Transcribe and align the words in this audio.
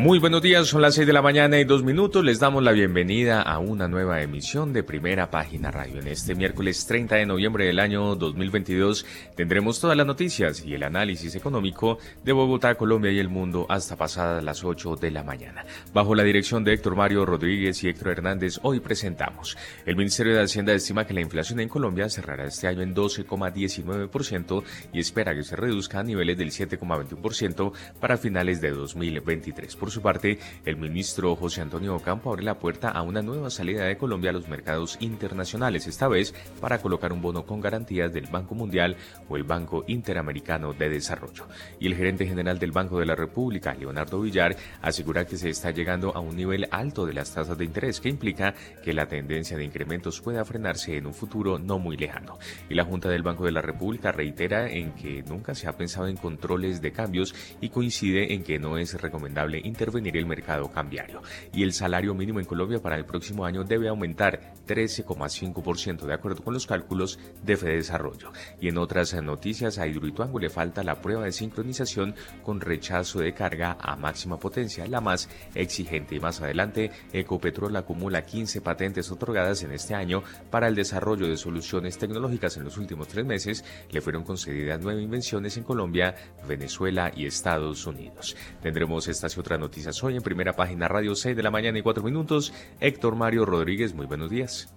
Muy 0.00 0.18
buenos 0.18 0.40
días, 0.40 0.66
son 0.66 0.80
las 0.80 0.94
6 0.94 1.06
de 1.06 1.12
la 1.12 1.20
mañana 1.20 1.58
y 1.58 1.64
dos 1.64 1.82
minutos. 1.82 2.24
Les 2.24 2.40
damos 2.40 2.62
la 2.62 2.72
bienvenida 2.72 3.42
a 3.42 3.58
una 3.58 3.86
nueva 3.86 4.22
emisión 4.22 4.72
de 4.72 4.82
Primera 4.82 5.30
Página 5.30 5.70
Radio. 5.70 6.00
En 6.00 6.08
este 6.08 6.34
miércoles 6.34 6.86
30 6.86 7.16
de 7.16 7.26
noviembre 7.26 7.66
del 7.66 7.78
año 7.78 8.16
2022 8.16 9.04
tendremos 9.36 9.78
todas 9.78 9.98
las 9.98 10.06
noticias 10.06 10.64
y 10.64 10.72
el 10.72 10.84
análisis 10.84 11.34
económico 11.34 11.98
de 12.24 12.32
Bogotá, 12.32 12.76
Colombia 12.76 13.12
y 13.12 13.18
el 13.18 13.28
mundo 13.28 13.66
hasta 13.68 13.96
pasadas 13.96 14.42
las 14.42 14.64
8 14.64 14.96
de 14.96 15.10
la 15.10 15.22
mañana. 15.22 15.66
Bajo 15.92 16.14
la 16.14 16.22
dirección 16.22 16.64
de 16.64 16.72
Héctor 16.72 16.96
Mario 16.96 17.26
Rodríguez 17.26 17.84
y 17.84 17.90
Héctor 17.90 18.12
Hernández, 18.12 18.58
hoy 18.62 18.80
presentamos. 18.80 19.58
El 19.84 19.96
Ministerio 19.96 20.34
de 20.34 20.44
Hacienda 20.44 20.72
estima 20.72 21.06
que 21.06 21.12
la 21.12 21.20
inflación 21.20 21.60
en 21.60 21.68
Colombia 21.68 22.08
cerrará 22.08 22.46
este 22.46 22.68
año 22.68 22.80
en 22.80 22.94
12,19% 22.94 24.62
y 24.94 24.98
espera 24.98 25.34
que 25.34 25.44
se 25.44 25.56
reduzca 25.56 26.00
a 26.00 26.04
niveles 26.04 26.38
del 26.38 26.52
7,21% 26.52 27.72
para 28.00 28.16
finales 28.16 28.62
de 28.62 28.70
2023. 28.70 29.76
Por 29.76 29.89
su 29.90 30.02
parte, 30.02 30.38
el 30.64 30.76
ministro 30.76 31.36
José 31.36 31.60
Antonio 31.60 31.96
Ocampo 31.96 32.30
abre 32.30 32.44
la 32.44 32.58
puerta 32.58 32.90
a 32.90 33.02
una 33.02 33.22
nueva 33.22 33.50
salida 33.50 33.84
de 33.84 33.96
Colombia 33.96 34.30
a 34.30 34.32
los 34.32 34.48
mercados 34.48 34.96
internacionales, 35.00 35.86
esta 35.86 36.08
vez 36.08 36.34
para 36.60 36.78
colocar 36.78 37.12
un 37.12 37.20
bono 37.20 37.44
con 37.44 37.60
garantías 37.60 38.12
del 38.12 38.26
Banco 38.26 38.54
Mundial 38.54 38.96
o 39.28 39.36
el 39.36 39.44
Banco 39.44 39.84
Interamericano 39.86 40.72
de 40.72 40.88
Desarrollo. 40.88 41.46
Y 41.78 41.86
el 41.86 41.96
gerente 41.96 42.26
general 42.26 42.58
del 42.58 42.72
Banco 42.72 42.98
de 42.98 43.06
la 43.06 43.14
República, 43.14 43.74
Leonardo 43.74 44.20
Villar, 44.20 44.56
asegura 44.82 45.26
que 45.26 45.36
se 45.36 45.50
está 45.50 45.70
llegando 45.70 46.14
a 46.14 46.20
un 46.20 46.36
nivel 46.36 46.66
alto 46.70 47.06
de 47.06 47.14
las 47.14 47.32
tasas 47.32 47.58
de 47.58 47.64
interés 47.64 48.00
que 48.00 48.08
implica 48.08 48.54
que 48.82 48.92
la 48.92 49.06
tendencia 49.06 49.56
de 49.56 49.64
incrementos 49.64 50.20
pueda 50.20 50.44
frenarse 50.44 50.96
en 50.96 51.06
un 51.06 51.14
futuro 51.14 51.58
no 51.58 51.78
muy 51.78 51.96
lejano. 51.96 52.38
Y 52.68 52.74
la 52.74 52.84
Junta 52.84 53.08
del 53.08 53.22
Banco 53.22 53.44
de 53.44 53.52
la 53.52 53.62
República 53.62 54.12
reitera 54.12 54.70
en 54.70 54.92
que 54.92 55.22
nunca 55.22 55.54
se 55.54 55.68
ha 55.68 55.72
pensado 55.72 56.06
en 56.08 56.16
controles 56.16 56.80
de 56.80 56.92
cambios 56.92 57.34
y 57.60 57.68
coincide 57.68 58.34
en 58.34 58.42
que 58.42 58.58
no 58.58 58.78
es 58.78 59.00
recomendable 59.00 59.60
intervenir 59.80 60.18
el 60.18 60.26
mercado 60.26 60.70
cambiario. 60.70 61.22
Y 61.54 61.62
el 61.62 61.72
salario 61.72 62.14
mínimo 62.14 62.38
en 62.38 62.44
Colombia 62.44 62.82
para 62.82 62.96
el 62.96 63.06
próximo 63.06 63.46
año 63.46 63.64
debe 63.64 63.88
aumentar 63.88 64.52
13,5% 64.68 66.04
de 66.04 66.12
acuerdo 66.12 66.42
con 66.42 66.52
los 66.52 66.66
cálculos 66.66 67.18
de 67.42 67.56
Fede 67.56 67.76
Desarrollo. 67.76 68.30
Y 68.60 68.68
en 68.68 68.76
otras 68.76 69.14
noticias, 69.22 69.78
a 69.78 69.86
Hidroituango 69.86 70.38
le 70.38 70.50
falta 70.50 70.82
la 70.82 71.00
prueba 71.00 71.24
de 71.24 71.32
sincronización 71.32 72.14
con 72.42 72.60
rechazo 72.60 73.20
de 73.20 73.32
carga 73.32 73.78
a 73.80 73.96
máxima 73.96 74.38
potencia, 74.38 74.86
la 74.86 75.00
más 75.00 75.30
exigente. 75.54 76.14
Y 76.14 76.20
más 76.20 76.42
adelante, 76.42 76.90
Ecopetrol 77.12 77.74
acumula 77.76 78.22
15 78.22 78.60
patentes 78.60 79.10
otorgadas 79.10 79.62
en 79.62 79.72
este 79.72 79.94
año 79.94 80.22
para 80.50 80.68
el 80.68 80.74
desarrollo 80.74 81.26
de 81.26 81.38
soluciones 81.38 81.96
tecnológicas 81.96 82.56
en 82.58 82.64
los 82.64 82.76
últimos 82.76 83.08
tres 83.08 83.24
meses. 83.24 83.64
Le 83.90 84.02
fueron 84.02 84.24
concedidas 84.24 84.78
nueve 84.82 85.00
invenciones 85.00 85.56
en 85.56 85.64
Colombia, 85.64 86.14
Venezuela 86.46 87.10
y 87.16 87.24
Estados 87.24 87.86
Unidos. 87.86 88.36
Tendremos 88.60 89.08
estas 89.08 89.36
y 89.36 89.40
otras 89.40 89.58
noticias 89.58 89.69
noticias 89.70 90.02
hoy 90.02 90.16
en 90.16 90.22
primera 90.22 90.56
página 90.56 90.88
radio 90.88 91.14
6 91.14 91.36
de 91.36 91.44
la 91.44 91.50
mañana 91.52 91.78
y 91.78 91.82
4 91.82 92.02
minutos. 92.02 92.52
Héctor 92.80 93.14
Mario 93.14 93.44
Rodríguez, 93.44 93.94
muy 93.94 94.04
buenos 94.04 94.28
días. 94.28 94.68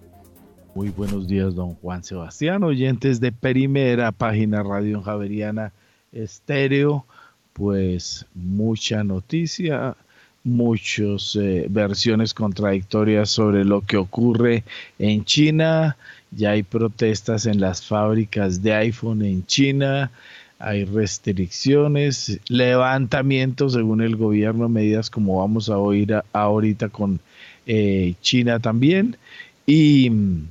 Muy 0.76 0.90
buenos 0.90 1.26
días, 1.26 1.52
don 1.56 1.74
Juan 1.74 2.04
Sebastián, 2.04 2.62
oyentes 2.62 3.18
de 3.18 3.32
primera 3.32 4.12
página 4.12 4.62
radio 4.62 5.02
Javeriana 5.02 5.72
Estéreo. 6.12 7.06
Pues 7.54 8.24
mucha 8.36 9.02
noticia, 9.02 9.96
muchas 10.44 11.34
eh, 11.34 11.66
versiones 11.68 12.32
contradictorias 12.32 13.30
sobre 13.30 13.64
lo 13.64 13.80
que 13.80 13.96
ocurre 13.96 14.62
en 15.00 15.24
China. 15.24 15.96
Ya 16.30 16.50
hay 16.50 16.62
protestas 16.62 17.46
en 17.46 17.60
las 17.60 17.84
fábricas 17.84 18.62
de 18.62 18.74
iPhone 18.74 19.22
en 19.22 19.44
China 19.44 20.12
hay 20.58 20.84
restricciones, 20.84 22.40
levantamientos 22.48 23.74
según 23.74 24.00
el 24.00 24.16
gobierno, 24.16 24.68
medidas 24.68 25.10
como 25.10 25.40
vamos 25.40 25.68
a 25.68 25.78
oír 25.78 26.14
ahorita 26.32 26.88
con 26.88 27.20
eh, 27.66 28.14
China 28.20 28.60
también. 28.60 29.16
Y 29.66 30.10
mm, 30.10 30.48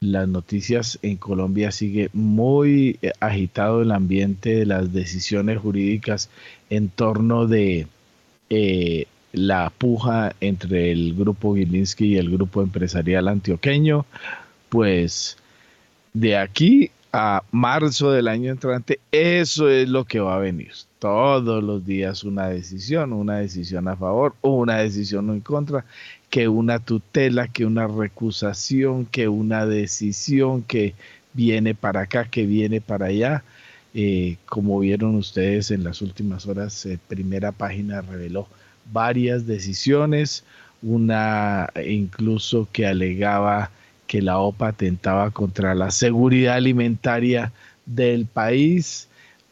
las 0.00 0.28
noticias 0.28 0.98
en 1.02 1.16
Colombia 1.16 1.70
sigue 1.72 2.10
muy 2.12 2.98
eh, 3.02 3.12
agitado 3.20 3.82
el 3.82 3.92
ambiente 3.92 4.56
de 4.56 4.66
las 4.66 4.92
decisiones 4.92 5.58
jurídicas 5.58 6.30
en 6.70 6.88
torno 6.88 7.46
de 7.46 7.86
eh, 8.48 9.06
la 9.32 9.70
puja 9.70 10.34
entre 10.40 10.90
el 10.90 11.14
grupo 11.14 11.54
Gilinski 11.54 12.14
y 12.14 12.16
el 12.16 12.30
grupo 12.30 12.62
empresarial 12.62 13.28
antioqueño. 13.28 14.06
Pues 14.68 15.36
de 16.12 16.36
aquí 16.36 16.90
a 17.12 17.42
marzo 17.50 18.12
del 18.12 18.28
año 18.28 18.50
entrante, 18.50 19.00
eso 19.10 19.68
es 19.68 19.88
lo 19.88 20.04
que 20.04 20.20
va 20.20 20.36
a 20.36 20.38
venir. 20.38 20.72
Todos 20.98 21.62
los 21.62 21.84
días 21.84 22.24
una 22.24 22.48
decisión, 22.48 23.12
una 23.12 23.38
decisión 23.38 23.88
a 23.88 23.96
favor 23.96 24.34
o 24.42 24.56
una 24.56 24.78
decisión 24.78 25.30
en 25.30 25.40
contra, 25.40 25.84
que 26.28 26.48
una 26.48 26.78
tutela, 26.78 27.48
que 27.48 27.64
una 27.64 27.86
recusación, 27.88 29.06
que 29.06 29.28
una 29.28 29.66
decisión 29.66 30.62
que 30.62 30.94
viene 31.32 31.74
para 31.74 32.02
acá, 32.02 32.26
que 32.26 32.46
viene 32.46 32.80
para 32.80 33.06
allá. 33.06 33.42
Eh, 33.92 34.36
como 34.46 34.78
vieron 34.78 35.16
ustedes 35.16 35.72
en 35.72 35.82
las 35.82 36.00
últimas 36.02 36.46
horas, 36.46 36.86
eh, 36.86 36.98
primera 37.08 37.50
página 37.50 38.02
reveló 38.02 38.46
varias 38.92 39.46
decisiones, 39.46 40.44
una 40.82 41.68
incluso 41.86 42.68
que 42.72 42.86
alegaba 42.86 43.70
que 44.10 44.20
la 44.20 44.40
OPA 44.40 44.70
atentaba 44.70 45.30
contra 45.30 45.72
la 45.76 45.92
seguridad 45.92 46.56
alimentaria 46.56 47.52
del 47.86 48.26
país. 48.26 49.08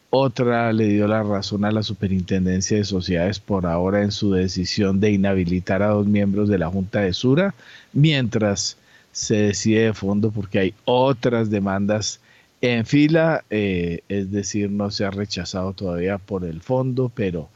Otra 0.09 0.73
le 0.73 0.89
dio 0.89 1.07
la 1.07 1.23
razón 1.23 1.63
a 1.63 1.71
la 1.71 1.81
Superintendencia 1.81 2.75
de 2.75 2.83
Sociedades 2.83 3.39
por 3.39 3.65
ahora 3.65 4.01
en 4.01 4.11
su 4.11 4.33
decisión 4.33 4.99
de 4.99 5.11
inhabilitar 5.11 5.81
a 5.81 5.91
dos 5.91 6.07
miembros 6.07 6.49
de 6.49 6.57
la 6.57 6.67
Junta 6.67 6.99
de 6.99 7.13
Sura, 7.13 7.55
mientras 7.93 8.75
se 9.13 9.35
decide 9.35 9.85
de 9.85 9.93
fondo 9.93 10.29
porque 10.29 10.59
hay 10.59 10.73
otras 10.83 11.49
demandas 11.49 12.19
en 12.59 12.85
fila, 12.85 13.45
eh, 13.49 14.01
es 14.09 14.29
decir, 14.29 14.69
no 14.69 14.91
se 14.91 15.05
ha 15.05 15.09
rechazado 15.09 15.71
todavía 15.71 16.17
por 16.17 16.43
el 16.43 16.59
fondo, 16.59 17.09
pero 17.15 17.47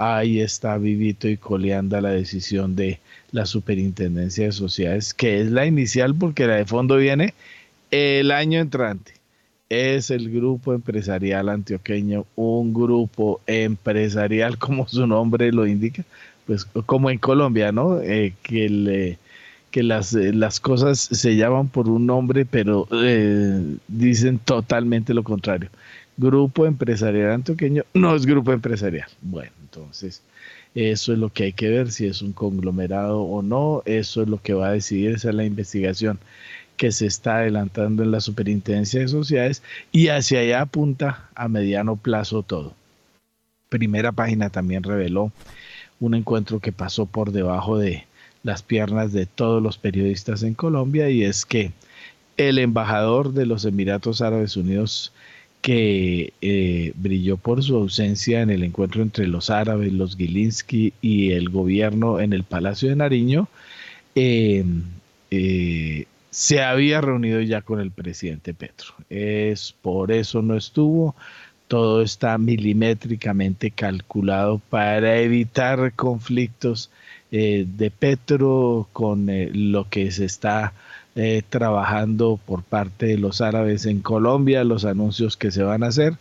ahí 0.00 0.40
está 0.40 0.78
vivito 0.78 1.28
y 1.28 1.36
coleando 1.36 2.00
la 2.00 2.08
decisión 2.08 2.74
de 2.74 2.98
la 3.32 3.44
Superintendencia 3.44 4.46
de 4.46 4.52
Sociedades, 4.52 5.12
que 5.12 5.42
es 5.42 5.50
la 5.50 5.66
inicial 5.66 6.14
porque 6.14 6.46
la 6.46 6.54
de 6.56 6.64
fondo 6.64 6.96
viene 6.96 7.34
el 7.90 8.30
año 8.30 8.60
entrante. 8.60 9.12
Es 9.68 10.10
el 10.10 10.30
grupo 10.30 10.72
empresarial 10.72 11.50
antioqueño, 11.50 12.24
un 12.34 12.72
grupo 12.72 13.42
empresarial 13.46 14.58
como 14.58 14.88
su 14.88 15.06
nombre 15.06 15.52
lo 15.52 15.66
indica, 15.66 16.02
pues 16.46 16.64
como 16.64 17.10
en 17.10 17.18
Colombia, 17.18 17.70
¿no? 17.70 18.00
Eh, 18.00 18.32
que 18.42 19.82
las, 19.82 20.60
cosas 20.60 20.98
se 20.98 21.36
llaman 21.36 21.68
por 21.68 21.90
un 21.90 22.06
nombre, 22.06 22.46
pero 22.46 22.88
eh, 22.90 23.76
dicen 23.86 24.38
totalmente 24.38 25.12
lo 25.12 25.22
contrario. 25.22 25.68
Grupo 26.16 26.66
empresarial 26.66 27.32
antioqueño 27.32 27.84
no 27.92 28.16
es 28.16 28.24
grupo 28.24 28.52
empresarial. 28.52 29.08
Bueno, 29.22 29.52
entonces 29.70 30.22
eso 30.74 31.12
es 31.12 31.18
lo 31.18 31.30
que 31.32 31.44
hay 31.44 31.52
que 31.52 31.68
ver, 31.68 31.90
si 31.90 32.06
es 32.06 32.22
un 32.22 32.32
conglomerado 32.32 33.20
o 33.22 33.42
no. 33.42 33.82
Eso 33.86 34.22
es 34.22 34.28
lo 34.28 34.40
que 34.40 34.54
va 34.54 34.68
a 34.68 34.72
decidir, 34.72 35.12
esa 35.12 35.30
es 35.30 35.34
la 35.34 35.44
investigación 35.44 36.18
que 36.76 36.92
se 36.92 37.06
está 37.06 37.38
adelantando 37.38 38.02
en 38.02 38.10
la 38.10 38.20
Superintendencia 38.20 39.00
de 39.00 39.08
Sociedades 39.08 39.62
y 39.92 40.08
hacia 40.08 40.40
allá 40.40 40.62
apunta 40.62 41.28
a 41.34 41.48
mediano 41.48 41.96
plazo 41.96 42.42
todo. 42.42 42.74
Primera 43.68 44.12
página 44.12 44.50
también 44.50 44.82
reveló 44.82 45.32
un 46.00 46.14
encuentro 46.14 46.60
que 46.60 46.72
pasó 46.72 47.06
por 47.06 47.32
debajo 47.32 47.76
de 47.76 48.06
las 48.42 48.62
piernas 48.62 49.12
de 49.12 49.26
todos 49.26 49.62
los 49.62 49.76
periodistas 49.76 50.42
en 50.42 50.54
Colombia 50.54 51.10
y 51.10 51.24
es 51.24 51.44
que 51.44 51.72
el 52.38 52.58
embajador 52.58 53.34
de 53.34 53.44
los 53.44 53.66
Emiratos 53.66 54.22
Árabes 54.22 54.56
Unidos 54.56 55.12
que 55.60 56.32
eh, 56.40 56.92
brilló 56.96 57.36
por 57.36 57.62
su 57.62 57.76
ausencia 57.76 58.40
en 58.40 58.50
el 58.50 58.62
encuentro 58.62 59.02
entre 59.02 59.26
los 59.26 59.50
árabes, 59.50 59.92
los 59.92 60.16
Gilinski 60.16 60.94
y 61.02 61.32
el 61.32 61.50
gobierno 61.50 62.20
en 62.20 62.32
el 62.32 62.44
Palacio 62.44 62.88
de 62.88 62.96
Nariño, 62.96 63.48
eh, 64.14 64.64
eh, 65.30 66.06
se 66.30 66.62
había 66.62 67.00
reunido 67.00 67.40
ya 67.40 67.60
con 67.60 67.80
el 67.80 67.90
presidente 67.90 68.54
Petro. 68.54 68.94
Es 69.10 69.74
por 69.82 70.12
eso 70.12 70.42
no 70.42 70.56
estuvo. 70.56 71.14
Todo 71.68 72.02
está 72.02 72.38
milimétricamente 72.38 73.70
calculado 73.70 74.60
para 74.70 75.18
evitar 75.18 75.92
conflictos 75.94 76.90
de 77.30 77.92
Petro 77.96 78.88
con 78.92 79.28
lo 79.52 79.88
que 79.88 80.10
se 80.10 80.24
está 80.24 80.72
eh, 81.16 81.42
trabajando 81.48 82.38
por 82.44 82.62
parte 82.62 83.06
de 83.06 83.18
los 83.18 83.40
árabes 83.40 83.86
en 83.86 84.00
Colombia, 84.00 84.64
los 84.64 84.84
anuncios 84.84 85.36
que 85.36 85.50
se 85.50 85.62
van 85.62 85.82
a 85.82 85.88
hacer. 85.88 86.14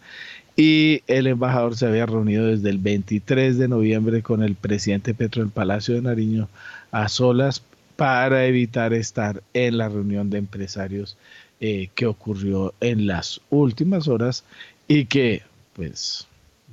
y 0.56 1.04
el 1.08 1.28
embajador 1.28 1.78
se 1.78 1.88
había 1.88 2.06
reunido 2.06 2.48
desde 2.48 2.70
el 2.70 2.80
23 2.80 3.58
de 3.58 3.68
noviembre 3.70 4.22
con 4.22 4.44
el 4.44 4.56
presidente 4.56 5.14
Petro 5.14 5.42
en 5.44 5.52
Palacio 5.52 5.96
de 5.96 6.02
Nariño 6.02 6.50
a 6.92 7.08
solas 7.08 7.64
para 7.96 8.46
evitar 8.46 8.94
estar 8.94 9.44
en 9.54 9.78
la 9.78 9.90
reunión 9.90 10.30
de 10.30 10.38
empresarios 10.38 11.18
eh, 11.60 11.90
que 11.96 12.06
ocurrió 12.06 12.74
en 12.80 13.08
las 13.08 13.42
últimas 13.50 14.08
horas 14.08 14.46
y 14.88 15.04
que, 15.06 15.44
pues, 15.74 16.26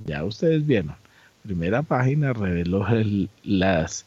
ya 0.04 0.22
ustedes 0.22 0.64
vieron, 0.64 0.94
primera 1.42 1.82
página 1.82 2.32
reveló 2.32 2.86
los 3.42 4.06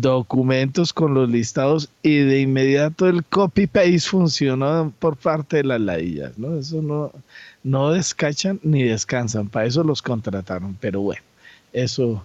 documentos 0.00 0.92
con 0.92 1.14
los 1.14 1.28
listados 1.28 1.88
y 2.02 2.18
de 2.18 2.40
inmediato 2.40 3.08
el 3.08 3.24
copy-paste 3.24 4.00
funcionó 4.00 4.92
por 4.98 5.16
parte 5.16 5.58
de 5.58 5.64
las 5.64 5.80
ladillas, 5.80 6.36
¿no? 6.36 6.58
Eso 6.58 6.82
no, 6.82 7.12
no 7.62 7.92
descachan 7.92 8.58
ni 8.62 8.82
descansan, 8.82 9.48
para 9.48 9.66
eso 9.66 9.84
los 9.84 10.02
contrataron, 10.02 10.76
pero 10.80 11.00
bueno, 11.00 11.22
eso 11.72 12.24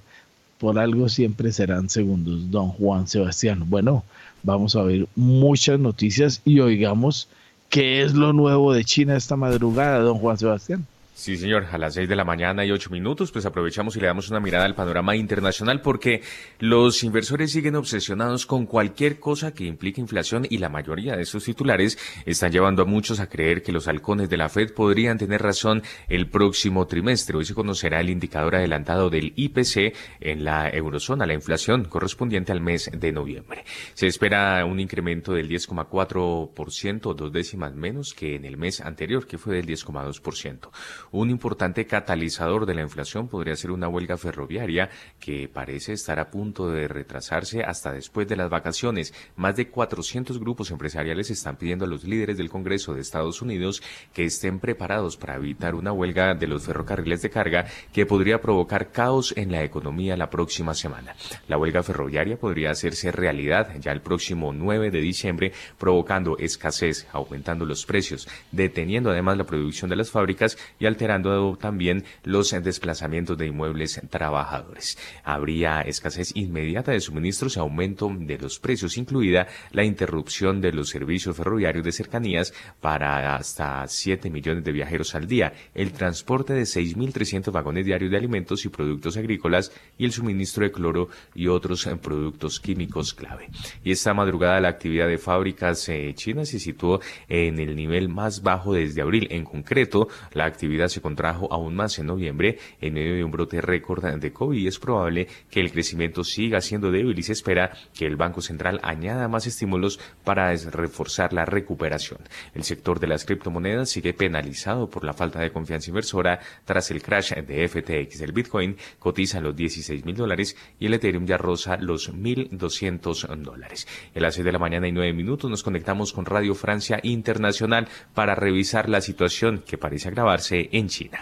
por 0.58 0.80
algo 0.80 1.10
siempre 1.10 1.52
serán 1.52 1.90
segundos, 1.90 2.50
don 2.50 2.70
Juan 2.70 3.08
Sebastián. 3.08 3.64
Bueno, 3.70 4.04
vamos 4.42 4.76
a 4.76 4.82
ver 4.82 5.08
muchas 5.16 5.80
noticias 5.80 6.42
y 6.46 6.60
oigamos 6.60 7.30
qué 7.70 8.02
es 8.02 8.14
lo 8.14 8.34
nuevo 8.34 8.74
de 8.74 8.84
China 8.84 9.16
esta 9.16 9.36
madrugada, 9.36 10.00
don 10.00 10.18
Juan 10.18 10.38
Sebastián. 10.38 10.86
Sí, 11.20 11.36
señor, 11.36 11.68
a 11.70 11.78
las 11.78 11.96
seis 11.96 12.08
de 12.08 12.16
la 12.16 12.24
mañana 12.24 12.64
y 12.64 12.72
ocho 12.72 12.92
minutos, 12.92 13.34
pues 13.34 13.46
aprovechamos 13.46 13.94
y 13.94 14.00
le 14.00 14.08
damos 14.08 14.30
una 14.30 14.40
mirada 14.40 14.64
al 14.64 14.74
panorama 14.74 15.18
internacional 15.18 15.82
porque 15.82 16.22
los 16.60 17.04
inversores 17.04 17.52
siguen 17.52 17.76
obsesionados 17.76 18.46
con 18.46 18.66
cualquier 18.66 19.20
cosa 19.20 19.54
que 19.54 19.66
implique 19.66 20.00
inflación 20.00 20.48
y 20.50 20.60
la 20.60 20.70
mayoría 20.70 21.18
de 21.18 21.26
sus 21.26 21.44
titulares 21.44 21.98
están 22.26 22.54
llevando 22.54 22.84
a 22.84 22.86
muchos 22.86 23.20
a 23.20 23.28
creer 23.28 23.64
que 23.64 23.74
los 23.74 23.90
halcones 23.90 24.30
de 24.30 24.38
la 24.38 24.48
Fed 24.48 24.72
podrían 24.72 25.18
tener 25.18 25.42
razón 25.42 25.84
el 26.08 26.30
próximo 26.30 26.88
trimestre. 26.88 27.36
Hoy 27.36 27.44
se 27.44 27.54
conocerá 27.54 28.00
el 28.00 28.10
indicador 28.10 28.56
adelantado 28.56 29.10
del 29.10 29.34
IPC 29.36 29.94
en 30.22 30.46
la 30.46 30.70
eurozona, 30.70 31.26
la 31.26 31.34
inflación 31.34 31.84
correspondiente 31.84 32.54
al 32.54 32.62
mes 32.62 32.90
de 32.94 33.12
noviembre. 33.12 33.66
Se 33.94 34.08
espera 34.08 34.64
un 34.64 34.80
incremento 34.80 35.34
del 35.34 35.50
10,4%, 35.50 37.14
dos 37.14 37.34
décimas 37.34 37.76
menos 37.76 38.14
que 38.14 38.36
en 38.36 38.46
el 38.46 38.56
mes 38.56 38.80
anterior, 38.80 39.28
que 39.28 39.38
fue 39.38 39.58
del 39.58 39.68
10,2%. 39.68 40.70
Un 41.12 41.30
importante 41.30 41.88
catalizador 41.88 42.66
de 42.66 42.76
la 42.76 42.82
inflación 42.82 43.28
podría 43.28 43.56
ser 43.56 43.72
una 43.72 43.88
huelga 43.88 44.18
ferroviaria 44.18 44.90
que 45.20 45.48
parece 45.48 45.94
estar 45.94 46.20
a 46.20 46.30
punto 46.30 46.70
de 46.70 46.88
retrasarse 46.88 47.64
hasta 47.64 47.92
después 47.92 48.28
de 48.28 48.36
las 48.36 48.50
vacaciones. 48.50 49.14
Más 49.36 49.56
de 49.56 49.70
400 49.70 50.40
grupos 50.40 50.72
empresariales 50.72 51.30
están 51.32 51.58
pidiendo 51.58 51.86
a 51.86 51.88
los 51.88 52.04
líderes 52.04 52.38
del 52.38 52.50
Congreso 52.50 52.94
de 52.94 53.02
Estados 53.02 53.42
Unidos 53.42 53.82
que 54.14 54.26
estén 54.26 54.60
preparados 54.60 55.18
para 55.18 55.36
evitar 55.36 55.76
una 55.76 55.92
huelga 55.92 56.36
de 56.36 56.48
los 56.48 56.66
ferrocarriles 56.66 57.22
de 57.22 57.30
carga 57.30 57.66
que 57.92 58.06
podría 58.06 58.42
provocar 58.42 58.92
caos 58.92 59.34
en 59.36 59.52
la 59.52 59.64
economía 59.64 60.16
la 60.16 60.30
próxima 60.30 60.76
semana. 60.76 61.16
La 61.48 61.58
huelga 61.58 61.82
ferroviaria 61.82 62.38
podría 62.38 62.72
hacerse 62.72 63.12
realidad 63.12 63.76
ya 63.80 63.92
el 63.92 64.02
próximo 64.02 64.54
9 64.54 64.92
de 64.92 65.02
diciembre, 65.02 65.54
provocando 65.78 66.38
escasez, 66.38 67.08
aumentando 67.12 67.66
los 67.66 67.86
precios, 67.86 68.28
deteniendo 68.52 69.10
además 69.10 69.38
la 69.38 69.46
producción 69.46 69.90
de 69.90 69.96
las 69.96 70.12
fábricas 70.12 70.58
y 70.80 70.86
alterando 71.00 71.56
también 71.56 72.04
los 72.26 72.52
desplazamientos 72.52 73.38
de 73.38 73.48
inmuebles 73.48 74.02
trabajadores. 74.10 74.98
Habría 75.24 75.80
escasez 75.80 76.36
inmediata 76.36 76.92
de 76.92 77.00
suministros 77.00 77.56
y 77.56 77.60
aumento 77.62 78.12
de 78.14 78.38
los 78.38 78.60
precios, 78.60 78.98
incluida 78.98 79.48
la 79.72 79.86
interrupción 79.86 80.60
de 80.60 80.74
los 80.74 80.90
servicios 80.90 81.38
ferroviarios 81.38 81.86
de 81.86 81.94
cercanías 81.94 82.54
para 82.82 83.38
hasta 83.38 83.88
7 83.88 84.30
millones 84.30 84.66
de 84.66 84.74
viajeros 84.74 85.16
al 85.16 85.26
día, 85.26 85.54
el 85.74 85.94
transporte 85.94 86.52
de 86.52 86.64
6.300 86.64 87.50
vagones 87.54 87.86
diarios 87.86 88.12
de 88.12 88.18
alimentos 88.18 88.66
y 88.66 88.70
productos 88.70 89.16
agrícolas 89.16 89.72
y 89.98 90.04
el 90.04 90.12
suministro 90.12 90.66
de 90.66 90.72
cloro 90.74 91.08
y 91.34 91.48
otros 91.48 91.88
productos 92.02 92.60
químicos 92.60 93.14
clave. 93.14 93.48
Y 93.86 93.92
esta 93.92 94.14
madrugada 94.14 94.60
la 94.60 94.68
actividad 94.68 95.08
de 95.08 95.18
fábricas 95.18 95.88
eh, 95.88 96.14
chinas 96.16 96.50
se 96.50 96.60
situó 96.60 97.00
en 97.30 97.58
el 97.60 97.78
nivel 97.78 98.10
más 98.10 98.44
bajo 98.44 98.74
desde 98.74 99.02
abril. 99.02 99.28
En 99.32 99.46
concreto, 99.46 100.10
la 100.34 100.46
actividad 100.46 100.89
se 100.90 101.02
contrajo 101.02 101.52
aún 101.52 101.76
más 101.76 101.98
en 102.00 102.08
noviembre 102.08 102.58
en 102.82 102.94
medio 102.94 103.16
de 103.16 103.24
un 103.24 103.32
brote 103.32 103.62
récord 103.62 104.04
de 104.04 104.34
COVID 104.34 104.60
y 104.60 104.68
es 104.68 104.80
probable 104.80 105.28
que 105.50 105.60
el 105.60 105.72
crecimiento 105.72 106.24
siga 106.24 106.62
siendo 106.62 106.92
débil 106.92 107.18
y 107.18 107.24
se 107.24 107.34
espera 107.34 107.72
que 107.94 108.06
el 108.06 108.16
Banco 108.16 108.42
Central 108.42 108.80
añada 108.84 109.28
más 109.28 109.48
estímulos 109.48 110.00
para 110.24 110.54
reforzar 110.56 111.34
la 111.34 111.46
recuperación. 111.46 112.20
El 112.54 112.64
sector 112.64 113.00
de 113.00 113.08
las 113.08 113.26
criptomonedas 113.26 113.90
sigue 113.90 114.14
penalizado 114.14 114.90
por 114.90 115.04
la 115.04 115.14
falta 115.14 115.40
de 115.40 115.52
confianza 115.52 115.90
inversora 115.90 116.40
tras 116.66 116.92
el 116.92 117.02
crash 117.02 117.34
de 117.34 117.68
FTX. 117.68 118.22
El 118.22 118.32
Bitcoin 118.32 118.78
cotiza 118.98 119.40
los 119.42 119.56
16 119.56 120.06
mil 120.06 120.16
dólares 120.16 120.56
y 120.80 120.86
el 120.86 120.94
Ethereum 120.94 121.26
ya 121.26 121.38
roza 121.38 121.78
los 121.78 122.14
1.200 122.14 123.28
dólares. 123.38 123.88
En 124.14 124.22
las 124.22 124.36
6 124.36 124.46
de 124.46 124.52
la 124.52 124.60
mañana 124.60 124.88
y 124.88 124.92
9 124.92 125.14
minutos 125.14 125.50
nos 125.50 125.64
conectamos 125.64 126.14
con 126.14 126.26
Radio 126.26 126.56
Francia 126.56 127.00
Internacional 127.04 127.88
para 128.14 128.36
revisar 128.36 128.90
la 128.90 129.02
situación 129.02 129.64
que 129.66 129.78
parece 129.78 130.10
agravarse 130.10 130.70
en 130.72 130.79
China. 130.88 131.20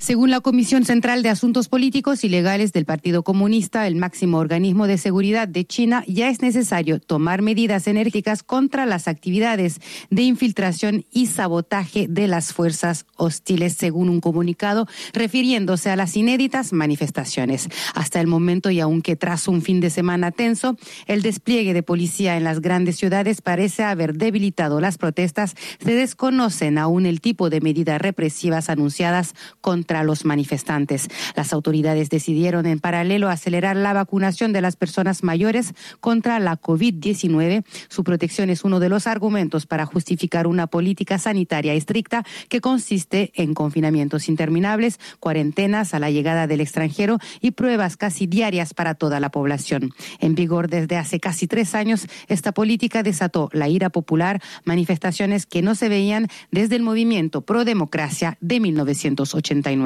Según 0.00 0.30
la 0.30 0.40
Comisión 0.40 0.86
Central 0.86 1.22
de 1.22 1.28
Asuntos 1.28 1.68
Políticos 1.68 2.24
y 2.24 2.30
Legales 2.30 2.72
del 2.72 2.86
Partido 2.86 3.22
Comunista, 3.22 3.86
el 3.86 3.96
máximo 3.96 4.38
organismo 4.38 4.86
de 4.86 4.96
seguridad 4.96 5.46
de 5.46 5.66
China, 5.66 6.04
ya 6.06 6.30
es 6.30 6.40
necesario 6.40 7.00
tomar 7.00 7.42
medidas 7.42 7.86
enérgicas 7.86 8.42
contra 8.42 8.86
las 8.86 9.08
actividades 9.08 9.78
de 10.08 10.22
infiltración 10.22 11.04
y 11.12 11.26
sabotaje 11.26 12.06
de 12.08 12.28
las 12.28 12.54
fuerzas 12.54 13.04
hostiles, 13.16 13.74
según 13.74 14.08
un 14.08 14.22
comunicado 14.22 14.88
refiriéndose 15.12 15.90
a 15.90 15.96
las 15.96 16.16
inéditas 16.16 16.72
manifestaciones. 16.72 17.68
Hasta 17.94 18.22
el 18.22 18.26
momento, 18.26 18.70
y 18.70 18.80
aunque 18.80 19.16
tras 19.16 19.48
un 19.48 19.60
fin 19.60 19.80
de 19.80 19.90
semana 19.90 20.30
tenso, 20.30 20.78
el 21.08 21.20
despliegue 21.20 21.74
de 21.74 21.82
policía 21.82 22.38
en 22.38 22.44
las 22.44 22.62
grandes 22.62 22.96
ciudades 22.96 23.42
parece 23.42 23.82
haber 23.82 24.14
debilitado 24.14 24.80
las 24.80 24.96
protestas, 24.96 25.56
se 25.78 25.92
desconocen 25.92 26.78
aún 26.78 27.04
el 27.04 27.20
tipo 27.20 27.50
de 27.50 27.60
medidas 27.60 28.00
represivas 28.00 28.70
anunciadas 28.70 29.34
contra 29.60 29.89
los 29.90 30.24
manifestantes. 30.24 31.08
Las 31.34 31.52
autoridades 31.52 32.10
decidieron 32.10 32.66
en 32.66 32.78
paralelo 32.78 33.28
acelerar 33.28 33.76
la 33.76 33.92
vacunación 33.92 34.52
de 34.52 34.60
las 34.60 34.76
personas 34.76 35.22
mayores 35.22 35.74
contra 36.00 36.38
la 36.38 36.60
COVID-19. 36.60 37.64
Su 37.88 38.04
protección 38.04 38.50
es 38.50 38.64
uno 38.64 38.80
de 38.80 38.88
los 38.88 39.06
argumentos 39.06 39.66
para 39.66 39.86
justificar 39.86 40.46
una 40.46 40.68
política 40.68 41.18
sanitaria 41.18 41.74
estricta 41.74 42.24
que 42.48 42.60
consiste 42.60 43.32
en 43.34 43.54
confinamientos 43.54 44.28
interminables, 44.28 45.00
cuarentenas 45.18 45.92
a 45.92 45.98
la 45.98 46.10
llegada 46.10 46.46
del 46.46 46.60
extranjero 46.60 47.18
y 47.40 47.50
pruebas 47.50 47.96
casi 47.96 48.26
diarias 48.26 48.74
para 48.74 48.94
toda 48.94 49.18
la 49.20 49.30
población. 49.30 49.90
En 50.20 50.34
vigor 50.34 50.68
desde 50.68 50.96
hace 50.96 51.18
casi 51.18 51.46
tres 51.46 51.74
años, 51.74 52.06
esta 52.28 52.52
política 52.52 53.02
desató 53.02 53.48
la 53.52 53.68
ira 53.68 53.90
popular, 53.90 54.40
manifestaciones 54.64 55.46
que 55.46 55.62
no 55.62 55.74
se 55.74 55.88
veían 55.88 56.28
desde 56.50 56.76
el 56.76 56.82
movimiento 56.82 57.40
pro 57.42 57.64
democracia 57.64 58.38
de 58.40 58.60
1989. 58.60 59.79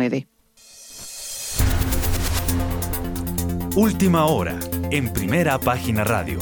Última 3.77 4.27
hora, 4.27 4.59
en 4.91 5.13
primera 5.13 5.59
página 5.59 6.05
radio. 6.05 6.39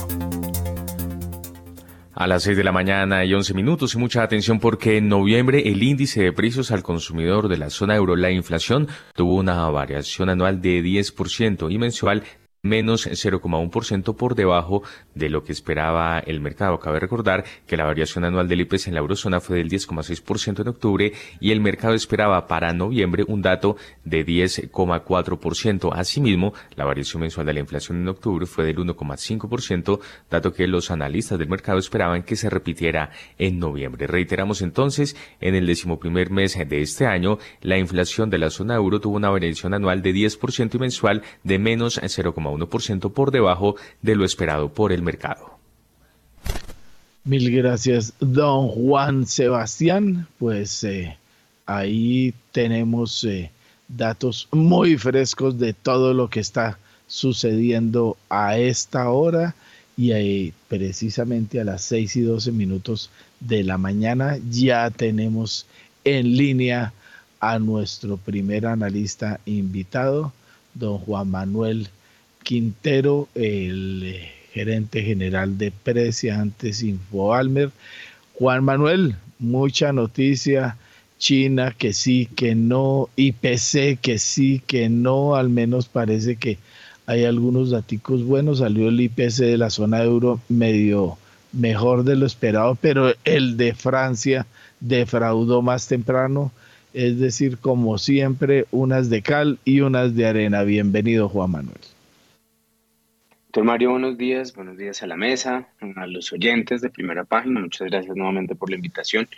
A 2.14 2.26
las 2.26 2.42
6 2.42 2.59
de 2.59 2.64
la 2.64 2.73
mañana 2.73 3.25
y 3.25 3.32
11 3.32 3.54
minutos 3.54 3.94
y 3.94 3.99
mucha 3.99 4.23
atención 4.23 4.61
porque 4.61 4.99
en 4.99 5.09
noviembre 5.09 5.62
el 5.71 5.82
índice 5.82 6.23
de 6.23 6.32
precios 6.32 6.71
al 6.71 6.82
consumidor 6.82 7.49
de 7.49 7.56
la 7.56 7.71
zona 7.71 7.97
euro, 7.97 8.16
la 8.16 8.30
inflación, 8.30 8.87
tuvo 9.14 9.37
una 9.37 9.68
variación 9.71 10.28
anual 10.28 10.61
de 10.61 10.82
10% 10.82 11.73
y 11.73 11.78
mensual 11.78 12.23
menos 12.64 13.09
0,1% 13.09 14.14
por 14.14 14.37
debajo 14.37 14.85
de 15.16 15.28
lo 15.28 15.42
que 15.42 15.50
esperaba 15.50 16.21
el 16.21 16.40
mercado. 16.40 16.78
Cabe 16.78 17.00
recordar 17.00 17.45
que 17.66 17.76
la 17.76 17.85
variación 17.85 18.25
anual 18.25 18.47
del 18.47 18.61
IPC 18.61 18.87
en 18.87 18.95
la 18.95 19.00
eurozona 19.00 19.40
fue 19.40 19.57
del 19.57 19.69
10,6% 19.69 20.61
en 20.61 20.69
octubre 20.69 21.12
y 21.40 21.50
el 21.50 21.61
mercado 21.61 21.95
esperaba 21.95 22.47
para 22.47 22.73
noviembre 22.73 23.25
un 23.26 23.42
dato 23.42 23.76
de 24.04 24.25
10,4%. 24.25 25.90
Asimismo, 25.92 26.54
la 26.76 26.85
variación 26.85 27.23
mensual 27.23 27.47
de 27.47 27.54
la 27.54 27.59
inflación 27.59 28.00
en 28.00 28.09
octubre 28.09 28.47
fue 28.47 28.64
del 28.64 28.76
1,5%, 28.76 29.99
dato 30.31 30.52
que 30.52 30.69
los 30.69 30.92
analistas 30.92 31.40
del 31.40 31.49
mercado 31.49 31.81
esperaban 31.81 32.23
que 32.23 32.37
se 32.37 32.49
repitiera 32.49 33.11
en 33.38 33.59
noviembre. 33.59 34.07
Reiteramos 34.07 34.62
entonces, 34.62 35.16
en 35.40 35.57
el 35.57 35.66
decimoprimer 35.66 36.31
mes 36.31 36.57
de 36.57 36.81
este 36.81 37.07
año, 37.07 37.38
la 37.61 37.78
inflación 37.78 38.31
de 38.31 38.38
la 38.38 38.50
zona 38.50 38.76
euro 38.76 39.00
tuvo 39.00 39.16
una 39.16 39.31
variación 39.31 39.75
anual 39.75 40.00
de 40.00 40.14
10% 40.14 40.76
y 40.76 40.78
mensual 40.78 41.23
de 41.42 41.59
menos 41.59 42.00
0,1%. 42.00 42.51
1% 42.52 43.12
por 43.12 43.30
debajo 43.30 43.76
de 44.00 44.16
lo 44.16 44.25
esperado 44.25 44.68
por 44.68 44.92
el 44.92 45.02
mercado. 45.02 45.59
Mil 47.25 47.50
gracias, 47.54 48.14
don 48.18 48.68
Juan 48.68 49.26
Sebastián. 49.26 50.26
Pues 50.38 50.82
eh, 50.82 51.16
ahí 51.66 52.35
tenemos 52.50 53.23
eh, 53.25 53.50
datos 53.88 54.49
muy 54.50 54.97
frescos 54.97 55.59
de 55.59 55.73
todo 55.73 56.14
lo 56.14 56.28
que 56.28 56.40
está 56.40 56.78
sucediendo 57.06 58.16
a 58.28 58.59
esta 58.59 59.11
hora 59.11 59.54
y 59.97 60.12
ahí, 60.12 60.52
precisamente 60.68 61.61
a 61.61 61.64
las 61.64 61.82
6 61.82 62.16
y 62.16 62.21
12 62.23 62.52
minutos 62.52 63.11
de 63.40 63.62
la 63.62 63.76
mañana 63.76 64.38
ya 64.50 64.90
tenemos 64.90 65.66
en 66.04 66.37
línea 66.37 66.92
a 67.40 67.59
nuestro 67.59 68.16
primer 68.16 68.66
analista 68.66 69.38
invitado, 69.44 70.32
don 70.75 70.99
Juan 70.99 71.30
Manuel 71.30 71.88
Quintero, 72.42 73.28
el 73.34 74.02
eh, 74.04 74.30
gerente 74.52 75.02
general 75.02 75.58
de 75.58 75.70
Precia 75.70 76.40
antes 76.40 76.82
InfoAlmer. 76.82 77.70
Juan 78.34 78.64
Manuel, 78.64 79.16
mucha 79.38 79.92
noticia. 79.92 80.76
China 81.18 81.72
que 81.78 81.92
sí, 81.92 82.28
que 82.34 82.56
no, 82.56 83.08
IPC 83.14 84.00
que 84.00 84.18
sí, 84.18 84.61
que 84.66 84.88
no, 84.88 85.37
al 85.37 85.50
menos 85.50 85.87
parece 85.87 86.34
que 86.34 86.58
hay 87.06 87.25
algunos 87.25 87.70
datos 87.70 88.25
buenos, 88.25 88.58
salió 88.58 88.88
el 88.88 89.00
IPC 89.00 89.38
de 89.38 89.56
la 89.56 89.70
zona 89.70 90.02
euro 90.02 90.40
medio 90.49 91.18
mejor 91.52 92.02
de 92.02 92.16
lo 92.16 92.26
esperado, 92.26 92.76
pero 92.80 93.12
el 93.25 93.56
de 93.56 93.75
Francia 93.75 94.46
defraudó 94.80 95.62
más 95.62 95.87
temprano, 95.87 96.50
es 96.92 97.18
decir, 97.18 97.58
como 97.58 97.99
siempre, 97.99 98.66
unas 98.70 99.08
de 99.08 99.22
cal 99.22 99.58
y 99.64 99.80
unas 99.80 100.16
de 100.16 100.26
arena. 100.26 100.62
Bienvenido, 100.62 101.28
Juan 101.28 101.52
Manuel. 101.52 101.91
Doctor 103.52 103.64
Mario, 103.64 103.90
buenos 103.90 104.16
días, 104.16 104.54
buenos 104.54 104.78
días 104.78 105.02
a 105.02 105.06
la 105.06 105.18
mesa, 105.18 105.68
a 105.97 106.06
los 106.06 106.32
oyentes 106.32 106.80
de 106.80 106.88
primera 106.88 107.25
página, 107.25 107.61
muchas 107.61 107.87
gracias 107.90 108.16
nuevamente 108.16 108.54
por 108.54 108.71
la 108.71 108.76
invitación. 108.76 109.28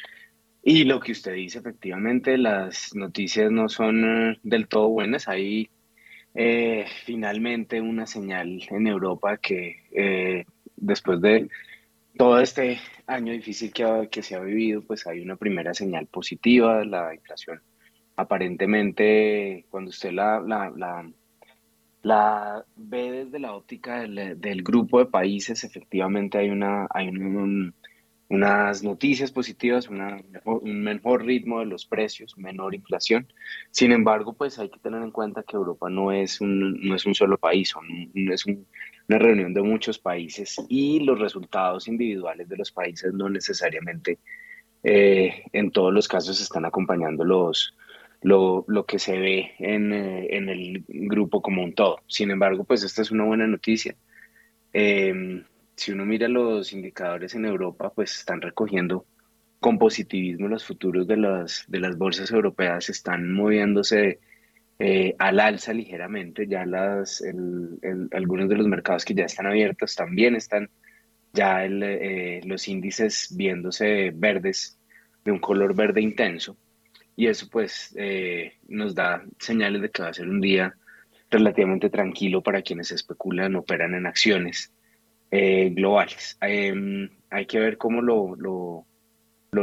Y 0.62 0.84
lo 0.84 1.00
que 1.00 1.10
usted 1.10 1.32
dice, 1.32 1.58
efectivamente, 1.58 2.38
las 2.38 2.94
noticias 2.94 3.50
no 3.50 3.68
son 3.68 4.04
eh, 4.04 4.38
del 4.44 4.68
todo 4.68 4.88
buenas. 4.88 5.26
Hay 5.26 5.68
eh, 6.32 6.84
finalmente 7.04 7.80
una 7.80 8.06
señal 8.06 8.62
en 8.70 8.86
Europa 8.86 9.36
que 9.38 9.82
eh, 9.90 10.44
después 10.76 11.20
de 11.20 11.48
todo 12.16 12.38
este 12.38 12.78
año 13.08 13.32
difícil 13.32 13.72
que, 13.72 14.08
que 14.12 14.22
se 14.22 14.36
ha 14.36 14.40
vivido, 14.40 14.82
pues 14.82 15.08
hay 15.08 15.22
una 15.22 15.34
primera 15.34 15.74
señal 15.74 16.06
positiva, 16.06 16.84
la 16.84 17.12
inflación. 17.16 17.60
Aparentemente, 18.14 19.66
cuando 19.70 19.88
usted 19.88 20.12
la, 20.12 20.38
la, 20.38 20.70
la 20.70 21.04
la 22.04 22.64
ve 22.76 23.10
desde 23.10 23.38
la 23.38 23.54
óptica 23.54 24.00
del, 24.00 24.62
grupo 24.62 24.98
de 24.98 25.06
países, 25.06 25.64
efectivamente 25.64 26.36
hay, 26.36 26.50
una, 26.50 26.86
hay 26.90 27.08
unas 28.28 28.82
noticias 28.82 29.32
positivas, 29.32 29.88
un 29.88 30.82
mejor 30.82 31.24
ritmo 31.24 31.60
de 31.60 31.66
los 31.66 31.86
precios, 31.86 32.36
menor 32.36 32.74
inflación. 32.74 33.26
Sin 33.70 33.90
embargo, 33.90 34.34
pues 34.34 34.58
hay 34.58 34.68
que 34.68 34.78
tener 34.80 35.02
en 35.02 35.12
cuenta 35.12 35.44
que 35.44 35.56
Europa 35.56 35.88
no 35.88 36.12
es 36.12 36.42
un, 36.42 36.78
no 36.86 36.94
es 36.94 37.06
un 37.06 37.14
solo 37.14 37.38
país, 37.38 37.72
es 38.14 38.44
una 38.44 39.18
reunión 39.18 39.54
de 39.54 39.62
muchos 39.62 39.98
países 39.98 40.56
y 40.68 41.00
los 41.00 41.18
resultados 41.18 41.88
individuales 41.88 42.50
de 42.50 42.56
los 42.58 42.70
países 42.70 43.14
no 43.14 43.30
necesariamente 43.30 44.18
eh, 44.82 45.42
en 45.54 45.70
todos 45.70 45.94
los 45.94 46.06
casos 46.06 46.38
están 46.38 46.66
acompañando 46.66 47.24
los, 47.24 47.74
lo, 48.24 48.64
lo 48.68 48.86
que 48.86 48.98
se 48.98 49.18
ve 49.18 49.52
en, 49.58 49.92
eh, 49.92 50.28
en, 50.30 50.48
el 50.48 50.82
grupo 50.88 51.42
como 51.42 51.62
un 51.62 51.74
todo. 51.74 52.00
Sin 52.08 52.30
embargo, 52.30 52.64
pues 52.64 52.82
esta 52.82 53.02
es 53.02 53.10
una 53.10 53.24
buena 53.24 53.46
noticia. 53.46 53.94
Em, 54.72 55.44
si 55.76 55.92
uno 55.92 56.06
mira 56.06 56.26
los 56.28 56.72
indicadores 56.72 57.34
en 57.34 57.44
Europa, 57.44 57.92
pues 57.94 58.18
están 58.18 58.40
recogiendo 58.40 59.04
con 59.60 59.78
positivismo 59.78 60.48
los 60.48 60.64
futuros 60.64 61.06
de 61.06 61.18
las, 61.18 61.64
de 61.68 61.80
las 61.80 61.98
bolsas 61.98 62.30
europeas, 62.30 62.88
están 62.88 63.30
moviéndose 63.30 64.20
eh, 64.78 65.14
al 65.18 65.38
alza 65.38 65.74
ligeramente. 65.74 66.46
Ya 66.48 66.64
las, 66.64 67.22
algunos 68.12 68.48
de 68.48 68.56
los 68.56 68.66
mercados 68.66 69.04
que 69.04 69.14
ya 69.14 69.26
están 69.26 69.46
abiertos 69.46 69.94
también 69.96 70.34
están 70.34 70.70
ya 71.34 71.66
eh, 71.66 72.40
los 72.46 72.68
índices 72.68 73.34
viéndose 73.36 74.12
verdes, 74.14 74.78
de 75.24 75.32
un 75.32 75.40
color 75.40 75.74
verde 75.76 76.00
intenso 76.00 76.56
y 77.16 77.26
eso 77.26 77.48
pues 77.50 77.94
eh, 77.96 78.54
nos 78.68 78.94
da 78.94 79.24
señales 79.38 79.82
de 79.82 79.90
que 79.90 80.02
va 80.02 80.08
a 80.08 80.14
ser 80.14 80.28
un 80.28 80.40
día 80.40 80.74
relativamente 81.30 81.90
tranquilo 81.90 82.42
para 82.42 82.62
quienes 82.62 82.90
especulan, 82.90 83.56
operan 83.56 83.94
en 83.94 84.06
acciones 84.06 84.72
eh, 85.30 85.70
globales. 85.70 86.36
Em, 86.40 87.08
hay 87.30 87.46
que 87.46 87.60
ver 87.60 87.78
cómo 87.78 88.02
lo, 88.02 88.36
lo, 88.36 88.86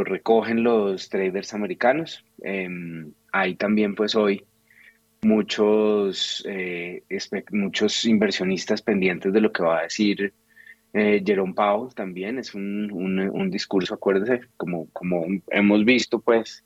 recogen 0.04 0.64
los 0.64 1.10
traders 1.10 1.54
americanos. 1.54 2.24
Em, 2.42 3.14
hay 3.32 3.56
también 3.56 3.96
pues 3.96 4.16
hoy 4.16 4.46
muchos, 5.22 6.46
eh, 6.48 7.04
muchos 7.52 8.06
inversionistas 8.06 8.82
pendientes 8.82 9.34
de 9.34 9.42
lo 9.42 9.52
que 9.52 9.64
va 9.64 9.80
a 9.80 9.84
decir 9.84 10.34
Jerome 10.94 11.54
Powell 11.54 11.94
también. 11.94 12.40
Es 12.40 12.54
un, 12.56 12.92
un, 12.92 13.20
un 13.20 13.52
discurso, 13.52 13.94
acuérdese, 13.94 14.48
como, 14.58 14.88
como 14.92 15.26
hemos 15.50 15.86
visto 15.86 16.20
pues 16.22 16.64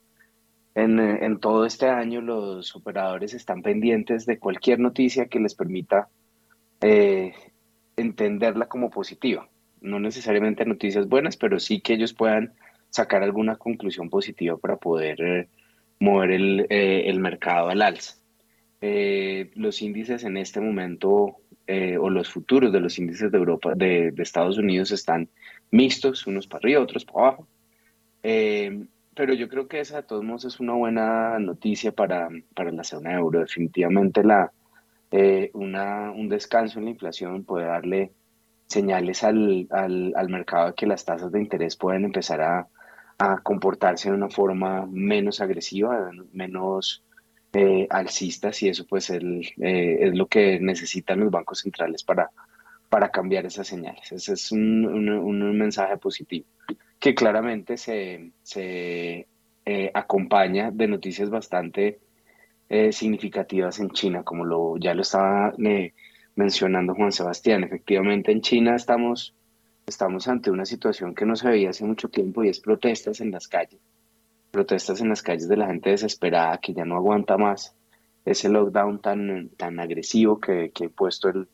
eh, 0.76 1.18
en, 1.22 1.40
todo 1.40 1.64
este 1.64 1.88
año 1.88 2.20
los 2.20 2.76
operadores 2.76 3.32
están 3.32 3.62
pendientes 3.62 4.26
de 4.26 4.38
cualquier 4.38 4.78
noticia 4.78 5.24
que 5.24 5.40
les 5.40 5.54
permita 5.54 6.10
eh, 6.82 7.32
entenderla 7.96 8.68
como 8.68 8.90
positiva. 8.90 9.48
No 9.80 9.98
necesariamente 10.00 10.66
noticias 10.66 11.08
buenas, 11.08 11.38
pero 11.38 11.58
sí 11.60 11.80
que 11.80 11.94
ellos 11.94 12.12
puedan 12.12 12.52
sacar 12.90 13.22
alguna 13.22 13.56
conclusión 13.56 14.10
positiva 14.10 14.58
para 14.58 14.76
poder 14.76 15.20
eh, 15.22 15.48
mover 15.98 16.32
el, 16.32 17.20
mercado 17.20 17.70
al 17.70 17.80
alza. 17.80 18.16
los 18.82 19.80
índices 19.80 20.24
en 20.24 20.36
este 20.36 20.60
momento, 20.60 21.38
o 22.00 22.10
los 22.10 22.28
futuros 22.28 22.70
de 22.70 22.80
los 22.80 22.98
índices 22.98 23.32
de 23.32 23.38
Europa, 23.38 23.72
de, 23.74 24.10
de, 24.10 24.22
Estados 24.22 24.58
Unidos, 24.58 24.90
están 24.90 25.30
mixtos, 25.70 26.26
unos 26.26 26.46
para 26.46 26.58
arriba, 26.58 26.82
otros 26.82 27.06
para 27.06 27.28
abajo 27.28 27.48
pero 29.16 29.32
yo 29.32 29.48
creo 29.48 29.66
que 29.66 29.80
esa 29.80 29.96
de 29.96 30.02
todos 30.02 30.22
modos 30.22 30.44
es 30.44 30.60
una 30.60 30.74
buena 30.74 31.38
noticia 31.38 31.90
para, 31.90 32.28
para 32.54 32.70
la 32.70 32.84
zona 32.84 33.14
euro. 33.14 33.40
Definitivamente 33.40 34.22
la, 34.22 34.52
eh, 35.10 35.50
una, 35.54 36.10
un 36.10 36.28
descanso 36.28 36.78
en 36.78 36.84
la 36.84 36.90
inflación 36.90 37.42
puede 37.44 37.64
darle 37.64 38.12
señales 38.66 39.24
al, 39.24 39.66
al, 39.70 40.12
al, 40.14 40.28
mercado 40.28 40.66
de 40.66 40.74
que 40.74 40.86
las 40.86 41.06
tasas 41.06 41.32
de 41.32 41.40
interés 41.40 41.76
pueden 41.76 42.04
empezar 42.04 42.42
a, 42.42 42.68
a 43.16 43.38
comportarse 43.38 44.10
de 44.10 44.16
una 44.16 44.28
forma 44.28 44.86
menos 44.86 45.40
agresiva, 45.40 46.10
menos 46.34 47.02
eh, 47.54 47.86
alcistas 47.88 48.62
y 48.62 48.68
eso 48.68 48.86
pues 48.86 49.08
el, 49.08 49.46
eh, 49.62 49.96
es 50.00 50.14
lo 50.14 50.26
que 50.26 50.60
necesitan 50.60 51.20
los 51.20 51.30
bancos 51.30 51.60
centrales 51.60 52.04
para, 52.04 52.30
para 52.90 53.10
cambiar 53.10 53.46
esas 53.46 53.66
señales. 53.66 54.12
Ese 54.12 54.34
es 54.34 54.52
un, 54.52 54.84
un 54.84 55.58
mensaje 55.58 55.96
positivo 55.96 56.44
que 56.98 57.14
claramente 57.14 57.76
se, 57.76 58.32
eh, 59.64 59.90
acompaña 59.94 60.70
de 60.70 60.88
noticias 60.88 61.30
bastante 61.30 61.98
eh, 62.68 62.92
significativas 62.92 63.78
en 63.80 63.90
China, 63.90 64.22
como 64.22 64.44
lo, 64.44 64.76
ya 64.76 64.94
lo 64.94 65.02
estaba 65.02 65.52
eh, 65.64 65.92
mencionando 66.34 66.94
Juan 66.94 67.12
Sebastián. 67.12 67.64
Efectivamente, 67.64 68.32
en 68.32 68.40
China 68.40 68.74
estamos, 68.74 69.34
estamos 69.86 70.28
ante 70.28 70.50
una 70.50 70.64
situación 70.64 71.14
que 71.14 71.26
no 71.26 71.36
se 71.36 71.48
veía 71.48 71.70
hace 71.70 71.84
mucho 71.84 72.08
tiempo 72.08 72.44
y 72.44 72.48
es 72.48 72.60
protestas 72.60 73.20
en 73.20 73.30
las 73.30 73.48
calles. 73.48 73.80
Protestas 74.50 75.00
en 75.00 75.10
las 75.10 75.22
calles 75.22 75.48
de 75.48 75.56
la 75.56 75.66
gente 75.66 75.90
desesperada 75.90 76.58
que 76.58 76.72
ya 76.72 76.84
no 76.84 76.96
aguanta 76.96 77.36
más 77.36 77.74
ese 78.24 78.48
lockdown 78.48 79.00
tan, 79.00 79.50
tan 79.50 79.78
agresivo 79.78 80.40
que, 80.40 80.72
que 80.74 80.86
ha 80.86 80.88
puesto 80.88 81.28
el, 81.28 81.46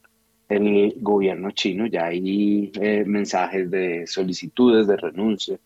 el 0.57 0.95
gobierno 0.99 1.51
chino. 1.51 1.87
Ya 1.87 2.07
hay 2.07 2.71
eh, 2.81 3.05
mensajes 3.07 3.71
de 3.71 4.07
solicitudes 4.07 4.87
de 4.87 4.97
renuncia 4.97 5.59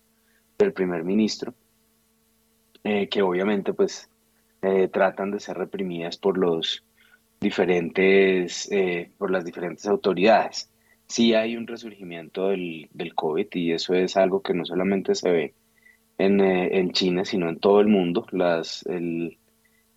del 0.58 0.72
primer 0.72 1.04
ministro, 1.04 1.54
eh, 2.84 3.08
que 3.08 3.22
obviamente 3.22 3.72
pues 3.72 4.08
eh, 4.62 4.88
tratan 4.88 5.30
de 5.30 5.40
ser 5.40 5.58
reprimidas 5.58 6.16
por 6.16 6.38
los 6.38 6.84
diferentes, 7.40 8.70
por 9.18 9.30
las 9.30 9.44
diferentes 9.44 9.86
autoridades. 9.86 10.70
Sí 11.06 11.34
hay 11.34 11.56
un 11.56 11.66
resurgimiento 11.66 12.48
del, 12.48 12.88
del, 12.92 13.14
COVID 13.14 13.46
y 13.52 13.72
eso 13.72 13.94
es 13.94 14.16
algo 14.16 14.40
que 14.40 14.54
no 14.54 14.64
solamente 14.64 15.14
se 15.14 15.30
ve 15.30 15.54
en, 16.18 16.40
en 16.40 16.90
China, 16.92 17.24
sino 17.24 17.48
en 17.48 17.58
todo 17.58 17.80
el 17.80 17.88
mundo. 17.88 18.26
Las, 18.32 18.84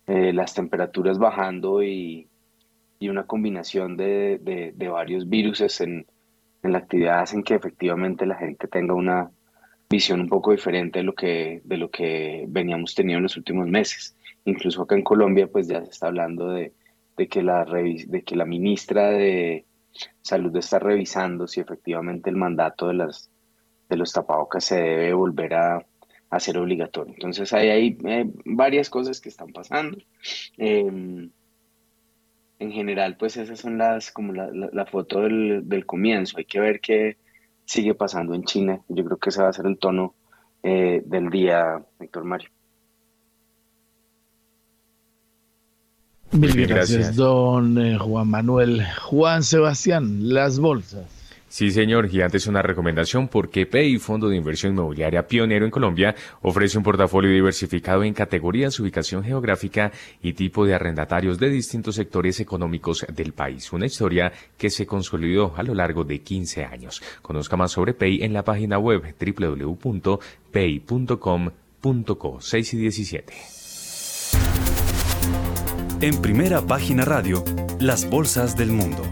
las 0.06 0.54
temperaturas 0.54 1.18
bajando 1.18 1.82
y 1.82 2.29
y 3.00 3.08
una 3.08 3.26
combinación 3.26 3.96
de, 3.96 4.38
de, 4.76 4.88
varios 4.88 5.28
virus 5.28 5.62
en, 5.80 6.06
en, 6.62 6.72
la 6.72 6.78
actividad 6.78 7.20
hacen 7.20 7.42
que 7.42 7.54
efectivamente 7.54 8.26
la 8.26 8.36
gente 8.36 8.68
tenga 8.68 8.92
una 8.92 9.30
visión 9.88 10.20
un 10.20 10.28
poco 10.28 10.52
diferente 10.52 10.98
de 10.98 11.04
lo 11.04 11.14
que, 11.14 11.62
de 11.64 11.78
lo 11.78 11.90
que 11.90 12.44
veníamos 12.46 12.94
teniendo 12.94 13.18
en 13.18 13.22
los 13.24 13.38
últimos 13.38 13.66
meses. 13.68 14.16
Incluso 14.44 14.82
acá 14.82 14.96
en 14.96 15.02
Colombia 15.02 15.48
pues 15.48 15.66
ya 15.66 15.82
se 15.82 15.90
está 15.90 16.08
hablando 16.08 16.50
de, 16.50 16.74
de 17.16 17.26
que, 17.26 17.42
la 17.42 17.64
de 17.64 18.22
que 18.22 18.36
la 18.36 18.44
ministra 18.44 19.08
de 19.08 19.64
Salud 20.20 20.54
está 20.56 20.78
revisando 20.78 21.46
si 21.46 21.60
efectivamente 21.60 22.28
el 22.28 22.36
mandato 22.36 22.88
de, 22.88 22.94
las, 22.94 23.30
de 23.88 23.96
los 23.96 24.12
tapabocas 24.12 24.62
se 24.62 24.76
debe 24.76 25.14
volver 25.14 25.54
a, 25.54 25.86
a 26.28 26.38
ser 26.38 26.58
obligatorio. 26.58 27.14
Entonces 27.14 27.50
hay, 27.54 27.70
hay 27.70 27.98
varias 28.44 28.90
cosas 28.90 29.22
que 29.22 29.30
están 29.30 29.52
pasando. 29.54 29.96
Eh, 30.58 31.30
en 32.60 32.70
general, 32.70 33.16
pues 33.18 33.36
esas 33.38 33.58
son 33.58 33.78
las, 33.78 34.12
como 34.12 34.34
la, 34.34 34.50
la, 34.52 34.86
foto 34.86 35.22
del, 35.22 35.62
del, 35.64 35.86
comienzo. 35.86 36.36
Hay 36.36 36.44
que 36.44 36.60
ver 36.60 36.80
qué 36.80 37.16
sigue 37.64 37.94
pasando 37.94 38.34
en 38.34 38.44
China. 38.44 38.80
Yo 38.88 39.02
creo 39.04 39.16
que 39.16 39.30
ese 39.30 39.42
va 39.42 39.48
a 39.48 39.52
ser 39.52 39.66
el 39.66 39.78
tono 39.78 40.14
eh, 40.62 41.02
del 41.06 41.30
día, 41.30 41.82
Héctor 41.98 42.24
Mario. 42.24 42.50
Mil 46.32 46.66
gracias, 46.66 47.16
don 47.16 47.78
eh, 47.78 47.98
Juan 47.98 48.28
Manuel. 48.28 48.86
Juan 49.00 49.42
Sebastián, 49.42 50.28
las 50.28 50.60
bolsas. 50.60 51.19
Sí, 51.50 51.72
señor, 51.72 52.08
y 52.12 52.22
antes 52.22 52.46
una 52.46 52.62
recomendación 52.62 53.26
porque 53.26 53.66
PEI, 53.66 53.98
Fondo 53.98 54.28
de 54.28 54.36
Inversión 54.36 54.72
Inmobiliaria 54.72 55.26
pionero 55.26 55.64
en 55.64 55.72
Colombia, 55.72 56.14
ofrece 56.42 56.78
un 56.78 56.84
portafolio 56.84 57.28
diversificado 57.32 58.04
en 58.04 58.14
categorías, 58.14 58.78
ubicación 58.78 59.24
geográfica 59.24 59.90
y 60.22 60.34
tipo 60.34 60.64
de 60.64 60.74
arrendatarios 60.74 61.40
de 61.40 61.50
distintos 61.50 61.96
sectores 61.96 62.38
económicos 62.38 63.04
del 63.12 63.32
país. 63.32 63.72
Una 63.72 63.86
historia 63.86 64.30
que 64.56 64.70
se 64.70 64.86
consolidó 64.86 65.52
a 65.56 65.64
lo 65.64 65.74
largo 65.74 66.04
de 66.04 66.20
15 66.20 66.66
años. 66.66 67.02
Conozca 67.20 67.56
más 67.56 67.72
sobre 67.72 67.94
PEI 67.94 68.22
en 68.22 68.32
la 68.32 68.44
página 68.44 68.78
web 68.78 69.12
www.pei.com.co 69.18 70.20
6 72.40 72.74
y 72.74 72.76
17. 72.76 73.34
En 76.00 76.22
primera 76.22 76.64
página 76.64 77.04
radio, 77.04 77.42
las 77.80 78.08
bolsas 78.08 78.56
del 78.56 78.70
mundo. 78.70 79.02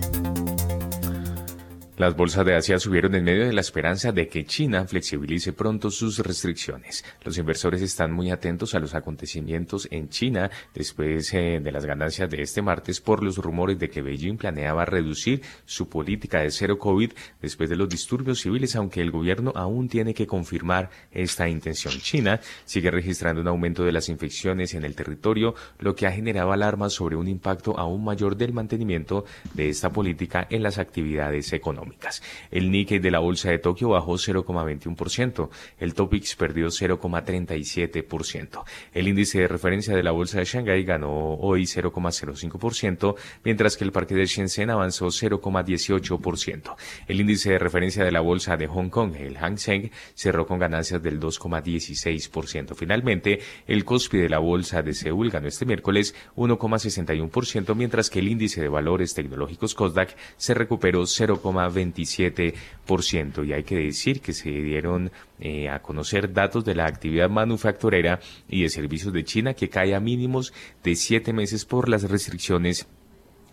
Las 1.98 2.14
bolsas 2.14 2.46
de 2.46 2.54
Asia 2.54 2.78
subieron 2.78 3.16
en 3.16 3.24
medio 3.24 3.44
de 3.44 3.52
la 3.52 3.60
esperanza 3.60 4.12
de 4.12 4.28
que 4.28 4.44
China 4.44 4.84
flexibilice 4.86 5.52
pronto 5.52 5.90
sus 5.90 6.20
restricciones. 6.20 7.04
Los 7.24 7.36
inversores 7.38 7.82
están 7.82 8.12
muy 8.12 8.30
atentos 8.30 8.76
a 8.76 8.78
los 8.78 8.94
acontecimientos 8.94 9.88
en 9.90 10.08
China 10.08 10.48
después 10.72 11.34
eh, 11.34 11.58
de 11.60 11.72
las 11.72 11.84
ganancias 11.84 12.30
de 12.30 12.40
este 12.40 12.62
martes 12.62 13.00
por 13.00 13.24
los 13.24 13.38
rumores 13.38 13.80
de 13.80 13.90
que 13.90 14.00
Beijing 14.00 14.36
planeaba 14.36 14.84
reducir 14.84 15.42
su 15.64 15.88
política 15.88 16.38
de 16.38 16.52
cero 16.52 16.78
COVID 16.78 17.10
después 17.42 17.68
de 17.68 17.74
los 17.74 17.88
disturbios 17.88 18.42
civiles, 18.42 18.76
aunque 18.76 19.00
el 19.00 19.10
gobierno 19.10 19.52
aún 19.56 19.88
tiene 19.88 20.14
que 20.14 20.28
confirmar 20.28 20.90
esta 21.10 21.48
intención. 21.48 21.94
China 21.94 22.38
sigue 22.64 22.92
registrando 22.92 23.40
un 23.40 23.48
aumento 23.48 23.82
de 23.82 23.90
las 23.90 24.08
infecciones 24.08 24.72
en 24.74 24.84
el 24.84 24.94
territorio, 24.94 25.56
lo 25.80 25.96
que 25.96 26.06
ha 26.06 26.12
generado 26.12 26.52
alarmas 26.52 26.92
sobre 26.92 27.16
un 27.16 27.26
impacto 27.26 27.76
aún 27.76 28.04
mayor 28.04 28.36
del 28.36 28.52
mantenimiento 28.52 29.24
de 29.54 29.68
esta 29.68 29.90
política 29.90 30.46
en 30.48 30.62
las 30.62 30.78
actividades 30.78 31.52
económicas. 31.52 31.87
El 32.50 32.70
Nikkei 32.70 32.98
de 32.98 33.10
la 33.10 33.18
bolsa 33.18 33.50
de 33.50 33.58
Tokio 33.58 33.90
bajó 33.90 34.14
0,21%, 34.14 35.50
el 35.78 35.94
Topix 35.94 36.36
perdió 36.36 36.68
0,37%. 36.68 38.64
El 38.92 39.08
índice 39.08 39.40
de 39.40 39.48
referencia 39.48 39.94
de 39.94 40.02
la 40.02 40.12
bolsa 40.12 40.38
de 40.38 40.44
Shanghái 40.44 40.84
ganó 40.84 41.34
hoy 41.34 41.64
0,05%, 41.64 43.14
mientras 43.44 43.76
que 43.76 43.84
el 43.84 43.92
parque 43.92 44.14
de 44.14 44.26
Shenzhen 44.26 44.70
avanzó 44.70 45.06
0,18%. 45.06 46.76
El 47.06 47.20
índice 47.20 47.50
de 47.50 47.58
referencia 47.58 48.04
de 48.04 48.12
la 48.12 48.20
bolsa 48.20 48.56
de 48.56 48.66
Hong 48.66 48.88
Kong, 48.88 49.14
el 49.16 49.36
Hang 49.36 49.58
Seng, 49.58 49.90
cerró 50.14 50.46
con 50.46 50.58
ganancias 50.58 51.02
del 51.02 51.20
2,16%. 51.20 52.74
Finalmente, 52.74 53.40
el 53.66 53.84
Kospi 53.84 54.18
de 54.18 54.28
la 54.28 54.38
bolsa 54.38 54.82
de 54.82 54.94
Seúl 54.94 55.30
ganó 55.30 55.48
este 55.48 55.66
miércoles 55.66 56.14
1,61%, 56.36 57.74
mientras 57.74 58.10
que 58.10 58.18
el 58.18 58.28
índice 58.28 58.60
de 58.60 58.68
valores 58.68 59.14
tecnológicos 59.14 59.74
Kosdaq 59.74 60.16
se 60.36 60.54
recuperó 60.54 61.02
0,20%. 61.02 61.77
27%. 61.78 63.46
Y 63.46 63.52
hay 63.52 63.62
que 63.64 63.76
decir 63.76 64.20
que 64.20 64.32
se 64.32 64.50
dieron 64.50 65.10
eh, 65.40 65.68
a 65.68 65.80
conocer 65.80 66.32
datos 66.32 66.64
de 66.64 66.74
la 66.74 66.86
actividad 66.86 67.30
manufacturera 67.30 68.20
y 68.48 68.62
de 68.62 68.68
servicios 68.68 69.12
de 69.12 69.24
China 69.24 69.54
que 69.54 69.68
cae 69.68 69.94
a 69.94 70.00
mínimos 70.00 70.52
de 70.82 70.94
siete 70.94 71.32
meses 71.32 71.64
por 71.64 71.88
las 71.88 72.02
restricciones 72.02 72.86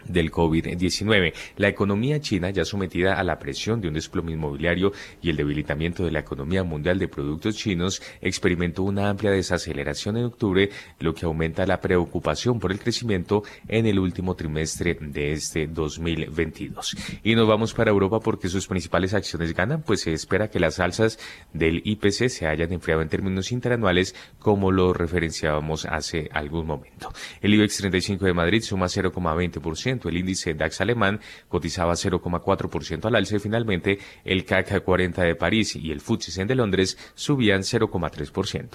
del 0.07 0.31
COVID-19. 0.31 1.33
La 1.57 1.67
economía 1.67 2.19
china, 2.19 2.49
ya 2.49 2.65
sometida 2.65 3.13
a 3.13 3.23
la 3.23 3.39
presión 3.39 3.81
de 3.81 3.87
un 3.87 3.93
desplome 3.93 4.33
inmobiliario 4.33 4.93
y 5.21 5.29
el 5.29 5.37
debilitamiento 5.37 6.03
de 6.03 6.11
la 6.11 6.19
economía 6.19 6.63
mundial 6.63 6.99
de 6.99 7.07
productos 7.07 7.55
chinos, 7.55 8.01
experimentó 8.21 8.83
una 8.83 9.09
amplia 9.09 9.31
desaceleración 9.31 10.17
en 10.17 10.25
octubre, 10.25 10.69
lo 10.99 11.13
que 11.13 11.25
aumenta 11.25 11.65
la 11.65 11.81
preocupación 11.81 12.59
por 12.59 12.71
el 12.71 12.79
crecimiento 12.79 13.43
en 13.67 13.85
el 13.85 13.99
último 13.99 14.35
trimestre 14.35 14.97
de 14.99 15.33
este 15.33 15.67
2022. 15.67 16.95
Y 17.23 17.35
nos 17.35 17.47
vamos 17.47 17.73
para 17.73 17.91
Europa 17.91 18.19
porque 18.19 18.49
sus 18.49 18.67
principales 18.67 19.13
acciones 19.13 19.53
ganan, 19.53 19.81
pues 19.81 20.01
se 20.01 20.13
espera 20.13 20.49
que 20.49 20.59
las 20.59 20.79
alzas 20.79 21.19
del 21.53 21.81
IPC 21.83 22.29
se 22.29 22.47
hayan 22.47 22.71
enfriado 22.73 23.01
en 23.01 23.09
términos 23.09 23.51
interanuales, 23.51 24.15
como 24.39 24.71
lo 24.71 24.93
referenciábamos 24.93 25.85
hace 25.85 26.29
algún 26.31 26.65
momento. 26.65 27.11
El 27.41 27.53
IBEX 27.53 27.77
35 27.77 28.25
de 28.25 28.33
Madrid 28.33 28.61
suma 28.61 28.87
0,20%, 28.87 29.94
el 30.03 30.17
índice 30.17 30.53
DAX 30.53 30.81
alemán 30.81 31.19
cotizaba 31.47 31.93
0,4% 31.93 33.05
al 33.05 33.15
alza 33.15 33.35
y 33.35 33.39
finalmente 33.39 33.99
el 34.23 34.45
CAC 34.45 34.83
40 34.83 35.23
de 35.23 35.35
París 35.35 35.75
y 35.75 35.91
el 35.91 36.01
FTSE 36.01 36.45
de 36.45 36.55
Londres 36.55 36.97
subían 37.15 37.61
0,3%. 37.61 38.67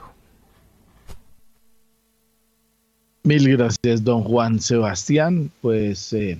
Mil 3.22 3.56
gracias, 3.56 4.02
don 4.02 4.22
Juan 4.22 4.60
Sebastián. 4.60 5.50
Pues 5.60 6.12
eh, 6.14 6.38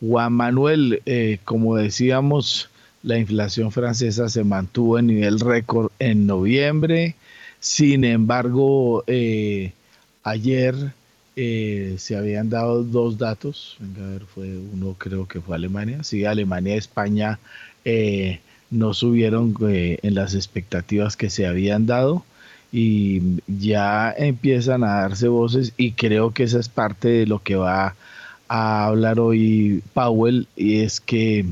Juan 0.00 0.32
Manuel, 0.32 1.02
eh, 1.04 1.38
como 1.44 1.76
decíamos, 1.76 2.70
la 3.02 3.18
inflación 3.18 3.70
francesa 3.72 4.28
se 4.28 4.42
mantuvo 4.42 4.98
en 4.98 5.08
nivel 5.08 5.38
récord 5.38 5.90
en 5.98 6.26
noviembre. 6.26 7.14
Sin 7.60 8.04
embargo, 8.04 9.04
eh, 9.06 9.72
ayer 10.22 10.92
eh, 11.40 11.94
se 11.98 12.16
habían 12.16 12.50
dado 12.50 12.82
dos 12.82 13.16
datos, 13.16 13.76
venga 13.78 14.04
a 14.04 14.10
ver, 14.10 14.22
fue 14.22 14.58
uno 14.58 14.96
creo 14.98 15.28
que 15.28 15.40
fue 15.40 15.54
Alemania, 15.54 16.02
sí, 16.02 16.24
Alemania 16.24 16.74
España 16.74 17.38
eh, 17.84 18.40
no 18.70 18.92
subieron 18.92 19.54
eh, 19.68 20.00
en 20.02 20.16
las 20.16 20.34
expectativas 20.34 21.16
que 21.16 21.30
se 21.30 21.46
habían 21.46 21.86
dado 21.86 22.24
y 22.72 23.40
ya 23.46 24.12
empiezan 24.18 24.82
a 24.82 25.02
darse 25.02 25.28
voces 25.28 25.74
y 25.76 25.92
creo 25.92 26.32
que 26.32 26.42
esa 26.42 26.58
es 26.58 26.68
parte 26.68 27.06
de 27.06 27.26
lo 27.26 27.40
que 27.40 27.54
va 27.54 27.94
a 28.48 28.86
hablar 28.86 29.20
hoy 29.20 29.84
Powell 29.94 30.48
y 30.56 30.80
es 30.80 31.00
que 31.00 31.46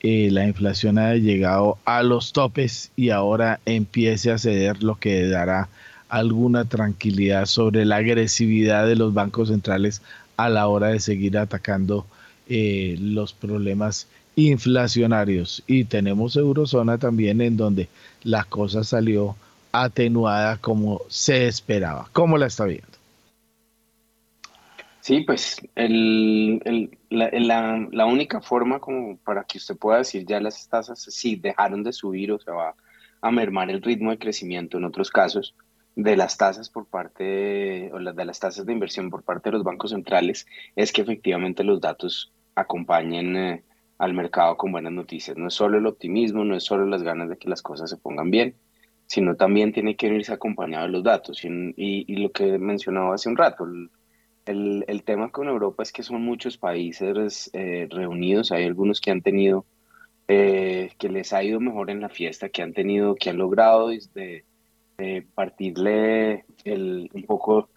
la 0.00 0.46
inflación 0.46 0.96
ha 0.96 1.16
llegado 1.16 1.76
a 1.84 2.02
los 2.02 2.32
topes 2.32 2.90
y 2.96 3.10
ahora 3.10 3.60
empiece 3.66 4.30
a 4.30 4.38
ceder 4.38 4.82
lo 4.82 4.98
que 4.98 5.28
dará 5.28 5.68
alguna 6.12 6.66
tranquilidad 6.66 7.46
sobre 7.46 7.86
la 7.86 7.96
agresividad 7.96 8.86
de 8.86 8.96
los 8.96 9.14
bancos 9.14 9.48
centrales 9.48 10.02
a 10.36 10.50
la 10.50 10.68
hora 10.68 10.88
de 10.88 11.00
seguir 11.00 11.38
atacando 11.38 12.04
eh, 12.50 12.96
los 13.00 13.32
problemas 13.32 14.08
inflacionarios. 14.36 15.62
Y 15.66 15.84
tenemos 15.84 16.36
eurozona 16.36 16.98
también 16.98 17.40
en 17.40 17.56
donde 17.56 17.88
la 18.24 18.44
cosa 18.44 18.84
salió 18.84 19.36
atenuada 19.72 20.58
como 20.58 21.00
se 21.08 21.46
esperaba. 21.46 22.10
¿Cómo 22.12 22.36
la 22.36 22.46
está 22.46 22.66
viendo? 22.66 22.86
Sí, 25.00 25.22
pues 25.22 25.62
la, 25.74 28.06
única 28.06 28.42
forma 28.42 28.80
como 28.80 29.16
para 29.16 29.44
que 29.44 29.56
usted 29.56 29.78
pueda 29.78 29.98
decir 29.98 30.26
ya 30.26 30.40
las 30.40 30.68
tasas 30.68 31.00
sí 31.00 31.36
dejaron 31.36 31.82
de 31.82 31.94
subir 31.94 32.32
o 32.32 32.38
se 32.38 32.50
va 32.50 32.74
a 33.22 33.30
mermar 33.30 33.70
el 33.70 33.80
ritmo 33.80 34.10
de 34.10 34.18
crecimiento 34.18 34.76
en 34.76 34.84
otros 34.84 35.10
casos, 35.10 35.54
de 35.94 36.16
las 36.16 36.36
tasas 36.38 36.70
por 36.70 36.86
parte, 36.86 37.90
o 37.92 37.98
de 37.98 38.24
las 38.24 38.40
tasas 38.40 38.64
de 38.66 38.72
inversión 38.72 39.10
por 39.10 39.22
parte 39.22 39.50
de 39.50 39.54
los 39.54 39.64
bancos 39.64 39.90
centrales, 39.90 40.46
es 40.74 40.92
que 40.92 41.02
efectivamente 41.02 41.64
los 41.64 41.80
datos 41.80 42.32
acompañen 42.54 43.36
eh, 43.36 43.62
al 43.98 44.14
mercado 44.14 44.56
con 44.56 44.72
buenas 44.72 44.92
noticias. 44.92 45.36
No 45.36 45.48
es 45.48 45.54
solo 45.54 45.78
el 45.78 45.86
optimismo, 45.86 46.44
no 46.44 46.56
es 46.56 46.64
solo 46.64 46.86
las 46.86 47.02
ganas 47.02 47.28
de 47.28 47.36
que 47.36 47.48
las 47.48 47.62
cosas 47.62 47.90
se 47.90 47.96
pongan 47.96 48.30
bien, 48.30 48.56
sino 49.06 49.36
también 49.36 49.72
tiene 49.72 49.96
que 49.96 50.08
irse 50.08 50.32
acompañado 50.32 50.86
de 50.86 50.92
los 50.92 51.04
datos. 51.04 51.44
Y, 51.44 52.16
lo 52.16 52.32
que 52.32 52.58
mencionaba 52.58 53.14
hace 53.14 53.28
un 53.28 53.36
rato, 53.36 53.64
el, 54.46 54.84
el, 54.88 55.02
tema 55.04 55.30
con 55.30 55.48
Europa 55.48 55.82
es 55.82 55.92
que 55.92 56.02
son 56.02 56.22
muchos 56.22 56.56
países 56.56 57.50
eh, 57.52 57.86
reunidos, 57.90 58.52
hay 58.52 58.64
algunos 58.64 59.00
que 59.00 59.10
han 59.10 59.22
tenido, 59.22 59.66
eh, 60.28 60.90
que 60.98 61.08
les 61.08 61.32
ha 61.32 61.44
ido 61.44 61.60
mejor 61.60 61.90
en 61.90 62.00
la 62.00 62.08
fiesta, 62.08 62.48
que 62.48 62.62
han 62.62 62.72
tenido, 62.72 63.14
que 63.14 63.30
han 63.30 63.38
logrado 63.38 63.88
desde 63.88 64.44
partirle 65.34 66.44
un 66.66 67.24
poco 67.26 67.68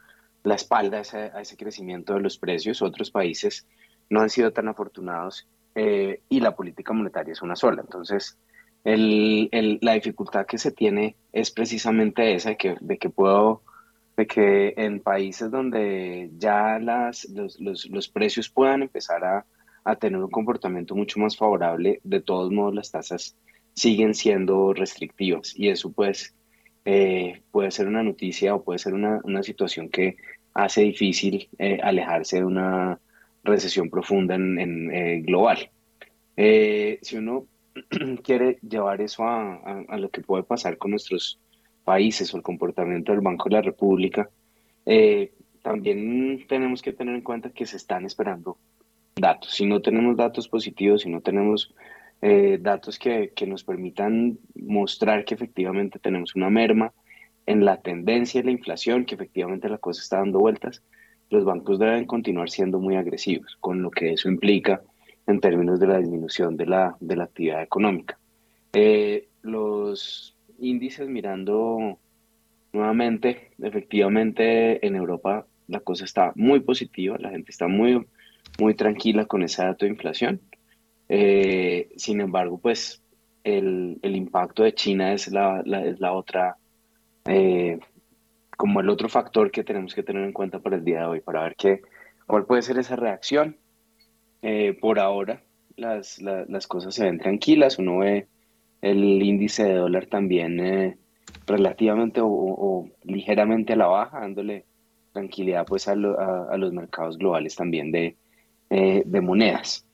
la 0.44 0.56
espalda 0.56 0.98
a 1.00 1.42
ese, 1.42 1.58
crecimiento 1.58 2.14
de 2.14 2.22
los 2.22 2.38
precios. 2.38 2.82
Otros 2.82 3.12
países 3.12 3.68
no 4.10 4.22
han 4.22 4.30
sido 4.30 4.52
tan 4.52 4.68
afortunados 4.68 5.48
eh, 5.74 6.22
y 6.30 6.40
la 6.40 6.56
política 6.56 6.94
monetaria 6.94 7.34
es 7.34 7.42
una 7.42 7.56
sola. 7.56 7.82
Entonces, 7.82 8.38
la 8.84 9.94
dificultad 9.94 10.46
que 10.46 10.60
se 10.60 10.72
tiene 10.72 11.16
es 11.34 11.52
precisamente 11.52 12.36
esa 12.36 12.50
de 12.50 12.58
que, 12.58 12.76
de 12.80 12.98
que 12.98 13.10
puedo 13.10 13.64
de 14.16 14.28
que 14.28 14.74
en 14.78 15.02
países 15.02 15.52
donde 15.52 16.32
ya 16.38 16.80
las, 16.80 17.28
los, 17.30 18.08
precios 18.08 18.50
puedan 18.50 18.84
empezar 18.84 19.26
a, 19.26 19.46
a, 19.84 19.96
tener 19.98 20.24
un 20.24 20.32
comportamiento 20.32 20.96
mucho 20.96 21.20
más 21.20 21.36
favorable, 21.36 22.00
de 22.04 22.22
todos 22.22 22.50
modos 22.50 22.74
las 22.76 22.92
tasas 22.92 23.36
siguen 23.74 24.14
siendo 24.14 24.74
restrictivas 24.74 25.54
y 25.58 25.68
eso 25.68 25.92
pues 25.92 26.34
eh, 26.86 27.42
puede 27.52 27.72
ser 27.72 27.88
una 27.88 28.04
noticia 28.04 28.54
o 28.54 28.64
puede 28.64 28.78
ser 28.78 28.94
una, 28.94 29.20
una 29.24 29.42
situación 29.42 29.90
que 29.90 30.18
hace 30.54 30.82
difícil 30.82 31.50
eh, 31.58 31.80
alejarse 31.82 32.38
de 32.38 32.46
una 32.46 33.00
recesión 33.44 33.90
profunda 33.90 34.36
en, 34.36 34.92
eh, 34.92 35.22
global. 35.22 35.70
si 36.38 37.18
uno 37.18 37.48
quiere 38.24 38.60
llevar 38.62 39.02
eso 39.02 39.24
a, 39.24 39.84
a, 39.88 39.98
lo 39.98 40.10
que 40.10 40.22
puede 40.22 40.44
pasar 40.44 40.78
con 40.78 40.92
nuestros 40.92 41.40
países 41.84 42.34
o 42.34 42.38
el 42.38 42.44
comportamiento 42.44 43.12
del 43.12 43.22
Banco 43.22 43.50
de 43.50 43.56
la 43.56 43.62
República, 43.62 44.30
también 45.64 46.46
tenemos 46.48 46.84
que 46.84 46.94
tener 46.94 47.16
en 47.16 47.22
cuenta 47.22 47.50
que 47.50 47.66
se 47.66 47.78
están 47.78 48.06
esperando 48.06 48.58
datos. 49.16 49.56
Si 49.56 49.66
no 49.66 49.82
tenemos 49.82 50.16
datos 50.16 50.48
positivos, 50.48 51.02
si 51.02 51.10
no 51.10 51.22
tenemos 51.22 51.74
eh, 52.22 52.58
datos 52.62 52.98
que, 52.98 53.32
que, 53.36 53.46
nos 53.46 53.64
permitan 53.64 54.40
mostrar 54.56 55.26
que 55.26 55.36
efectivamente 55.36 56.00
tenemos 56.00 56.36
una 56.36 56.50
merma 56.50 56.94
en 57.46 57.66
la 57.66 57.82
tendencia 57.82 58.42
de 58.42 58.46
la 58.46 58.52
inflación, 58.52 59.06
que 59.06 59.16
efectivamente 59.16 59.70
la 59.70 59.78
cosa 59.78 60.02
está 60.02 60.18
dando 60.18 60.40
vueltas, 60.40 60.82
los 61.30 61.44
bancos 61.44 61.80
deben 61.80 62.06
continuar 62.06 62.50
siendo 62.50 62.80
muy 62.80 62.96
agresivos, 62.96 63.58
con 63.60 63.82
lo 63.82 63.92
que 63.92 64.14
eso 64.14 64.30
implica 64.30 64.82
en 65.28 65.40
términos 65.40 65.80
de 65.80 65.88
la 65.88 65.98
disminución 65.98 66.56
de 66.58 66.66
la, 66.66 66.96
de 67.00 67.16
la 67.16 67.26
actividad 67.26 67.62
económica. 67.62 68.18
Eh, 68.74 69.28
los 69.42 70.36
índices 70.60 71.08
mirando 71.08 72.00
nuevamente, 72.74 73.52
efectivamente 73.62 74.86
en 74.86 74.96
Europa 74.96 75.46
la 75.68 75.80
cosa 75.80 76.06
está 76.06 76.32
muy 76.36 76.60
positiva, 76.60 77.18
la 77.20 77.32
gente 77.32 77.52
está 77.52 77.68
muy, 77.68 78.06
muy 78.60 78.76
tranquila 78.76 79.26
con 79.26 79.44
ese 79.44 79.64
dato 79.64 79.86
de 79.86 79.92
inflación. 79.92 80.42
Eh, 81.10 81.90
sin 81.98 82.22
embargo, 82.22 82.58
pues 82.58 83.02
el, 83.44 84.00
el, 84.02 84.16
impacto 84.16 84.64
de 84.64 84.74
China 84.74 85.14
es 85.14 85.28
la, 85.32 85.62
es 85.62 86.00
la 86.00 86.14
otra, 86.14 86.58
eh, 87.26 87.80
como 88.58 88.80
el 88.80 88.90
otro 88.90 89.08
factor 89.08 89.52
que 89.52 89.64
tenemos 89.64 89.94
que 89.94 90.04
tener 90.04 90.24
en 90.24 90.34
cuenta 90.34 90.60
para 90.60 90.78
el 90.78 90.84
día 90.84 91.02
de 91.02 91.06
hoy, 91.06 91.22
para 91.22 91.44
ver 91.44 91.56
qué, 91.56 91.82
cuál 92.26 92.46
puede 92.46 92.62
ser 92.64 92.80
esa 92.80 92.96
reacción. 92.96 93.58
Eh, 94.42 94.78
por 94.80 95.00
ahora, 95.00 95.44
las, 95.76 96.22
las, 96.22 96.68
cosas 96.68 96.96
se 96.96 97.04
ven 97.04 97.20
tranquilas, 97.20 97.80
uno 97.80 98.00
ve 98.00 98.28
el 98.82 99.22
índice 99.22 99.64
de 99.64 99.74
dólar 99.74 100.06
también 100.06 100.98
relativamente 101.48 102.22
o, 102.24 102.88
ligeramente 103.04 103.74
a 103.74 103.76
la 103.76 103.88
baja, 103.88 104.20
dándole 104.20 104.66
tranquilidad 105.14 105.66
pues 105.66 105.88
a, 105.88 105.96
los 105.96 106.74
mercados 106.74 107.18
globales 107.18 107.56
también 107.56 107.92
de, 107.92 108.16
de, 108.70 109.22
monedas. 109.22 109.86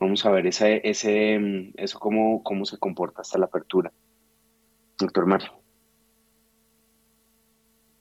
Vamos 0.00 0.24
a 0.24 0.30
ver 0.30 0.46
ese, 0.46 0.80
ese, 0.82 1.38
mm, 1.38 1.72
eso 1.76 1.98
cómo, 1.98 2.42
cómo 2.42 2.64
se 2.64 2.78
comporta 2.78 3.20
hasta 3.20 3.38
la 3.38 3.44
apertura. 3.44 3.92
Doctor 4.98 5.26
Mario. 5.26 5.52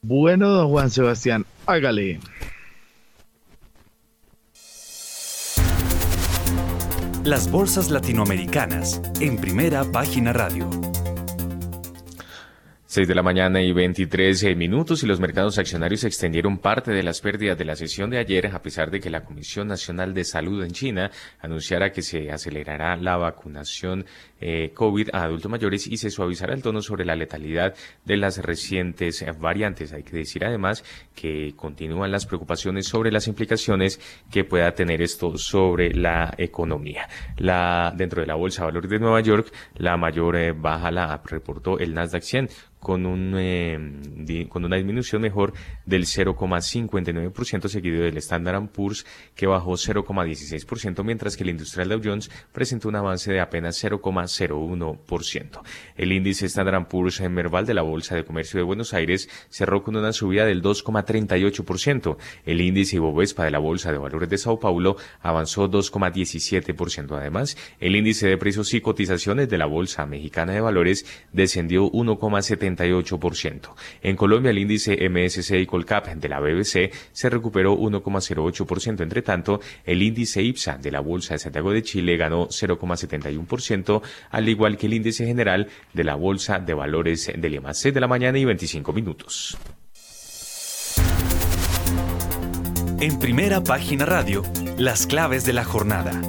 Bueno, 0.02 0.48
don 0.50 0.70
Juan 0.70 0.90
Sebastián, 0.90 1.46
hágale. 1.66 2.20
Las 7.26 7.52
bolsas 7.52 7.92
latinoamericanas 7.92 9.02
en 9.20 9.36
primera 9.38 9.84
página 9.84 10.32
radio. 10.32 10.70
6 12.92 13.08
de 13.08 13.14
la 13.14 13.22
mañana 13.22 13.62
y 13.62 13.72
23 13.72 14.42
eh, 14.46 14.56
minutos 14.56 15.04
y 15.04 15.06
los 15.06 15.20
mercados 15.20 15.60
accionarios 15.60 16.04
extendieron 16.06 16.58
parte 16.58 16.90
de 16.90 17.04
las 17.04 17.22
pérdidas 17.22 17.56
de 17.56 17.64
la 17.64 17.76
sesión 17.76 18.10
de 18.10 18.18
ayer 18.18 18.48
a 18.48 18.64
pesar 18.64 18.90
de 18.90 19.00
que 19.00 19.12
la 19.12 19.24
Comisión 19.24 19.68
Nacional 19.68 20.16
de 20.16 20.24
Salud 20.24 20.64
en 20.64 20.72
China 20.72 21.12
anunciara 21.40 21.92
que 21.92 22.02
se 22.02 22.32
acelerará 22.32 22.96
la 22.96 23.16
vacunación 23.16 24.08
eh, 24.42 24.72
COVID 24.74 25.10
a 25.14 25.22
adultos 25.22 25.52
mayores 25.52 25.86
y 25.86 25.98
se 25.98 26.10
suavizará 26.10 26.56
el 26.56 26.64
tono 26.64 26.82
sobre 26.82 27.06
la 27.06 27.16
letalidad 27.16 27.76
de 28.06 28.18
las 28.18 28.40
recientes 28.40 29.24
variantes. 29.40 29.94
Hay 29.94 30.02
que 30.02 30.18
decir 30.18 30.44
además 30.44 30.84
que 31.14 31.54
continúan 31.56 32.12
las 32.12 32.26
preocupaciones 32.26 32.88
sobre 32.88 33.12
las 33.12 33.28
implicaciones 33.28 34.00
que 34.32 34.46
pueda 34.46 34.72
tener 34.72 35.04
esto 35.04 35.38
sobre 35.38 35.94
la 35.94 36.34
economía. 36.40 37.08
La, 37.38 37.94
dentro 37.96 38.22
de 38.22 38.28
la 38.28 38.34
Bolsa 38.34 38.64
de 38.64 38.68
Valores 38.68 38.90
de 38.90 38.98
Nueva 38.98 39.22
York, 39.22 39.54
la 39.76 39.96
mayor 39.96 40.38
eh, 40.38 40.54
baja 40.54 40.90
la 40.90 41.22
reportó 41.24 41.78
el 41.78 41.94
Nasdaq 41.94 42.24
100 42.24 42.50
con, 42.80 43.06
un, 43.06 43.34
eh, 43.38 44.48
con 44.50 44.66
una 44.66 44.78
disminución 44.78 45.22
mejor 45.22 45.54
del 45.86 46.06
0,59%, 46.06 47.68
seguido 47.68 48.04
del 48.04 48.18
Standard 48.18 48.68
Poor's 48.70 49.06
que 49.36 49.48
bajó 49.48 49.74
0,16%, 49.74 51.04
mientras 51.04 51.36
que 51.36 51.44
el 51.44 51.50
industrial 51.50 51.90
Dow 51.90 52.02
Jones 52.04 52.32
presentó 52.52 52.88
un 52.90 52.96
avance 52.96 53.32
de 53.32 53.40
apenas 53.42 53.84
0,01%. 53.84 55.62
El 55.98 56.12
índice 56.12 56.46
Standard 56.46 56.88
Poor's 56.88 57.20
en 57.20 57.34
Merval 57.34 57.66
de 57.66 57.74
la 57.74 57.82
Bolsa 57.82 58.16
de 58.16 58.24
Comercio 58.24 58.58
de 58.58 58.64
Buenos 58.64 58.94
Aires 58.94 59.30
cerró 59.50 59.84
con 59.84 59.96
una 59.96 60.14
subida 60.14 60.46
del 60.46 60.62
2,38%. 60.62 62.18
El 62.46 62.62
índice 62.62 62.96
Ibovespa 62.98 63.44
de 63.44 63.52
la 63.52 63.60
Bolsa 63.60 63.92
de 63.92 63.98
Valores 63.98 64.30
de 64.30 64.38
Sao 64.38 64.60
Paulo 64.60 64.96
avanzó 65.22 65.70
2,17%. 65.70 67.18
Además, 67.18 67.58
el 67.80 67.96
índice 67.96 68.28
de 68.28 68.38
precios 68.38 68.74
y 68.74 68.82
cotizaciones 68.82 69.50
de 69.50 69.58
la 69.58 69.66
Bolsa 69.66 70.06
Mexicana 70.06 70.54
de 70.54 70.62
Valores 70.62 71.06
descendió 71.34 71.92
1,70 71.92 72.69
en 74.02 74.16
Colombia, 74.16 74.52
el 74.52 74.58
índice 74.58 75.10
MSCI 75.10 75.66
Colcap 75.66 76.08
de 76.08 76.30
la 76.30 76.40
BBC 76.40 76.92
se 77.12 77.30
recuperó 77.30 77.78
1,08%. 77.78 79.02
Entre 79.02 79.22
tanto, 79.22 79.60
el 79.86 80.02
índice 80.02 80.42
IPSA 80.42 80.78
de 80.78 80.92
la 80.92 81.00
Bolsa 81.00 81.34
de 81.34 81.40
Santiago 81.40 81.72
de 81.72 81.84
Chile 81.84 82.18
ganó 82.18 82.48
0,71%, 82.48 84.02
al 84.32 84.50
igual 84.50 84.78
que 84.78 84.88
el 84.88 84.94
índice 84.94 85.26
general 85.26 85.68
de 85.94 86.04
la 86.04 86.16
Bolsa 86.16 86.60
de 86.60 86.74
Valores 86.74 87.32
de 87.36 87.50
Lima. 87.50 87.74
6 87.74 87.94
de 87.94 88.00
la 88.00 88.08
mañana 88.08 88.38
y 88.38 88.46
25 88.46 88.94
minutos. 88.94 89.58
En 93.02 93.18
primera 93.18 93.64
página 93.64 94.06
radio, 94.06 94.44
las 94.78 95.08
claves 95.08 95.46
de 95.46 95.54
la 95.54 95.64
jornada. 95.64 96.22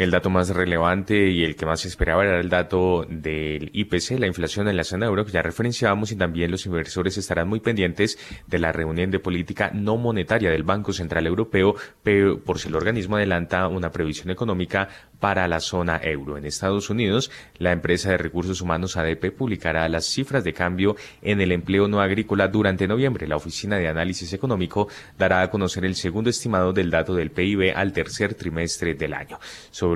El 0.00 0.10
dato 0.10 0.30
más 0.30 0.48
relevante 0.48 1.28
y 1.28 1.44
el 1.44 1.56
que 1.56 1.66
más 1.66 1.80
se 1.80 1.88
esperaba 1.88 2.24
era 2.24 2.40
el 2.40 2.48
dato 2.48 3.04
del 3.06 3.68
IPC, 3.74 4.18
la 4.18 4.26
inflación 4.26 4.66
en 4.66 4.78
la 4.78 4.82
zona 4.82 5.04
euro, 5.04 5.26
que 5.26 5.32
ya 5.32 5.42
referenciábamos, 5.42 6.10
y 6.10 6.16
también 6.16 6.50
los 6.50 6.64
inversores 6.64 7.18
estarán 7.18 7.48
muy 7.48 7.60
pendientes 7.60 8.18
de 8.46 8.58
la 8.58 8.72
reunión 8.72 9.10
de 9.10 9.18
política 9.18 9.70
no 9.74 9.98
monetaria 9.98 10.50
del 10.50 10.62
Banco 10.62 10.94
Central 10.94 11.26
Europeo, 11.26 11.74
pero 12.02 12.40
por 12.42 12.58
si 12.58 12.68
el 12.68 12.76
organismo 12.76 13.16
adelanta 13.16 13.68
una 13.68 13.90
previsión 13.90 14.30
económica 14.30 14.88
para 15.18 15.46
la 15.48 15.60
zona 15.60 16.00
euro. 16.02 16.38
En 16.38 16.46
Estados 16.46 16.88
Unidos, 16.88 17.30
la 17.58 17.72
empresa 17.72 18.08
de 18.08 18.16
recursos 18.16 18.62
humanos 18.62 18.96
ADP 18.96 19.36
publicará 19.36 19.86
las 19.90 20.06
cifras 20.06 20.44
de 20.44 20.54
cambio 20.54 20.96
en 21.20 21.42
el 21.42 21.52
empleo 21.52 21.88
no 21.88 22.00
agrícola 22.00 22.48
durante 22.48 22.88
noviembre. 22.88 23.28
La 23.28 23.36
Oficina 23.36 23.76
de 23.76 23.88
Análisis 23.88 24.32
Económico 24.32 24.88
dará 25.18 25.42
a 25.42 25.50
conocer 25.50 25.84
el 25.84 25.94
segundo 25.94 26.30
estimado 26.30 26.72
del 26.72 26.88
dato 26.88 27.14
del 27.14 27.32
PIB 27.32 27.74
al 27.76 27.92
tercer 27.92 28.32
trimestre 28.32 28.94
del 28.94 29.12
año 29.12 29.38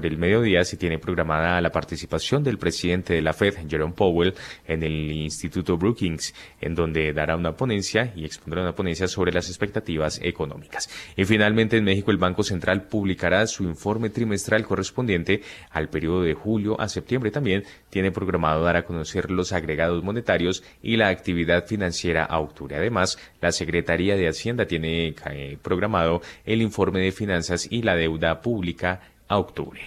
el 0.02 0.18
mediodía 0.18 0.64
se 0.64 0.76
tiene 0.76 0.98
programada 0.98 1.60
la 1.60 1.70
participación 1.70 2.42
del 2.42 2.58
presidente 2.58 3.14
de 3.14 3.22
la 3.22 3.32
Fed, 3.32 3.54
Jerome 3.68 3.94
Powell, 3.94 4.34
en 4.66 4.82
el 4.82 5.12
Instituto 5.12 5.76
Brookings, 5.76 6.34
en 6.60 6.74
donde 6.74 7.12
dará 7.12 7.36
una 7.36 7.52
ponencia 7.56 8.12
y 8.16 8.24
expondrá 8.24 8.62
una 8.62 8.74
ponencia 8.74 9.06
sobre 9.08 9.32
las 9.32 9.48
expectativas 9.48 10.20
económicas. 10.22 10.88
Y 11.16 11.24
finalmente 11.24 11.76
en 11.76 11.84
México 11.84 12.10
el 12.10 12.18
Banco 12.18 12.42
Central 12.42 12.88
publicará 12.88 13.46
su 13.46 13.64
informe 13.64 14.10
trimestral 14.10 14.64
correspondiente 14.64 15.42
al 15.70 15.88
periodo 15.88 16.22
de 16.22 16.34
julio 16.34 16.80
a 16.80 16.88
septiembre. 16.88 17.30
También 17.30 17.64
tiene 17.90 18.10
programado 18.10 18.64
dar 18.64 18.76
a 18.76 18.84
conocer 18.84 19.30
los 19.30 19.52
agregados 19.52 20.02
monetarios 20.02 20.62
y 20.82 20.96
la 20.96 21.08
actividad 21.08 21.66
financiera 21.66 22.24
a 22.24 22.38
octubre. 22.38 22.76
Además, 22.76 23.18
la 23.40 23.52
Secretaría 23.52 24.16
de 24.16 24.28
Hacienda 24.28 24.66
tiene 24.66 25.14
eh, 25.30 25.58
programado 25.62 26.22
el 26.44 26.62
informe 26.62 27.00
de 27.00 27.12
finanzas 27.12 27.66
y 27.70 27.82
la 27.82 27.96
deuda 27.96 28.40
pública 28.40 29.00
octubre. 29.38 29.80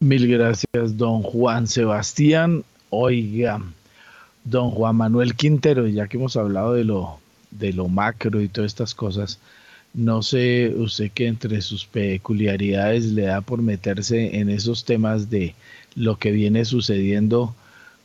Mil 0.00 0.26
gracias, 0.26 0.96
don 0.96 1.22
Juan 1.22 1.66
Sebastián. 1.68 2.64
Oiga, 2.90 3.62
don 4.44 4.70
Juan 4.70 4.96
Manuel 4.96 5.34
Quintero, 5.34 5.86
ya 5.86 6.08
que 6.08 6.16
hemos 6.16 6.36
hablado 6.36 6.74
de 6.74 6.84
lo, 6.84 7.20
de 7.52 7.72
lo 7.72 7.88
macro 7.88 8.40
y 8.40 8.48
todas 8.48 8.72
estas 8.72 8.94
cosas, 8.94 9.38
no 9.94 10.22
sé 10.22 10.74
usted 10.76 11.10
que 11.12 11.26
entre 11.26 11.60
sus 11.60 11.86
peculiaridades 11.86 13.04
le 13.12 13.22
da 13.22 13.42
por 13.42 13.62
meterse 13.62 14.38
en 14.38 14.50
esos 14.50 14.84
temas 14.84 15.30
de 15.30 15.54
lo 15.94 16.18
que 16.18 16.32
viene 16.32 16.64
sucediendo. 16.64 17.54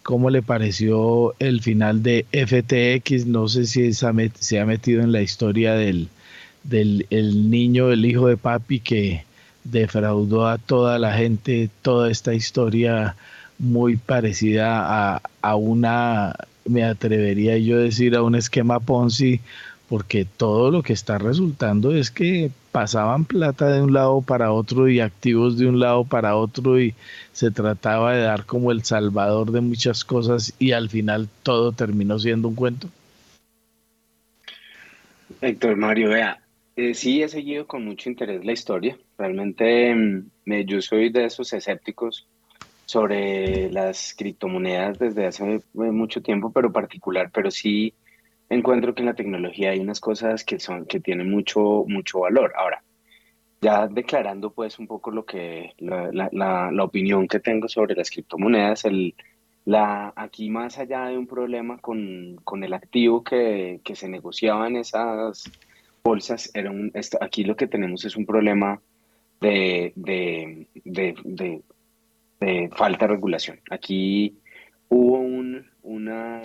¿Cómo 0.03 0.29
le 0.29 0.41
pareció 0.41 1.33
el 1.39 1.61
final 1.61 2.03
de 2.03 2.25
FTX? 2.31 3.25
No 3.25 3.47
sé 3.47 3.65
si 3.65 3.93
se 3.93 4.59
ha 4.59 4.65
metido 4.65 5.01
en 5.01 5.11
la 5.11 5.21
historia 5.21 5.73
del, 5.73 6.09
del 6.67 7.07
el 7.09 7.49
niño, 7.49 7.91
el 7.91 8.05
hijo 8.05 8.27
de 8.27 8.37
papi 8.37 8.79
que 8.79 9.25
defraudó 9.63 10.47
a 10.47 10.57
toda 10.57 10.99
la 10.99 11.13
gente, 11.13 11.69
toda 11.81 12.09
esta 12.11 12.33
historia 12.33 13.15
muy 13.59 13.97
parecida 13.97 15.15
a, 15.15 15.21
a 15.41 15.55
una, 15.55 16.35
me 16.65 16.83
atrevería 16.83 17.57
yo 17.57 17.77
a 17.77 17.81
decir, 17.81 18.15
a 18.15 18.23
un 18.23 18.35
esquema 18.35 18.79
Ponzi, 18.79 19.41
porque 19.89 20.25
todo 20.25 20.69
lo 20.71 20.83
que 20.83 20.93
está 20.93 21.17
resultando 21.17 21.93
es 21.93 22.11
que 22.11 22.51
pasaban 22.71 23.25
plata 23.25 23.69
de 23.69 23.81
un 23.81 23.93
lado 23.93 24.21
para 24.21 24.51
otro 24.51 24.87
y 24.89 24.99
activos 24.99 25.57
de 25.57 25.67
un 25.67 25.79
lado 25.79 26.03
para 26.03 26.35
otro 26.35 26.79
y 26.79 26.93
se 27.31 27.51
trataba 27.51 28.13
de 28.13 28.21
dar 28.21 28.45
como 28.45 28.71
el 28.71 28.83
salvador 28.83 29.51
de 29.51 29.61
muchas 29.61 30.03
cosas 30.03 30.53
y 30.59 30.73
al 30.73 30.89
final 30.89 31.29
todo 31.43 31.71
terminó 31.71 32.19
siendo 32.19 32.49
un 32.49 32.55
cuento. 32.55 32.89
Héctor 35.41 35.77
Mario, 35.77 36.09
vea, 36.09 36.39
eh, 36.77 36.93
sí, 36.93 37.23
he 37.23 37.27
seguido 37.27 37.67
con 37.67 37.83
mucho 37.83 38.09
interés 38.09 38.45
la 38.45 38.51
historia. 38.53 38.97
Realmente 39.17 39.93
mm, 39.95 40.29
yo 40.65 40.81
soy 40.81 41.09
de 41.09 41.25
esos 41.25 41.51
escépticos 41.53 42.27
sobre 42.85 43.69
las 43.71 44.13
criptomonedas 44.15 44.99
desde 44.99 45.25
hace 45.25 45.55
eh, 45.55 45.61
mucho 45.73 46.21
tiempo, 46.21 46.51
pero 46.53 46.71
particular, 46.71 47.31
pero 47.33 47.51
sí 47.51 47.93
encuentro 48.49 48.95
que 48.95 49.01
en 49.01 49.07
la 49.07 49.15
tecnología 49.15 49.71
hay 49.71 49.79
unas 49.79 49.99
cosas 49.99 50.43
que 50.45 50.59
son 50.59 50.85
que 50.85 50.99
tienen 50.99 51.29
mucho 51.29 51.83
mucho 51.87 52.19
valor. 52.21 52.53
Ahora, 52.55 52.83
ya 53.61 53.87
declarando 53.87 54.51
pues 54.51 54.79
un 54.79 54.87
poco 54.87 55.11
lo 55.11 55.25
que 55.25 55.73
la, 55.79 56.11
la, 56.13 56.71
la, 56.71 56.83
opinión 56.83 57.27
que 57.27 57.39
tengo 57.39 57.67
sobre 57.67 57.95
las 57.95 58.11
criptomonedas, 58.11 58.85
el, 58.85 59.15
la, 59.65 60.13
aquí 60.15 60.49
más 60.49 60.77
allá 60.77 61.07
de 61.07 61.17
un 61.17 61.27
problema 61.27 61.79
con, 61.79 62.37
con 62.43 62.63
el 62.63 62.73
activo 62.73 63.23
que, 63.23 63.81
que, 63.83 63.95
se 63.95 64.07
negociaba 64.07 64.67
en 64.67 64.77
esas 64.77 65.43
bolsas, 66.07 66.49
era 66.53 66.71
un, 66.71 66.91
aquí 67.19 67.43
lo 67.43 67.55
que 67.55 67.67
tenemos 67.67 68.05
es 68.05 68.15
un 68.15 68.25
problema 68.25 68.81
de, 69.41 69.91
de, 69.95 70.67
de, 70.83 72.69
falta 72.75 73.05
de 73.05 73.13
regulación. 73.13 73.59
Aquí 73.69 74.37
hubo 74.87 75.17
un, 75.19 75.69
una, 75.83 76.41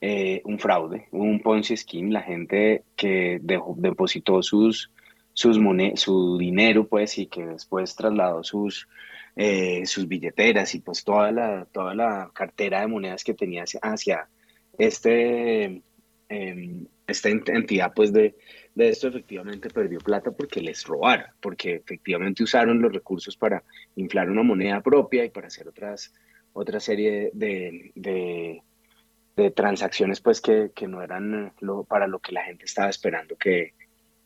eh, 0.00 0.42
un 0.44 0.58
fraude, 0.58 1.06
un 1.12 1.40
Ponzi 1.40 1.76
scheme, 1.76 2.12
la 2.12 2.22
gente 2.22 2.82
que 2.96 3.38
depositó 3.40 4.42
sus, 4.42 4.90
sus 5.32 5.56
su 5.94 6.36
dinero, 6.36 6.88
pues, 6.88 7.18
y 7.18 7.26
que 7.26 7.46
después 7.46 7.94
trasladó 7.94 8.42
sus, 8.42 8.88
eh, 9.36 9.86
sus 9.86 10.08
billeteras 10.08 10.74
y 10.74 10.80
pues 10.80 11.04
toda 11.04 11.30
la, 11.30 11.66
toda 11.70 11.94
la 11.94 12.30
cartera 12.34 12.80
de 12.80 12.88
monedas 12.88 13.22
que 13.22 13.34
tenía 13.34 13.64
hacia, 13.82 14.28
este, 14.76 15.82
em, 16.30 16.86
esta 17.06 17.28
entidad, 17.28 17.92
pues, 17.94 18.12
de, 18.12 18.34
de 18.74 18.88
esto 18.88 19.08
efectivamente 19.08 19.68
perdió 19.68 19.98
plata 19.98 20.30
porque 20.30 20.60
les 20.60 20.84
robaron, 20.84 21.26
porque 21.40 21.74
efectivamente 21.74 22.42
usaron 22.42 22.80
los 22.80 22.92
recursos 22.92 23.36
para 23.36 23.62
inflar 23.96 24.30
una 24.30 24.42
moneda 24.42 24.80
propia 24.80 25.24
y 25.24 25.30
para 25.30 25.48
hacer 25.48 25.68
otras, 25.68 26.12
otra 26.52 26.80
serie 26.80 27.30
de, 27.34 27.92
de, 27.94 28.62
transacciones 29.54 30.20
pues 30.20 30.38
que, 30.42 30.70
que, 30.74 30.86
no 30.86 31.02
eran 31.02 31.54
lo, 31.60 31.84
para 31.84 32.06
lo 32.06 32.18
que 32.18 32.32
la 32.32 32.44
gente 32.44 32.66
estaba 32.66 32.90
esperando 32.90 33.36
que, 33.36 33.72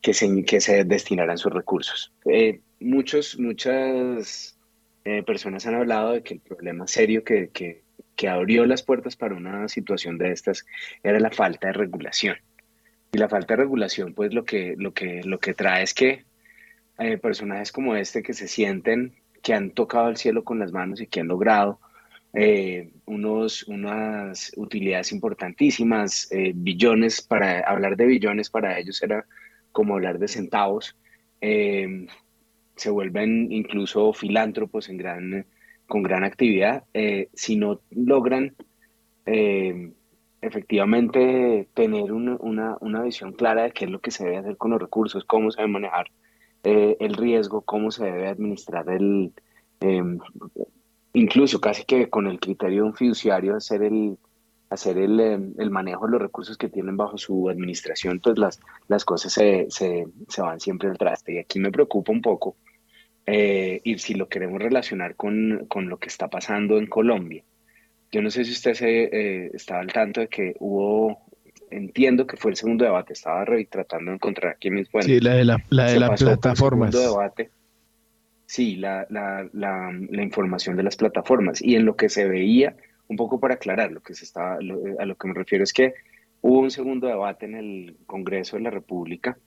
que, 0.00 0.12
se, 0.12 0.44
que 0.44 0.60
se 0.60 0.84
destinaran 0.84 1.38
sus 1.38 1.52
recursos. 1.52 2.12
Eh, 2.24 2.60
muchos, 2.80 3.38
muchas 3.38 4.58
eh, 5.04 5.22
personas 5.22 5.66
han 5.66 5.76
hablado 5.76 6.12
de 6.12 6.22
que 6.22 6.34
el 6.34 6.40
problema 6.40 6.86
serio 6.88 7.22
que, 7.22 7.83
que 8.16 8.28
abrió 8.28 8.66
las 8.66 8.82
puertas 8.82 9.16
para 9.16 9.34
una 9.34 9.68
situación 9.68 10.18
de 10.18 10.32
estas 10.32 10.64
era 11.02 11.18
la 11.20 11.30
falta 11.30 11.68
de 11.68 11.72
regulación. 11.72 12.36
Y 13.12 13.18
la 13.18 13.28
falta 13.28 13.54
de 13.54 13.62
regulación, 13.62 14.14
pues 14.14 14.34
lo 14.34 14.44
que, 14.44 14.74
lo 14.76 14.92
que, 14.92 15.22
lo 15.24 15.38
que 15.38 15.54
trae 15.54 15.82
es 15.82 15.94
que 15.94 16.24
eh, 16.98 17.18
personajes 17.18 17.72
como 17.72 17.96
este 17.96 18.22
que 18.22 18.34
se 18.34 18.48
sienten 18.48 19.14
que 19.42 19.52
han 19.52 19.70
tocado 19.70 20.08
el 20.08 20.16
cielo 20.16 20.42
con 20.42 20.58
las 20.58 20.72
manos 20.72 21.00
y 21.00 21.06
que 21.06 21.20
han 21.20 21.28
logrado 21.28 21.78
eh, 22.32 22.90
unos, 23.04 23.62
unas 23.68 24.52
utilidades 24.56 25.12
importantísimas, 25.12 26.26
eh, 26.32 26.52
billones, 26.54 27.22
para 27.22 27.60
hablar 27.60 27.96
de 27.96 28.06
billones 28.06 28.50
para 28.50 28.76
ellos 28.78 29.00
era 29.02 29.24
como 29.70 29.94
hablar 29.94 30.18
de 30.18 30.26
centavos, 30.26 30.96
eh, 31.40 32.06
se 32.74 32.90
vuelven 32.90 33.52
incluso 33.52 34.12
filántropos 34.12 34.88
en 34.88 34.96
gran, 34.96 35.46
con 35.86 36.02
gran 36.02 36.24
actividad, 36.24 36.84
si 37.34 37.56
no 37.56 37.80
logran 37.90 38.54
efectivamente 40.40 41.68
tener 41.74 42.12
una, 42.12 42.36
una, 42.40 42.76
una, 42.80 43.02
visión 43.02 43.32
clara 43.32 43.64
de 43.64 43.72
qué 43.72 43.86
es 43.86 43.90
lo 43.90 44.00
que 44.00 44.10
se 44.10 44.24
debe 44.24 44.38
hacer 44.38 44.56
con 44.56 44.70
los 44.70 44.80
recursos, 44.80 45.24
cómo 45.24 45.50
se 45.50 45.62
debe 45.62 45.72
manejar 45.72 46.06
el 46.62 47.14
riesgo, 47.14 47.62
cómo 47.62 47.90
se 47.90 48.04
debe 48.04 48.28
administrar 48.28 48.88
el, 48.88 49.32
incluso 51.12 51.60
casi 51.60 51.84
que 51.84 52.08
con 52.08 52.26
el 52.26 52.40
criterio 52.40 52.82
de 52.82 52.88
un 52.88 52.94
fiduciario 52.94 53.56
hacer 53.56 53.82
el 53.82 54.18
hacer 54.70 54.98
el, 54.98 55.20
em, 55.20 55.54
el, 55.58 55.70
manejo 55.70 56.06
de 56.06 56.12
los 56.12 56.22
recursos 56.22 56.56
que 56.58 56.68
tienen 56.68 56.96
bajo 56.96 57.16
su 57.16 57.48
administración, 57.48 58.18
pues 58.18 58.38
las, 58.38 58.60
las 58.88 59.04
cosas 59.04 59.32
se, 59.32 59.66
se, 59.68 60.08
se 60.28 60.42
van 60.42 60.58
siempre 60.58 60.88
al 60.88 60.98
traste. 60.98 61.34
Y 61.34 61.38
aquí 61.38 61.60
me 61.60 61.70
preocupa 61.70 62.10
un 62.10 62.20
poco, 62.20 62.56
eh, 63.26 63.80
y 63.84 63.98
si 63.98 64.14
lo 64.14 64.28
queremos 64.28 64.60
relacionar 64.60 65.16
con, 65.16 65.66
con, 65.68 65.88
lo 65.88 65.98
que 65.98 66.08
está 66.08 66.28
pasando 66.28 66.78
en 66.78 66.86
Colombia. 66.86 67.42
Yo 68.12 68.22
no 68.22 68.30
sé 68.30 68.44
si 68.44 68.52
usted 68.52 68.74
se, 68.74 69.04
eh, 69.04 69.50
estaba 69.54 69.80
al 69.80 69.92
tanto 69.92 70.20
de 70.20 70.28
que 70.28 70.54
hubo, 70.60 71.24
entiendo 71.70 72.26
que 72.26 72.36
fue 72.36 72.50
el 72.50 72.56
segundo 72.56 72.84
debate, 72.84 73.12
estaba 73.12 73.44
tratando 73.70 74.10
de 74.10 74.16
encontrar 74.16 74.52
aquí 74.52 74.70
mis 74.70 74.88
fuentes. 74.88 75.12
Sí, 75.12 75.20
la 75.20 75.34
de 75.34 75.44
la, 75.44 75.64
la 75.70 75.90
de 75.90 76.00
las 76.00 76.22
plataformas. 76.22 76.92
Segundo 76.92 77.10
debate 77.12 77.50
Sí, 78.46 78.76
la, 78.76 79.06
información 80.12 80.76
de 80.76 80.82
las 80.82 80.96
plataformas. 80.96 81.62
Y 81.62 81.76
en 81.76 81.84
lo 81.84 81.96
que 81.96 82.08
se 82.08 82.26
veía, 82.26 82.76
un 83.08 83.16
poco 83.16 83.40
para 83.40 83.54
aclarar, 83.54 83.90
lo 83.92 84.00
que 84.00 84.14
se 84.14 84.24
estaba, 84.24 84.56
a 84.56 85.04
lo 85.06 85.16
que 85.16 85.28
me 85.28 85.34
refiero 85.34 85.64
es 85.64 85.72
que 85.72 85.94
hubo 86.40 86.60
un 86.60 86.70
segundo 86.70 87.06
debate 87.06 87.46
en 87.46 87.54
el 87.54 87.96
Congreso 88.06 88.56
de 88.56 88.62
la 88.62 88.70
República 88.70 89.38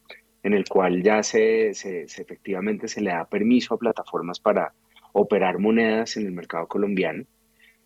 en 0.48 0.54
el 0.54 0.66
cual 0.66 1.04
ya 1.04 1.24
se, 1.24 1.74
se, 1.74 2.04
efectivamente 2.04 2.88
se 2.88 3.02
le 3.02 3.12
da 3.12 3.26
permiso 3.26 3.74
a 3.74 3.78
plataformas 3.78 4.40
para 4.40 4.74
operar 5.12 5.60
monedas 5.60 6.16
en 6.16 6.26
el 6.26 6.32
mercado 6.32 6.68
colombiano. 6.68 7.26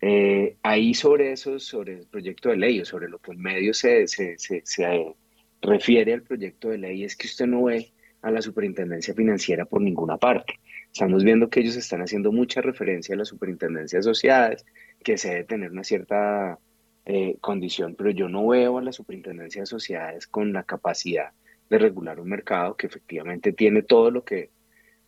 Eh, 0.00 0.56
ahí 0.62 0.94
sobre 0.94 1.32
eso, 1.32 1.58
sobre 1.58 1.98
el 1.98 2.06
proyecto 2.06 2.50
de 2.50 2.56
ley 2.56 2.80
o 2.80 2.84
sobre 2.84 3.08
lo 3.08 3.18
que 3.18 3.32
el 3.32 3.38
medio 3.38 3.74
se, 3.74 4.06
se, 4.06 4.36
se, 4.38 5.14
refiere 5.60 6.12
al 6.12 6.22
proyecto 6.22 6.70
de 6.70 6.78
ley 6.78 7.04
es 7.04 7.16
que 7.16 7.26
usted 7.26 7.46
no 7.46 7.64
ve 7.64 7.92
a 8.20 8.30
la 8.30 8.42
superintendencia 8.42 9.12
financiera 9.12 9.64
por 9.64 9.80
ninguna 9.80 10.16
parte. 10.16 10.60
Estamos 10.92 11.24
viendo 11.24 11.50
que 11.50 11.60
ellos 11.60 11.76
están 11.76 12.00
haciendo 12.02 12.30
mucha 12.30 12.60
referencia 12.60 13.16
a 13.16 13.18
la 13.18 13.24
superintendencia 13.24 13.98
de 13.98 14.02
sociedades, 14.04 14.64
que 15.02 15.18
se 15.18 15.30
debe 15.30 15.44
tener 15.44 15.72
una 15.72 15.82
cierta 15.82 16.58
eh, 17.06 17.36
condición, 17.40 17.96
pero 17.96 18.10
yo 18.10 18.28
no 18.28 18.46
veo 18.46 18.78
a 18.78 18.82
la 18.82 18.92
superintendencia 18.92 19.62
de 19.62 19.66
sociedades 19.66 20.28
con 20.28 20.52
la 20.52 20.62
capacidad 20.62 21.32
de 21.72 21.78
regular 21.78 22.20
un 22.20 22.28
mercado 22.28 22.76
que 22.76 22.86
efectivamente 22.86 23.52
tiene 23.52 23.82
todo 23.82 24.10
lo 24.10 24.24
que 24.24 24.50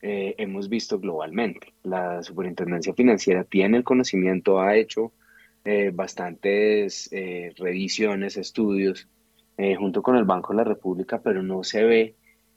eh, 0.03 0.35
hemos 0.39 0.69
visto 0.69 0.99
globalmente. 0.99 1.73
La 1.83 2.23
superintendencia 2.23 2.95
financiera 2.95 3.45
tiene 3.45 3.77
el 3.77 3.85
conocimiento, 3.85 4.61
ha 4.61 4.77
hecho 4.77 5.13
eh, 5.65 5.91
bastantes 5.95 7.11
revisiones, 7.57 8.37
estudios 8.37 9.09
junto 9.79 10.03
con 10.03 10.17
el 10.17 10.25
Banco 10.25 10.53
de 10.53 10.57
la 10.57 10.65
República, 10.65 11.21
pero 11.23 11.41
no 11.43 11.63
se 11.63 11.85
ve 11.85 12.15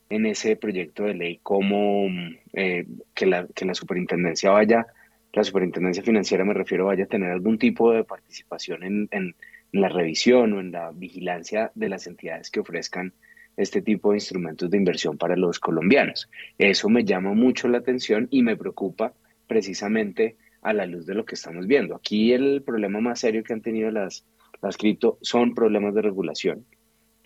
en 0.10 0.26
ese 0.26 0.56
proyecto 0.56 1.04
de 1.04 1.13
ley 1.13 1.39
como 1.43 2.08
eh, 2.54 2.86
que, 3.13 3.26
la, 3.26 3.48
que 3.48 3.65
la 3.65 3.74
superintendencia 3.74 4.52
vaya, 4.52 4.88
la 5.34 5.43
superintendencia 5.43 6.04
financiera 6.04 6.46
me 6.46 6.54
refiero, 6.54 6.86
vaya 6.86 7.04
a 7.04 7.08
tener 7.08 7.32
algún 7.32 7.58
tipo 7.58 7.91
de 7.91 8.04
participación 8.04 8.84
en, 8.84 9.08
en, 9.12 9.36
la 9.74 9.89
revisión 9.89 10.54
o 10.54 10.62
en 10.62 10.72
la 10.72 10.91
vigilancia 10.91 11.72
de 11.76 11.89
las 11.89 12.08
entidades 12.08 12.50
que 12.50 12.62
ofrezcan 12.62 13.13
este 13.58 13.82
tipo 13.82 14.12
de 14.12 14.17
instrumentos 14.17 14.70
de 14.70 14.78
inversión 14.78 15.17
para 15.17 15.36
los 15.36 15.60
colombianos. 15.60 16.30
Eso 16.58 16.88
me 16.88 17.04
llama 17.04 17.34
mucho 17.34 17.67
la 17.67 17.80
atención 17.80 18.28
y 18.32 18.43
me 18.43 18.56
preocupa 18.56 19.13
precisamente 19.48 20.38
a 20.62 20.74
la 20.74 20.86
luz 20.86 21.06
de 21.06 21.15
lo 21.15 21.26
que 21.26 21.36
estamos 21.36 21.67
viendo. 21.67 21.96
Aquí 21.96 22.32
el 22.32 22.62
problema 22.62 23.02
más 23.02 23.20
serio 23.20 23.43
que 23.43 23.54
han 23.54 23.62
tenido 23.62 23.91
las, 23.91 24.26
las 24.62 24.78
cripto 24.78 25.17
son 25.22 25.54
problemas 25.54 25.93
de 25.93 26.02
regulación 26.04 26.65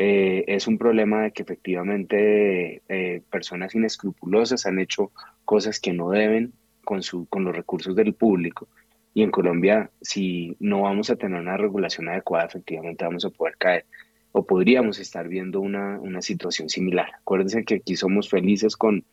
eh, 0.04 0.46
es 0.48 0.66
un 0.66 0.80
problema 0.80 1.22
de 1.22 1.32
que 1.32 1.44
efectivamente 1.44 2.82
eh, 2.90 3.22
personas 3.30 3.76
inescrupulosas 3.76 4.66
han 4.66 4.80
hecho 4.80 5.12
cosas 5.46 5.80
que 5.80 5.94
no 5.94 6.10
deben 6.10 6.54
con, 6.84 7.04
su, 7.04 7.28
con 7.28 7.44
los 7.44 7.56
recursos 7.56 7.96
del 7.96 8.16
público. 8.16 8.68
Y 9.14 9.22
en 9.22 9.30
Colombia, 9.30 9.92
si 10.02 10.58
no 10.60 10.82
vamos 10.82 11.12
a 11.12 11.18
tener 11.18 11.40
una 11.40 11.56
regulación 11.56 12.10
adecuada, 12.10 12.46
efectivamente 12.46 13.06
vamos 13.06 13.26
a 13.26 13.30
poder 13.30 13.58
caer 13.58 13.86
o 14.32 14.46
podríamos 14.46 15.00
estar 15.00 15.28
viendo 15.28 15.60
una, 15.60 16.00
una 16.00 16.22
situación 16.22 16.70
similar. 16.70 17.10
Acuérdense 17.20 17.64
que 17.64 17.76
aquí 17.76 17.96
somos 17.96 18.30
felices 18.30 18.78
con, 18.78 19.04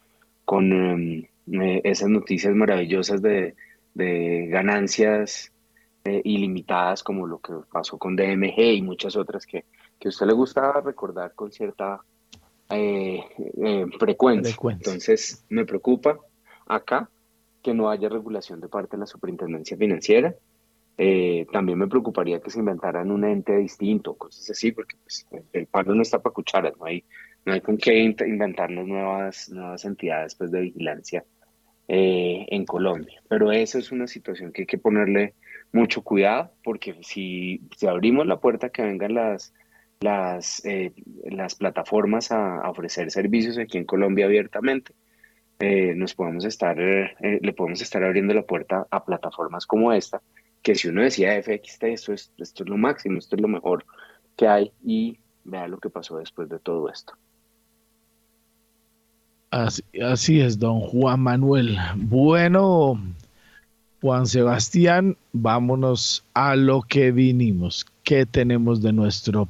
con 0.44 0.72
em, 0.72 1.24
eh, 1.60 1.80
esas 1.84 2.08
noticias 2.08 2.54
maravillosas 2.54 3.22
de, 3.22 3.54
de 3.94 4.46
ganancias 4.48 5.52
ilimitadas 6.24 7.02
como 7.02 7.26
lo 7.26 7.38
que 7.38 7.52
pasó 7.70 7.98
con 7.98 8.16
DMG 8.16 8.58
y 8.58 8.80
muchas 8.80 9.14
otras 9.14 9.44
que 9.44 9.66
que 9.98 10.08
a 10.08 10.10
usted 10.10 10.26
le 10.26 10.32
gusta 10.32 10.80
recordar 10.80 11.34
con 11.34 11.50
cierta 11.50 12.00
eh, 12.70 13.24
eh, 13.38 13.86
frecuencia. 13.98 14.56
Entonces, 14.70 15.44
me 15.48 15.64
preocupa 15.64 16.18
acá 16.66 17.08
que 17.62 17.74
no 17.74 17.90
haya 17.90 18.08
regulación 18.08 18.60
de 18.60 18.68
parte 18.68 18.96
de 18.96 19.00
la 19.00 19.06
superintendencia 19.06 19.76
financiera. 19.76 20.34
Eh, 20.98 21.46
también 21.52 21.78
me 21.78 21.86
preocuparía 21.86 22.40
que 22.40 22.50
se 22.50 22.58
inventaran 22.58 23.10
un 23.10 23.24
ente 23.24 23.56
distinto, 23.56 24.14
cosas 24.14 24.50
así, 24.50 24.72
porque 24.72 24.96
pues, 25.02 25.26
el 25.52 25.66
palo 25.66 25.94
no 25.94 26.02
está 26.02 26.20
para 26.20 26.34
cucharas, 26.34 26.74
no 26.78 26.86
hay, 26.86 27.04
no 27.44 27.52
hay 27.52 27.60
con 27.60 27.78
qué 27.78 27.96
inventarnos 27.96 28.86
nuevas, 28.86 29.48
nuevas 29.48 29.84
entidades 29.84 30.34
pues, 30.34 30.50
de 30.50 30.60
vigilancia 30.60 31.24
en 31.90 32.66
Colombia. 32.66 33.22
Pero 33.28 33.50
eso 33.50 33.78
es 33.78 33.92
una 33.92 34.06
situación 34.06 34.52
que 34.52 34.62
hay 34.62 34.66
que 34.66 34.76
ponerle 34.76 35.34
mucho 35.72 36.02
cuidado, 36.02 36.52
porque 36.62 36.96
si, 37.00 37.62
si 37.76 37.86
abrimos 37.86 38.26
la 38.26 38.40
puerta 38.40 38.68
que 38.68 38.82
vengan 38.82 39.14
las 39.14 39.54
las, 40.00 40.64
eh, 40.64 40.92
las 41.24 41.54
plataformas 41.54 42.30
a, 42.30 42.68
ofrecer 42.68 43.10
servicios 43.10 43.58
aquí 43.58 43.78
en 43.78 43.84
Colombia 43.84 44.26
abiertamente. 44.26 44.92
Eh, 45.60 45.94
nos 45.96 46.14
podemos 46.14 46.44
estar, 46.44 46.80
eh, 46.80 47.10
le 47.42 47.52
podemos 47.52 47.80
estar 47.80 48.02
abriendo 48.04 48.32
la 48.32 48.42
puerta 48.42 48.86
a 48.90 49.04
plataformas 49.04 49.66
como 49.66 49.92
esta, 49.92 50.22
que 50.62 50.74
si 50.74 50.88
uno 50.88 51.02
decía 51.02 51.40
FXT, 51.42 51.84
esto 51.84 52.12
es, 52.12 52.32
esto 52.38 52.64
es 52.64 52.68
lo 52.68 52.76
máximo, 52.76 53.18
esto 53.18 53.36
es 53.36 53.42
lo 53.42 53.48
mejor 53.48 53.84
que 54.36 54.48
hay 54.48 54.72
y 54.84 55.18
vea 55.44 55.68
lo 55.68 55.78
que 55.78 55.90
pasó 55.90 56.18
después 56.18 56.48
de 56.48 56.58
todo 56.58 56.88
esto. 56.90 57.14
Así, 59.50 59.82
así 60.02 60.40
es, 60.40 60.58
don 60.58 60.80
Juan 60.80 61.20
Manuel. 61.20 61.78
Bueno, 61.96 63.00
Juan 64.00 64.26
Sebastián, 64.26 65.16
vámonos 65.32 66.24
a 66.34 66.54
lo 66.54 66.82
que 66.82 67.12
vinimos. 67.12 67.86
¿Qué 68.04 68.26
tenemos 68.26 68.82
de 68.82 68.92
nuestro 68.92 69.46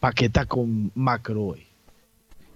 paqueta 0.00 0.46
con 0.46 0.90
macro 0.94 1.44
hoy? 1.44 1.66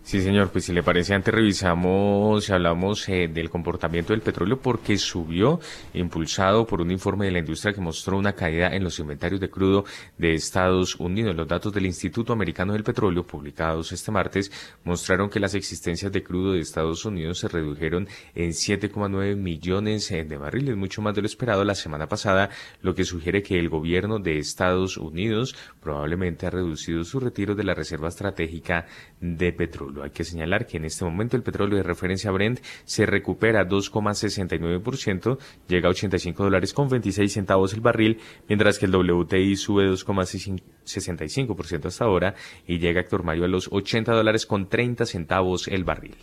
Sí, 0.07 0.23
señor, 0.23 0.51
pues 0.53 0.67
si 0.67 0.73
le 0.73 0.85
parece, 0.85 1.15
antes 1.15 1.35
revisamos 1.35 2.49
y 2.49 2.53
hablamos 2.53 3.09
eh, 3.09 3.27
del 3.27 3.51
comportamiento 3.51 4.13
del 4.13 4.23
petróleo 4.23 4.61
porque 4.61 4.99
subió, 4.99 5.59
impulsado 5.95 6.65
por 6.65 6.81
un 6.81 6.93
informe 6.93 7.25
de 7.27 7.33
la 7.33 7.41
industria 7.41 7.75
que 7.75 7.81
mostró 7.81 8.17
una 8.17 8.33
caída 8.33 8.69
en 8.69 8.85
los 8.85 9.01
inventarios 9.01 9.41
de 9.41 9.51
crudo 9.51 9.85
de 10.17 10.35
Estados 10.35 10.95
Unidos. 10.95 11.35
Los 11.35 11.49
datos 11.49 11.73
del 11.73 11.87
Instituto 11.87 12.33
Americano 12.33 12.73
del 12.73 12.85
Petróleo, 12.85 13.27
publicados 13.27 13.91
este 13.91 14.13
martes, 14.13 14.53
mostraron 14.85 15.29
que 15.29 15.41
las 15.41 15.57
existencias 15.57 16.13
de 16.13 16.23
crudo 16.23 16.53
de 16.53 16.61
Estados 16.61 17.05
Unidos 17.05 17.41
se 17.41 17.49
redujeron 17.49 18.07
en 18.37 18.51
7,9 18.51 19.35
millones 19.35 20.09
eh, 20.13 20.23
de 20.23 20.37
barriles, 20.37 20.77
mucho 20.77 21.03
más 21.03 21.17
de 21.17 21.23
lo 21.23 21.27
esperado 21.27 21.65
la 21.65 21.75
semana 21.75 22.07
pasada, 22.07 22.51
lo 22.81 22.95
que 22.95 23.05
sugiere 23.05 23.43
que 23.43 23.59
el 23.59 23.69
gobierno 23.69 24.21
de 24.21 24.39
Estados 24.39 24.99
Unidos 24.99 25.57
probablemente 25.81 26.47
ha 26.47 26.51
reducido 26.51 27.03
su 27.03 27.19
retiro 27.19 27.57
de 27.57 27.65
la 27.65 27.75
reserva 27.75 28.07
estratégica 28.07 28.87
de 29.21 29.53
petróleo. 29.53 29.96
Hay 30.03 30.11
que 30.11 30.25
señalar 30.25 30.67
que 30.67 30.77
en 30.77 30.85
este 30.85 31.05
momento 31.05 31.37
el 31.37 31.43
petróleo 31.43 31.77
de 31.77 31.83
referencia 31.83 32.31
Brent 32.31 32.61
se 32.85 33.07
recupera 33.07 33.69
2,69%, 33.69 35.39
llega 35.69 35.89
a 35.89 35.91
85 35.91 36.45
dólares 36.45 36.73
con 36.73 36.89
26 36.89 37.33
centavos 37.33 37.75
el 37.75 37.81
barril, 37.81 38.19
mientras 38.49 38.79
que 38.79 38.87
el 38.87 38.95
WTI 38.95 39.57
sube 39.57 39.91
2,65% 39.91 41.87
hasta 41.87 42.05
ahora 42.05 42.35
y 42.67 42.79
llega 42.79 43.01
Héctor 43.01 43.23
Mayo 43.23 43.45
a 43.45 43.49
los 43.49 43.69
80 43.71 44.13
dólares 44.13 44.47
con 44.47 44.69
30 44.69 45.07
centavos 45.07 45.69
el 45.69 45.85
barril. 45.85 46.17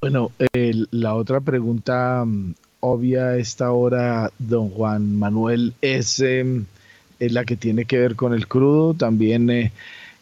Bueno, 0.00 0.32
la 0.90 1.14
otra 1.14 1.40
pregunta 1.40 2.24
mm, 2.24 2.54
obvia 2.80 3.36
esta 3.36 3.70
hora, 3.72 4.30
don 4.38 4.70
Juan 4.70 5.18
Manuel, 5.18 5.74
es, 5.82 6.20
em, 6.20 6.64
es 7.18 7.32
la 7.32 7.44
que 7.44 7.56
tiene 7.56 7.84
que 7.84 7.98
ver 7.98 8.16
con 8.16 8.32
el 8.32 8.48
crudo. 8.48 8.94
También 8.94 9.50
eh, 9.50 9.72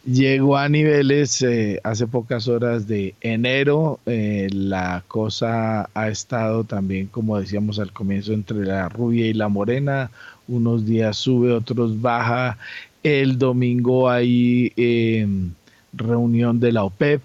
Llegó 0.05 0.57
a 0.57 0.69
niveles 0.69 1.41
eh, 1.41 1.81
hace 1.83 2.07
pocas 2.07 2.47
horas 2.47 2.87
de 2.87 3.15
enero. 3.19 3.99
Eh, 4.05 4.47
la 4.51 5.03
cosa 5.07 5.89
ha 5.93 6.07
estado 6.07 6.63
también, 6.63 7.07
como 7.07 7.37
decíamos 7.37 7.79
al 7.79 7.91
comienzo, 7.91 8.31
entre 8.33 8.65
la 8.65 8.87
rubia 8.87 9.27
y 9.27 9.33
la 9.33 9.49
morena. 9.49 10.09
Unos 10.47 10.85
días 10.85 11.17
sube, 11.17 11.51
otros 11.51 12.01
baja. 12.01 12.57
El 13.03 13.37
domingo 13.37 14.09
hay 14.09 14.71
em, 14.77 15.51
reunión 15.91 16.61
de 16.61 16.71
la 16.71 16.85
OPEP. 16.85 17.21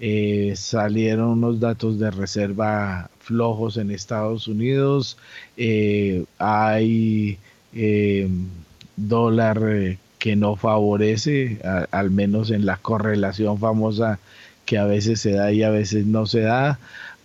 Eh, 0.00 0.54
salieron 0.56 1.28
unos 1.30 1.60
datos 1.60 1.98
de 2.00 2.10
reserva 2.10 3.10
flojos 3.20 3.76
en 3.76 3.92
Estados 3.92 4.48
Unidos. 4.48 5.16
hay 6.38 7.38
em, 7.72 8.48
dólar 8.96 9.98
que 10.18 10.36
no 10.36 10.56
favorece, 10.56 11.58
al 11.90 12.10
menos 12.10 12.50
en 12.50 12.66
la 12.66 12.76
correlación 12.76 13.58
famosa 13.58 14.18
que 14.66 14.78
a 14.78 14.84
veces 14.84 15.20
se 15.20 15.32
da 15.32 15.52
y 15.52 15.62
a 15.62 15.70
veces 15.70 16.06
no 16.06 16.26
se 16.26 16.40
da. 16.40 16.78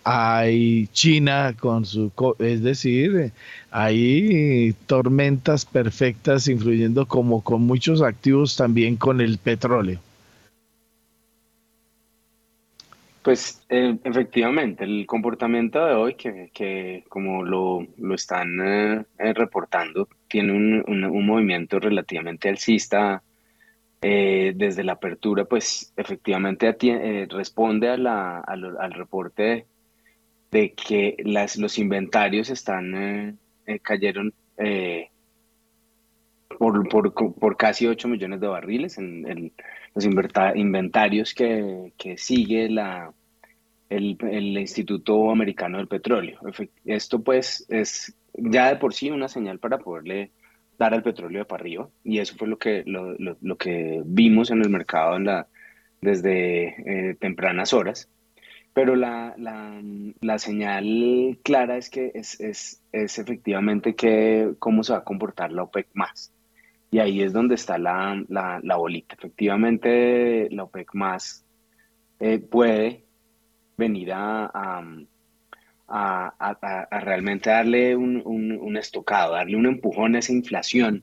Hay 0.04 0.88
China 0.92 1.54
con 1.58 1.86
su, 1.86 2.12
es 2.38 2.62
decir, 2.62 3.32
hay 3.70 4.74
tormentas 4.86 5.64
perfectas 5.64 6.46
influyendo 6.48 7.06
como 7.06 7.42
con 7.42 7.62
muchos 7.62 8.02
activos 8.02 8.56
también 8.56 8.96
con 8.96 9.20
el 9.20 9.38
petróleo. 9.38 9.98
Pues 13.24 13.64
eh, 13.70 13.96
efectivamente, 14.04 14.84
el 14.84 15.06
comportamiento 15.06 15.82
de 15.86 15.94
hoy, 15.94 16.14
que, 16.14 17.04
como 17.08 17.42
lo, 17.42 17.80
están 18.14 18.60
eh, 18.60 19.06
eh, 19.18 19.32
reportando, 19.32 20.10
tiene 20.28 20.52
un, 20.52 21.24
movimiento 21.24 21.80
relativamente 21.80 22.50
alcista 22.50 23.22
desde 24.02 24.84
la 24.84 24.92
apertura, 24.92 25.46
pues 25.46 25.94
efectivamente 25.96 26.76
responde 27.30 27.88
a 27.88 27.96
la, 27.96 28.40
al 28.40 28.92
reporte 28.92 29.64
de 30.50 30.74
que 30.74 31.16
las, 31.24 31.56
los 31.56 31.78
inventarios 31.78 32.50
están 32.50 33.38
cayeron 33.80 34.34
por, 36.58 37.14
por, 37.34 37.56
casi 37.56 37.86
8 37.86 38.06
millones 38.08 38.40
de 38.40 38.46
barriles 38.46 38.98
en, 38.98 39.52
los 39.94 40.04
inventarios 40.04 41.34
que, 41.34 41.92
sigue 42.16 42.68
la, 42.68 43.12
el, 43.88 44.58
Instituto 44.58 45.30
Americano 45.30 45.78
del 45.78 45.88
Petróleo. 45.88 46.40
Esto 46.84 47.22
pues 47.22 47.64
es 47.68 48.16
ya 48.34 48.68
de 48.68 48.76
por 48.76 48.92
sí 48.92 49.10
una 49.10 49.28
señal 49.28 49.58
para 49.58 49.78
poderle 49.78 50.32
dar 50.76 50.92
al 50.92 51.04
petróleo 51.04 51.40
de 51.40 51.44
para 51.44 51.62
arriba 51.62 51.88
y 52.02 52.18
eso 52.18 52.34
fue 52.36 52.48
lo 52.48 52.58
que, 52.58 52.82
lo, 52.84 53.56
que 53.56 54.02
vimos 54.04 54.50
en 54.50 54.60
el 54.60 54.70
mercado 54.70 55.18
la, 55.20 55.46
desde 56.00 57.10
eh, 57.10 57.14
tempranas 57.14 57.72
horas. 57.72 58.08
Pero 58.72 58.96
la, 58.96 59.36
la, 59.38 60.38
señal 60.40 61.38
clara 61.44 61.76
es 61.76 61.90
que 61.90 62.10
es, 62.12 62.40
es, 62.40 62.82
es 62.90 63.20
efectivamente 63.20 63.94
que 63.94 64.54
cómo 64.58 64.82
se 64.82 64.94
va 64.94 64.98
a 64.98 65.04
comportar 65.04 65.52
la 65.52 65.62
OPEC 65.62 65.86
más. 65.94 66.33
Y 66.94 67.00
ahí 67.00 67.22
es 67.22 67.32
donde 67.32 67.56
está 67.56 67.76
la, 67.76 68.24
la, 68.28 68.76
bolita. 68.76 69.16
Efectivamente, 69.16 70.46
la 70.52 70.62
OPEC 70.62 70.94
más 70.94 71.44
eh, 72.20 72.38
puede 72.38 73.04
venir 73.76 74.12
a, 74.12 74.48
a, 75.88 77.00
realmente 77.00 77.50
darle 77.50 77.96
un, 77.96 78.22
un, 78.24 78.76
estocado, 78.76 79.34
darle 79.34 79.56
un 79.56 79.66
empujón 79.66 80.14
a 80.14 80.20
esa 80.20 80.32
inflación 80.32 81.02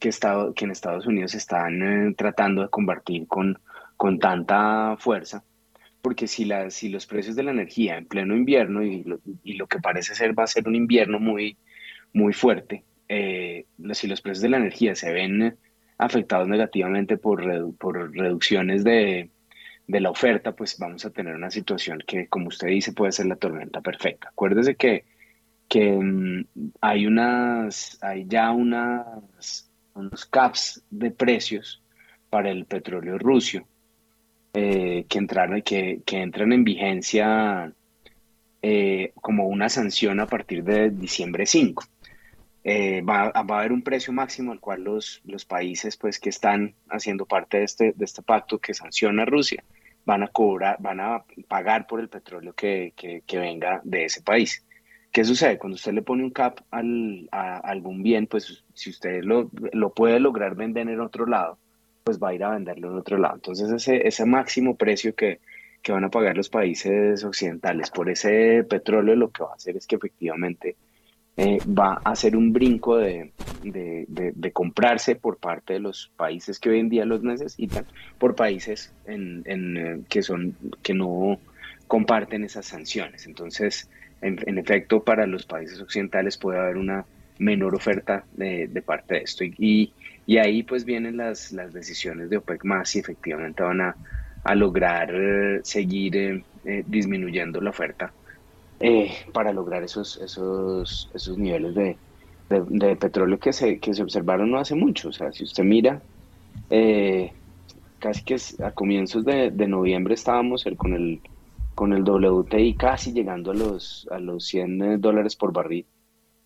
que, 0.00 0.08
estado, 0.08 0.52
que 0.52 0.64
en 0.64 0.72
Estados 0.72 1.06
Unidos 1.06 1.36
están 1.36 1.80
eh, 1.80 2.14
tratando 2.18 2.62
de 2.62 2.68
combatir 2.68 3.28
con, 3.28 3.56
con 3.96 4.18
tanta 4.18 4.96
fuerza. 4.98 5.44
Porque 6.02 6.26
si, 6.26 6.44
la, 6.44 6.70
si 6.70 6.88
los 6.88 7.06
precios 7.06 7.36
de 7.36 7.44
la 7.44 7.52
energía 7.52 7.98
en 7.98 8.06
pleno 8.06 8.34
invierno, 8.34 8.82
y 8.82 9.04
lo, 9.04 9.20
y 9.44 9.52
lo 9.52 9.68
que 9.68 9.78
parece 9.78 10.16
ser 10.16 10.36
va 10.36 10.42
a 10.42 10.48
ser 10.48 10.66
un 10.66 10.74
invierno 10.74 11.20
muy, 11.20 11.56
muy 12.12 12.32
fuerte, 12.32 12.82
eh, 13.12 13.66
si 13.92 14.06
los 14.06 14.20
precios 14.20 14.40
de 14.40 14.50
la 14.50 14.58
energía 14.58 14.94
se 14.94 15.12
ven 15.12 15.58
afectados 15.98 16.46
negativamente 16.46 17.16
por, 17.16 17.74
por 17.74 18.14
reducciones 18.14 18.84
de, 18.84 19.30
de, 19.88 20.00
la 20.00 20.10
oferta, 20.10 20.52
pues 20.52 20.78
vamos 20.78 21.04
a 21.04 21.10
tener 21.10 21.34
una 21.34 21.50
situación 21.50 22.00
que, 22.06 22.28
como 22.28 22.46
usted 22.46 22.68
dice, 22.68 22.92
puede 22.92 23.10
ser 23.10 23.26
la 23.26 23.34
tormenta 23.34 23.80
perfecta. 23.80 24.28
Acuérdese 24.28 24.76
que, 24.76 25.04
que 25.68 25.90
mm, 25.90 26.44
hay, 26.80 27.06
unas, 27.06 27.98
hay 28.00 28.26
ya 28.28 28.52
unas, 28.52 29.68
unos 29.94 30.24
caps 30.26 30.84
de 30.88 31.10
precios 31.10 31.82
para 32.30 32.50
el 32.50 32.64
petróleo 32.64 33.18
ruso 33.18 33.66
eh, 34.54 35.04
que, 35.08 35.18
entraron, 35.18 35.62
que, 35.62 36.02
que 36.06 36.22
entran 36.22 36.52
en 36.52 36.62
vigencia 36.62 37.72
eh, 38.62 39.12
como 39.16 39.48
una 39.48 39.68
sanción 39.68 40.20
a 40.20 40.26
partir 40.26 40.62
de 40.62 40.90
diciembre 40.90 41.44
5. 41.44 41.84
Eh, 42.62 43.00
va, 43.00 43.32
a 43.34 43.40
haber 43.40 43.72
un 43.72 43.82
precio 43.82 44.12
máximo 44.12 44.52
al 44.52 44.60
cual 44.60 44.84
los, 44.84 45.22
los 45.24 45.46
países 45.46 45.96
pues, 45.96 46.18
que 46.18 46.28
están 46.28 46.74
haciendo 46.90 47.24
parte 47.24 47.58
de 47.58 47.64
este, 47.64 47.92
de 47.96 48.04
este 48.04 48.22
pacto 48.22 48.58
que 48.58 48.74
sanciona 48.74 49.22
a 49.22 49.26
Rusia 49.26 49.64
van 50.04 50.22
a 50.22 50.28
cobrar, 50.28 50.76
van 50.80 51.00
a 51.00 51.24
pagar 51.48 51.86
por 51.86 52.00
el 52.00 52.08
petróleo 52.08 52.52
que, 52.52 52.92
que, 52.96 53.38
venga 53.38 53.80
de 53.84 54.06
ese 54.06 54.22
país. 54.22 54.64
¿Qué 55.12 55.24
sucede? 55.24 55.58
Cuando 55.58 55.74
usted 55.76 55.92
le 55.92 56.02
pone 56.02 56.24
un 56.24 56.30
cap 56.30 56.60
al, 56.70 57.28
a, 57.32 57.58
algún 57.58 58.02
bien, 58.02 58.26
pues 58.26 58.64
si 58.74 58.90
usted 58.90 59.22
lo, 59.22 59.50
lo, 59.72 59.92
puede 59.92 60.20
lograr 60.20 60.54
vender 60.54 60.88
en 60.88 61.00
otro 61.00 61.26
lado, 61.26 61.58
pues 62.04 62.18
va 62.18 62.30
a 62.30 62.34
ir 62.34 62.44
a 62.44 62.50
venderlo 62.50 62.90
en 62.90 62.98
otro 62.98 63.18
lado. 63.18 63.34
Entonces 63.34 63.70
ese, 63.70 64.06
ese 64.06 64.24
máximo 64.24 64.76
precio 64.76 65.14
que, 65.14 65.40
que 65.82 65.92
van 65.92 66.04
a 66.04 66.10
pagar 66.10 66.36
los 66.36 66.48
países 66.48 67.24
occidentales 67.24 67.90
por 67.90 68.08
ese 68.08 68.64
petróleo, 68.64 69.16
lo 69.16 69.30
que 69.30 69.42
va 69.42 69.52
a 69.52 69.56
hacer 69.56 69.76
es 69.76 69.86
que 69.86 69.96
efectivamente 69.96 70.76
eh, 71.42 71.58
va 71.66 71.98
a 72.04 72.10
hacer 72.10 72.36
un 72.36 72.52
brinco 72.52 72.98
de, 72.98 73.32
de, 73.62 74.52
comprarse 74.52 75.16
por 75.16 75.38
parte 75.38 75.72
de 75.72 75.80
los 75.80 76.12
países 76.14 76.58
que 76.58 76.68
hoy 76.68 76.80
en 76.80 76.90
día 76.90 77.06
los 77.06 77.22
necesitan, 77.22 77.86
por 78.18 78.34
países 78.34 78.92
en, 79.06 79.42
en, 79.46 79.76
eh, 79.78 80.00
que, 80.06 80.20
son, 80.22 80.54
que 80.82 80.92
no 80.92 81.40
comparten 81.86 82.44
esas 82.44 82.66
sanciones. 82.66 83.26
Entonces, 83.26 83.88
en, 84.20 84.58
efecto, 84.58 85.02
para 85.02 85.26
los 85.26 85.46
países 85.46 85.80
occidentales 85.80 86.36
puede 86.36 86.58
haber 86.58 86.76
una 86.76 87.06
menor 87.38 87.74
oferta 87.74 88.22
de, 88.34 88.68
parte 88.84 89.14
de 89.14 89.20
esto. 89.22 89.42
Y, 89.42 89.94
y, 90.26 90.36
ahí 90.36 90.62
pues 90.62 90.84
vienen 90.84 91.16
las, 91.16 91.52
las 91.52 91.72
decisiones 91.72 92.28
de 92.28 92.36
OPEC 92.36 92.66
más 92.66 92.94
y 92.96 92.98
efectivamente 92.98 93.62
van 93.62 93.80
a, 93.80 93.96
a 94.44 94.54
lograr 94.54 95.10
eh, 95.14 95.60
seguir 95.62 96.44
disminuyendo 96.86 97.62
la 97.62 97.70
oferta 97.70 98.12
eh, 98.80 99.12
para 99.32 99.52
lograr 99.52 99.82
esos, 99.82 100.16
esos, 100.16 101.10
esos 101.14 101.38
niveles 101.38 101.74
de, 101.74 101.96
de, 102.48 102.96
petróleo 102.96 103.38
que 103.38 103.52
se, 103.52 103.78
que 103.78 103.94
se 103.94 104.02
observaron 104.02 104.50
no 104.50 104.58
hace 104.58 104.74
mucho. 104.74 105.10
O 105.10 105.12
sea, 105.12 105.32
si 105.32 105.44
usted 105.44 105.64
mira 105.64 106.02
eh, 106.70 107.32
casi 107.98 108.24
que 108.24 108.36
a 108.64 108.72
comienzos 108.72 109.24
de, 109.24 109.50
noviembre 109.68 110.14
estábamos 110.14 110.64
con 110.76 110.94
el 110.94 111.20
con 111.74 111.92
el 111.92 112.02
WTI 112.02 112.74
casi 112.74 113.12
llegando 113.12 113.52
a 113.52 113.54
los, 113.54 114.06
a 114.10 114.18
los 114.18 114.44
100 114.46 115.00
dólares 115.00 115.36
por 115.36 115.52
barril. 115.52 115.86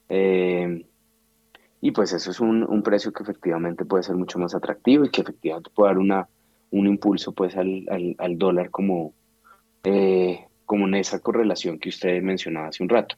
Eh, 0.08 0.84
y 1.80 1.90
pues 1.90 2.12
eso 2.12 2.30
es 2.30 2.40
un, 2.40 2.82
precio 2.82 3.12
que 3.12 3.22
efectivamente 3.24 3.84
puede 3.84 4.04
ser 4.04 4.16
mucho 4.16 4.38
más 4.38 4.54
atractivo 4.54 5.04
y 5.04 5.10
que 5.10 5.22
efectivamente 5.22 5.70
puede 5.74 5.90
dar 5.90 5.98
una, 5.98 6.28
un 6.70 6.86
impulso 6.86 7.32
pues 7.32 7.56
al, 7.56 7.84
al, 8.18 8.38
dólar 8.38 8.70
como, 8.70 9.12
eh, 9.82 10.46
como 10.66 10.86
en 10.86 10.94
esa 10.94 11.20
correlación 11.20 11.78
que 11.78 11.88
usted 11.88 12.22
mencionaba 12.22 12.68
hace 12.68 12.82
un 12.82 12.88
rato. 12.88 13.16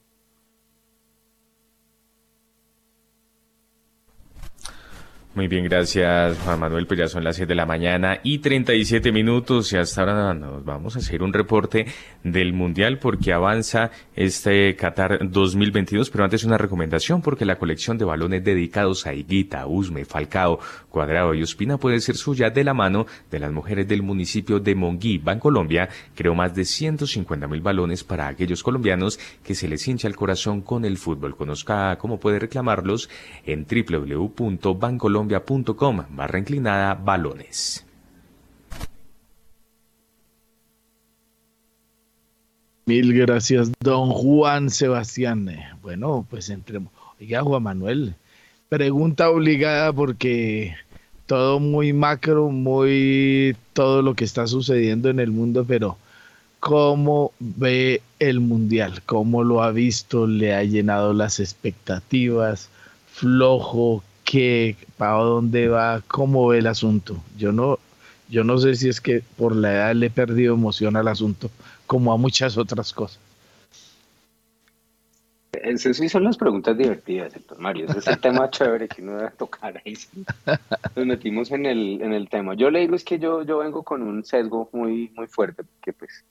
Muy 5.37 5.47
bien, 5.47 5.65
gracias 5.65 6.35
Juan 6.39 6.59
Manuel. 6.59 6.87
Pues 6.87 6.99
ya 6.99 7.07
son 7.07 7.23
las 7.23 7.35
7 7.35 7.49
de 7.49 7.55
la 7.55 7.67
mañana 7.67 8.19
y 8.23 8.39
37 8.39 9.11
minutos 9.11 9.71
y 9.71 9.77
hasta 9.77 10.01
ahora 10.01 10.33
nos 10.33 10.65
vamos 10.65 10.95
a 10.95 10.99
hacer 10.99 11.21
un 11.21 11.31
reporte 11.31 11.85
del 12.23 12.53
Mundial 12.53 12.97
porque 12.97 13.33
avanza 13.33 13.91
este 14.15 14.75
Qatar 14.75 15.29
2022, 15.29 16.09
pero 16.09 16.23
antes 16.23 16.43
una 16.43 16.57
recomendación 16.57 17.21
porque 17.21 17.45
la 17.45 17.59
colección 17.59 17.99
de 17.99 18.05
balones 18.05 18.43
dedicados 18.43 19.05
a 19.05 19.13
Higuita, 19.13 19.67
Usme, 19.67 20.05
Falcao, 20.05 20.57
Cuadrado 20.89 21.35
y 21.35 21.43
Ospina 21.43 21.77
puede 21.77 21.99
ser 21.99 22.15
suya 22.15 22.49
de 22.49 22.63
la 22.63 22.73
mano 22.73 23.05
de 23.29 23.37
las 23.37 23.51
mujeres 23.51 23.87
del 23.87 24.01
municipio 24.01 24.59
de 24.59 24.73
Monguí, 24.73 25.19
Bancolombia. 25.19 25.87
Creó 26.15 26.33
más 26.33 26.55
de 26.55 26.65
150 26.65 27.47
mil 27.47 27.61
balones 27.61 28.03
para 28.03 28.27
aquellos 28.27 28.63
colombianos 28.63 29.19
que 29.43 29.53
se 29.53 29.67
les 29.67 29.87
hincha 29.87 30.07
el 30.07 30.15
corazón 30.15 30.61
con 30.61 30.83
el 30.83 30.97
fútbol. 30.97 31.37
Conozca 31.37 31.95
cómo 31.99 32.19
puede 32.19 32.39
reclamarlos 32.39 33.07
en 33.45 33.67
www.bancolombia 33.67 35.26
barra 36.09 36.39
inclinada 36.39 36.93
balones. 36.95 37.85
Mil 42.85 43.13
gracias, 43.13 43.71
don 43.81 44.11
Juan 44.11 44.69
Sebastián. 44.69 45.49
Bueno, 45.81 46.25
pues 46.29 46.49
entremos. 46.49 46.93
Oiga, 47.19 47.41
Juan 47.41 47.63
Manuel, 47.63 48.15
pregunta 48.69 49.29
obligada 49.29 49.91
porque 49.91 50.73
todo 51.25 51.59
muy 51.59 51.91
macro, 51.91 52.49
muy 52.49 53.57
todo 53.73 54.01
lo 54.01 54.15
que 54.15 54.23
está 54.23 54.47
sucediendo 54.47 55.09
en 55.09 55.19
el 55.19 55.31
mundo, 55.31 55.65
pero 55.67 55.97
¿cómo 56.61 57.33
ve 57.39 58.01
el 58.19 58.39
mundial? 58.39 59.01
¿Cómo 59.05 59.43
lo 59.43 59.61
ha 59.61 59.71
visto? 59.71 60.25
¿Le 60.25 60.55
ha 60.55 60.63
llenado 60.63 61.13
las 61.13 61.41
expectativas? 61.41 62.69
¿Flojo? 63.11 64.03
Qué, 64.27 64.75
para 64.97 65.13
dónde 65.13 65.69
va, 65.69 66.01
cómo 66.07 66.47
ve 66.47 66.59
el 66.59 66.67
asunto. 66.67 67.23
Yo 67.37 67.53
no, 67.53 67.79
yo 68.29 68.43
no 68.43 68.57
sé 68.57 68.75
si 68.75 68.89
es 68.89 68.99
que 68.99 69.23
por 69.37 69.55
la 69.55 69.73
edad 69.73 69.95
le 69.95 70.07
he 70.07 70.09
perdido 70.09 70.53
emoción 70.53 70.97
al 70.97 71.07
asunto, 71.07 71.49
como 71.85 72.11
a 72.11 72.17
muchas 72.17 72.57
otras 72.57 72.91
cosas. 72.91 73.19
Esas 75.53 75.97
sí 75.97 76.09
son 76.09 76.25
las 76.25 76.37
preguntas 76.37 76.77
divertidas, 76.77 77.33
Mario. 77.57 77.85
Ese 77.87 77.99
es 77.99 78.07
el 78.07 78.19
tema 78.19 78.49
chévere 78.51 78.89
que 78.89 79.01
uno 79.01 79.17
debe 79.17 79.31
tocar 79.31 79.81
ahí. 79.83 79.97
Nos 80.95 81.05
metimos 81.05 81.49
en 81.51 81.65
el, 81.65 82.01
en 82.01 82.13
el 82.13 82.29
tema. 82.29 82.53
Yo 82.53 82.69
le 82.69 82.81
digo 82.81 82.95
es 82.95 83.05
que 83.05 83.17
yo, 83.17 83.43
yo 83.43 83.59
vengo 83.59 83.81
con 83.83 84.03
un 84.03 84.23
sesgo 84.25 84.69
muy, 84.73 85.09
muy 85.15 85.27
fuerte, 85.27 85.63
porque 85.63 85.93
pues 85.93 86.25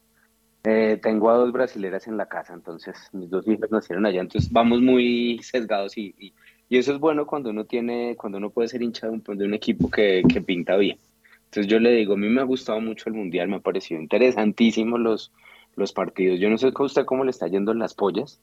eh, 0.65 1.01
tengo 1.03 1.31
a 1.31 1.37
dos 1.37 1.51
brasileras 1.51 2.07
en 2.07 2.19
la 2.19 2.27
casa, 2.27 2.53
entonces 2.53 2.95
mis 3.13 3.31
dos 3.31 3.49
hijas 3.49 3.71
nacieron 3.71 4.05
allá, 4.05 4.21
entonces 4.21 4.53
vamos 4.53 4.81
muy 4.81 5.41
sesgados 5.43 5.97
y 5.97 6.15
y 6.19 6.33
eso 6.71 6.93
es 6.93 6.99
bueno 6.99 7.27
cuando 7.27 7.51
uno 7.51 7.65
tiene, 7.65 8.17
cuando 8.17 8.39
uno 8.39 8.51
puede 8.51 8.69
ser 8.69 8.83
hincha 8.83 9.09
de 9.09 9.45
un, 9.45 9.55
equipo 9.55 9.91
que, 9.91 10.23
que, 10.29 10.41
pinta 10.41 10.77
bien. 10.77 10.99
Entonces 11.45 11.71
yo 11.71 11.79
le 11.79 11.93
digo, 11.93 12.15
a 12.15 12.17
mí 12.17 12.29
me 12.29 12.41
ha 12.41 12.45
gustado 12.45 12.81
mucho 12.81 13.09
el 13.09 13.15
Mundial, 13.15 13.49
me 13.49 13.57
ha 13.57 13.61
parecido 13.61 14.01
interesantísimo 14.01 14.99
los, 14.99 15.33
los 15.77 15.93
partidos. 15.93 16.41
Yo 16.41 16.51
no 16.51 16.59
sé 16.59 16.73
a 16.75 16.83
usted 16.83 17.05
cómo 17.05 17.25
le 17.25 17.31
está 17.31 17.47
yendo 17.47 17.71
en 17.73 17.79
las 17.79 17.95
pollas, 17.95 18.41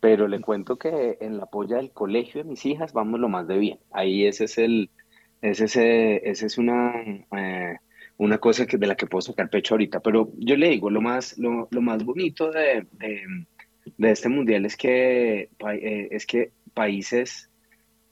pero 0.00 0.28
le 0.28 0.40
cuento 0.40 0.76
que 0.76 1.16
en 1.20 1.38
la 1.38 1.46
polla 1.46 1.76
del 1.76 1.92
colegio 1.92 2.42
de 2.42 2.50
mis 2.50 2.66
hijas 2.66 2.92
vamos 2.92 3.18
lo 3.20 3.28
más 3.28 3.48
de 3.48 3.58
bien. 3.58 3.78
Ahí 3.90 4.26
ese 4.26 4.44
es 4.44 4.58
el, 4.58 4.90
ese, 5.40 5.64
ese, 5.64 6.28
ese 6.28 6.46
es 6.46 6.58
una, 6.58 6.92
eh, 7.36 7.76
una 8.18 8.38
cosa 8.38 8.66
que, 8.66 8.76
de 8.76 8.86
la 8.86 8.96
que 8.96 9.06
puedo 9.06 9.22
sacar 9.22 9.48
pecho 9.48 9.74
ahorita. 9.74 10.00
Pero 10.00 10.30
yo 10.36 10.56
le 10.56 10.68
digo, 10.70 10.90
lo 10.90 11.00
más, 11.00 11.38
lo, 11.38 11.68
lo 11.70 11.80
más 11.80 12.04
bonito 12.04 12.50
de, 12.50 12.86
de, 12.92 13.22
de, 13.96 14.10
este 14.10 14.28
mundial 14.28 14.66
es 14.66 14.76
que, 14.76 15.50
eh, 15.72 16.08
es 16.10 16.26
que 16.26 16.52
países 16.76 17.48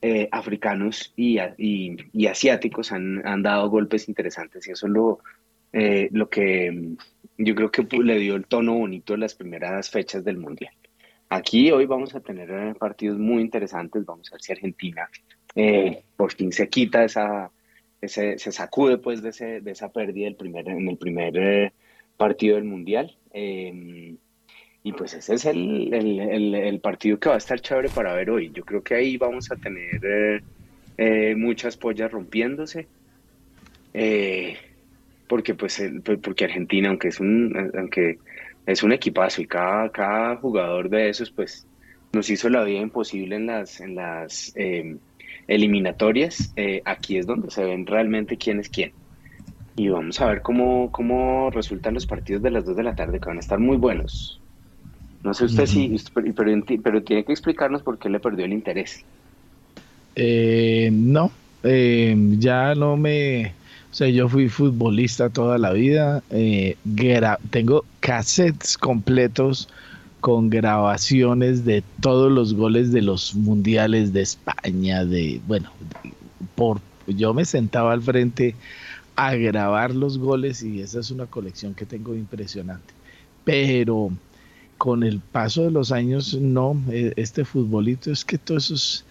eh, 0.00 0.26
africanos 0.32 1.12
y, 1.16 1.38
y, 1.58 2.26
asiáticos 2.26 2.92
han, 2.92 3.26
han, 3.26 3.42
dado 3.42 3.68
golpes 3.68 4.08
interesantes 4.08 4.66
y 4.66 4.72
eso 4.72 4.86
es 4.86 4.92
lo, 4.92 5.18
eh, 5.72 6.08
lo 6.12 6.30
que 6.30 6.72
mm, 6.72 6.96
yo 7.44 7.54
creo 7.54 7.70
que 7.70 7.86
le 8.02 8.18
dio 8.18 8.36
el 8.36 8.46
tono 8.46 8.74
bonito 8.74 9.14
a 9.14 9.18
las 9.18 9.34
primeras 9.34 9.90
fechas 9.90 10.24
del 10.24 10.38
Mundial. 10.38 10.72
Aquí 11.28 11.70
hoy 11.70 11.84
vamos 11.84 12.14
a 12.14 12.20
tener 12.20 12.50
eh, 12.50 12.74
partidos 12.78 13.18
muy 13.18 13.42
interesantes, 13.42 14.04
vamos 14.06 14.30
a 14.30 14.36
ver 14.36 14.42
si 14.42 14.52
Argentina 14.52 15.08
por 16.16 16.32
fin 16.32 16.50
se 16.50 16.68
quita 16.68 17.04
esa, 17.04 17.50
se 18.02 18.38
sacude 18.38 18.98
pues 18.98 19.22
de, 19.22 19.28
ese, 19.28 19.60
de 19.60 19.70
esa 19.70 19.92
pérdida 19.92 20.24
del 20.24 20.36
primer, 20.36 20.68
en 20.68 20.88
el 20.88 20.96
primer 20.96 21.72
partido 22.16 22.56
del 22.56 22.64
Mundial. 22.64 23.16
Y 24.86 24.92
pues 24.92 25.14
ese 25.14 25.34
es 25.34 25.46
el, 25.46 26.78
partido 26.82 27.18
que 27.18 27.30
va 27.30 27.36
a 27.36 27.38
estar 27.38 27.58
chévere 27.58 27.88
para 27.88 28.12
ver 28.12 28.28
hoy. 28.28 28.50
Yo 28.52 28.66
creo 28.66 28.82
que 28.82 28.94
ahí 28.94 29.16
vamos 29.16 29.50
a 29.50 29.56
tener 29.56 29.98
eh, 30.04 30.42
eh, 30.98 31.34
muchas 31.34 31.78
pollas 31.78 32.12
rompiéndose. 32.12 32.86
Eh, 33.94 34.58
porque 35.26 35.54
pues 35.54 35.82
porque 36.22 36.44
Argentina, 36.44 36.90
aunque 36.90 37.08
es 37.08 37.18
un, 37.18 37.72
aunque 37.78 38.18
es 38.66 38.82
un 38.82 38.92
equipazo 38.92 39.40
y 39.40 39.46
cada, 39.46 39.88
cada 39.88 40.36
jugador 40.36 40.90
de 40.90 41.08
esos, 41.08 41.30
pues 41.30 41.66
nos 42.12 42.28
hizo 42.28 42.50
la 42.50 42.62
vida 42.62 42.80
imposible 42.80 43.36
en 43.36 43.46
las, 43.46 43.80
en 43.80 43.94
las 43.94 44.52
em, 44.54 44.98
eliminatorias. 45.48 46.52
aquí 46.84 47.16
es 47.16 47.26
donde 47.26 47.50
se 47.50 47.64
ven 47.64 47.86
realmente 47.86 48.36
quién 48.36 48.60
es 48.60 48.68
quién. 48.68 48.92
Y 49.76 49.88
vamos 49.88 50.20
a 50.20 50.26
ver 50.26 50.42
cómo, 50.42 50.92
cómo 50.92 51.50
resultan 51.50 51.94
los 51.94 52.06
partidos 52.06 52.42
de 52.42 52.50
las 52.50 52.66
2 52.66 52.76
de 52.76 52.82
la 52.82 52.94
tarde, 52.94 53.18
que 53.18 53.28
van 53.28 53.38
a 53.38 53.40
estar 53.40 53.58
muy 53.58 53.78
buenos. 53.78 54.42
No 55.24 55.32
sé 55.32 55.46
usted 55.46 55.66
si, 55.66 55.96
pero, 56.12 57.02
tiene 57.02 57.24
que 57.24 57.32
explicarnos 57.32 57.82
por 57.82 57.98
qué 57.98 58.10
le 58.10 58.20
perdió 58.20 58.44
el 58.44 58.52
interés. 58.52 59.04
Eh, 60.14 60.90
no, 60.92 61.32
eh, 61.62 62.14
ya 62.38 62.74
no 62.74 62.96
me... 62.96 63.54
O 63.90 63.94
sea, 63.94 64.08
yo 64.08 64.28
fui 64.28 64.48
futbolista 64.48 65.30
toda 65.30 65.56
la 65.56 65.72
vida. 65.72 66.22
Eh, 66.30 66.76
tengo 67.50 67.84
cassettes 68.00 68.76
completos 68.76 69.68
con 70.20 70.50
grabaciones 70.50 71.64
de 71.64 71.82
todos 72.00 72.30
los 72.30 72.54
goles 72.54 72.92
de 72.92 73.02
los 73.02 73.34
mundiales 73.34 74.12
de 74.12 74.22
España, 74.22 75.04
de, 75.04 75.40
bueno, 75.46 75.70
por, 76.54 76.80
yo 77.06 77.34
me 77.34 77.44
sentaba 77.44 77.92
al 77.92 78.02
frente 78.02 78.54
a 79.16 79.34
grabar 79.34 79.94
los 79.94 80.18
goles 80.18 80.62
y 80.62 80.80
esa 80.80 81.00
es 81.00 81.10
una 81.10 81.26
colección 81.26 81.74
que 81.74 81.86
tengo 81.86 82.14
impresionante. 82.14 82.92
Pero 83.44 84.10
con 84.84 85.02
el 85.02 85.20
paso 85.20 85.62
de 85.62 85.70
los 85.70 85.92
años, 85.92 86.34
no, 86.34 86.78
eh, 86.90 87.14
este 87.16 87.46
futbolito 87.46 88.12
es 88.12 88.22
que 88.22 88.36
todos 88.36 88.66
esos, 88.66 89.04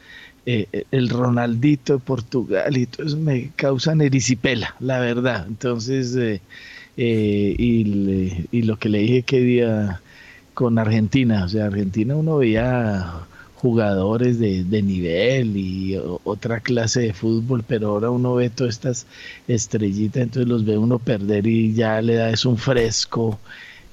eh, 0.46 0.68
eh, 0.72 0.84
el 0.92 1.10
Ronaldito 1.10 1.94
de 1.94 2.00
Portugal 2.00 2.78
y 2.78 2.86
todo 2.86 3.08
eso 3.08 3.18
me 3.18 3.50
causan 3.56 4.00
erisipela, 4.02 4.76
la 4.80 5.00
verdad. 5.00 5.48
Entonces, 5.48 6.16
y, 6.96 8.62
lo 8.62 8.78
que 8.78 8.88
le 8.88 9.00
dije 9.00 9.24
que 9.24 9.40
día 9.40 10.00
con 10.54 10.78
Argentina, 10.78 11.44
o 11.46 11.50
sea, 11.50 11.66
Argentina 11.66 12.16
uno 12.16 12.38
veía 12.38 13.12
jugadores 13.56 14.38
de, 14.38 14.66
de, 14.66 14.84
nivel 14.84 15.58
y 15.58 16.00
otra 16.24 16.60
clase 16.60 17.00
de 17.02 17.14
fútbol, 17.14 17.64
pero 17.68 17.90
ahora 17.90 18.12
uno 18.12 18.36
ve 18.36 18.52
todas 18.52 18.76
estas 18.76 19.08
estrellitas, 19.48 20.22
entonces 20.22 20.48
los 20.48 20.66
ve 20.66 20.78
uno 20.78 21.00
perder 21.00 21.48
y 21.48 21.74
ya 21.74 22.00
le 22.00 22.14
da 22.14 22.30
es 22.30 22.46
un 22.46 22.60
fresco 22.60 23.40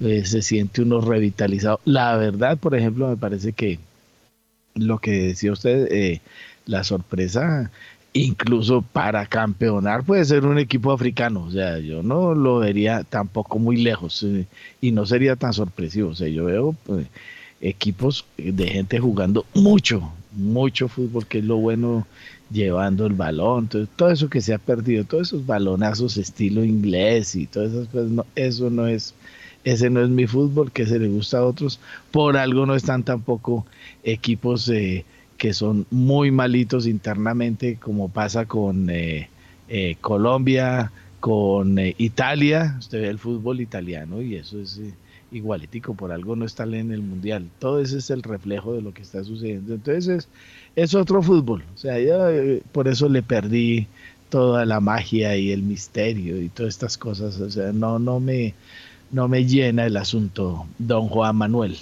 eh, 0.00 0.24
se 0.24 0.42
siente 0.42 0.82
uno 0.82 1.00
revitalizado. 1.00 1.80
La 1.84 2.16
verdad, 2.16 2.58
por 2.58 2.74
ejemplo, 2.74 3.08
me 3.08 3.16
parece 3.16 3.52
que 3.52 3.78
lo 4.74 4.98
que 4.98 5.12
decía 5.12 5.52
usted, 5.52 5.88
eh, 5.90 6.20
la 6.66 6.84
sorpresa, 6.84 7.70
incluso 8.12 8.82
para 8.82 9.26
campeonar 9.26 10.04
puede 10.04 10.24
ser 10.24 10.44
un 10.44 10.58
equipo 10.58 10.92
africano, 10.92 11.44
o 11.44 11.50
sea, 11.50 11.78
yo 11.78 12.02
no 12.02 12.34
lo 12.34 12.58
vería 12.58 13.04
tampoco 13.04 13.58
muy 13.58 13.76
lejos 13.76 14.22
eh, 14.24 14.46
y 14.80 14.92
no 14.92 15.06
sería 15.06 15.36
tan 15.36 15.52
sorpresivo, 15.52 16.10
o 16.10 16.14
sea, 16.14 16.28
yo 16.28 16.46
veo 16.46 16.74
pues, 16.84 17.06
equipos 17.60 18.24
de 18.36 18.66
gente 18.66 18.98
jugando 18.98 19.44
mucho, 19.54 20.12
mucho 20.32 20.88
fútbol, 20.88 21.26
que 21.26 21.38
es 21.38 21.44
lo 21.44 21.56
bueno 21.56 22.06
llevando 22.50 23.06
el 23.06 23.12
balón, 23.12 23.68
todo 23.68 24.10
eso 24.10 24.28
que 24.28 24.40
se 24.40 24.54
ha 24.54 24.58
perdido, 24.58 25.04
todos 25.04 25.28
esos 25.28 25.46
balonazos 25.46 26.16
estilo 26.16 26.64
inglés 26.64 27.36
y 27.36 27.46
todas 27.46 27.72
esas 27.72 27.88
cosas, 27.88 28.26
eso 28.34 28.70
no 28.70 28.88
es 28.88 29.14
ese 29.64 29.90
no 29.90 30.02
es 30.02 30.08
mi 30.08 30.26
fútbol, 30.26 30.72
que 30.72 30.86
se 30.86 30.98
le 30.98 31.08
gusta 31.08 31.38
a 31.38 31.44
otros. 31.44 31.80
Por 32.10 32.36
algo 32.36 32.66
no 32.66 32.74
están 32.74 33.02
tampoco 33.02 33.66
equipos 34.02 34.68
eh, 34.68 35.04
que 35.40 35.54
son 35.54 35.86
muy 35.90 36.30
malitos 36.30 36.86
internamente, 36.86 37.76
como 37.76 38.10
pasa 38.10 38.44
con, 38.44 38.90
eh, 38.90 39.30
eh, 39.70 39.96
Colombia 40.02 40.92
con 41.18 41.78
eh, 41.78 41.94
Italia, 41.96 42.76
usted 42.78 43.00
ve 43.00 43.08
el 43.08 43.18
fútbol 43.18 43.62
italiano 43.62 44.20
y 44.20 44.34
eso 44.34 44.60
es 44.60 44.78
igualitico, 45.32 45.94
por 45.94 46.12
algo 46.12 46.36
no 46.36 46.44
está 46.44 46.64
en 46.64 46.92
el 46.92 47.00
mundial. 47.00 47.48
Todo 47.58 47.80
ese 47.80 47.98
es 47.98 48.10
el 48.10 48.22
reflejo 48.22 48.74
de 48.74 48.82
lo 48.82 48.92
que 48.92 49.00
está 49.00 49.24
sucediendo. 49.24 49.74
Entonces 49.74 50.28
es, 50.76 50.94
otro 50.94 51.22
fútbol. 51.22 51.64
O 51.74 51.78
sea, 51.78 51.98
yo 51.98 52.60
por 52.72 52.86
eso 52.86 53.08
le 53.08 53.22
perdí 53.22 53.86
toda 54.28 54.66
la 54.66 54.80
magia 54.80 55.38
y 55.38 55.52
el 55.52 55.62
misterio 55.62 56.38
y 56.38 56.50
todas 56.50 56.74
estas 56.74 56.98
cosas. 56.98 57.40
O 57.40 57.50
sea, 57.50 57.72
no, 57.72 57.98
no 57.98 58.20
me, 58.20 58.52
no 59.10 59.28
me 59.28 59.44
llena 59.44 59.86
el 59.86 59.96
asunto, 59.96 60.66
don 60.78 61.08
Juan 61.08 61.36
Manuel. 61.36 61.76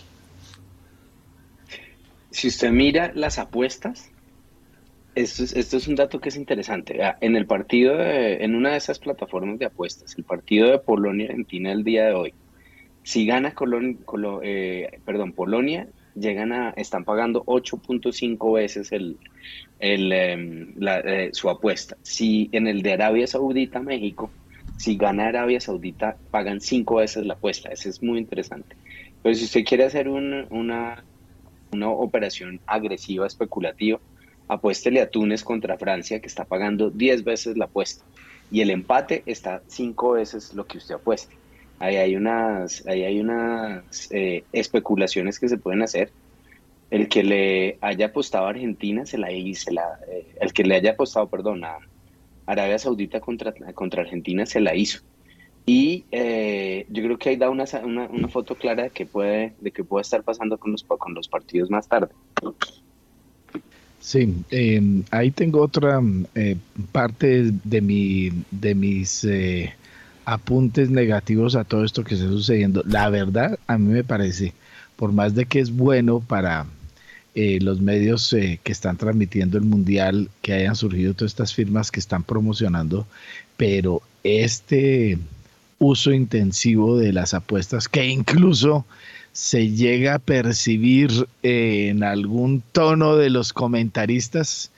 Si 2.31 2.49
usted 2.49 2.71
mira 2.71 3.13
las 3.15 3.39
apuestas, 3.39 4.11
esto 5.15 5.77
es, 5.77 5.89
un 5.89 5.97
dato 5.97 6.21
que 6.21 6.29
es 6.29 6.37
interesante. 6.37 7.03
Ah, 7.03 7.19
en 7.21 7.35
el 7.35 7.47
partido, 7.47 8.01
en 8.01 8.55
una 8.55 8.71
de 8.71 8.77
esas 8.77 8.99
plataformas 8.99 9.59
de 9.59 9.67
apuestas, 9.67 10.17
el 10.17 10.25
partido 10.25 10.71
de 10.71 10.79
Polonia-Argentina 10.79 11.73
el 11.73 11.83
día 11.83 12.07
de 12.07 12.13
hoy, 12.13 12.35
si 13.03 13.27
gana 13.27 13.55
eh, 14.43 15.01
Polonia, 15.35 15.89
llegan 16.15 16.53
a, 16.53 16.71
están 16.71 17.05
pagando 17.05 17.45
8.5 17.45 18.55
veces 18.55 18.93
el, 18.93 19.19
em, 19.81 20.75
eh, 20.81 21.31
su 21.33 21.49
apuesta. 21.49 21.97
Si 22.03 22.49
en 22.53 22.67
el 22.67 22.83
de 22.83 22.93
Arabia 22.93 23.27
Saudita, 23.27 23.81
México, 23.81 24.31
si 24.79 24.97
gana 24.97 25.27
Arabia 25.27 25.61
Saudita, 25.61 26.17
pagan 26.31 26.61
5 26.61 26.95
veces 26.97 27.27
la 27.27 27.35
apuesta. 27.35 27.69
Eso 27.69 27.89
es 27.89 28.03
muy 28.03 28.19
interesante. 28.19 28.77
Pero 29.23 29.35
si 29.35 29.45
usted 29.45 29.65
quiere 29.65 29.85
hacer 29.85 30.09
una, 30.09 31.05
una 31.73 31.91
operación 31.91 32.61
agresiva, 32.67 33.27
especulativa, 33.27 33.99
apuéstele 34.47 35.01
a 35.01 35.11
Túnez 35.11 35.43
contra 35.43 35.77
Francia, 35.77 36.21
que 36.21 36.29
está 36.29 36.45
pagando 36.45 36.91
10 36.91 37.25
veces 37.25 37.59
la 37.59 37.65
apuesta. 37.65 38.05
Y 38.53 38.61
el 38.61 38.71
empate 38.71 39.25
está 39.27 39.63
5 39.67 40.13
veces 40.13 40.55
lo 40.55 40.65
que 40.65 40.79
usted 40.79 40.95
apueste. 40.95 41.35
Ahí 41.81 41.97
hay 41.97 42.15
unas, 42.15 42.87
ahí 42.87 43.03
hay 43.03 43.21
unas 43.21 44.09
eh, 44.13 44.45
especulaciones 44.53 45.41
que 45.41 45.49
se 45.49 45.59
pueden 45.59 45.83
hacer. 45.83 46.13
El 46.91 47.09
que 47.09 47.25
le 47.25 47.79
haya 47.81 48.07
apostado 48.07 48.47
a 48.47 48.51
Argentina, 48.51 49.05
se 49.05 49.19
la, 49.19 49.29
se 49.55 49.73
la 49.73 49.99
eh, 50.09 50.37
el 50.41 50.53
que 50.53 50.63
le 50.63 50.77
haya 50.77 50.93
apostado, 50.93 51.29
perdón, 51.29 51.65
a 51.65 51.79
Arabia 52.51 52.79
Saudita 52.79 53.21
contra, 53.21 53.53
contra 53.75 54.03
Argentina, 54.03 54.47
se 54.47 54.61
la 54.61 54.75
hizo. 54.75 55.01
Y 55.67 56.05
eh, 56.11 56.87
yo 56.89 57.03
creo 57.03 57.19
que 57.19 57.29
ahí 57.29 57.37
da 57.37 57.51
una, 57.51 57.65
una, 57.85 58.29
foto 58.29 58.55
clara 58.55 58.85
de 58.85 58.91
que 58.91 59.05
puede, 59.05 59.55
de 59.61 59.71
que 59.71 59.85
puede 59.85 60.03
estar 60.03 60.23
pasando 60.23 60.57
con 60.57 60.73
los, 60.73 60.83
con 60.83 61.13
los 61.15 61.29
partidos 61.29 61.71
más 61.71 61.87
tarde. 61.87 62.09
Sí, 64.01 64.35
em, 64.51 65.03
ahí 65.11 65.31
tengo 65.31 65.61
otra 65.61 66.01
parte 66.91 67.53
de, 67.65 67.81
mi, 67.83 68.31
de 68.51 68.75
mis 68.75 69.27
apuntes 70.29 70.91
negativos 70.91 71.57
a 71.57 71.65
todo 71.65 71.85
esto 71.85 72.05
que 72.05 72.15
está 72.15 72.27
sucediendo. 72.29 72.83
La 72.87 73.09
verdad, 73.09 73.59
a 73.67 73.79
mí 73.79 73.93
me 73.93 74.05
parece, 74.05 74.53
por 74.97 75.13
más 75.13 75.35
de 75.35 75.47
que 75.47 75.59
es 75.59 75.75
bueno 75.75 76.21
para 76.21 76.67
eh, 77.41 77.61
los 77.61 77.81
medios 77.81 78.33
eh, 78.33 78.59
que 78.65 78.73
están 78.73 78.97
transmitiendo 78.97 79.59
el 79.59 79.63
mundial, 79.63 80.29
que 80.43 80.55
hayan 80.55 80.75
surgido 80.75 81.15
todas 81.15 81.31
estas 81.31 81.55
firmas 81.55 81.93
que 81.93 82.01
están 82.01 82.25
promocionando, 82.25 83.07
pero 83.57 84.03
este 84.25 85.19
uso 85.79 86.11
intensivo 86.11 86.99
de 86.99 87.13
las 87.13 87.35
apuestas, 87.35 87.89
que 87.89 88.07
incluso 88.07 88.85
se 89.31 89.71
llega 89.71 90.15
a 90.15 90.19
percibir 90.19 91.29
eh, 91.45 91.91
en 91.91 92.03
algún 92.03 92.61
tono 92.73 93.15
de 93.15 93.31
los 93.31 93.53
comentaristas, 93.53 94.73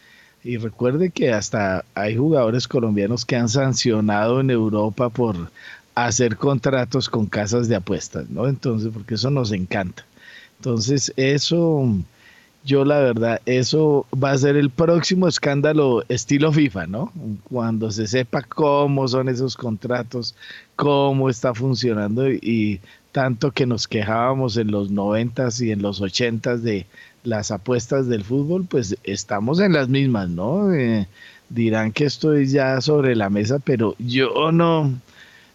y 0.45 0.59
recuerde 0.59 1.09
que 1.09 1.33
hasta 1.33 1.87
hay 1.95 2.19
jugadores 2.19 2.69
colombianos 2.69 3.25
que 3.25 3.37
han 3.37 3.49
sancionado 3.49 4.39
en 4.39 4.51
Europa 4.51 5.09
por 5.09 5.51
hacer 5.95 6.37
contratos 6.37 7.09
con 7.09 7.25
casas 7.25 7.69
de 7.69 7.77
apuestas, 7.77 8.29
¿no? 8.29 8.47
Entonces, 8.47 8.91
porque 8.93 9.15
eso 9.15 9.31
nos 9.31 9.51
encanta. 9.51 10.05
Entonces, 10.59 11.11
eso, 11.17 11.89
yo 12.65 12.85
la 12.85 12.99
verdad, 12.99 13.41
eso 13.47 14.07
va 14.13 14.33
a 14.33 14.39
ser 14.39 14.57
el 14.57 14.71
próximo 14.71 15.27
escándalo 15.27 16.05
estilo 16.09 16.53
FIFA, 16.53 16.87
¿no? 16.87 17.13
Cuando 17.45 17.91
se 17.91 18.07
sepa 18.07 18.43
cómo 18.43 19.09
son 19.09 19.29
esos 19.29 19.57
contratos, 19.57 20.35
cómo 20.77 21.31
está 21.31 21.55
funcionando 21.55 22.31
y 22.31 22.81
tanto 23.13 23.51
que 23.51 23.67
nos 23.67 23.89
quejábamos 23.89 24.57
en 24.57 24.71
los 24.71 24.91
noventas 24.91 25.61
y 25.61 25.73
en 25.73 25.83
los 25.83 26.01
ochentas 26.01 26.63
de 26.63 26.87
las 27.25 27.51
apuestas 27.51 28.09
del 28.09 28.25
fútbol, 28.25 28.67
pues 28.69 28.97
estamos 29.05 29.61
en 29.61 29.73
las 29.73 29.89
mismas, 29.89 30.29
¿no? 30.29 30.73
Eh, 30.73 31.09
dirán 31.49 31.93
que 31.93 32.05
estoy 32.05 32.47
ya 32.47 32.81
sobre 32.81 33.17
la 33.17 33.31
mesa, 33.31 33.59
pero 33.59 33.95
yo 33.99 34.53
no 34.53 34.93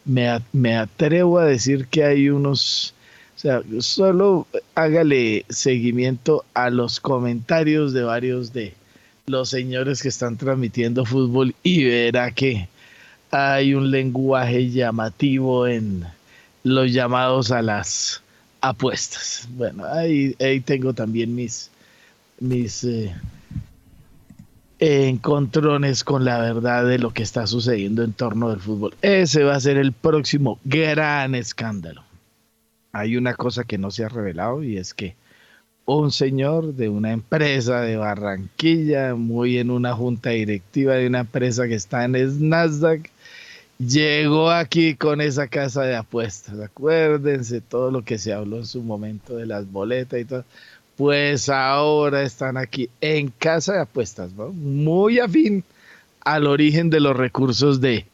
me 0.05 0.77
atrevo 0.77 1.39
a 1.39 1.45
decir 1.45 1.87
que 1.87 2.03
hay 2.03 2.29
unos, 2.29 2.93
o 3.35 3.39
sea, 3.39 3.61
solo 3.79 4.47
hágale 4.75 5.45
seguimiento 5.49 6.45
a 6.53 6.69
los 6.69 7.01
comentarios 7.01 7.91
de 7.91 8.03
varios 8.03 8.53
de 8.53 8.73
los 9.25 9.49
señores 9.49 10.01
que 10.01 10.07
están 10.07 10.37
transmitiendo 10.37 11.03
fútbol 11.03 11.53
y 11.61 11.83
verá 11.83 12.31
que 12.31 12.69
hay 13.31 13.73
un 13.73 13.91
lenguaje 13.91 14.69
llamativo 14.69 15.67
en 15.67 16.05
los 16.63 16.93
llamados 16.93 17.51
a 17.51 17.61
las 17.61 18.21
apuestas. 18.61 19.49
Bueno, 19.51 19.83
ahí, 19.85 20.33
ahí 20.39 20.61
tengo 20.61 20.93
también 20.93 21.35
mis, 21.35 21.69
mis 22.39 22.85
eh, 22.85 23.13
encontrones 24.79 26.05
con 26.05 26.23
la 26.23 26.39
verdad 26.39 26.85
de 26.85 26.99
lo 26.99 27.11
que 27.11 27.23
está 27.23 27.47
sucediendo 27.47 28.01
en 28.01 28.13
torno 28.13 28.49
del 28.49 28.61
fútbol. 28.61 28.95
Ese 29.01 29.43
va 29.43 29.55
a 29.55 29.59
ser 29.59 29.75
el 29.75 29.91
próximo 29.91 30.57
gran 30.63 31.35
escándalo. 31.35 32.04
Hay 32.95 33.17
una 33.17 33.33
cosa 33.33 33.65
que 33.65 33.77
no 33.77 33.91
se 33.91 34.05
ha 34.05 34.07
revelado 34.07 34.63
y 34.63 34.77
es 34.77 34.93
que 34.93 35.17
un 35.83 36.13
señor 36.13 36.75
de 36.75 36.87
una 36.87 37.11
empresa 37.11 37.81
de 37.81 37.97
Barranquilla, 37.97 39.15
muy 39.15 39.57
en 39.57 39.69
una 39.69 39.93
junta 39.93 40.29
directiva 40.29 40.93
de 40.93 41.07
una 41.07 41.19
empresa 41.19 41.67
que 41.67 41.75
está 41.75 42.05
en 42.05 42.13
Nasdaq, 42.47 43.11
llegó 43.77 44.49
aquí 44.49 44.95
con 44.95 45.19
esa 45.19 45.49
casa 45.49 45.81
de 45.81 45.97
apuestas. 45.97 46.57
Acuérdense 46.57 47.59
todo 47.59 47.91
lo 47.91 48.05
que 48.05 48.17
se 48.17 48.31
habló 48.31 48.59
en 48.59 48.65
su 48.65 48.81
momento 48.81 49.35
de 49.35 49.45
las 49.45 49.69
boletas 49.69 50.21
y 50.21 50.23
todo. 50.23 50.45
Pues 50.95 51.49
ahora 51.49 52.23
están 52.23 52.55
aquí 52.55 52.89
en 53.01 53.27
casa 53.27 53.73
de 53.73 53.81
apuestas, 53.81 54.31
¿no? 54.31 54.53
muy 54.53 55.19
afín 55.19 55.65
al 56.21 56.47
origen 56.47 56.89
de 56.89 57.01
los 57.01 57.17
recursos 57.17 57.81
de 57.81 58.05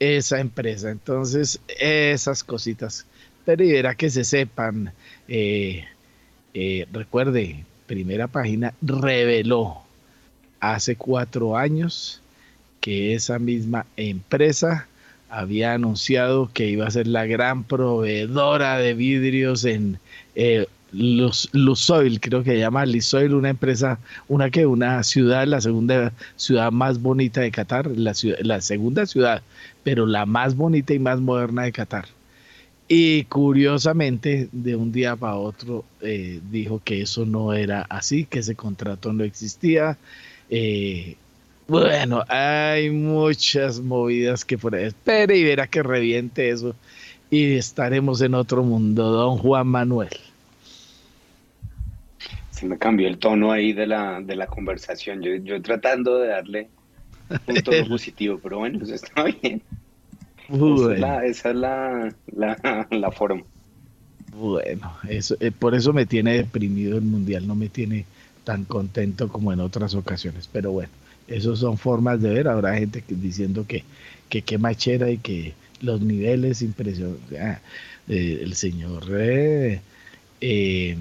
esa 0.00 0.40
empresa. 0.40 0.90
Entonces, 0.90 1.60
esas 1.78 2.42
cositas. 2.42 3.06
Pero 3.46 3.64
y 3.64 3.74
era 3.74 3.94
que 3.94 4.10
se 4.10 4.24
sepan, 4.24 4.92
eh, 5.28 5.84
eh, 6.52 6.86
recuerde, 6.92 7.64
primera 7.86 8.26
página 8.26 8.74
reveló 8.82 9.78
hace 10.60 10.96
cuatro 10.96 11.56
años 11.56 12.20
que 12.80 13.14
esa 13.14 13.38
misma 13.38 13.86
empresa 13.96 14.88
había 15.30 15.74
anunciado 15.74 16.50
que 16.52 16.66
iba 16.66 16.86
a 16.86 16.90
ser 16.90 17.06
la 17.06 17.26
gran 17.26 17.64
proveedora 17.64 18.78
de 18.78 18.94
vidrios 18.94 19.64
en 19.64 19.98
eh, 20.34 20.66
creo 22.20 22.42
que 22.42 22.50
se 22.50 22.58
llama 22.58 22.86
Lusoil, 22.86 23.34
una 23.34 23.50
empresa, 23.50 23.98
una 24.28 24.50
que 24.50 24.66
una 24.66 25.02
ciudad, 25.02 25.46
la 25.46 25.60
segunda 25.60 26.12
ciudad 26.36 26.72
más 26.72 27.00
bonita 27.00 27.42
de 27.42 27.50
Qatar, 27.50 27.86
la, 27.96 28.12
la 28.40 28.60
segunda 28.60 29.06
ciudad, 29.06 29.42
pero 29.84 30.06
la 30.06 30.26
más 30.26 30.56
bonita 30.56 30.94
y 30.94 30.98
más 30.98 31.20
moderna 31.20 31.62
de 31.62 31.72
Qatar. 31.72 32.15
Y 32.88 33.24
curiosamente, 33.24 34.48
de 34.52 34.76
un 34.76 34.92
día 34.92 35.16
para 35.16 35.36
otro, 35.36 35.84
eh, 36.00 36.40
dijo 36.50 36.80
que 36.84 37.02
eso 37.02 37.26
no 37.26 37.52
era 37.52 37.82
así, 37.88 38.26
que 38.26 38.38
ese 38.40 38.54
contrato 38.54 39.12
no 39.12 39.24
existía. 39.24 39.98
Eh, 40.50 41.16
bueno, 41.66 42.22
hay 42.28 42.90
muchas 42.90 43.80
movidas 43.80 44.44
que 44.44 44.56
por 44.56 44.76
ahí. 44.76 44.84
Espere 44.84 45.36
y 45.36 45.42
verá 45.42 45.66
que 45.66 45.82
reviente 45.82 46.50
eso. 46.50 46.76
Y 47.28 47.54
estaremos 47.56 48.20
en 48.20 48.34
otro 48.34 48.62
mundo, 48.62 49.10
don 49.10 49.38
Juan 49.38 49.66
Manuel. 49.66 50.16
Se 52.52 52.66
me 52.66 52.78
cambió 52.78 53.08
el 53.08 53.18
tono 53.18 53.50
ahí 53.50 53.72
de 53.72 53.88
la, 53.88 54.20
de 54.20 54.36
la 54.36 54.46
conversación. 54.46 55.22
Yo, 55.22 55.34
yo 55.34 55.60
tratando 55.60 56.18
de 56.18 56.28
darle 56.28 56.68
un 57.48 57.56
tono 57.62 57.84
positivo, 57.88 58.38
pero 58.40 58.58
bueno, 58.58 58.84
eso 58.84 58.94
está 58.94 59.24
bien. 59.24 59.60
Esa 60.48 61.50
es, 61.50 61.56
la, 61.56 62.14
la, 62.90 63.10
forma. 63.10 63.42
Bueno, 64.34 64.92
eso, 65.08 65.36
eh, 65.40 65.50
por 65.50 65.74
eso 65.74 65.92
me 65.92 66.06
tiene 66.06 66.34
deprimido 66.34 66.98
el 66.98 67.04
mundial, 67.04 67.46
no 67.46 67.54
me 67.54 67.68
tiene 67.68 68.04
tan 68.44 68.64
contento 68.64 69.28
como 69.28 69.52
en 69.52 69.60
otras 69.60 69.94
ocasiones, 69.94 70.48
pero 70.52 70.72
bueno. 70.72 70.90
Esas 71.28 71.58
son 71.58 71.76
formas 71.76 72.22
de 72.22 72.30
ver. 72.30 72.48
Habrá 72.48 72.76
gente 72.76 73.02
que, 73.02 73.14
diciendo 73.14 73.66
que, 73.66 73.84
que 74.28 74.42
qué 74.42 74.58
machera 74.58 75.10
y 75.10 75.18
que 75.18 75.54
los 75.80 76.00
niveles 76.00 76.62
impresionantes. 76.62 77.40
Ah, 77.40 77.60
eh, 78.08 78.40
el 78.42 78.54
señor 78.54 79.04
eh, 79.10 79.80
em, 80.40 80.98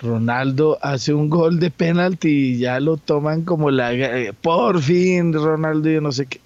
Ronaldo 0.00 0.78
hace 0.82 1.14
un 1.14 1.30
gol 1.30 1.60
de 1.60 1.70
penalti 1.70 2.28
y 2.28 2.58
ya 2.58 2.80
lo 2.80 2.96
toman 2.96 3.42
como 3.42 3.70
la... 3.70 3.92
Por 4.42 4.82
fin, 4.82 5.32
Ronaldo, 5.32 5.88
yo 5.88 6.00
no 6.00 6.10
sé 6.10 6.26
qué. 6.26 6.40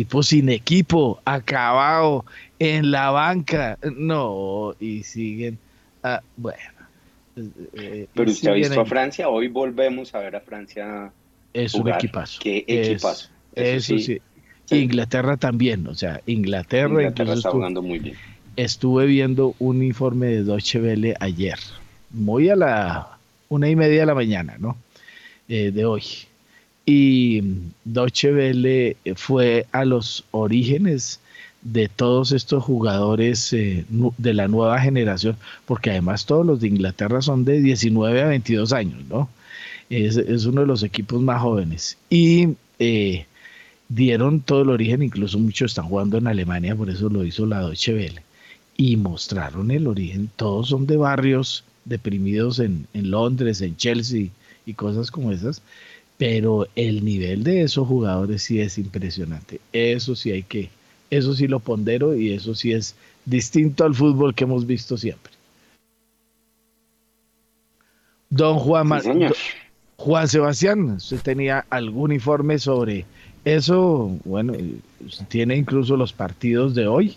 Tipo 0.00 0.22
sin 0.22 0.48
equipo, 0.48 1.20
acabado, 1.26 2.24
en 2.58 2.90
la 2.90 3.10
banca. 3.10 3.76
No, 3.98 4.74
y 4.80 5.02
siguen... 5.02 5.58
Ah, 6.02 6.22
bueno. 6.38 6.56
Eh, 7.74 8.06
Pero 8.14 8.30
usted 8.30 8.48
ha 8.48 8.54
visto 8.54 8.80
a 8.80 8.86
Francia, 8.86 9.28
hoy 9.28 9.48
volvemos 9.48 10.14
a 10.14 10.20
ver 10.20 10.36
a 10.36 10.40
Francia. 10.40 11.12
Es 11.52 11.74
un 11.74 11.90
equipazo. 11.90 12.40
Qué 12.42 12.64
equipazo. 12.66 13.28
Eso, 13.54 13.98
sí. 13.98 14.22
Inglaterra 14.70 15.36
también, 15.36 15.86
o 15.86 15.94
sea, 15.94 16.22
Inglaterra, 16.24 16.88
Inglaterra 16.88 17.34
está 17.34 17.50
jugando 17.50 17.82
muy 17.82 17.98
bien. 17.98 18.16
Estuve 18.56 19.04
viendo 19.04 19.54
un 19.58 19.82
informe 19.82 20.28
de 20.28 20.44
Deutsche 20.44 20.80
Welle 20.80 21.14
ayer 21.20 21.58
muy 22.08 22.48
a 22.48 22.56
la 22.56 23.18
una 23.50 23.68
y 23.68 23.76
media 23.76 24.00
de 24.00 24.06
la 24.06 24.14
mañana, 24.14 24.56
¿no? 24.58 24.78
Eh, 25.46 25.70
de 25.72 25.84
hoy. 25.84 26.04
Y 26.86 27.42
Deutsche 27.84 28.96
fue 29.16 29.66
a 29.72 29.84
los 29.84 30.24
orígenes 30.30 31.20
de 31.62 31.88
todos 31.88 32.32
estos 32.32 32.64
jugadores 32.64 33.52
eh, 33.52 33.84
de 33.88 34.34
la 34.34 34.48
nueva 34.48 34.80
generación, 34.80 35.36
porque 35.66 35.90
además 35.90 36.24
todos 36.24 36.46
los 36.46 36.60
de 36.60 36.68
Inglaterra 36.68 37.20
son 37.20 37.44
de 37.44 37.60
19 37.60 38.22
a 38.22 38.26
22 38.28 38.72
años, 38.72 39.04
¿no? 39.08 39.28
Es, 39.90 40.16
uno 40.46 40.62
de 40.62 40.66
los 40.66 40.82
equipos 40.82 41.20
más 41.20 41.42
jóvenes. 41.42 41.98
Y 42.08 42.50
eh, 42.78 43.26
dieron 43.88 44.40
todo 44.40 44.62
el 44.62 44.70
origen, 44.70 45.02
incluso 45.02 45.38
muchos 45.38 45.72
están 45.72 45.86
jugando 45.86 46.16
en 46.16 46.28
Alemania, 46.28 46.76
por 46.76 46.88
eso 46.88 47.08
lo 47.08 47.24
hizo 47.24 47.44
la 47.44 47.60
Deutsche. 47.60 48.14
Y 48.76 48.96
mostraron 48.96 49.70
el 49.70 49.86
origen, 49.86 50.30
todos 50.36 50.68
son 50.68 50.86
de 50.86 50.96
barrios 50.96 51.64
deprimidos 51.84 52.60
en, 52.60 52.86
Londres, 52.94 53.60
en 53.60 53.76
Chelsea 53.76 54.28
y 54.64 54.74
cosas 54.74 55.10
como 55.10 55.32
esas, 55.32 55.60
pero 56.20 56.66
el 56.76 57.02
nivel 57.02 57.44
de 57.44 57.62
esos 57.62 57.88
jugadores 57.88 58.42
sí 58.42 58.60
es 58.60 58.76
impresionante. 58.76 59.58
Eso 59.72 60.14
sí 60.14 60.30
hay 60.30 60.42
que, 60.42 60.68
eso 61.08 61.32
sí 61.32 61.48
lo 61.48 61.60
pondero 61.60 62.14
y 62.14 62.34
eso 62.34 62.54
sí 62.54 62.72
es 62.72 62.94
distinto 63.24 63.84
al 63.84 63.94
fútbol 63.94 64.34
que 64.34 64.44
hemos 64.44 64.66
visto 64.66 64.98
siempre. 64.98 65.32
Don 68.28 68.58
Juan, 68.58 68.90
Juan 69.96 70.28
Sebastián, 70.28 70.90
¿usted 70.90 71.22
tenía 71.22 71.64
algún 71.70 72.12
informe 72.12 72.58
sobre 72.58 73.06
eso? 73.46 74.14
Bueno, 74.26 74.52
tiene 75.28 75.56
incluso 75.56 75.96
los 75.96 76.12
partidos 76.12 76.74
de 76.74 76.86
hoy. 76.86 77.16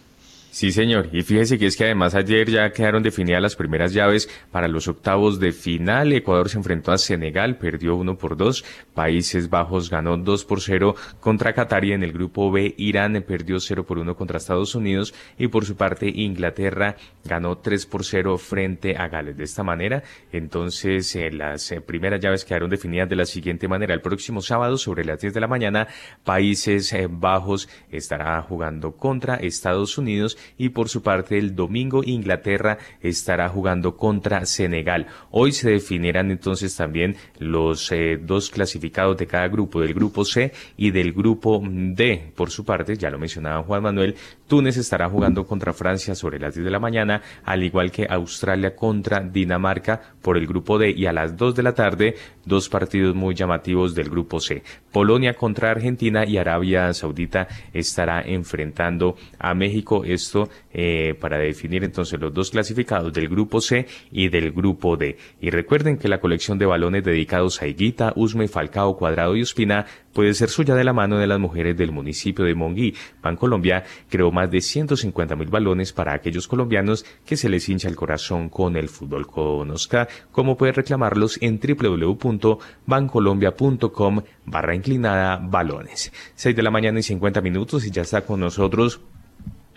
Sí, 0.53 0.71
señor. 0.71 1.09
Y 1.11 1.23
fíjese 1.23 1.57
que 1.57 1.65
es 1.65 1.75
que 1.75 1.85
además 1.85 2.13
ayer 2.13 2.47
ya 2.47 2.71
quedaron 2.71 3.01
definidas 3.01 3.41
las 3.41 3.55
primeras 3.55 3.91
llaves 3.91 4.29
para 4.51 4.67
los 4.67 4.87
octavos 4.87 5.39
de 5.39 5.51
final. 5.51 6.13
Ecuador 6.13 6.47
se 6.47 6.59
enfrentó 6.59 6.91
a 6.91 6.99
Senegal, 6.99 7.57
perdió 7.57 7.95
uno 7.95 8.19
por 8.19 8.37
dos. 8.37 8.63
Países 8.93 9.49
Bajos 9.49 9.89
ganó 9.89 10.15
dos 10.15 10.45
por 10.45 10.61
cero 10.61 10.93
contra 11.19 11.53
Qatar 11.53 11.85
y 11.85 11.93
en 11.93 12.03
el 12.03 12.13
grupo 12.13 12.51
B 12.51 12.75
Irán 12.77 13.23
perdió 13.27 13.59
cero 13.59 13.83
por 13.83 13.97
uno 13.97 14.15
contra 14.15 14.37
Estados 14.37 14.75
Unidos 14.75 15.15
y 15.39 15.47
por 15.47 15.65
su 15.65 15.75
parte 15.75 16.07
Inglaterra 16.07 16.97
ganó 17.25 17.57
tres 17.57 17.87
por 17.87 18.05
cero 18.05 18.37
frente 18.37 18.95
a 18.95 19.07
Gales. 19.07 19.35
De 19.35 19.45
esta 19.45 19.63
manera, 19.63 20.03
entonces 20.31 21.15
eh, 21.15 21.31
las 21.31 21.71
eh, 21.71 21.81
primeras 21.81 22.19
llaves 22.19 22.45
quedaron 22.45 22.69
definidas 22.69 23.09
de 23.09 23.15
la 23.15 23.25
siguiente 23.25 23.67
manera. 23.67 23.95
El 23.95 24.01
próximo 24.01 24.39
sábado 24.39 24.77
sobre 24.77 25.03
las 25.03 25.19
10 25.19 25.33
de 25.33 25.41
la 25.41 25.47
mañana, 25.47 25.87
Países 26.23 26.93
eh, 26.93 27.07
Bajos 27.09 27.67
estará 27.89 28.39
jugando 28.43 28.91
contra 28.91 29.37
Estados 29.37 29.97
Unidos 29.97 30.37
y 30.57 30.69
por 30.69 30.89
su 30.89 31.01
parte 31.01 31.37
el 31.37 31.55
domingo 31.55 32.03
Inglaterra 32.03 32.77
estará 33.01 33.49
jugando 33.49 33.97
contra 33.97 34.45
Senegal. 34.45 35.07
Hoy 35.31 35.51
se 35.51 35.69
definirán 35.69 36.31
entonces 36.31 36.75
también 36.75 37.15
los 37.39 37.91
eh, 37.91 38.19
dos 38.21 38.49
clasificados 38.49 39.17
de 39.17 39.27
cada 39.27 39.47
grupo, 39.47 39.81
del 39.81 39.93
grupo 39.93 40.25
C 40.25 40.51
y 40.77 40.91
del 40.91 41.13
grupo 41.13 41.61
D. 41.63 42.31
Por 42.35 42.51
su 42.51 42.65
parte, 42.65 42.95
ya 42.97 43.09
lo 43.09 43.19
mencionaba 43.19 43.63
Juan 43.63 43.83
Manuel, 43.83 44.15
Túnez 44.53 44.77
estará 44.77 45.09
jugando 45.09 45.47
contra 45.47 45.73
Francia 45.73 46.13
sobre 46.13 46.37
las 46.37 46.53
10 46.53 46.65
de 46.65 46.69
la 46.69 46.77
mañana, 46.77 47.23
al 47.43 47.63
igual 47.63 47.89
que 47.89 48.05
Australia 48.07 48.75
contra 48.75 49.19
Dinamarca 49.19 49.99
por 50.21 50.37
el 50.37 50.45
grupo 50.45 50.77
D 50.77 50.93
y 50.95 51.07
a 51.07 51.11
las 51.11 51.35
2 51.35 51.55
de 51.55 51.63
la 51.63 51.73
tarde, 51.73 52.13
dos 52.45 52.69
partidos 52.69 53.15
muy 53.15 53.33
llamativos 53.33 53.95
del 53.95 54.11
grupo 54.11 54.39
C. 54.39 54.61
Polonia 54.91 55.33
contra 55.33 55.71
Argentina 55.71 56.23
y 56.23 56.37
Arabia 56.37 56.93
Saudita 56.93 57.47
estará 57.73 58.21
enfrentando 58.21 59.15
a 59.39 59.55
México. 59.55 60.03
Esto 60.05 60.49
eh, 60.71 61.15
para 61.19 61.39
definir 61.39 61.83
entonces 61.83 62.19
los 62.19 62.31
dos 62.31 62.51
clasificados 62.51 63.11
del 63.11 63.29
grupo 63.29 63.59
C 63.59 63.87
y 64.11 64.29
del 64.29 64.51
grupo 64.51 64.97
D. 64.97 65.17
Y 65.41 65.49
recuerden 65.49 65.97
que 65.97 66.07
la 66.07 66.19
colección 66.19 66.59
de 66.59 66.67
balones 66.67 67.03
dedicados 67.03 67.59
a 67.63 67.67
Higuita, 67.67 68.13
Usme, 68.15 68.47
Falcao, 68.47 68.97
Cuadrado 68.97 69.35
y 69.35 69.41
Ospina 69.41 69.87
puede 70.13 70.35
ser 70.35 70.49
suya 70.49 70.75
de 70.75 70.83
la 70.83 70.93
mano 70.93 71.17
de 71.17 71.25
las 71.25 71.39
mujeres 71.39 71.75
del 71.75 71.91
municipio 71.91 72.45
de 72.45 72.53
Monguí. 72.53 72.93
Colombia 73.39 73.83
creó 74.09 74.31
más 74.31 74.42
de 74.47 74.61
150 74.61 75.35
mil 75.35 75.49
balones 75.49 75.91
para 75.93 76.13
aquellos 76.13 76.47
colombianos 76.47 77.05
que 77.25 77.37
se 77.37 77.49
les 77.49 77.69
hincha 77.69 77.87
el 77.87 77.95
corazón 77.95 78.49
con 78.49 78.75
el 78.75 78.89
fútbol. 78.89 79.27
Conozca 79.27 80.07
cómo 80.31 80.57
puede 80.57 80.71
reclamarlos 80.73 81.37
en 81.41 81.59
www.bancolombia.com 81.59 84.21
barra 84.45 84.75
inclinada 84.75 85.37
balones. 85.37 86.11
6 86.35 86.55
de 86.55 86.63
la 86.63 86.71
mañana 86.71 86.99
y 86.99 87.03
50 87.03 87.41
minutos 87.41 87.85
y 87.85 87.91
ya 87.91 88.01
está 88.01 88.21
con 88.21 88.39
nosotros 88.39 89.01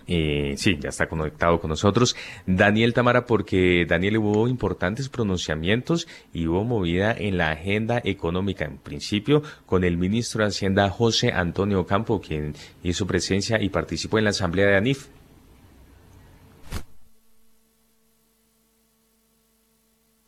eh, 0.08 0.54
sí, 0.56 0.78
ya 0.80 0.90
está 0.90 1.08
conectado 1.08 1.60
con 1.60 1.70
nosotros. 1.70 2.16
Daniel 2.46 2.94
Tamara, 2.94 3.26
porque 3.26 3.86
Daniel 3.88 4.18
hubo 4.18 4.48
importantes 4.48 5.08
pronunciamientos 5.08 6.06
y 6.32 6.46
hubo 6.46 6.64
movida 6.64 7.12
en 7.12 7.38
la 7.38 7.50
agenda 7.50 8.00
económica, 8.04 8.64
en 8.64 8.78
principio, 8.78 9.42
con 9.66 9.84
el 9.84 9.96
ministro 9.96 10.42
de 10.42 10.48
Hacienda 10.48 10.88
José 10.90 11.32
Antonio 11.32 11.86
Campo, 11.86 12.20
quien 12.20 12.54
hizo 12.82 13.06
presencia 13.06 13.60
y 13.60 13.68
participó 13.68 14.18
en 14.18 14.24
la 14.24 14.30
asamblea 14.30 14.66
de 14.66 14.76
ANIF. 14.76 15.08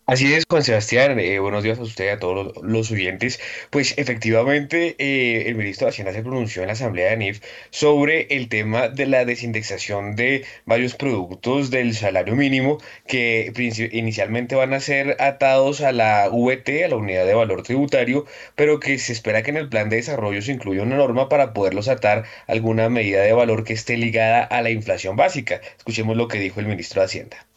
Así 0.08 0.32
es, 0.32 0.44
Juan 0.48 0.62
Sebastián, 0.64 1.20
eh, 1.20 1.38
buenos 1.38 1.62
días 1.62 1.78
a 1.78 1.82
usted 1.82 2.06
y 2.06 2.08
a 2.08 2.18
todos 2.18 2.56
los, 2.62 2.90
oyentes. 2.90 3.38
Pues 3.68 3.92
efectivamente, 3.98 4.96
eh, 4.98 5.48
el 5.48 5.54
ministro 5.54 5.84
de 5.84 5.90
Hacienda 5.90 6.14
se 6.14 6.22
pronunció 6.22 6.62
en 6.62 6.68
la 6.68 6.72
Asamblea 6.72 7.08
de 7.08 7.12
ANIF 7.12 7.42
sobre 7.70 8.22
el 8.30 8.48
tema 8.48 8.88
de 8.88 9.06
la 9.06 9.26
desindexación 9.26 10.16
de 10.16 10.46
varios 10.64 10.94
productos 10.94 11.70
del 11.70 11.94
salario 11.94 12.36
mínimo 12.36 12.78
que 13.06 13.52
inicialmente 13.92 14.54
van 14.54 14.72
a 14.72 14.80
ser 14.80 15.14
atados 15.20 15.82
a 15.82 15.92
la 15.92 16.30
VT, 16.30 16.84
a 16.84 16.88
la 16.88 16.96
Unidad 16.96 17.26
de 17.26 17.34
Valor 17.34 17.62
Tributario, 17.62 18.24
pero 18.54 18.80
que 18.80 18.98
se 18.98 19.12
espera 19.12 19.42
que 19.42 19.50
en 19.50 19.58
el 19.58 19.68
plan 19.68 19.90
de 19.90 19.96
desarrollo 19.96 20.40
se 20.40 20.52
incluya 20.52 20.82
una 20.84 20.96
norma 20.96 21.28
para 21.28 21.52
poderlos 21.52 21.88
atar 21.88 22.24
a 22.46 22.52
alguna 22.52 22.88
medida 22.88 23.20
de 23.20 23.34
valor 23.34 23.62
que 23.62 23.74
esté 23.74 23.98
ligada 23.98 24.42
a 24.42 24.62
la 24.62 24.70
inflación 24.70 25.16
básica. 25.16 25.60
Escuchemos 25.76 26.16
lo 26.16 26.28
que 26.28 26.38
dijo 26.38 26.60
el 26.60 26.66
ministro 26.66 27.02
de 27.02 27.06
Hacienda 27.06 27.48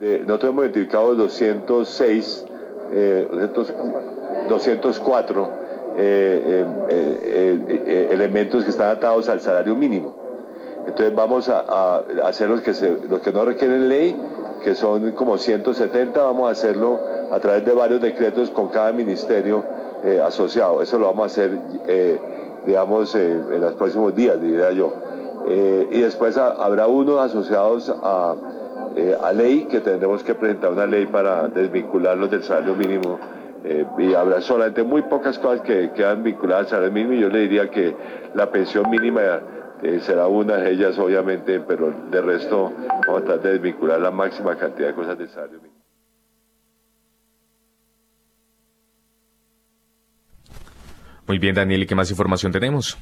nosotros 0.00 0.50
hemos 0.50 0.64
identificado 0.64 1.14
206, 1.14 2.44
204 4.48 5.50
eh, 5.98 6.66
eh, 6.90 7.58
eh, 7.86 8.08
elementos 8.12 8.62
que 8.64 8.70
están 8.70 8.90
atados 8.90 9.30
al 9.30 9.40
salario 9.40 9.74
mínimo. 9.74 10.14
Entonces 10.86 11.14
vamos 11.14 11.48
a, 11.48 12.02
hacer 12.24 12.50
los 12.50 12.60
que, 12.60 12.72
los 13.08 13.20
que 13.20 13.32
no 13.32 13.46
requieren 13.46 13.88
ley, 13.88 14.14
que 14.62 14.74
son 14.74 15.12
como 15.12 15.38
170, 15.38 16.22
vamos 16.22 16.48
a 16.48 16.52
hacerlo 16.52 17.00
a 17.32 17.40
través 17.40 17.64
de 17.64 17.72
varios 17.72 18.02
decretos 18.02 18.50
con 18.50 18.68
cada 18.68 18.92
ministerio 18.92 19.64
asociado. 20.22 20.82
Eso 20.82 20.98
lo 20.98 21.06
vamos 21.06 21.24
a 21.24 21.26
hacer, 21.26 21.58
digamos, 22.66 23.14
en 23.16 23.60
los 23.60 23.74
próximos 23.74 24.14
días, 24.14 24.40
diría 24.40 24.70
yo. 24.72 24.92
y 25.90 26.00
después 26.02 26.36
habrá 26.36 26.86
unos 26.86 27.20
asociados 27.20 27.92
a 28.02 28.36
eh, 28.96 29.16
a 29.20 29.32
ley 29.32 29.66
que 29.70 29.80
tendremos 29.80 30.22
que 30.22 30.34
presentar 30.34 30.72
una 30.72 30.86
ley 30.86 31.06
para 31.06 31.48
desvincularlos 31.48 32.30
del 32.30 32.42
salario 32.42 32.74
mínimo 32.74 33.18
eh, 33.64 33.84
y 33.98 34.14
habrá 34.14 34.40
solamente 34.40 34.82
muy 34.82 35.02
pocas 35.02 35.38
cosas 35.38 35.62
que 35.62 35.90
quedan 35.92 36.22
vinculadas 36.22 36.66
al 36.66 36.70
salario 36.70 36.92
mínimo 36.92 37.14
y 37.14 37.20
yo 37.20 37.28
le 37.28 37.40
diría 37.40 37.70
que 37.70 37.94
la 38.34 38.50
pensión 38.50 38.88
mínima 38.90 39.40
eh, 39.82 40.00
será 40.00 40.26
una 40.26 40.56
de 40.56 40.72
ellas 40.72 40.98
obviamente, 40.98 41.60
pero 41.60 41.92
de 42.10 42.20
resto 42.20 42.72
vamos 43.06 43.22
a 43.22 43.24
tratar 43.24 43.42
de 43.42 43.52
desvincular 43.52 44.00
la 44.00 44.10
máxima 44.10 44.56
cantidad 44.56 44.88
de 44.88 44.94
cosas 44.94 45.18
del 45.18 45.28
salario 45.28 45.58
mínimo. 45.58 45.76
Muy 51.26 51.38
bien, 51.38 51.56
Daniel, 51.56 51.82
¿y 51.82 51.86
qué 51.86 51.94
más 51.94 52.10
información 52.10 52.52
tenemos? 52.52 52.96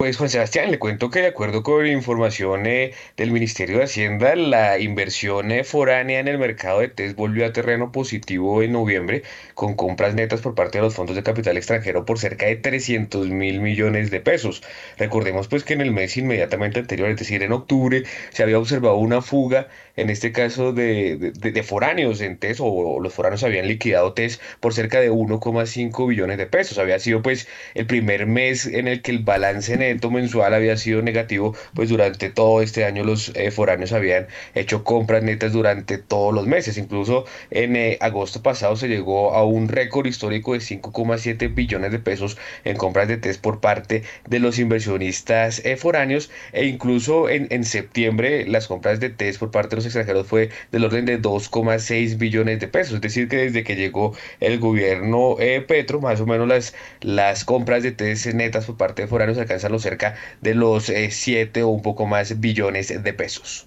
Pues 0.00 0.16
Juan 0.16 0.30
Sebastián, 0.30 0.70
le 0.70 0.78
cuento 0.78 1.10
que 1.10 1.20
de 1.20 1.26
acuerdo 1.26 1.62
con 1.62 1.86
información 1.86 2.64
eh, 2.64 2.94
del 3.18 3.32
Ministerio 3.32 3.76
de 3.76 3.84
Hacienda, 3.84 4.34
la 4.34 4.78
inversión 4.78 5.50
eh, 5.52 5.62
foránea 5.62 6.20
en 6.20 6.26
el 6.26 6.38
mercado 6.38 6.80
de 6.80 6.88
test 6.88 7.14
volvió 7.16 7.44
a 7.44 7.52
terreno 7.52 7.92
positivo 7.92 8.62
en 8.62 8.72
noviembre, 8.72 9.24
con 9.52 9.74
compras 9.74 10.14
netas 10.14 10.40
por 10.40 10.54
parte 10.54 10.78
de 10.78 10.84
los 10.84 10.94
fondos 10.94 11.16
de 11.16 11.22
capital 11.22 11.58
extranjero 11.58 12.06
por 12.06 12.18
cerca 12.18 12.46
de 12.46 12.56
300 12.56 13.28
mil 13.28 13.60
millones 13.60 14.10
de 14.10 14.20
pesos. 14.20 14.62
Recordemos 14.96 15.48
pues 15.48 15.64
que 15.64 15.74
en 15.74 15.82
el 15.82 15.92
mes 15.92 16.16
inmediatamente 16.16 16.80
anterior, 16.80 17.10
es 17.10 17.18
decir, 17.18 17.42
en 17.42 17.52
octubre, 17.52 18.04
se 18.30 18.42
había 18.42 18.58
observado 18.58 18.96
una 18.96 19.20
fuga, 19.20 19.68
en 19.96 20.08
este 20.08 20.32
caso 20.32 20.72
de, 20.72 21.32
de, 21.34 21.62
foráneos 21.62 22.22
en 22.22 22.38
test, 22.38 22.60
o 22.62 23.00
los 23.00 23.12
foráneos 23.12 23.44
habían 23.44 23.68
liquidado 23.68 24.14
test 24.14 24.40
por 24.60 24.72
cerca 24.72 24.98
de 24.98 25.10
1,5 25.10 26.08
billones 26.08 26.38
de 26.38 26.46
pesos. 26.46 26.78
Había 26.78 26.98
sido 26.98 27.20
pues 27.20 27.46
el 27.74 27.84
primer 27.86 28.24
mes 28.24 28.64
en 28.64 28.88
el 28.88 29.02
que 29.02 29.10
el 29.10 29.18
balance 29.18 29.89
mensual 30.10 30.54
había 30.54 30.76
sido 30.76 31.02
negativo, 31.02 31.54
pues 31.74 31.88
durante 31.88 32.30
todo 32.30 32.62
este 32.62 32.84
año 32.84 33.04
los 33.04 33.32
eh, 33.34 33.50
foráneos 33.50 33.92
habían 33.92 34.26
hecho 34.54 34.84
compras 34.84 35.22
netas 35.22 35.52
durante 35.52 35.98
todos 35.98 36.34
los 36.34 36.46
meses. 36.46 36.78
Incluso 36.78 37.24
en 37.50 37.76
eh, 37.76 37.98
agosto 38.00 38.42
pasado 38.42 38.76
se 38.76 38.88
llegó 38.88 39.34
a 39.34 39.44
un 39.44 39.68
récord 39.68 40.06
histórico 40.06 40.52
de 40.52 40.60
5,7 40.60 41.54
billones 41.54 41.92
de 41.92 41.98
pesos 41.98 42.38
en 42.64 42.76
compras 42.76 43.08
de 43.08 43.16
test 43.16 43.40
por 43.40 43.60
parte 43.60 44.02
de 44.28 44.38
los 44.38 44.58
inversionistas 44.58 45.64
eh, 45.64 45.76
foráneos 45.76 46.30
e 46.52 46.66
incluso 46.66 47.28
en, 47.28 47.46
en 47.50 47.64
septiembre 47.64 48.46
las 48.46 48.66
compras 48.66 49.00
de 49.00 49.10
test 49.10 49.38
por 49.38 49.50
parte 49.50 49.70
de 49.70 49.76
los 49.76 49.86
extranjeros 49.86 50.26
fue 50.26 50.50
del 50.72 50.84
orden 50.84 51.04
de 51.06 51.20
2,6 51.20 52.18
billones 52.18 52.60
de 52.60 52.68
pesos. 52.68 52.94
Es 52.94 53.00
decir, 53.00 53.28
que 53.28 53.36
desde 53.36 53.64
que 53.64 53.76
llegó 53.76 54.14
el 54.40 54.58
gobierno 54.58 55.36
Petro, 55.66 56.00
más 56.00 56.20
o 56.20 56.26
menos 56.26 56.48
las, 56.48 56.74
las 57.00 57.44
compras 57.44 57.82
de 57.82 57.92
test 57.92 58.26
netas 58.26 58.66
por 58.66 58.76
parte 58.76 59.02
de 59.02 59.08
foráneos 59.08 59.38
alcanzan 59.38 59.72
los 59.72 59.79
cerca 59.80 60.14
de 60.40 60.54
los 60.54 60.84
7 60.84 61.60
eh, 61.60 61.62
o 61.62 61.68
un 61.68 61.82
poco 61.82 62.06
más 62.06 62.40
billones 62.40 63.02
de 63.02 63.12
pesos. 63.12 63.66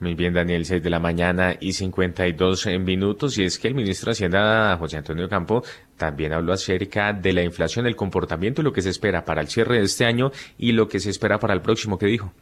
Muy 0.00 0.14
bien, 0.14 0.32
Daniel, 0.32 0.64
6 0.64 0.80
de 0.80 0.90
la 0.90 1.00
mañana 1.00 1.56
y 1.58 1.72
52 1.72 2.66
minutos. 2.78 3.36
Y 3.36 3.42
es 3.42 3.58
que 3.58 3.66
el 3.66 3.74
ministro 3.74 4.10
de 4.10 4.12
Hacienda, 4.12 4.76
José 4.78 4.96
Antonio 4.96 5.28
Campo, 5.28 5.64
también 5.96 6.32
habló 6.32 6.52
acerca 6.52 7.12
de 7.12 7.32
la 7.32 7.42
inflación, 7.42 7.84
el 7.86 7.96
comportamiento 7.96 8.62
lo 8.62 8.72
que 8.72 8.80
se 8.80 8.90
espera 8.90 9.24
para 9.24 9.40
el 9.40 9.48
cierre 9.48 9.78
de 9.78 9.84
este 9.84 10.04
año 10.04 10.30
y 10.56 10.70
lo 10.70 10.88
que 10.88 11.00
se 11.00 11.10
espera 11.10 11.40
para 11.40 11.54
el 11.54 11.62
próximo, 11.62 11.98
¿qué 11.98 12.06
dijo? 12.06 12.32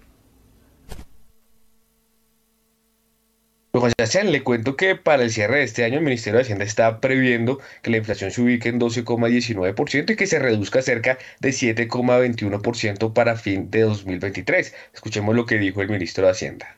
Juan 3.81 3.93
Sebastián, 3.99 4.33
le 4.33 4.43
cuento 4.43 4.77
que 4.77 4.97
para 4.97 5.23
el 5.23 5.31
cierre 5.31 5.59
de 5.59 5.65
este 5.65 5.85
año 5.85 5.99
el 5.99 6.05
Ministerio 6.05 6.39
de 6.39 6.43
Hacienda 6.43 6.65
está 6.65 7.01
previendo 7.01 7.59
que 7.83 7.91
la 7.91 7.97
inflación 7.97 8.31
se 8.31 8.41
ubique 8.41 8.69
en 8.69 8.81
12,19% 8.81 10.11
y 10.11 10.17
que 10.17 10.27
se 10.27 10.39
reduzca 10.39 10.83
cerca 10.83 11.19
de 11.41 11.51
7,21% 11.51 13.13
para 13.13 13.37
fin 13.37 13.71
de 13.71 13.83
2023. 13.83 14.75
Escuchemos 14.95 15.35
lo 15.35 15.47
que 15.47 15.59
dijo 15.59 15.83
el 15.83 15.89
ministro 15.89 16.25
de 16.25 16.31
Hacienda. 16.31 16.77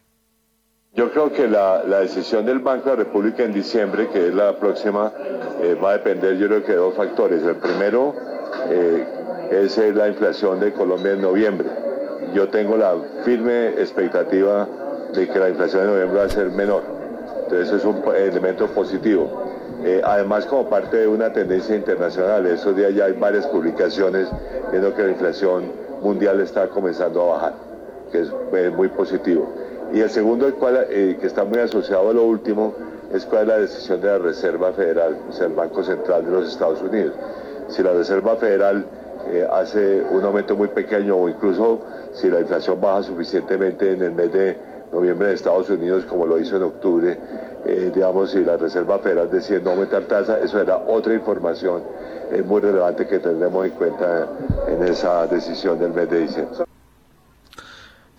Yo 0.94 1.12
creo 1.12 1.32
que 1.32 1.46
la, 1.46 1.82
decisión 2.00 2.46
del 2.46 2.58
Banco 2.58 2.90
de 2.90 2.96
la 2.96 3.04
República 3.04 3.44
en 3.44 3.52
diciembre, 3.52 4.08
que 4.12 4.28
es 4.28 4.34
la 4.34 4.58
próxima, 4.58 5.12
eh, 5.62 5.74
va 5.74 5.90
a 5.90 5.92
depender 5.98 6.38
yo 6.38 6.48
creo 6.48 6.64
que 6.64 6.72
de 6.72 6.78
dos 6.78 6.96
factores. 6.96 7.42
El 7.42 7.56
primero 7.56 8.16
eh, 8.70 9.04
es 9.52 9.76
la 9.94 10.08
inflación 10.08 10.58
de 10.58 10.72
Colombia 10.72 11.12
en 11.12 11.20
noviembre. 11.20 11.68
Yo 12.34 12.48
tengo 12.48 12.76
la 12.76 12.96
firme 13.24 13.68
expectativa 13.68 14.68
de 15.14 15.28
que 15.28 15.38
la 15.38 15.48
inflación 15.48 15.82
de 15.82 15.88
noviembre 15.88 16.18
va 16.18 16.24
a 16.24 16.28
ser 16.28 16.50
menor. 16.50 16.82
Entonces 17.44 17.68
eso 17.68 17.76
es 17.76 17.84
un 17.84 18.14
elemento 18.14 18.66
positivo. 18.68 19.48
Eh, 19.84 20.02
además, 20.04 20.44
como 20.46 20.68
parte 20.68 20.96
de 20.96 21.06
una 21.06 21.32
tendencia 21.32 21.76
internacional, 21.76 22.44
esos 22.46 22.76
días 22.76 22.94
ya 22.94 23.04
hay 23.04 23.12
varias 23.12 23.46
publicaciones 23.46 24.28
viendo 24.70 24.94
que 24.94 25.02
la 25.02 25.10
inflación 25.10 25.70
mundial 26.02 26.40
está 26.40 26.68
comenzando 26.68 27.22
a 27.22 27.26
bajar, 27.34 27.52
que 28.10 28.20
es 28.22 28.32
eh, 28.52 28.70
muy 28.74 28.88
positivo. 28.88 29.48
Y 29.92 30.00
el 30.00 30.10
segundo, 30.10 30.46
el 30.46 30.54
cual, 30.54 30.86
eh, 30.90 31.16
que 31.20 31.26
está 31.26 31.44
muy 31.44 31.60
asociado 31.60 32.10
a 32.10 32.12
lo 32.12 32.24
último, 32.24 32.74
es 33.12 33.24
cuál 33.24 33.42
es 33.42 33.48
la 33.48 33.58
decisión 33.58 34.00
de 34.00 34.08
la 34.08 34.18
Reserva 34.18 34.72
Federal, 34.72 35.16
o 35.28 35.32
sea, 35.32 35.46
el 35.46 35.54
Banco 35.54 35.82
Central 35.82 36.24
de 36.24 36.30
los 36.32 36.48
Estados 36.48 36.82
Unidos. 36.82 37.14
Si 37.68 37.82
la 37.82 37.92
Reserva 37.92 38.36
Federal 38.36 38.84
hace 39.52 40.02
un 40.10 40.24
aumento 40.24 40.56
muy 40.56 40.68
pequeño 40.68 41.16
o 41.16 41.28
incluso 41.28 41.80
si 42.12 42.30
la 42.30 42.40
inflación 42.40 42.80
baja 42.80 43.02
suficientemente 43.02 43.92
en 43.92 44.02
el 44.02 44.12
mes 44.12 44.32
de 44.32 44.56
noviembre 44.92 45.28
en 45.28 45.34
Estados 45.34 45.68
Unidos, 45.70 46.04
como 46.04 46.26
lo 46.26 46.38
hizo 46.38 46.56
en 46.56 46.62
octubre, 46.62 47.18
eh, 47.66 47.90
digamos, 47.94 48.30
si 48.30 48.44
la 48.44 48.56
Reserva 48.56 48.98
Federal 48.98 49.30
decide 49.30 49.60
no 49.60 49.70
aumentar 49.70 50.04
tasa, 50.04 50.38
eso 50.40 50.60
era 50.60 50.76
otra 50.76 51.14
información 51.14 51.82
eh, 52.32 52.42
muy 52.42 52.60
relevante 52.60 53.06
que 53.06 53.18
tendremos 53.18 53.66
en 53.66 53.72
cuenta 53.72 54.28
en 54.68 54.82
esa 54.84 55.26
decisión 55.26 55.78
del 55.78 55.92
mes 55.92 56.08
de 56.10 56.20
diciembre. 56.20 56.64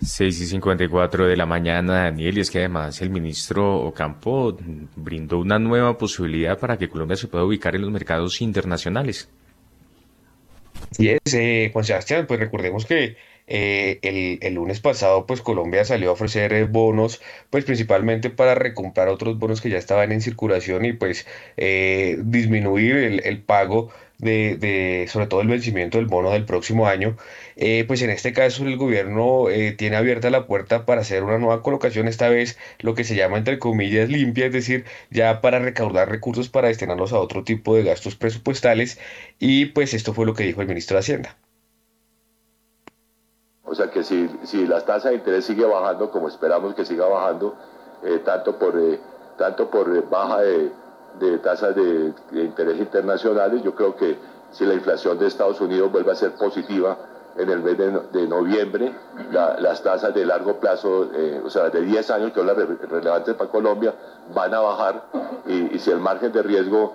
6 0.02 0.40
y 0.40 0.46
54 0.46 1.26
de 1.26 1.36
la 1.36 1.44
mañana, 1.44 2.04
Daniel, 2.04 2.38
y 2.38 2.40
es 2.40 2.50
que 2.50 2.60
además 2.60 3.02
el 3.02 3.10
ministro 3.10 3.82
Ocampo 3.82 4.56
brindó 4.96 5.38
una 5.38 5.58
nueva 5.58 5.98
posibilidad 5.98 6.58
para 6.58 6.78
que 6.78 6.88
Colombia 6.88 7.16
se 7.16 7.28
pueda 7.28 7.44
ubicar 7.44 7.74
en 7.76 7.82
los 7.82 7.90
mercados 7.90 8.40
internacionales. 8.40 9.28
Sí 10.92 11.10
es, 11.10 11.34
eh, 11.34 11.70
Juan 11.72 11.84
Sebastián, 11.84 12.26
pues 12.26 12.40
recordemos 12.40 12.86
que 12.86 13.16
eh, 13.52 13.98
el, 14.42 14.54
lunes 14.54 14.80
pasado, 14.80 15.26
pues 15.26 15.42
Colombia 15.42 15.84
salió 15.84 16.10
a 16.10 16.12
ofrecer 16.12 16.52
eh, 16.52 16.64
bonos, 16.64 17.20
pues 17.50 17.64
principalmente 17.64 18.30
para 18.30 18.54
recomprar 18.54 19.08
otros 19.08 19.38
bonos 19.38 19.60
que 19.60 19.70
ya 19.70 19.78
estaban 19.78 20.12
en 20.12 20.20
circulación 20.20 20.84
y 20.84 20.92
pues 20.92 21.26
eh, 21.56 22.18
disminuir 22.22 22.96
el, 23.24 23.42
pago 23.42 23.90
de, 24.18 25.06
sobre 25.08 25.26
todo 25.26 25.40
el 25.40 25.48
vencimiento 25.48 25.98
del 25.98 26.06
bono 26.06 26.30
del 26.30 26.44
próximo 26.44 26.86
año. 26.86 27.16
pues 27.88 28.02
en 28.02 28.10
este 28.10 28.32
caso 28.32 28.64
el 28.66 28.76
gobierno 28.76 29.46
tiene 29.76 29.96
abierta 29.96 30.30
la 30.30 30.46
puerta 30.46 30.86
para 30.86 31.00
hacer 31.00 31.24
una 31.24 31.38
nueva 31.38 31.62
colocación, 31.62 32.06
esta 32.08 32.28
vez 32.28 32.58
lo 32.80 32.94
que 32.94 33.04
se 33.04 33.16
llama 33.16 33.38
entre 33.38 33.58
comillas 33.58 34.08
limpia, 34.08 34.46
es 34.46 34.52
decir, 34.52 34.84
ya 35.10 35.40
para 35.40 35.58
recaudar 35.58 36.08
recursos 36.10 36.48
para 36.48 36.68
destinarlos 36.68 37.12
a 37.12 37.18
otro 37.18 37.44
tipo 37.44 37.74
de 37.74 37.82
gastos 37.84 38.14
presupuestales 38.16 38.98
y 39.38 39.66
pues 39.66 39.94
esto 39.94 40.14
fue 40.14 40.26
lo 40.26 40.34
que 40.34 40.44
dijo 40.44 40.62
el 40.62 40.68
ministro 40.68 40.96
de 40.96 41.00
Hacienda. 41.00 41.36
O 43.70 43.74
sea 43.76 43.88
que 43.88 44.02
si, 44.02 44.28
si 44.42 44.66
la 44.66 44.80
tasa 44.80 45.10
de 45.10 45.14
interés 45.14 45.44
sigue 45.44 45.64
bajando, 45.64 46.10
como 46.10 46.26
esperamos 46.26 46.74
que 46.74 46.84
siga 46.84 47.06
bajando, 47.06 47.54
eh, 48.02 48.20
tanto 48.24 48.58
por, 48.58 48.76
eh, 48.76 48.98
tanto 49.38 49.70
por 49.70 49.96
eh, 49.96 50.02
baja 50.10 50.40
de, 50.40 50.72
de 51.20 51.38
tasas 51.38 51.76
de, 51.76 52.12
interés 52.32 52.80
internacionales, 52.80 53.62
yo 53.62 53.72
creo 53.76 53.94
que 53.94 54.18
si 54.50 54.66
la 54.66 54.74
inflación 54.74 55.20
de 55.20 55.28
Estados 55.28 55.60
Unidos 55.60 55.92
vuelve 55.92 56.10
a 56.10 56.16
ser 56.16 56.32
positiva 56.32 56.98
en 57.36 57.48
el 57.48 57.60
mes 57.60 57.78
de, 57.78 58.26
noviembre, 58.26 58.92
las 59.30 59.80
tasas 59.84 60.12
de 60.12 60.26
largo 60.26 60.58
plazo, 60.58 61.08
o 61.44 61.48
sea, 61.48 61.70
de 61.70 61.80
10 61.82 62.10
años, 62.10 62.32
que 62.32 62.40
son 62.40 62.48
las 62.48 62.56
relevantes 62.56 63.36
para 63.36 63.48
Colombia, 63.48 63.94
van 64.34 64.52
a 64.52 64.58
bajar. 64.58 65.04
Y, 65.46 65.78
si 65.78 65.92
el 65.92 66.00
margen 66.00 66.32
de 66.32 66.42
riesgo 66.42 66.94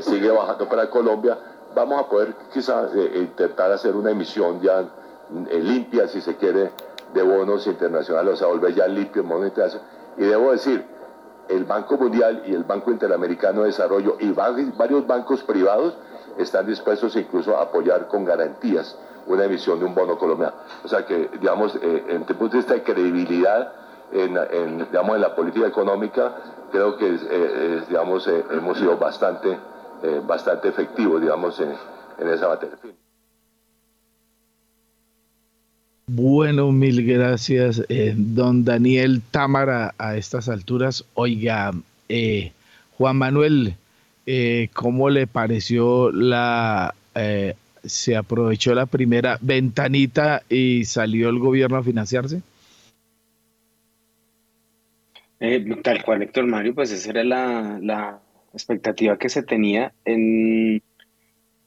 sigue 0.00 0.28
bajando 0.32 0.68
para 0.68 0.90
Colombia, 0.90 1.38
vamos 1.72 2.00
a 2.00 2.08
poder 2.08 2.34
quizás 2.52 2.90
intentar 3.14 3.70
hacer 3.70 3.94
una 3.94 4.10
emisión 4.10 4.60
ya 4.60 4.84
limpia, 5.30 6.08
si 6.08 6.20
se 6.20 6.36
quiere, 6.36 6.70
de 7.14 7.22
bonos 7.22 7.66
internacionales, 7.66 8.34
o 8.34 8.36
sea, 8.36 8.46
volver 8.48 8.74
ya 8.74 8.86
limpio 8.86 9.22
el 9.22 9.28
modo 9.28 9.46
Y 10.16 10.24
debo 10.24 10.52
decir, 10.52 10.84
el 11.48 11.64
Banco 11.64 11.96
Mundial 11.96 12.42
y 12.46 12.54
el 12.54 12.64
Banco 12.64 12.90
Interamericano 12.90 13.62
de 13.62 13.68
Desarrollo 13.68 14.16
y 14.18 14.30
varios 14.32 15.06
bancos 15.06 15.42
privados 15.42 15.96
están 16.38 16.66
dispuestos 16.66 17.16
incluso 17.16 17.56
a 17.56 17.62
apoyar 17.62 18.08
con 18.08 18.24
garantías 18.24 18.98
una 19.26 19.44
emisión 19.44 19.78
de 19.78 19.84
un 19.84 19.94
bono 19.94 20.18
colombiano. 20.18 20.54
O 20.84 20.88
sea 20.88 21.04
que, 21.06 21.30
digamos, 21.40 21.74
eh, 21.76 22.04
en 22.08 22.24
el 22.28 22.36
punto 22.36 22.48
de 22.48 22.56
vista 22.58 22.74
de 22.74 22.82
credibilidad 22.82 23.72
en, 24.12 24.34
digamos, 24.90 25.16
en 25.16 25.20
la 25.20 25.34
política 25.34 25.66
económica, 25.66 26.32
creo 26.70 26.96
que, 26.96 27.18
eh, 27.28 27.82
digamos, 27.88 28.28
hemos 28.28 28.78
sido 28.78 28.96
bastante, 28.96 29.58
bastante 30.24 30.68
efectivos, 30.68 31.20
digamos, 31.20 31.58
en, 31.58 31.74
en 32.18 32.28
esa 32.28 32.48
materia. 32.48 32.76
Bueno, 36.08 36.70
mil 36.70 37.04
gracias, 37.04 37.84
eh, 37.88 38.14
don 38.16 38.64
Daniel 38.64 39.22
Támara, 39.28 39.92
a 39.98 40.16
estas 40.16 40.48
alturas. 40.48 41.04
Oiga, 41.14 41.72
eh, 42.08 42.52
Juan 42.96 43.16
Manuel, 43.16 43.74
eh, 44.24 44.68
¿cómo 44.72 45.10
le 45.10 45.26
pareció 45.26 46.12
la... 46.12 46.94
se 47.84 48.16
aprovechó 48.16 48.72
la 48.74 48.86
primera 48.86 49.38
ventanita 49.40 50.42
y 50.48 50.84
salió 50.84 51.28
el 51.28 51.40
gobierno 51.40 51.76
a 51.76 51.82
financiarse? 51.82 52.40
tal 55.82 56.04
cual, 56.04 56.22
Héctor 56.22 56.46
Mario, 56.46 56.72
pues 56.74 56.92
esa 56.92 57.10
era 57.10 57.24
la, 57.24 57.80
la 57.82 58.20
expectativa 58.52 59.18
que 59.18 59.28
se 59.28 59.42
tenía 59.42 59.92
en 60.04 60.82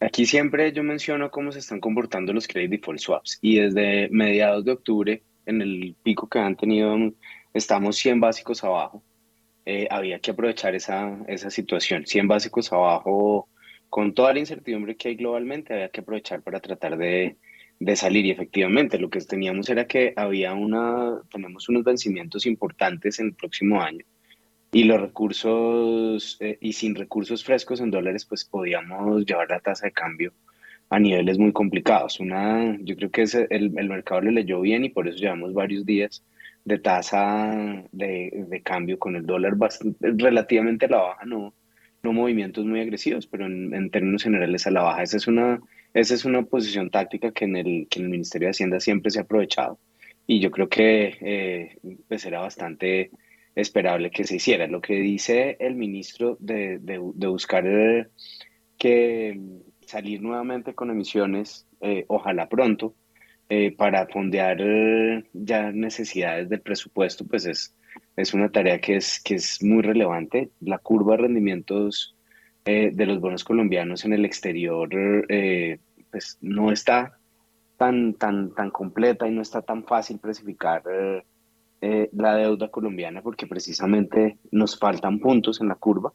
Aquí 0.01 0.25
siempre 0.25 0.71
yo 0.71 0.81
menciono 0.81 1.29
cómo 1.29 1.51
se 1.51 1.59
están 1.59 1.81
comportando 1.81 2.31
los 2.31 2.47
credit 2.47 2.71
default 2.71 2.99
swaps 2.99 3.37
y 3.41 3.59
desde 3.59 4.09
mediados 4.09 4.63
de 4.63 4.71
octubre, 4.71 5.23
en 5.45 5.61
el 5.61 5.95
pico 6.03 6.29
que 6.29 6.39
han 6.39 6.55
tenido, 6.55 6.95
estamos 7.53 7.97
100 7.97 8.21
básicos 8.21 8.63
abajo. 8.63 9.03
Eh, 9.65 9.87
había 9.91 10.19
que 10.19 10.31
aprovechar 10.31 10.73
esa, 10.73 11.19
esa 11.27 11.49
situación. 11.49 12.05
100 12.05 12.27
básicos 12.29 12.71
abajo, 12.71 13.49
con 13.89 14.13
toda 14.13 14.33
la 14.33 14.39
incertidumbre 14.39 14.95
que 14.95 15.09
hay 15.09 15.15
globalmente, 15.15 15.73
había 15.73 15.89
que 15.89 15.99
aprovechar 15.99 16.41
para 16.43 16.61
tratar 16.61 16.97
de, 16.97 17.37
de 17.79 17.95
salir 17.97 18.25
y 18.25 18.31
efectivamente 18.31 18.99
lo 18.99 19.09
que 19.09 19.19
teníamos 19.19 19.69
era 19.69 19.85
que 19.85 20.13
había 20.15 20.53
una, 20.53 21.21
tenemos 21.29 21.67
unos 21.67 21.83
vencimientos 21.83 22.45
importantes 22.45 23.19
en 23.19 23.27
el 23.27 23.33
próximo 23.33 23.81
año 23.81 24.05
y 24.71 24.83
los 24.83 25.01
recursos, 25.01 26.37
eh, 26.39 26.57
y 26.61 26.73
sin 26.73 26.95
recursos 26.95 27.43
frescos 27.43 27.81
en 27.81 27.91
dólares, 27.91 28.25
pues 28.25 28.45
podíamos 28.45 29.25
llevar 29.25 29.49
la 29.49 29.59
tasa 29.59 29.87
de 29.87 29.91
cambio 29.91 30.33
a 30.89 30.99
niveles 30.99 31.37
muy 31.37 31.51
complicados. 31.51 32.19
Una, 32.19 32.77
yo 32.81 32.95
creo 32.95 33.11
que 33.11 33.23
ese, 33.23 33.47
el, 33.49 33.73
el, 33.77 33.89
mercado 33.89 34.21
le 34.21 34.31
leyó 34.31 34.61
bien 34.61 34.85
y 34.85 34.89
por 34.89 35.07
eso 35.07 35.17
llevamos 35.17 35.53
varios 35.53 35.85
días 35.85 36.23
de 36.65 36.79
tasa 36.79 37.83
de, 37.91 38.45
de 38.47 38.61
cambio 38.61 38.99
con 38.99 39.15
el 39.15 39.25
dólar 39.25 39.55
bastante, 39.55 40.11
relativamente 40.17 40.85
a 40.85 40.89
la 40.89 40.97
baja, 40.97 41.25
no, 41.25 41.53
no 42.03 42.13
movimientos 42.13 42.65
muy 42.65 42.79
agresivos, 42.81 43.27
pero 43.27 43.45
en, 43.45 43.73
en 43.73 43.89
términos 43.89 44.23
generales 44.23 44.67
a 44.67 44.71
la 44.71 44.83
baja. 44.83 45.03
Esa 45.03 45.17
es 45.17 45.27
una 45.27 45.59
esa 45.93 46.13
es 46.13 46.25
una 46.25 46.43
posición 46.43 46.89
táctica 46.91 47.31
que 47.31 47.45
en 47.45 47.55
el, 47.55 47.87
que 47.89 47.99
en 47.99 48.05
el 48.05 48.11
Ministerio 48.11 48.47
de 48.47 48.51
Hacienda 48.51 48.79
siempre 48.79 49.11
se 49.11 49.19
ha 49.19 49.23
aprovechado 49.23 49.79
y 50.27 50.39
yo 50.39 50.51
creo 50.51 50.69
que 50.69 51.17
eh, 51.21 51.77
pues 52.07 52.25
era 52.25 52.41
bastante 52.41 53.11
esperable 53.61 54.11
que 54.11 54.23
se 54.23 54.37
hiciera. 54.37 54.67
Lo 54.67 54.81
que 54.81 54.95
dice 54.95 55.57
el 55.59 55.75
ministro 55.75 56.37
de, 56.39 56.79
de, 56.79 56.97
buscar 57.27 57.65
eh, 57.67 58.07
que 58.77 59.39
salir 59.81 60.21
nuevamente 60.21 60.73
con 60.73 60.89
emisiones, 60.89 61.67
eh, 61.81 62.05
ojalá 62.07 62.47
pronto, 62.49 62.95
para 63.77 64.05
fondear 64.05 64.59
ya 65.33 65.71
necesidades 65.71 66.49
del 66.49 66.61
presupuesto, 66.61 67.25
pues 67.25 67.47
es, 67.47 67.75
es 68.15 68.35
una 68.35 68.51
tarea 68.51 68.79
que 68.79 68.97
es, 68.97 69.19
que 69.19 69.35
es 69.35 69.63
muy 69.63 69.81
relevante. 69.81 70.51
La 70.59 70.77
curva 70.77 71.15
de 71.15 71.23
rendimientos 71.23 72.15
eh, 72.65 72.91
de 72.93 73.05
los 73.05 73.19
bonos 73.19 73.43
colombianos 73.43 74.05
en 74.05 74.13
el 74.13 74.25
exterior 74.25 74.89
eh, 75.29 75.79
pues 76.11 76.37
no 76.41 76.71
está 76.71 77.17
tan, 77.77 78.13
tan, 78.15 78.53
tan 78.53 78.69
completa 78.69 79.27
y 79.27 79.31
no 79.31 79.41
está 79.41 79.61
tan 79.61 79.85
fácil 79.85 80.19
precificar 80.19 80.83
eh, 81.81 82.09
la 82.13 82.35
deuda 82.35 82.69
colombiana 82.69 83.21
porque 83.21 83.47
precisamente 83.47 84.37
nos 84.51 84.77
faltan 84.77 85.19
puntos 85.19 85.61
en 85.61 85.67
la 85.67 85.75
curva. 85.75 86.13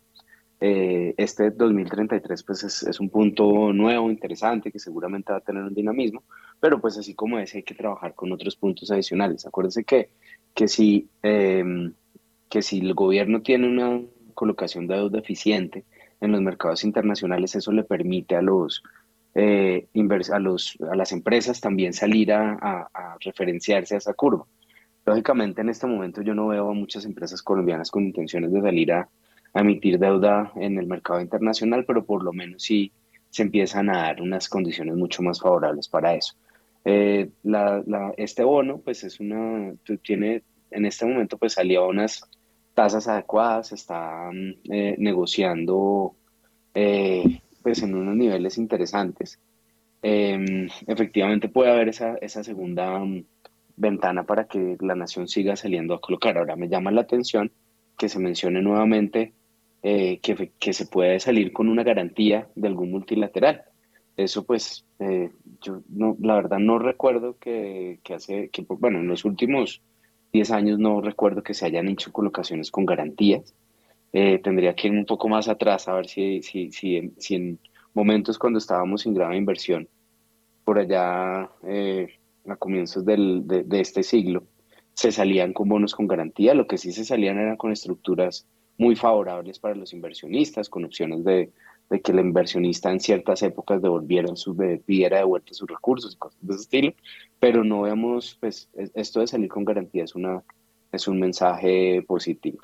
este 0.60 1.50
2033 1.50 2.42
pues 2.42 2.64
es, 2.64 2.82
es, 2.84 2.98
un 3.00 3.10
punto 3.10 3.72
nuevo, 3.72 4.10
interesante, 4.10 4.70
que 4.72 4.78
seguramente 4.78 5.32
va 5.32 5.38
a 5.38 5.42
tener 5.42 5.62
un 5.62 5.74
dinamismo, 5.74 6.22
pero 6.60 6.80
pues 6.80 6.96
así 6.96 7.14
como 7.14 7.38
ese 7.38 7.58
hay 7.58 7.64
que 7.64 7.74
trabajar 7.74 8.14
con 8.14 8.32
otros 8.32 8.56
puntos 8.56 8.90
adicionales. 8.90 9.46
Acuérdense 9.46 9.84
que, 9.84 10.10
que, 10.54 10.68
si, 10.68 11.08
que 11.20 12.62
si 12.62 12.78
el 12.78 12.94
gobierno 12.94 13.42
tiene 13.42 13.68
una 13.68 14.00
colocación 14.34 14.86
de 14.86 14.94
deuda 14.96 15.18
eficiente, 15.18 15.84
en 16.24 16.32
los 16.32 16.40
mercados 16.40 16.84
internacionales, 16.84 17.54
eso 17.54 17.72
le 17.72 17.84
permite 17.84 18.36
a 18.36 18.42
los, 18.42 18.82
eh, 19.34 19.88
a, 20.32 20.38
los 20.38 20.78
a 20.90 20.96
las 20.96 21.12
empresas 21.12 21.60
también 21.60 21.92
salir 21.92 22.32
a, 22.32 22.88
referenciarse 23.20 23.94
a 23.94 23.98
esa 23.98 24.14
curva. 24.14 24.46
Lógicamente, 25.05 25.61
en 25.61 25.68
este 25.68 25.86
momento 25.86 26.22
yo 26.22 26.34
no 26.34 26.48
veo 26.48 26.70
a 26.70 26.74
muchas 26.74 27.05
empresas 27.05 27.42
colombianas 27.42 27.90
con 27.90 28.05
intenciones 28.05 28.52
de 28.52 28.61
salir 28.61 28.92
a, 28.92 29.09
emitir 29.57 30.00
deuda 30.00 30.50
en 30.57 30.78
el 30.78 30.86
mercado 30.86 31.20
internacional, 31.20 31.84
pero 31.86 32.05
por 32.05 32.24
lo 32.24 32.32
menos 32.32 32.64
sí 32.64 32.90
se 33.30 33.42
empiezan 33.42 33.88
a 33.88 33.98
dar 33.98 34.20
unas 34.20 34.48
condiciones 34.48 34.96
mucho 34.96 35.22
más 35.22 35.40
favorables 35.40 35.86
para 35.86 36.14
eso. 36.14 36.34
Eh, 36.84 37.30
este 38.16 38.42
bono, 38.42 38.78
pues 38.78 39.05
es 39.05 39.20
una, 39.20 39.72
tiene, 40.02 40.42
en 40.72 40.86
este 40.86 41.07
momento 41.07 41.38
pues 41.38 41.52
salió 41.52 41.86
unas 41.86 42.28
tasas 42.74 43.07
adecuadas, 43.07 43.72
está 43.72 44.30
mm, 44.32 44.72
eh, 44.72 44.96
negociando 44.98 46.16
eh, 46.74 47.40
pues 47.62 47.82
en 47.82 47.94
unos 47.94 48.16
niveles 48.16 48.59
interesantes. 48.59 49.38
Em, 50.02 50.68
efectivamente 50.86 51.48
puede 51.48 51.70
haber 51.70 51.88
esa, 51.88 52.16
esa 52.16 52.44
segunda 52.44 52.98
mm, 52.98 53.24
ventana 53.76 54.24
para 54.24 54.44
que 54.44 54.76
la 54.80 54.94
nación 54.94 55.28
siga 55.28 55.56
saliendo 55.56 55.94
a 55.94 56.00
colocar. 56.00 56.38
Ahora 56.38 56.56
me 56.56 56.68
llama 56.68 56.90
la 56.90 57.02
atención 57.02 57.50
que 57.96 58.08
se 58.08 58.18
mencione 58.18 58.62
nuevamente 58.62 59.32
eh, 59.82 60.18
que, 60.22 60.52
que, 60.58 60.72
se 60.72 60.86
puede 60.86 61.20
salir 61.20 61.52
con 61.52 61.68
una 61.68 61.82
garantía 61.82 62.48
de 62.54 62.68
algún 62.68 62.90
multilateral. 62.90 63.62
Eso 64.16 64.44
pues 64.44 64.86
yo 65.60 65.82
no, 65.88 66.16
la 66.20 66.36
verdad 66.36 66.58
no 66.58 66.78
recuerdo 66.78 67.36
que, 67.38 67.98
que 68.02 68.14
hace, 68.14 68.48
que, 68.50 68.64
bueno, 68.68 69.00
en 69.00 69.08
los 69.08 69.24
últimos 69.24 69.82
10 70.32 70.50
años 70.50 70.78
no 70.78 71.00
recuerdo 71.00 71.42
que 71.42 71.54
se 71.54 71.66
hayan 71.66 71.88
hecho 71.88 72.12
colocaciones 72.12 72.70
con 72.70 72.84
garantías. 72.86 73.54
Eh, 74.12 74.40
tendría 74.42 74.74
que 74.74 74.88
ir 74.88 74.92
un 74.92 75.06
poco 75.06 75.28
más 75.28 75.48
atrás 75.48 75.88
a 75.88 75.94
ver 75.94 76.06
si, 76.06 76.42
si, 76.42 76.70
si, 76.72 77.12
si 77.18 77.34
en 77.34 77.58
momentos 77.94 78.38
cuando 78.38 78.58
estábamos 78.58 79.02
sin 79.02 79.14
grave 79.14 79.36
inversión, 79.36 79.88
por 80.64 80.78
allá 80.78 81.50
eh, 81.64 82.08
a 82.49 82.57
comienzos 82.57 83.05
del, 83.05 83.47
de, 83.47 83.80
este 83.80 84.03
siglo, 84.03 84.45
se 84.95 85.12
salían 85.12 85.53
con 85.53 85.68
bonos 85.68 85.95
con 85.95 86.07
garantía. 86.07 86.55
Lo 86.55 86.66
que 86.66 86.78
sí 86.78 86.92
se 86.92 87.05
salían 87.05 87.38
eran 87.38 87.57
con 87.57 87.72
estructuras 87.72 88.47
muy 88.78 88.97
favorables 88.97 89.59
para 89.59 89.74
los 89.74 89.92
inversionistas, 89.92 90.68
con 90.68 90.84
opciones 90.84 91.24
de, 91.24 91.53
de 91.90 92.01
que 92.01 92.12
el 92.12 92.20
inversionista 92.20 92.90
en 92.90 93.01
ciertas 93.01 93.42
épocas 93.42 93.82
devolviera 93.82 94.34
sus, 94.36 94.57
pidiera 94.84 95.18
de 95.18 95.24
vuelta 95.24 95.53
sus 95.55 95.68
recursos 95.68 96.14
y 96.14 96.18
cosas 96.18 96.38
de 96.40 96.55
ese 96.55 96.62
estilo, 96.62 96.95
pero 97.38 97.64
no 97.64 97.82
vemos, 97.82 98.36
pues, 98.40 98.68
esto 98.95 99.20
de 99.20 99.26
salir 99.26 99.49
con 99.49 99.64
garantía 99.64 100.05
es, 100.05 100.14
una, 100.14 100.42
es 100.92 101.09
un 101.09 101.20
mensaje 101.20 102.03
positivo. 102.07 102.59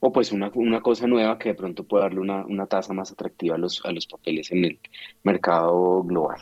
O 0.00 0.12
pues 0.12 0.32
una, 0.32 0.50
una 0.54 0.82
cosa 0.82 1.06
nueva 1.06 1.38
que 1.38 1.50
de 1.50 1.54
pronto 1.54 1.84
puede 1.84 2.04
darle 2.04 2.20
una, 2.20 2.44
una 2.44 2.66
tasa 2.66 2.92
más 2.92 3.10
atractiva 3.10 3.54
a 3.54 3.58
los, 3.58 3.82
a 3.86 3.90
los 3.90 4.06
papeles 4.06 4.52
en 4.52 4.66
el 4.66 4.78
mercado 5.22 6.02
global. 6.02 6.40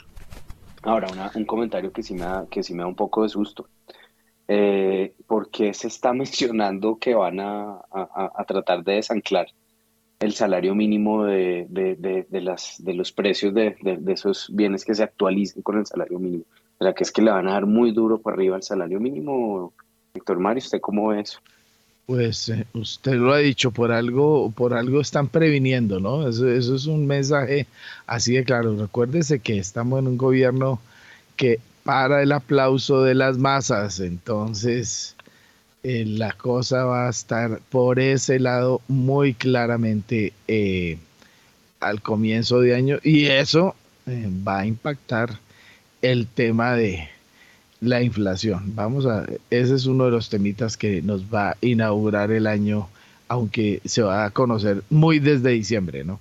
Ahora, 0.83 1.09
un 1.35 1.45
comentario 1.45 1.93
que 1.93 2.03
sí, 2.03 2.15
me 2.15 2.21
da, 2.21 2.47
que 2.51 2.63
sí 2.63 2.75
me 2.75 2.83
da 2.83 2.89
un 2.89 2.97
poco 2.97 3.23
de 3.23 3.29
susto. 3.29 3.69
Eh, 4.49 5.15
¿Por 5.27 5.51
qué 5.51 5.73
se 5.75 5.87
está 5.87 6.13
mencionando 6.13 6.99
que 6.99 7.15
van 7.15 7.41
a, 7.41 7.81
a, 7.91 8.45
tratar 8.47 8.83
de 8.83 8.95
desanclar 8.95 9.47
el 10.21 10.33
salario 10.33 10.75
mínimo 10.75 11.25
de, 11.25 11.67
de, 11.69 12.27
de, 12.29 12.41
las, 12.41 12.83
de 12.85 12.95
los 12.95 13.13
precios 13.13 13.55
de, 13.55 13.77
esos 14.09 14.51
bienes 14.53 14.85
que 14.85 14.95
se 14.95 15.03
actualicen 15.03 15.63
con 15.63 15.79
el 15.79 15.87
salario 15.87 16.19
mínimo. 16.19 16.45
¿Será 16.79 16.95
que 16.95 17.05
es 17.05 17.13
que 17.13 17.23
le 17.23 17.31
van 17.31 17.49
a 17.49 17.53
dar 17.53 17.67
muy 17.67 17.93
duro 17.93 18.21
para 18.21 18.35
arriba 18.35 18.57
el 18.57 18.63
salario 18.63 19.01
mínimo, 19.01 19.73
Víctor 20.15 20.39
Mario? 20.39 20.59
¿Usted 20.59 20.81
cómo 20.81 21.09
ve 21.09 21.21
eso? 21.21 21.39
Pues 22.07 22.49
eh, 22.49 22.67
usted 22.75 23.15
lo 23.15 23.33
ha 23.33 23.39
dicho, 23.39 23.71
por 23.71 23.93
algo, 23.93 24.51
por 24.51 24.75
algo 24.75 25.01
están 25.01 25.29
previniendo, 25.29 26.01
¿no? 26.01 26.29
Eso, 26.29 26.49
es 26.51 26.87
un 26.87 27.07
mensaje 27.07 27.67
así 28.07 28.35
de 28.35 28.45
claro. 28.45 28.77
Recuérdese 28.77 29.41
que 29.41 29.59
estamos 29.59 30.01
en 30.01 30.09
un 30.09 30.19
gobierno 30.19 30.81
que 31.37 31.61
para 31.85 32.23
el 32.23 32.33
aplauso 32.33 33.03
de 33.03 33.15
las 33.15 33.39
masas, 33.39 34.01
entonces 34.01 35.17
eh, 35.83 36.05
la 36.07 36.33
cosa 36.33 36.85
va 36.85 37.07
a 37.09 37.11
estar 37.11 37.61
por 37.71 37.99
ese 37.99 38.39
lado 38.39 38.81
muy 38.89 39.35
claramente 39.35 40.33
eh, 40.47 40.99
al 41.81 42.03
comienzo 42.03 42.61
de 42.61 42.75
año 42.75 42.99
y 43.03 43.27
eso 43.27 43.75
va 44.07 44.61
a 44.61 44.67
impactar 44.67 45.39
el 46.03 46.27
tema 46.27 46.75
de 46.75 47.09
la 47.83 48.01
inflación. 48.01 48.75
Vamos 48.75 49.07
a, 49.07 49.27
ese 49.51 49.75
es 49.75 49.87
uno 49.87 50.07
de 50.07 50.13
los 50.13 50.31
temitas 50.31 50.77
que 50.77 51.03
nos 51.03 51.25
va 51.25 51.51
a 51.51 51.57
inaugurar 51.61 52.31
el 52.31 52.47
año, 52.47 52.89
aunque 53.29 53.83
se 53.85 54.03
va 54.03 54.25
a 54.25 54.31
conocer 54.31 54.83
muy 54.89 55.19
desde 55.19 55.51
diciembre, 55.51 56.05
¿no? 56.05 56.21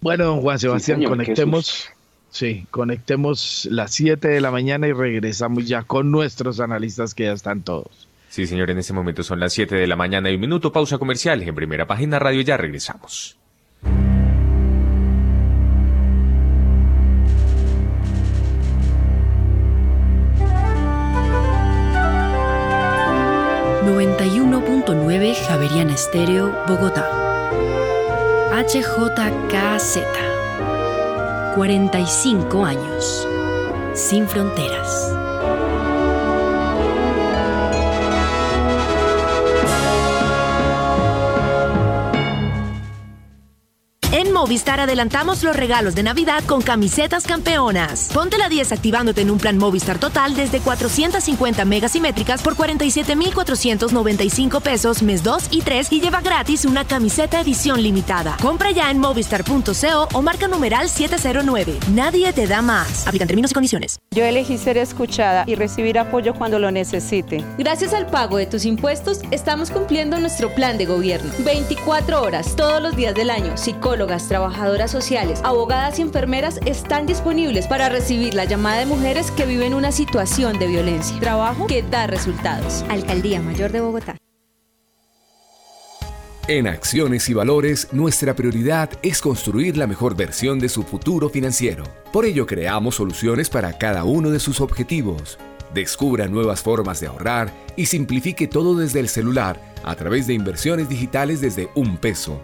Bueno, 0.00 0.26
don 0.26 0.40
Juan 0.40 0.60
Sebastián, 0.60 1.02
conectemos. 1.02 1.88
Sí, 2.30 2.66
conectemos 2.70 3.66
las 3.70 3.92
7 3.94 4.28
de 4.28 4.40
la 4.40 4.50
mañana 4.50 4.86
y 4.86 4.92
regresamos 4.92 5.66
ya 5.66 5.82
con 5.82 6.12
nuestros 6.12 6.60
analistas 6.60 7.14
que 7.14 7.24
ya 7.24 7.32
están 7.32 7.62
todos. 7.62 8.06
Sí, 8.28 8.46
señor, 8.46 8.70
en 8.70 8.78
este 8.78 8.92
momento 8.92 9.24
son 9.24 9.40
las 9.40 9.54
7 9.54 9.74
de 9.74 9.86
la 9.88 9.96
mañana 9.96 10.30
y 10.30 10.34
un 10.34 10.42
minuto, 10.42 10.70
pausa 10.70 10.98
comercial. 10.98 11.42
En 11.42 11.54
primera 11.54 11.86
página 11.86 12.18
radio 12.18 12.42
ya 12.42 12.56
regresamos. 12.56 13.37
...91.9 24.88 25.34
Javeriana 25.46 25.92
Estéreo, 25.92 26.64
Bogotá. 26.66 27.06
HJKZ 28.52 29.98
45 31.54 32.64
años. 32.64 33.28
Sin 33.92 34.26
fronteras. 34.26 35.17
Movistar 44.48 44.80
adelantamos 44.80 45.42
los 45.42 45.54
regalos 45.54 45.94
de 45.94 46.02
Navidad 46.02 46.42
con 46.46 46.62
camisetas 46.62 47.26
campeonas. 47.26 48.08
Ponte 48.14 48.38
la 48.38 48.48
10 48.48 48.72
activándote 48.72 49.20
en 49.20 49.30
un 49.30 49.36
plan 49.36 49.58
Movistar 49.58 49.98
total 49.98 50.34
desde 50.34 50.60
450 50.60 51.66
megasimétricas 51.66 52.40
por 52.40 52.56
47,495 52.56 54.60
pesos 54.60 55.02
mes 55.02 55.22
2 55.22 55.48
y 55.50 55.60
3 55.60 55.92
y 55.92 56.00
lleva 56.00 56.22
gratis 56.22 56.64
una 56.64 56.86
camiseta 56.86 57.42
edición 57.42 57.82
limitada. 57.82 58.38
Compra 58.40 58.70
ya 58.70 58.90
en 58.90 59.00
movistar.co 59.00 60.08
o 60.14 60.22
marca 60.22 60.48
numeral 60.48 60.88
709. 60.88 61.76
Nadie 61.92 62.32
te 62.32 62.46
da 62.46 62.62
más. 62.62 63.06
Aplican 63.06 63.28
términos 63.28 63.50
y 63.50 63.54
condiciones. 63.54 63.98
Yo 64.12 64.24
elegí 64.24 64.56
ser 64.56 64.78
escuchada 64.78 65.44
y 65.46 65.56
recibir 65.56 65.98
apoyo 65.98 66.32
cuando 66.32 66.58
lo 66.58 66.70
necesite. 66.70 67.44
Gracias 67.58 67.92
al 67.92 68.06
pago 68.06 68.38
de 68.38 68.46
tus 68.46 68.64
impuestos, 68.64 69.20
estamos 69.30 69.70
cumpliendo 69.70 70.18
nuestro 70.18 70.54
plan 70.54 70.78
de 70.78 70.86
gobierno. 70.86 71.30
24 71.40 72.22
horas 72.22 72.56
todos 72.56 72.80
los 72.80 72.96
días 72.96 73.14
del 73.14 73.28
año. 73.28 73.54
Psicólogas, 73.58 74.26
trabajadoras 74.38 74.92
sociales, 74.92 75.40
abogadas 75.42 75.98
y 75.98 76.02
enfermeras 76.02 76.60
están 76.64 77.06
disponibles 77.06 77.66
para 77.66 77.88
recibir 77.88 78.34
la 78.34 78.44
llamada 78.44 78.78
de 78.78 78.86
mujeres 78.86 79.32
que 79.32 79.44
viven 79.44 79.74
una 79.74 79.90
situación 79.90 80.60
de 80.60 80.68
violencia. 80.68 81.18
Trabajo 81.18 81.66
que 81.66 81.82
da 81.82 82.06
resultados. 82.06 82.84
Alcaldía 82.88 83.42
Mayor 83.42 83.72
de 83.72 83.80
Bogotá. 83.80 84.16
En 86.46 86.68
Acciones 86.68 87.28
y 87.28 87.34
Valores, 87.34 87.88
nuestra 87.90 88.36
prioridad 88.36 88.90
es 89.02 89.20
construir 89.20 89.76
la 89.76 89.88
mejor 89.88 90.14
versión 90.14 90.60
de 90.60 90.68
su 90.68 90.84
futuro 90.84 91.28
financiero. 91.28 91.82
Por 92.12 92.24
ello, 92.24 92.46
creamos 92.46 92.94
soluciones 92.94 93.50
para 93.50 93.76
cada 93.76 94.04
uno 94.04 94.30
de 94.30 94.38
sus 94.38 94.60
objetivos. 94.60 95.36
Descubra 95.74 96.28
nuevas 96.28 96.62
formas 96.62 97.00
de 97.00 97.08
ahorrar 97.08 97.52
y 97.74 97.86
simplifique 97.86 98.46
todo 98.46 98.76
desde 98.76 99.00
el 99.00 99.08
celular 99.08 99.60
a 99.82 99.96
través 99.96 100.28
de 100.28 100.34
inversiones 100.34 100.88
digitales 100.88 101.40
desde 101.40 101.70
un 101.74 101.96
peso. 101.96 102.40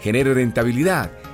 Genere 0.00 0.34
rentabilidad 0.34 1.10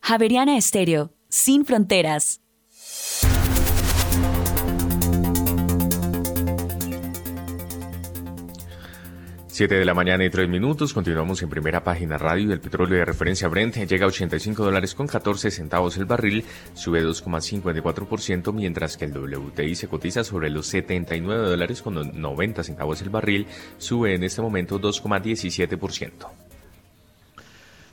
Javeriana 0.00 0.56
Estéreo, 0.56 1.12
sin 1.28 1.64
fronteras. 1.64 2.41
Siete 9.52 9.74
de 9.74 9.84
la 9.84 9.92
mañana 9.92 10.24
y 10.24 10.30
tres 10.30 10.48
minutos, 10.48 10.94
continuamos 10.94 11.42
en 11.42 11.50
primera 11.50 11.84
página 11.84 12.16
radio 12.16 12.48
y 12.48 12.52
el 12.52 12.60
petróleo 12.60 12.96
de 12.96 13.04
referencia 13.04 13.48
Brent 13.48 13.76
llega 13.76 14.06
a 14.06 14.08
85 14.08 14.64
dólares 14.64 14.94
con 14.94 15.06
14 15.06 15.50
centavos 15.50 15.98
el 15.98 16.06
barril, 16.06 16.42
sube 16.72 17.04
2,54%, 17.04 18.50
mientras 18.54 18.96
que 18.96 19.04
el 19.04 19.12
WTI 19.12 19.74
se 19.74 19.88
cotiza 19.88 20.24
sobre 20.24 20.48
los 20.48 20.68
79 20.68 21.50
dólares 21.50 21.82
con 21.82 22.18
90 22.18 22.64
centavos 22.64 23.02
el 23.02 23.10
barril, 23.10 23.46
sube 23.76 24.14
en 24.14 24.24
este 24.24 24.40
momento 24.40 24.80
2,17%. 24.80 26.10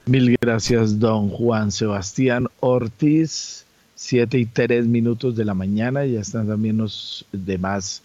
Mil 0.05 0.37
gracias, 0.39 0.97
don 0.97 1.27
Juan 1.27 1.73
Sebastián 1.73 2.47
Ortiz. 2.61 3.65
Siete 3.95 4.37
y 4.37 4.45
tres 4.45 4.87
minutos 4.87 5.35
de 5.35 5.43
la 5.43 5.53
mañana, 5.53 6.05
ya 6.05 6.21
están 6.21 6.47
también 6.47 6.77
los 6.77 7.25
demás 7.33 8.01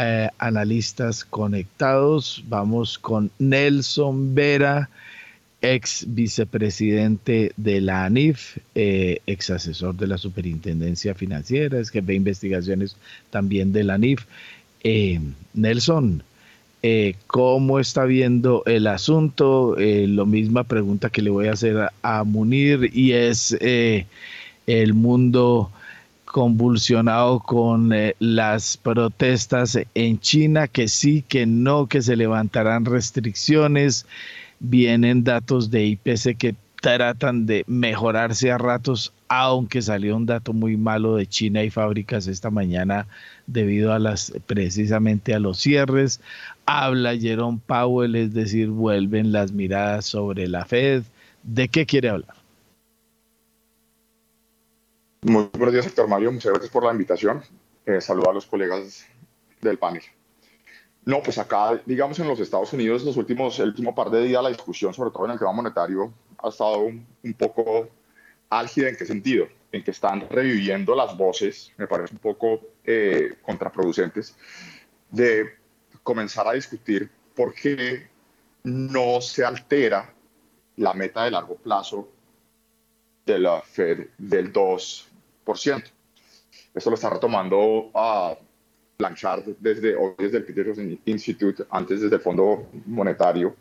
eh, 0.00 0.28
analistas 0.38 1.24
conectados. 1.24 2.44
Vamos 2.48 3.00
con 3.00 3.32
Nelson 3.40 4.32
Vera, 4.32 4.88
ex 5.60 6.04
vicepresidente 6.06 7.52
de 7.56 7.80
la 7.80 8.04
ANIF, 8.04 8.58
eh, 8.76 9.20
ex 9.26 9.50
asesor 9.50 9.96
de 9.96 10.06
la 10.06 10.16
Superintendencia 10.16 11.14
Financiera, 11.14 11.80
es 11.80 11.90
que 11.90 12.00
ve 12.00 12.14
investigaciones 12.14 12.96
también 13.30 13.72
de 13.72 13.82
la 13.82 13.94
ANIF. 13.94 14.24
Eh, 14.84 15.18
Nelson, 15.54 16.22
¿cómo 17.26 17.80
está 17.80 18.04
viendo 18.04 18.62
el 18.66 18.86
asunto? 18.86 19.74
lo 19.78 20.26
misma 20.26 20.62
pregunta 20.62 21.10
que 21.10 21.22
le 21.22 21.30
voy 21.30 21.48
a 21.48 21.54
hacer 21.54 21.88
a 22.02 22.22
Munir 22.22 22.90
y 22.94 23.12
es 23.12 23.56
el 23.60 24.94
mundo 24.94 25.72
convulsionado 26.28 27.40
con 27.40 27.92
eh, 27.92 28.14
las 28.18 28.76
protestas 28.76 29.78
en 29.94 30.20
China, 30.20 30.68
que 30.68 30.88
sí, 30.88 31.24
que 31.26 31.46
no, 31.46 31.86
que 31.86 32.02
se 32.02 32.16
levantarán 32.16 32.84
restricciones. 32.84 34.06
Vienen 34.60 35.24
datos 35.24 35.70
de 35.70 35.86
IPC 35.86 36.36
que 36.36 36.54
tratan 36.80 37.46
de 37.46 37.64
mejorarse 37.66 38.52
a 38.52 38.58
ratos, 38.58 39.12
aunque 39.28 39.82
salió 39.82 40.16
un 40.16 40.26
dato 40.26 40.52
muy 40.52 40.76
malo 40.76 41.16
de 41.16 41.26
China 41.26 41.62
y 41.64 41.70
fábricas 41.70 42.26
esta 42.26 42.50
mañana 42.50 43.06
debido 43.46 43.92
a 43.92 43.98
las 43.98 44.32
precisamente 44.46 45.34
a 45.34 45.40
los 45.40 45.58
cierres. 45.58 46.20
Habla 46.66 47.16
Jerome 47.16 47.60
Powell, 47.66 48.14
es 48.14 48.34
decir, 48.34 48.68
vuelven 48.68 49.32
las 49.32 49.52
miradas 49.52 50.06
sobre 50.06 50.46
la 50.46 50.64
Fed. 50.64 51.02
¿De 51.42 51.68
qué 51.68 51.86
quiere 51.86 52.10
hablar? 52.10 52.37
Muy 55.22 55.50
buenos 55.52 55.72
días, 55.72 55.84
sector 55.84 56.06
Mario. 56.06 56.30
Muchas 56.30 56.52
gracias 56.52 56.70
por 56.70 56.84
la 56.84 56.92
invitación. 56.92 57.42
Eh, 57.84 58.00
saludo 58.00 58.30
a 58.30 58.34
los 58.34 58.46
colegas 58.46 59.04
del 59.60 59.76
panel. 59.76 60.02
No, 61.04 61.20
pues 61.24 61.38
acá, 61.38 61.82
digamos, 61.84 62.20
en 62.20 62.28
los 62.28 62.38
Estados 62.38 62.72
Unidos, 62.72 63.02
los 63.02 63.16
últimos, 63.16 63.58
el 63.58 63.70
último 63.70 63.96
par 63.96 64.10
de 64.10 64.22
días, 64.22 64.40
la 64.40 64.48
discusión, 64.48 64.94
sobre 64.94 65.10
todo 65.10 65.24
en 65.24 65.32
el 65.32 65.38
tema 65.40 65.50
monetario, 65.50 66.12
ha 66.40 66.50
estado 66.50 66.82
un, 66.82 67.04
poco 67.36 67.88
álgida. 68.48 68.88
¿En 68.90 68.96
qué 68.96 69.04
sentido? 69.04 69.48
En 69.72 69.82
que 69.82 69.90
están 69.90 70.20
reviviendo 70.30 70.94
las 70.94 71.16
voces, 71.16 71.72
me 71.78 71.88
parece 71.88 72.14
un 72.14 72.20
poco 72.20 72.60
eh, 72.84 73.38
contraproducentes, 73.42 74.36
de 75.10 75.46
comenzar 76.04 76.46
a 76.46 76.52
discutir 76.52 77.10
por 77.34 77.52
qué 77.54 78.08
no 78.62 79.20
se 79.20 79.44
altera 79.44 80.14
la 80.76 80.94
meta 80.94 81.24
de 81.24 81.32
largo 81.32 81.56
plazo 81.56 82.08
de 83.26 83.38
la 83.40 83.60
Fed 83.60 84.06
del 84.16 84.52
2 84.52 85.07
eso 86.74 86.90
lo 86.90 86.94
está 86.94 87.10
retomando 87.10 87.90
a 87.94 88.36
Blanchard 88.98 89.44
desde 89.58 89.96
desde 90.18 90.38
el 90.38 90.44
Peterson 90.44 91.00
Institute, 91.04 91.64
antes 91.70 92.00
desde 92.00 92.16
el 92.16 92.22
Fondo 92.22 92.68
Monetario. 92.86 93.54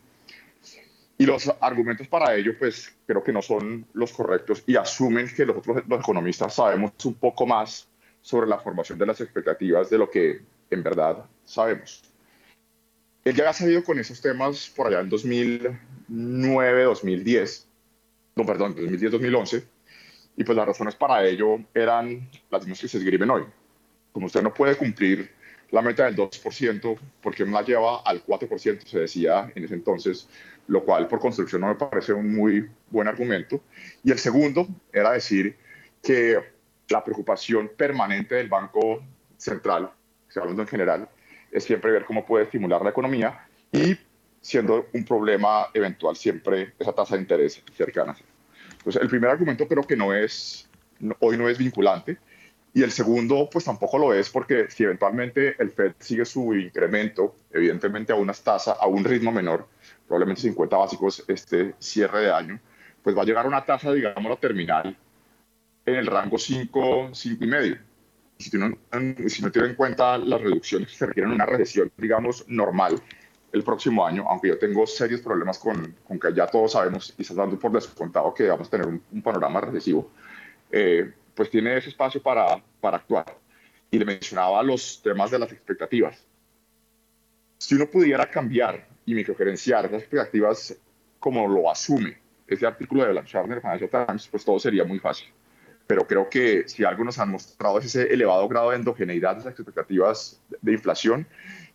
Y 1.19 1.25
los 1.25 1.51
argumentos 1.61 2.07
para 2.07 2.35
ello, 2.35 2.53
pues 2.59 2.95
creo 3.07 3.23
que 3.23 3.31
no 3.31 3.41
son 3.41 3.87
los 3.93 4.11
correctos 4.13 4.63
y 4.67 4.75
asumen 4.75 5.27
que 5.35 5.45
nosotros 5.45 5.83
los 5.87 5.99
economistas 5.99 6.53
sabemos 6.53 6.91
un 7.05 7.15
poco 7.15 7.47
más 7.47 7.87
sobre 8.21 8.47
la 8.47 8.59
formación 8.59 8.99
de 8.99 9.05
las 9.07 9.19
expectativas 9.21 9.89
de 9.89 9.97
lo 9.97 10.09
que 10.09 10.41
en 10.69 10.83
verdad 10.83 11.25
sabemos. 11.43 12.03
Él 13.23 13.35
ya 13.35 13.49
ha 13.49 13.53
salido 13.53 13.83
con 13.83 13.99
esos 13.99 14.21
temas 14.21 14.71
por 14.75 14.87
allá 14.87 14.99
en 14.99 15.09
2009, 15.09 16.83
2010, 16.83 17.67
no, 18.35 18.45
perdón, 18.45 18.75
2010-2011, 18.75 19.63
y 20.37 20.43
pues 20.43 20.55
las 20.55 20.67
razones 20.67 20.95
para 20.95 21.25
ello 21.25 21.59
eran 21.73 22.29
las 22.51 22.61
mismas 22.61 22.79
que 22.79 22.87
se 22.87 22.99
escriben 22.99 23.29
hoy. 23.31 23.43
Como 24.11 24.27
usted 24.27 24.43
no 24.43 24.53
puede 24.53 24.75
cumplir 24.75 25.31
la 25.71 25.81
meta 25.81 26.05
del 26.05 26.15
2%, 26.15 26.97
porque 27.21 27.43
no 27.43 27.51
la 27.51 27.63
lleva 27.63 28.01
al 28.05 28.23
4%, 28.23 28.85
se 28.85 28.99
decía 28.99 29.51
en 29.53 29.65
ese 29.65 29.73
entonces, 29.73 30.29
lo 30.67 30.83
cual 30.83 31.07
por 31.07 31.19
construcción 31.19 31.61
no 31.61 31.67
me 31.67 31.75
parece 31.75 32.13
un 32.13 32.35
muy 32.35 32.69
buen 32.89 33.07
argumento. 33.07 33.61
Y 34.03 34.11
el 34.11 34.19
segundo 34.19 34.67
era 34.93 35.11
decir 35.11 35.57
que 36.03 36.37
la 36.87 37.03
preocupación 37.03 37.71
permanente 37.75 38.35
del 38.35 38.47
Banco 38.47 39.03
Central, 39.37 39.91
se 40.29 40.39
hablando 40.39 40.61
en 40.61 40.67
general, 40.67 41.09
es 41.51 41.63
siempre 41.63 41.91
ver 41.91 42.05
cómo 42.05 42.25
puede 42.25 42.45
estimular 42.45 42.83
la 42.83 42.91
economía 42.91 43.47
y 43.71 43.97
siendo 44.39 44.87
un 44.93 45.03
problema 45.03 45.67
eventual 45.73 46.15
siempre 46.15 46.73
esa 46.77 46.93
tasa 46.93 47.15
de 47.15 47.21
interés 47.21 47.61
cercana. 47.75 48.15
Pues 48.87 48.95
el 48.95 49.09
primer 49.09 49.29
argumento 49.29 49.67
creo 49.67 49.83
que 49.83 49.97
no 49.97 50.13
es, 50.13 50.69
hoy 51.19 51.37
no 51.37 51.49
es 51.49 51.57
vinculante. 51.57 52.19
Y 52.73 52.83
el 52.83 52.91
segundo, 52.91 53.49
pues 53.51 53.65
tampoco 53.65 53.97
lo 53.97 54.13
es 54.13 54.29
porque 54.29 54.71
si 54.71 54.85
eventualmente 54.85 55.61
el 55.61 55.71
Fed 55.71 55.91
sigue 55.99 56.23
su 56.23 56.55
incremento, 56.55 57.35
evidentemente 57.51 58.13
a 58.13 58.15
unas 58.15 58.41
tasas, 58.41 58.77
a 58.79 58.87
un 58.87 59.03
ritmo 59.03 59.33
menor, 59.33 59.67
probablemente 60.07 60.43
50 60.43 60.77
básicos 60.77 61.21
este 61.27 61.75
cierre 61.79 62.27
de 62.27 62.31
año, 62.31 62.61
pues 63.03 63.13
va 63.13 63.23
a 63.23 63.25
llegar 63.25 63.43
a 63.43 63.49
una 63.49 63.65
tasa, 63.65 63.91
digámoslo, 63.91 64.37
terminal 64.37 64.95
en 65.85 65.95
el 65.95 66.07
rango 66.07 66.37
5, 66.37 67.09
5 67.11 67.43
y 67.43 67.47
medio. 67.47 67.77
si, 68.37 68.55
uno, 68.55 68.77
si 69.27 69.41
no 69.41 69.51
tiene 69.51 69.67
en 69.67 69.75
cuenta 69.75 70.17
las 70.17 70.39
reducciones 70.39 70.87
que 70.87 70.95
se 70.95 71.05
requieren 71.07 71.31
en 71.31 71.35
una 71.35 71.45
recesión, 71.45 71.91
digamos, 71.97 72.45
normal 72.47 73.01
el 73.51 73.63
próximo 73.63 74.05
año, 74.05 74.25
aunque 74.27 74.49
yo 74.49 74.57
tengo 74.57 74.85
serios 74.85 75.21
problemas 75.21 75.57
con, 75.57 75.95
con 76.05 76.19
que 76.19 76.33
ya 76.33 76.47
todos 76.47 76.73
sabemos 76.73 77.13
y 77.17 77.21
estás 77.21 77.37
dando 77.37 77.57
por 77.57 77.71
descontado 77.71 78.33
que 78.33 78.47
vamos 78.47 78.67
a 78.67 78.71
tener 78.71 78.87
un, 78.87 79.21
panorama 79.21 79.61
recesivo, 79.61 80.11
eh, 80.71 81.13
pues 81.33 81.49
tiene 81.49 81.77
ese 81.77 81.89
espacio 81.89 82.21
para, 82.21 82.61
para 82.81 82.97
actuar. 82.97 83.37
Y 83.89 83.97
le 83.97 84.05
mencionaba 84.05 84.61
los 84.63 85.01
temas 85.01 85.31
de 85.31 85.39
las 85.39 85.51
expectativas. 85.51 86.25
Si 87.57 87.75
uno 87.75 87.87
pudiera 87.87 88.29
cambiar 88.29 88.87
y 89.05 89.15
microgerenciar 89.15 89.85
esas 89.85 90.01
expectativas 90.01 90.77
como 91.19 91.47
lo 91.47 91.71
asume 91.71 92.17
ese 92.47 92.65
artículo 92.65 93.03
de 93.03 93.11
Blanchard 93.11 93.51
en 93.51 93.61
Financial 93.61 93.89
Times, 93.89 94.27
pues 94.27 94.45
todo 94.45 94.59
sería 94.59 94.83
muy 94.83 94.99
fácil. 94.99 95.27
Pero 95.85 96.05
creo 96.05 96.29
que 96.29 96.67
si 96.67 96.83
algo 96.83 97.03
nos 97.03 97.17
han 97.19 97.31
mostrado 97.31 97.79
es 97.79 97.85
ese 97.85 98.13
elevado 98.13 98.47
grado 98.47 98.71
de 98.71 98.77
endogeneidad 98.77 99.35
de 99.35 99.41
esas 99.41 99.53
expectativas 99.53 100.41
de 100.61 100.73
inflación 100.73 101.27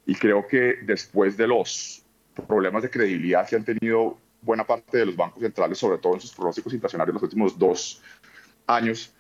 y 0.07 0.15
creo 0.15 0.47
que 0.47 0.77
después 0.83 1.37
de 1.37 1.47
los 1.47 2.03
problemas 2.47 2.83
de 2.83 2.91
credibilidad 2.91 3.49
que 3.49 3.57
han 3.57 3.65
tenido 3.65 4.19
buena 4.41 4.67
parte 4.67 4.99
de 4.99 5.07
los 5.07 5.17
bancos 5.17 5.43
centrales, 5.43 5.79
sobre 5.79 5.99
todo 5.99 6.15
en 6.15 6.21
sus 6.21 6.33
pronósticos 6.33 6.73
inflacionarios 6.73 7.15
los 7.15 7.23
últimos 7.23 7.59
dos 7.59 8.03
años, 8.67 9.13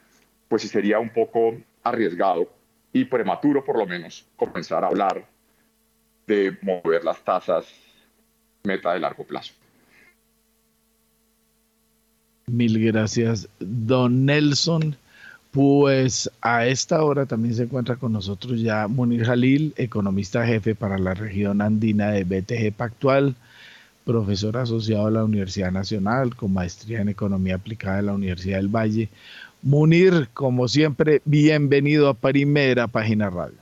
pues 0.48 0.62
sí 0.62 0.68
sería 0.68 0.98
un 0.98 1.10
poco 1.10 1.56
arriesgado 1.82 2.50
y 2.92 3.04
prematuro 3.04 3.64
por 3.64 3.78
lo 3.78 3.86
menos 3.86 4.26
comenzar 4.36 4.84
a 4.84 4.88
hablar 4.88 5.26
de 6.26 6.56
mover 6.62 7.04
las 7.04 7.22
tasas 7.24 7.66
meta 8.62 8.92
de 8.92 9.00
largo 9.00 9.24
plazo. 9.24 9.54
Mil 12.46 12.84
gracias, 12.84 13.48
don 13.58 14.26
Nelson. 14.26 14.96
Pues 15.52 16.30
a 16.40 16.66
esta 16.66 17.04
hora 17.04 17.26
también 17.26 17.54
se 17.54 17.64
encuentra 17.64 17.96
con 17.96 18.10
nosotros 18.10 18.58
ya 18.62 18.88
Munir 18.88 19.26
Jalil, 19.26 19.74
economista 19.76 20.46
jefe 20.46 20.74
para 20.74 20.96
la 20.96 21.12
región 21.12 21.60
andina 21.60 22.10
de 22.10 22.24
BTG 22.24 22.72
Pactual, 22.74 23.34
profesor 24.06 24.56
asociado 24.56 25.08
a 25.08 25.10
la 25.10 25.24
Universidad 25.24 25.70
Nacional 25.70 26.34
con 26.34 26.54
maestría 26.54 27.02
en 27.02 27.10
Economía 27.10 27.56
Aplicada 27.56 27.96
de 27.96 28.02
la 28.04 28.14
Universidad 28.14 28.56
del 28.56 28.74
Valle. 28.74 29.10
Munir, 29.60 30.30
como 30.32 30.68
siempre, 30.68 31.20
bienvenido 31.26 32.08
a 32.08 32.14
Primera 32.14 32.88
Página 32.88 33.28
Radio. 33.28 33.58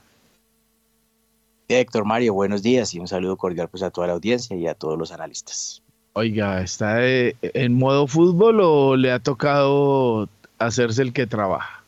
Héctor 1.67 2.05
Mario, 2.05 2.33
buenos 2.33 2.63
días 2.63 2.93
y 2.93 2.99
un 2.99 3.09
saludo 3.09 3.35
cordial 3.35 3.67
pues 3.67 3.83
a 3.83 3.89
toda 3.89 4.07
la 4.07 4.13
audiencia 4.13 4.55
y 4.55 4.65
a 4.65 4.75
todos 4.75 4.97
los 4.97 5.11
analistas. 5.11 5.83
Oiga, 6.13 6.61
¿está 6.61 6.99
en 7.03 7.73
modo 7.73 8.07
fútbol 8.07 8.61
o 8.61 8.95
le 8.95 9.11
ha 9.11 9.19
tocado 9.19 10.29
hacerse 10.57 11.01
el 11.01 11.11
que 11.11 11.27
trabaja? 11.27 11.80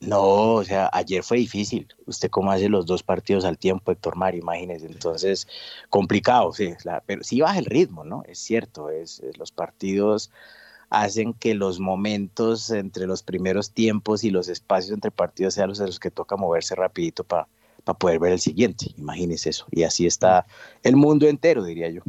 No, 0.00 0.54
o 0.54 0.64
sea, 0.64 0.88
ayer 0.92 1.24
fue 1.24 1.38
difícil. 1.38 1.88
Usted 2.06 2.30
cómo 2.30 2.52
hace 2.52 2.68
los 2.68 2.86
dos 2.86 3.02
partidos 3.02 3.44
al 3.44 3.58
tiempo, 3.58 3.90
Héctor 3.90 4.16
Mario, 4.16 4.40
imagínese. 4.42 4.86
Entonces, 4.86 5.48
complicado, 5.90 6.52
sí, 6.52 6.74
pero 7.06 7.24
sí 7.24 7.40
baja 7.40 7.58
el 7.58 7.64
ritmo, 7.64 8.04
¿no? 8.04 8.22
Es 8.26 8.38
cierto, 8.38 8.90
es, 8.90 9.20
los 9.36 9.50
partidos 9.50 10.30
hacen 10.90 11.34
que 11.34 11.54
los 11.54 11.80
momentos 11.80 12.70
entre 12.70 13.06
los 13.06 13.22
primeros 13.22 13.72
tiempos 13.72 14.24
y 14.24 14.30
los 14.30 14.48
espacios 14.48 14.92
entre 14.94 15.10
partidos 15.10 15.54
sean 15.54 15.68
los 15.68 15.80
los 15.80 16.00
que 16.00 16.10
toca 16.10 16.36
moverse 16.36 16.74
rapidito 16.74 17.24
para 17.24 17.48
poder 17.98 18.20
ver 18.20 18.32
el 18.32 18.40
siguiente. 18.40 18.94
Imagínese 18.96 19.50
eso. 19.50 19.66
Y 19.70 19.82
así 19.82 20.06
está 20.06 20.46
el 20.82 20.96
mundo 20.96 21.26
entero, 21.26 21.64
diría 21.64 21.90
yo. 21.90 22.02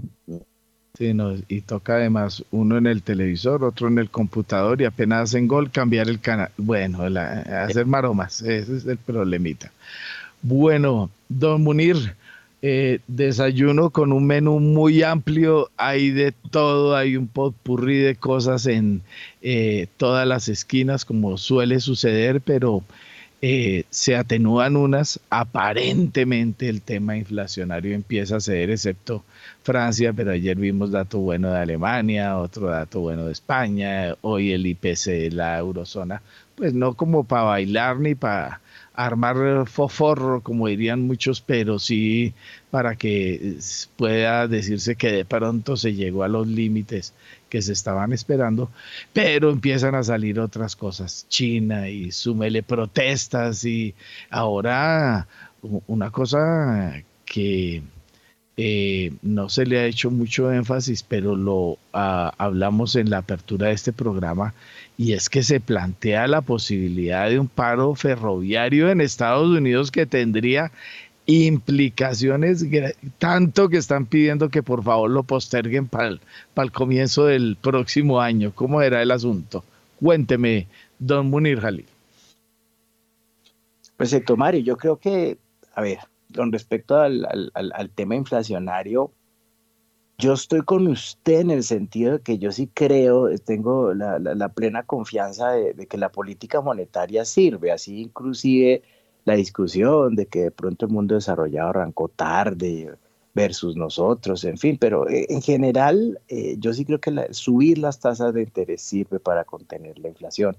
Y 0.99 1.61
toca 1.61 1.95
además 1.95 2.43
uno 2.51 2.77
en 2.77 2.85
el 2.85 3.01
televisor, 3.01 3.63
otro 3.63 3.87
en 3.87 3.99
el 3.99 4.09
computador 4.09 4.81
y 4.81 4.85
apenas 4.85 5.29
hacen 5.29 5.47
gol 5.47 5.71
cambiar 5.71 6.09
el 6.09 6.19
canal. 6.19 6.51
Bueno, 6.57 7.03
hacer 7.03 7.85
maromas, 7.85 8.41
ese 8.41 8.75
es 8.75 8.85
el 8.85 8.97
problemita. 8.97 9.71
Bueno, 10.41 11.09
don 11.29 11.63
Munir, 11.63 12.15
eh, 12.61 12.99
desayuno 13.07 13.91
con 13.91 14.11
un 14.11 14.27
menú 14.27 14.59
muy 14.59 15.01
amplio, 15.01 15.71
hay 15.77 16.11
de 16.11 16.33
todo, 16.51 16.97
hay 16.97 17.15
un 17.15 17.27
potpurrí 17.27 17.99
de 17.99 18.15
cosas 18.15 18.65
en 18.65 19.01
eh, 19.41 19.87
todas 19.95 20.27
las 20.27 20.49
esquinas 20.49 21.05
como 21.05 21.37
suele 21.37 21.79
suceder, 21.79 22.41
pero 22.41 22.83
eh, 23.41 23.85
se 23.89 24.17
atenúan 24.17 24.75
unas, 24.75 25.21
aparentemente 25.29 26.67
el 26.67 26.81
tema 26.81 27.15
inflacionario 27.15 27.95
empieza 27.95 28.35
a 28.35 28.41
ceder, 28.41 28.69
excepto 28.71 29.23
Francia, 29.70 30.13
pero 30.13 30.32
ayer 30.32 30.57
vimos 30.57 30.89
dato 30.89 31.20
bueno 31.20 31.51
de 31.51 31.59
Alemania, 31.59 32.39
otro 32.39 32.70
dato 32.70 33.01
bueno 33.01 33.28
de 33.28 33.34
España, 33.34 34.15
hoy 34.22 34.51
el 34.51 34.65
IPC 34.65 35.05
de 35.05 35.30
la 35.30 35.59
eurozona, 35.59 36.24
pues 36.55 36.74
no 36.74 36.95
como 36.95 37.24
para 37.24 37.43
bailar 37.43 37.99
ni 37.99 38.15
para 38.15 38.61
armar 38.95 39.67
foforro, 39.67 40.41
como 40.41 40.65
dirían 40.65 41.05
muchos, 41.05 41.41
pero 41.41 41.78
sí 41.78 42.34
para 42.72 42.95
que 42.95 43.59
pueda 43.95 44.47
decirse 44.47 44.95
que 44.95 45.11
de 45.11 45.26
pronto 45.26 45.78
se 45.78 45.93
llegó 45.93 46.24
a 46.24 46.28
los 46.28 46.47
límites 46.47 47.13
que 47.47 47.61
se 47.61 47.74
estaban 47.74 48.11
esperando, 48.11 48.72
pero 49.13 49.51
empiezan 49.51 49.93
a 49.93 50.01
salir 50.01 50.39
otras 50.39 50.76
cosas, 50.76 51.28
China 51.30 51.89
y 51.89 52.11
súmele 52.11 52.63
protestas 52.63 53.63
y 53.65 53.93
ahora 54.32 55.28
una 55.61 56.09
cosa 56.09 57.03
que 57.24 57.84
eh, 58.62 59.14
no 59.22 59.47
se 59.47 59.66
le 59.66 59.80
ha 59.80 59.86
hecho 59.86 60.12
mucho 60.12 60.51
énfasis, 60.51 61.01
pero 61.03 61.38
lo 61.38 61.78
ah, 61.93 62.34
hablamos 62.38 62.97
en 62.97 63.10
la 63.10 63.20
apertura 63.20 63.68
de 63.68 63.74
este 63.74 63.93
programa, 63.93 64.53
y 64.97 65.14
es 65.14 65.30
que 65.30 65.43
se 65.43 65.62
plantea 65.62 66.28
la 66.28 66.41
posibilidad 66.41 67.30
de 67.30 67.39
un 67.39 67.47
paro 67.47 67.95
ferroviario 67.95 68.89
en 68.89 68.99
Estados 68.99 69.47
Unidos 69.47 69.91
que 69.91 70.05
tendría 70.05 70.74
implicaciones, 71.26 72.66
tanto 73.18 73.70
que 73.70 73.78
están 73.78 74.05
pidiendo 74.05 74.49
que 74.49 74.62
por 74.62 74.84
favor 74.84 75.10
lo 75.10 75.24
posterguen 75.24 75.88
para 75.88 76.10
el, 76.10 76.72
comienzo 76.74 77.28
del 77.28 77.55
próximo 77.55 78.20
año. 78.20 78.51
¿Cómo 78.53 78.82
era 78.82 79.01
el 79.01 79.12
asunto? 79.12 79.64
Cuénteme, 80.01 80.68
don 80.97 81.30
Munir 81.30 81.62
Jalil. 81.62 81.86
Pues 83.95 84.14
Mario, 84.36 84.60
yo 84.60 84.76
creo 84.76 84.97
que, 84.97 85.38
a 85.76 85.82
ver, 85.82 85.99
con 86.36 86.51
respecto 86.51 86.97
al, 86.97 87.91
tema 87.95 88.15
inflacionario, 88.15 89.11
yo 90.17 90.34
estoy 90.34 90.61
con 90.61 90.88
usted 90.88 91.39
en 91.39 91.51
el 91.51 91.63
sentido 91.63 92.13
de 92.13 92.21
que 92.21 92.38
yo 92.38 92.51
sí 92.51 92.69
creo, 92.73 93.30
tengo 93.39 93.93
la, 93.93 94.49
plena 94.49 94.84
confianza 94.84 95.51
de, 95.51 95.73
de, 95.73 95.88
que 95.88 95.97
la 95.97 96.11
política 96.11 96.61
monetaria 96.61 97.23
sirve, 97.25 97.71
así 97.71 98.01
inclusive 98.01 98.84
la 99.25 99.36
discusión 99.36 100.15
de 100.15 100.25
que 100.25 100.43
de 100.43 100.51
pronto 100.51 100.86
el 100.86 100.91
mundo 100.91 101.15
desarrollado 101.15 101.69
arrancó 101.69 102.07
tarde 102.09 102.91
versus 103.34 103.75
nosotros, 103.75 104.43
en 104.43 104.57
fin, 104.57 104.77
pero 104.77 105.07
eh, 105.09 105.27
en 105.30 105.41
general 105.41 106.19
eh, 106.27 106.55
yo 106.59 106.73
sí 106.73 106.84
creo 106.86 106.99
que 106.99 107.11
subir 107.32 107.77
las 107.77 107.99
tasas 107.99 108.34
de 108.34 108.41
interés 108.41 108.82
sirve 108.82 109.19
para 109.19 109.45
contener 109.45 109.99
la 109.99 110.09
inflación 110.09 110.57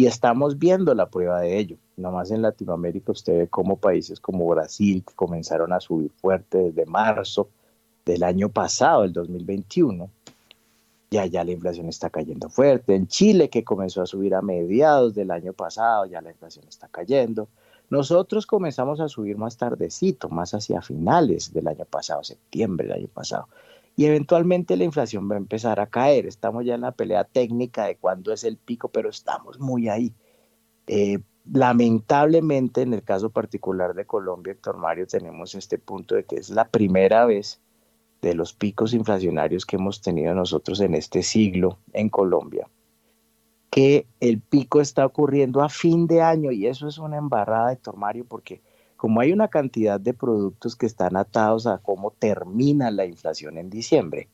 y 0.00 0.06
estamos 0.06 0.58
viendo 0.58 0.94
la 0.94 1.10
prueba 1.10 1.40
de 1.40 1.58
ello. 1.58 1.76
Nomás 1.96 2.30
en 2.30 2.40
Latinoamérica 2.40 3.10
usted 3.10 3.36
ve 3.36 3.48
cómo 3.48 3.76
países 3.76 4.20
como 4.20 4.46
Brasil 4.46 5.02
que 5.04 5.12
comenzaron 5.14 5.72
a 5.72 5.80
subir 5.80 6.12
fuerte 6.12 6.58
desde 6.58 6.86
marzo 6.86 7.48
del 8.06 8.22
año 8.22 8.48
pasado, 8.48 9.02
el 9.02 9.12
2021, 9.12 10.08
ya 11.10 11.26
ya 11.26 11.42
la 11.42 11.50
inflación 11.50 11.88
está 11.88 12.10
cayendo 12.10 12.48
fuerte. 12.48 12.94
En 12.94 13.08
Chile 13.08 13.50
que 13.50 13.64
comenzó 13.64 14.00
a 14.00 14.06
subir 14.06 14.36
a 14.36 14.40
mediados 14.40 15.16
del 15.16 15.32
año 15.32 15.52
pasado, 15.52 16.06
ya 16.06 16.20
la 16.20 16.30
inflación 16.30 16.64
está 16.68 16.86
cayendo. 16.86 17.48
Nosotros 17.90 18.46
comenzamos 18.46 19.00
a 19.00 19.08
subir 19.08 19.36
más 19.36 19.56
tardecito, 19.56 20.28
más 20.28 20.54
hacia 20.54 20.80
finales 20.80 21.52
del 21.52 21.66
año 21.66 21.86
pasado, 21.86 22.22
septiembre 22.22 22.86
del 22.86 22.98
año 22.98 23.08
pasado. 23.08 23.48
Y 23.98 24.06
eventualmente 24.06 24.76
la 24.76 24.84
inflación 24.84 25.28
va 25.28 25.34
a 25.34 25.38
empezar 25.38 25.80
a 25.80 25.88
caer. 25.88 26.24
Estamos 26.24 26.64
ya 26.64 26.76
en 26.76 26.82
la 26.82 26.92
pelea 26.92 27.24
técnica 27.24 27.86
de 27.86 27.96
cuándo 27.96 28.32
es 28.32 28.44
el 28.44 28.56
pico, 28.56 28.90
pero 28.90 29.10
estamos 29.10 29.58
muy 29.58 29.88
ahí. 29.88 30.14
Eh, 30.86 31.18
lamentablemente, 31.52 32.82
en 32.82 32.94
el 32.94 33.02
caso 33.02 33.30
particular 33.30 33.94
de 33.94 34.06
Colombia, 34.06 34.52
Héctor 34.52 34.76
Mario, 34.76 35.08
tenemos 35.08 35.56
este 35.56 35.78
punto 35.78 36.14
de 36.14 36.22
que 36.22 36.36
es 36.36 36.48
la 36.50 36.68
primera 36.68 37.26
vez 37.26 37.60
de 38.22 38.36
los 38.36 38.52
picos 38.52 38.94
inflacionarios 38.94 39.66
que 39.66 39.74
hemos 39.74 40.00
tenido 40.00 40.32
nosotros 40.32 40.78
en 40.78 40.94
este 40.94 41.24
siglo 41.24 41.80
en 41.92 42.08
Colombia 42.08 42.68
que 43.70 44.06
el 44.20 44.40
pico 44.40 44.80
está 44.80 45.04
ocurriendo 45.04 45.60
a 45.62 45.68
fin 45.68 46.06
de 46.06 46.22
año 46.22 46.52
y 46.52 46.66
eso 46.66 46.88
es 46.88 46.98
una 46.98 47.18
embarrada, 47.18 47.70
de 47.70 47.78
Mario, 47.96 48.24
porque 48.26 48.62
como 48.98 49.20
hay 49.20 49.32
una 49.32 49.46
cantidad 49.46 50.00
de 50.00 50.12
productos 50.12 50.74
que 50.74 50.84
están 50.84 51.16
atados 51.16 51.68
a 51.68 51.78
cómo 51.78 52.10
termina 52.10 52.90
la 52.90 53.06
inflación 53.06 53.56
en 53.56 53.70
diciembre, 53.70 54.28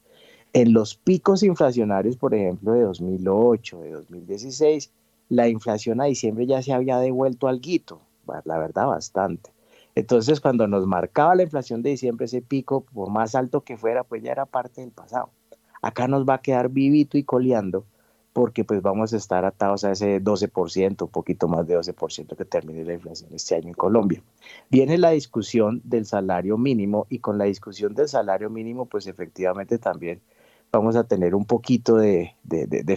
en 0.55 0.73
los 0.73 0.97
picos 0.97 1.43
inflacionarios, 1.43 2.17
por 2.17 2.35
ejemplo, 2.35 2.73
de 2.73 2.81
2008, 2.81 3.81
de 3.83 3.91
2016, 3.91 4.91
la 5.29 5.49
inflación 5.49 6.01
a 6.01 6.05
diciembre 6.05 6.47
ya 6.47 6.63
se 6.63 6.73
había 6.73 6.99
devuelto 6.99 7.47
al 7.47 7.61
guito, 7.61 8.01
la 8.45 8.59
verdad 8.59 8.87
bastante. 8.87 9.51
Entonces, 9.95 10.41
cuando 10.41 10.67
nos 10.67 10.87
marcaba 10.87 11.35
la 11.35 11.43
inflación 11.43 11.83
de 11.83 11.91
diciembre, 11.91 12.25
ese 12.25 12.41
pico, 12.41 12.85
por 12.85 13.11
más 13.11 13.35
alto 13.35 13.61
que 13.61 13.77
fuera, 13.77 14.03
pues 14.03 14.23
ya 14.23 14.33
era 14.33 14.47
parte 14.47 14.81
del 14.81 14.93
pasado. 14.93 15.29
Acá 15.83 16.09
nos 16.09 16.25
va 16.25 16.35
a 16.35 16.41
quedar 16.41 16.71
vivito 16.71 17.19
y 17.19 17.23
coleando 17.23 17.85
porque 18.35 18.65
pues 18.65 18.83
vamos 18.83 19.15
a 19.15 19.17
estar 19.17 19.45
atados 19.45 19.85
a 19.85 19.93
ese 19.93 20.21
12%, 20.21 21.03
un 21.03 21.09
poquito 21.09 21.47
más 21.47 21.69
de 21.69 21.79
12% 21.79 22.37
que 22.37 22.45
termine 22.45 22.85
la 22.85 22.95
inflación 22.95 23.33
este 23.33 23.55
año 23.55 23.69
en 23.69 23.75
Colombia. 23.75 24.23
Viene 24.69 24.99
la 24.99 25.11
discusión 25.11 25.81
del 25.85 26.05
salario 26.05 26.59
mínimo 26.59 27.07
y 27.09 27.21
con 27.21 27.39
la 27.39 27.45
discusión 27.45 27.95
del 27.95 28.09
salario 28.09 28.51
mínimo 28.51 28.87
pues 28.87 29.07
efectivamente 29.07 29.79
también 29.79 30.21
vamos 30.73 30.97
a 30.97 31.05
tener 31.05 31.37
un 31.37 31.45
poquito 31.45 31.97
de, 31.97 32.35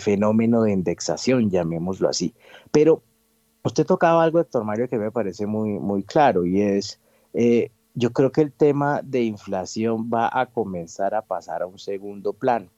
fenómeno 0.01 0.63
de 0.63 0.71
indexación, 0.71 1.51
llamémoslo 1.51 2.09
así. 2.09 2.33
Pero 2.71 3.03
usted 3.63 3.85
tocaba 3.85 4.23
algo, 4.23 4.39
doctor 4.39 4.63
Mario, 4.63 4.89
que 4.89 4.97
me 4.97 5.11
parece 5.11 5.45
muy, 5.45 5.77
muy 5.77 6.01
claro 6.01 6.47
y 6.47 6.61
es, 6.61 6.99
eh, 7.35 7.69
yo 7.93 8.11
creo 8.11 8.31
que 8.31 8.41
el 8.41 8.51
tema 8.51 9.01
de 9.03 9.21
inflación 9.21 10.09
va 10.11 10.31
a 10.33 10.47
comenzar 10.47 11.13
a 11.13 11.21
pasar 11.21 11.61
a 11.61 11.67
un 11.67 11.77
segundo 11.77 12.33
plano 12.33 12.69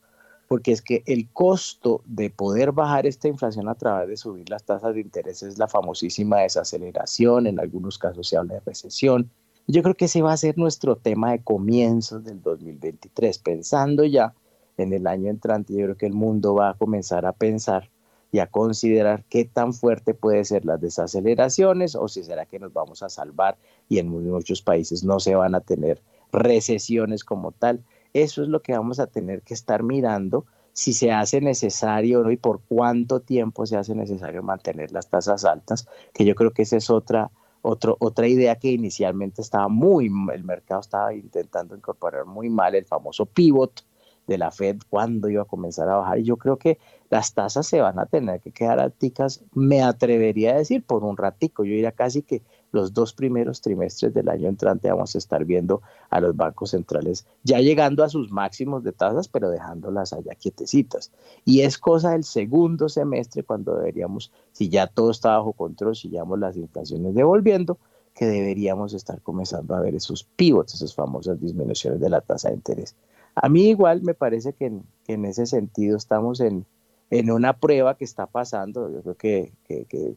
porque 0.50 0.72
es 0.72 0.82
que 0.82 1.04
el 1.06 1.30
costo 1.32 2.02
de 2.06 2.32
poder 2.32 2.72
bajar 2.72 3.06
esta 3.06 3.28
inflación 3.28 3.70
a 3.70 3.76
través 3.76 4.10
de 4.10 4.18
subir 4.18 4.50
las 4.50 4.64
tasas 4.64 4.96
de 4.96 5.02
interés 5.02 5.44
es 5.44 5.60
la 5.60 5.68
famosísima 5.68 6.40
desaceleración, 6.40 7.46
en 7.46 7.60
algunos 7.60 8.00
casos 8.00 8.28
se 8.28 8.36
habla 8.36 8.56
de 8.56 8.62
recesión. 8.62 9.30
Yo 9.68 9.84
creo 9.84 9.94
que 9.94 10.06
ese 10.06 10.24
va 10.24 10.34
a 10.34 10.38
ser 10.38 10.58
nuestro 10.58 10.96
tema 10.96 11.34
de 11.34 11.44
comienzos 11.44 12.24
del 12.24 12.42
2023, 12.42 13.38
pensando 13.38 14.04
ya 14.06 14.34
en 14.78 14.92
el 14.92 15.06
año 15.06 15.30
entrante, 15.30 15.74
yo 15.74 15.84
creo 15.84 15.98
que 15.98 16.08
el 16.08 16.14
mundo 16.14 16.56
va 16.56 16.72
a 16.72 16.74
comenzar 16.74 17.28
a 17.28 17.34
pensar 17.34 17.92
y 18.32 18.40
a 18.40 18.48
considerar 18.48 19.26
qué 19.30 19.46
tan 19.46 19.72
fuerte 19.72 20.16
puede 20.16 20.44
ser 20.46 20.66
las 20.66 20.82
desaceleraciones 20.82 21.94
o 21.94 22.08
si 22.08 22.24
será 22.24 22.48
que 22.48 22.58
nos 22.58 22.74
vamos 22.74 23.04
a 23.04 23.10
salvar 23.10 23.56
y 23.88 24.00
en 24.00 24.10
muchos 24.10 24.64
países 24.64 25.04
no 25.04 25.20
se 25.20 25.36
van 25.36 25.54
a 25.54 25.62
tener 25.62 26.02
recesiones 26.32 27.24
como 27.24 27.52
tal. 27.52 27.84
Eso 28.14 28.42
es 28.42 28.50
lo 28.50 28.62
que 28.62 28.74
vamos 28.74 29.00
a 29.00 29.08
tener 29.08 29.42
que 29.42 29.54
estar 29.54 29.84
mirando 29.84 30.46
si 30.74 30.94
se 30.94 31.12
hace 31.12 31.42
necesario 31.42 32.24
¿no? 32.24 32.32
y 32.32 32.38
por 32.38 32.62
cuánto 32.62 33.20
tiempo 33.20 33.66
se 33.66 33.78
hace 33.78 33.96
necesario 33.96 34.44
mantener 34.44 34.92
las 34.92 35.10
tasas 35.10 35.46
altas, 35.46 35.88
que 36.14 36.26
yo 36.26 36.36
creo 36.36 36.52
que 36.52 36.62
esa 36.62 36.78
es 36.78 36.90
otra, 36.90 37.32
otra 37.62 38.28
idea 38.28 38.56
que 38.56 38.72
inicialmente 38.72 39.42
estaba 39.42 39.68
muy, 39.68 40.10
el 40.34 40.44
mercado 40.44 40.82
estaba 40.82 41.14
intentando 41.14 41.76
incorporar 41.76 42.26
muy 42.26 42.50
mal, 42.50 42.76
el 42.76 42.86
famoso 42.86 43.26
pivot 43.26 43.84
de 44.30 44.38
la 44.38 44.52
Fed, 44.52 44.78
cuándo 44.90 45.28
iba 45.28 45.42
a 45.42 45.46
comenzar 45.46 45.90
a 45.90 45.96
bajar. 45.96 46.20
Y 46.20 46.24
yo 46.24 46.38
creo 46.38 46.58
que 46.58 46.78
las 47.10 47.34
tasas 47.34 47.68
se 47.68 47.82
van 47.82 48.00
a 48.00 48.06
tener 48.06 48.40
que 48.40 48.52
quedar 48.52 48.80
alticas, 48.80 49.44
me 49.54 49.82
atrevería 49.82 50.52
a 50.52 50.58
decir, 50.60 50.84
por 50.84 51.04
un 51.04 51.18
ratico. 51.18 51.66
Yo 51.66 51.72
diría 51.72 51.92
casi 51.92 52.22
que 52.22 52.44
los 52.72 52.94
dos 52.94 53.14
primeros 53.14 53.62
trimestres 53.62 54.14
del 54.14 54.30
año 54.30 54.48
entrante 54.48 54.90
vamos 54.90 55.16
a 55.16 55.18
estar 55.18 55.46
viendo 55.46 55.82
a 56.10 56.20
los 56.20 56.36
bancos 56.36 56.72
centrales 56.72 57.26
ya 57.44 57.60
llegando 57.60 58.04
a 58.04 58.10
sus 58.10 58.32
máximos 58.32 58.84
de 58.84 58.92
tasas, 58.92 59.28
pero 59.28 59.50
dejándolas 59.50 60.14
allá 60.14 60.36
quietecitas. 60.36 61.12
Y 61.46 61.62
es 61.62 61.78
cosa 61.78 62.12
del 62.12 62.24
segundo 62.24 62.90
semestre 62.90 63.44
cuando 63.44 63.76
deberíamos, 63.76 64.32
si 64.52 64.70
ya 64.70 64.88
todo 64.88 65.12
está 65.12 65.38
bajo 65.38 65.54
control, 65.54 65.96
si 65.96 66.10
ya 66.10 66.24
las 66.38 66.58
inflaciones 66.58 67.16
devolviendo, 67.16 67.78
que 68.14 68.26
deberíamos 68.26 68.94
estar 68.94 69.22
comenzando 69.22 69.76
a 69.76 69.80
ver 69.80 69.96
esos 69.96 70.24
pivots, 70.24 70.74
esas 70.74 70.94
famosas 70.94 71.40
disminuciones 71.40 72.00
de 72.00 72.10
la 72.10 72.22
tasa 72.22 72.50
de 72.50 72.56
interés. 72.56 72.96
A 73.36 73.48
mí 73.48 73.70
igual 73.70 74.02
me 74.02 74.14
parece 74.14 74.54
que 74.54 74.72
en, 75.08 75.26
ese 75.26 75.46
sentido 75.46 75.96
estamos 75.96 76.42
en, 76.42 76.66
en, 77.10 77.32
una 77.32 77.54
prueba 77.54 77.96
que 77.96 78.04
está 78.04 78.26
pasando. 78.26 78.92
Yo 78.92 79.02
creo 79.02 79.16
que 79.16 79.54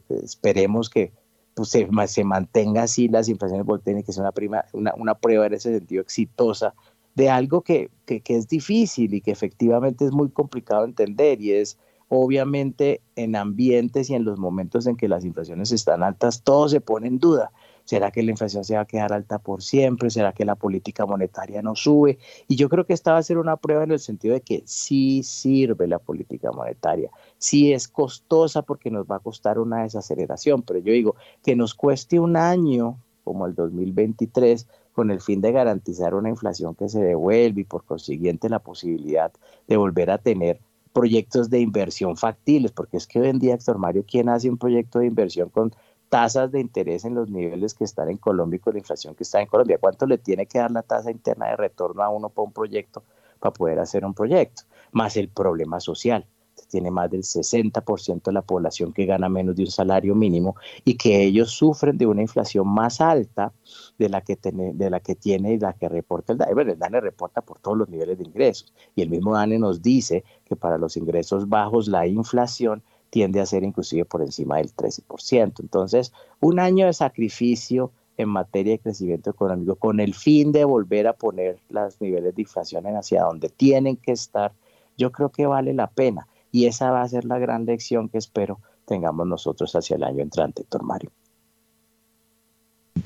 esperemos 0.09 0.89
que 0.89 1.13
pues 1.53 1.69
se, 1.69 1.87
se 2.07 2.23
mantenga 2.23 2.83
así 2.83 3.07
las 3.07 3.29
inflaciones 3.29 3.65
volteen 3.65 4.03
que 4.03 4.11
es 4.11 4.17
una, 4.17 4.31
prima, 4.31 4.65
una, 4.73 5.15
prueba 5.15 5.47
en 5.47 5.53
ese 5.53 5.73
sentido 5.73 6.01
exitosa 6.01 6.73
de 7.15 7.29
algo 7.29 7.61
que, 7.61 7.91
que, 8.05 8.21
que, 8.21 8.35
es 8.35 8.47
difícil 8.47 9.13
y 9.13 9.21
que 9.21 9.31
efectivamente 9.31 10.05
es 10.05 10.11
muy 10.11 10.29
complicado 10.29 10.83
entender 10.85 11.41
y 11.41 11.51
es 11.51 11.77
obviamente 12.15 13.01
en 13.15 13.35
ambientes 13.35 14.09
y 14.09 14.15
en 14.15 14.23
los 14.23 14.37
momentos 14.37 14.85
en 14.85 14.95
que 14.95 15.07
las 15.07 15.25
inflaciones 15.25 15.71
están 15.71 16.03
altas, 16.03 16.43
todo 16.43 16.69
se 16.69 16.79
pone 16.79 17.07
en 17.07 17.19
duda. 17.19 17.51
¿Será 17.85 18.11
que 18.11 18.23
la 18.23 18.31
inflación 18.31 18.63
se 18.63 18.75
va 18.75 18.81
a 18.81 18.85
quedar 18.85 19.11
alta 19.11 19.39
por 19.39 19.61
siempre? 19.61 20.09
¿Será 20.09 20.31
que 20.31 20.45
la 20.45 20.55
política 20.55 21.05
monetaria 21.05 21.61
no 21.61 21.75
sube? 21.75 22.17
Y 22.47 22.55
yo 22.55 22.69
creo 22.69 22.85
que 22.85 22.93
esta 22.93 23.13
va 23.13 23.17
a 23.17 23.23
ser 23.23 23.37
una 23.37 23.57
prueba 23.57 23.83
en 23.83 23.91
el 23.91 23.99
sentido 23.99 24.35
de 24.35 24.41
que 24.41 24.63
sí 24.65 25.23
sirve 25.23 25.87
la 25.87 25.99
política 25.99 26.51
monetaria, 26.51 27.09
sí 27.43 27.73
es 27.73 27.89
costosa 27.89 28.61
porque 28.61 28.89
nos 28.89 29.05
va 29.05 29.17
a 29.17 29.19
costar 29.19 29.59
una 29.59 29.83
desaceleración, 29.83 30.61
pero 30.61 30.79
yo 30.79 30.93
digo 30.93 31.15
que 31.43 31.57
nos 31.57 31.73
cueste 31.73 32.17
un 32.17 32.37
año 32.37 32.97
como 33.25 33.45
el 33.45 33.53
2023 33.53 34.65
con 34.93 35.11
el 35.11 35.19
fin 35.19 35.41
de 35.41 35.51
garantizar 35.51 36.15
una 36.15 36.29
inflación 36.29 36.73
que 36.73 36.87
se 36.87 37.03
devuelve 37.03 37.61
y 37.61 37.65
por 37.65 37.83
consiguiente 37.83 38.47
la 38.47 38.59
posibilidad 38.59 39.33
de 39.67 39.75
volver 39.75 40.09
a 40.09 40.19
tener 40.19 40.61
proyectos 40.93 41.49
de 41.49 41.59
inversión 41.59 42.15
factibles, 42.15 42.71
porque 42.71 42.95
es 42.95 43.07
que 43.07 43.19
hoy 43.19 43.27
en 43.27 43.39
día, 43.39 43.55
Héctor 43.55 43.77
Mario, 43.77 44.05
¿quién 44.07 44.29
hace 44.29 44.49
un 44.49 44.57
proyecto 44.57 44.99
de 44.99 45.07
inversión 45.07 45.49
con 45.49 45.73
tasas 46.07 46.49
de 46.51 46.61
interés 46.61 47.03
en 47.03 47.15
los 47.15 47.29
niveles 47.29 47.73
que 47.73 47.83
están 47.83 48.07
en 48.07 48.17
Colombia 48.17 48.57
y 48.57 48.59
con 48.59 48.73
la 48.73 48.79
inflación 48.79 49.15
que 49.15 49.23
está 49.23 49.41
en 49.41 49.47
Colombia. 49.47 49.79
¿Cuánto 49.79 50.05
le 50.05 50.19
tiene 50.19 50.45
que 50.45 50.59
dar 50.59 50.69
la 50.69 50.83
tasa 50.83 51.09
interna 51.09 51.47
de 51.47 51.55
retorno 51.55 52.03
a 52.03 52.09
uno 52.09 52.29
para 52.29 52.45
un 52.45 52.53
proyecto 52.53 53.03
para 53.39 53.51
poder 53.51 53.79
hacer 53.79 54.05
un 54.05 54.13
proyecto? 54.13 54.61
Más 54.91 55.17
el 55.17 55.27
problema 55.27 55.79
social. 55.79 56.27
Tiene 56.73 56.91
más 56.91 57.09
del 57.11 57.23
60% 57.23 58.23
de 58.23 58.31
la 58.31 58.41
población 58.41 58.93
que 58.93 59.05
gana 59.05 59.29
menos 59.29 59.55
de 59.55 59.63
un 59.63 59.69
salario 59.69 60.15
mínimo 60.15 60.55
y 60.83 60.95
que 60.95 61.23
ellos 61.23 61.51
sufren 61.51 61.97
de 61.97 62.07
una 62.07 62.21
inflación 62.21 62.67
más 62.67 62.99
alta 63.01 63.53
de 63.97 64.09
la 64.09 64.21
que, 64.21 64.35
tiene, 64.35 64.73
de 64.73 64.89
la 64.89 64.99
que 64.99 65.15
tiene 65.15 65.53
y 65.53 65.59
la 65.59 65.73
que 65.73 65.87
reporta 65.87 66.33
el 66.33 66.39
DANE. 66.39 66.53
Bueno, 66.53 66.71
el 66.71 66.79
DANE 66.79 67.01
reporta 67.01 67.41
por 67.41 67.59
todos 67.59 67.77
los 67.77 67.89
niveles 67.89 68.17
de 68.17 68.23
ingresos 68.23 68.73
y 68.95 69.01
el 69.03 69.09
mismo 69.09 69.33
DANE 69.33 69.59
nos 69.59 69.81
dice 69.81 70.23
que 70.45 70.55
para 70.55 70.77
los 70.77 70.97
ingresos 70.97 71.47
bajos 71.47 71.87
la 71.87 72.07
inflación 72.07 72.81
tiende 73.09 73.39
a 73.39 73.45
ser 73.45 73.63
inclusive 73.63 74.05
por 74.05 74.23
encima 74.23 74.57
del 74.57 74.73
13%. 74.75 75.59
Entonces, 75.59 76.11
un 76.39 76.59
año 76.59 76.87
de 76.87 76.93
sacrificio 76.93 77.91
en 78.17 78.29
materia 78.29 78.73
de 78.73 78.79
crecimiento 78.79 79.29
económico 79.29 79.75
con 79.75 79.99
el 79.99 80.13
fin 80.13 80.51
de 80.51 80.65
volver 80.65 81.07
a 81.07 81.13
poner 81.13 81.59
los 81.69 81.99
niveles 82.01 82.35
de 82.35 82.41
inflación 82.41 82.87
en 82.87 82.95
hacia 82.95 83.23
donde 83.23 83.49
tienen 83.49 83.97
que 83.97 84.11
estar, 84.11 84.53
yo 84.97 85.11
creo 85.11 85.29
que 85.29 85.45
vale 85.45 85.73
la 85.73 85.87
pena. 85.91 86.27
Y 86.53 86.67
esa 86.67 86.91
va 86.91 87.01
a 87.01 87.09
ser 87.09 87.25
la 87.25 87.39
gran 87.39 87.65
lección 87.65 88.07
que 88.07 88.19
espero 88.19 88.59
tengamos 88.85 89.27
nosotros 89.27 89.75
hacia 89.75 89.95
el 89.95 90.03
año 90.03 90.21
entrante, 90.21 90.61
Héctor 90.61 90.83
Mario. 90.83 91.11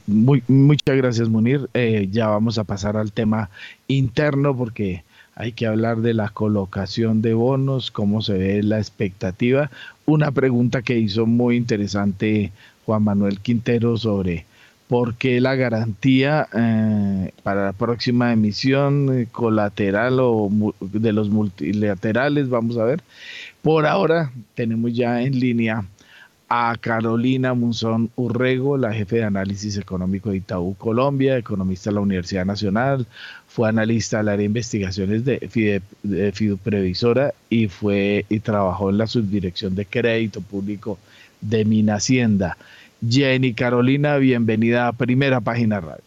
Muy, 0.06 0.44
muchas 0.48 0.98
gracias, 0.98 1.30
Munir. 1.30 1.69
Eh, 1.74 2.10
ya 2.11 2.28
vamos 2.28 2.57
a 2.57 2.65
pasar 2.65 2.98
al 2.98 3.14
tema 3.14 3.49
interno 3.88 4.56
porque 4.56 5.03
hay 5.36 5.53
que 5.53 5.65
hablar 5.65 6.02
de 6.02 6.14
la 6.14 6.30
colocación 6.30 7.22
de 7.22 7.34
bonos, 7.34 7.90
cómo 7.90 8.22
se 8.22 8.34
ve 8.34 8.64
la 8.64 8.80
expectativa. 8.80 9.72
Una 10.06 10.32
pregunta 10.32 10.82
que 10.82 10.98
hizo 10.98 11.26
muy 11.26 11.56
interesante 11.56 12.52
Juan 12.86 13.03
Manuel 13.03 13.40
Quintero 13.40 13.98
sobre 13.98 14.45
por 14.88 15.15
qué 15.15 15.41
la 15.41 15.55
garantía 15.55 16.47
eh, 16.53 17.31
para 17.43 17.65
la 17.65 17.73
próxima 17.73 18.31
emisión 18.31 19.19
eh, 19.19 19.27
colateral 19.31 20.19
o 20.22 20.49
de 20.80 21.14
los 21.14 21.30
multilaterales, 21.30 22.49
vamos 22.49 22.77
a 22.77 22.85
ver. 22.85 23.01
Por 23.61 23.85
ahora 23.85 24.31
tenemos 24.55 24.93
ya 24.93 25.22
en 25.22 25.39
línea 25.39 25.84
a 26.49 26.77
Carolina 26.80 27.53
Munzón 27.53 28.09
Urrego, 28.15 28.77
la 28.77 28.93
jefe 28.93 29.18
de 29.18 29.23
análisis 29.26 29.77
económico 29.77 30.30
de 30.30 30.38
Itaú 30.38 30.76
Colombia, 30.76 31.38
economista 31.38 31.89
de 31.89 31.95
la 31.95 32.01
Universidad 32.01 32.45
Nacional, 32.45 33.05
fue 33.47 33.68
analista 33.68 34.19
del 34.19 34.30
área 34.30 34.38
de 34.38 34.45
investigaciones 34.45 35.26
de, 35.26 35.81
Fidu 36.34 36.57
Previsora 36.57 37.34
y 37.49 37.68
fue 37.68 38.26
y 38.30 38.39
trabajó 38.39 38.89
en 38.89 38.99
la 38.99 39.07
subdirección 39.07 39.76
de 39.76 39.85
crédito 39.85 40.39
público 40.39 40.97
de 41.41 41.65
Hacienda. 41.91 42.57
Jenny 43.07 43.53
Carolina, 43.53 44.18
bienvenida 44.18 44.88
a 44.88 44.94
Primera 44.94 45.41
Página 45.41 45.80
Radio. 45.80 46.03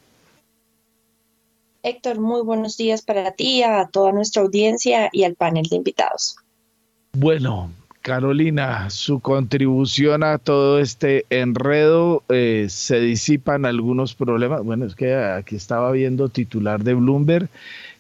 Héctor, 1.83 2.21
muy 2.21 2.43
buenos 2.43 2.77
días 2.77 3.03
para 3.03 3.33
ti, 3.33 3.63
a 3.63 3.87
toda 3.87 4.13
nuestra 4.13 4.43
audiencia 4.43 5.09
y 5.13 5.25
al 5.25 5.35
panel 5.35 5.67
de 5.71 5.77
invitados. 5.77 6.37
Bueno, 7.13 7.71
Carolina, 8.03 8.91
su 8.91 9.21
contribución 9.21 10.23
a 10.23 10.39
todo 10.39 10.79
este 10.79 11.25
enredo, 11.31 12.23
eh, 12.29 12.67
se 12.69 13.01
disipan 13.01 13.65
algunos 13.65 14.15
problemas. 14.15 14.63
Bueno, 14.63 14.85
es 14.85 14.95
que 14.95 15.15
aquí 15.15 15.57
estaba 15.57 15.91
viendo 15.93 16.29
titular 16.29 16.83
de 16.83 16.95
Bloomberg. 16.95 17.49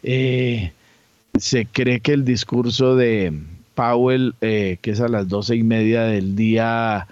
Eh, 0.02 0.72
se 1.38 1.66
cree 1.66 2.00
que 2.00 2.12
el 2.12 2.24
discurso 2.24 2.96
de 2.96 3.32
Powell, 3.74 4.34
eh, 4.40 4.78
que 4.82 4.90
es 4.90 5.00
a 5.00 5.08
las 5.08 5.28
doce 5.28 5.56
y 5.56 5.62
media 5.62 6.02
del 6.02 6.36
día, 6.36 7.06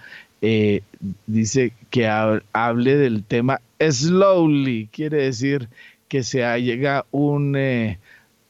dice 1.26 1.72
que 1.90 2.08
hable 2.08 2.96
del 2.96 3.24
tema 3.24 3.60
slowly, 3.78 4.88
quiere 4.92 5.24
decir 5.24 5.68
que 6.08 6.22
se 6.22 6.40
llega 6.60 7.04
un 7.10 7.56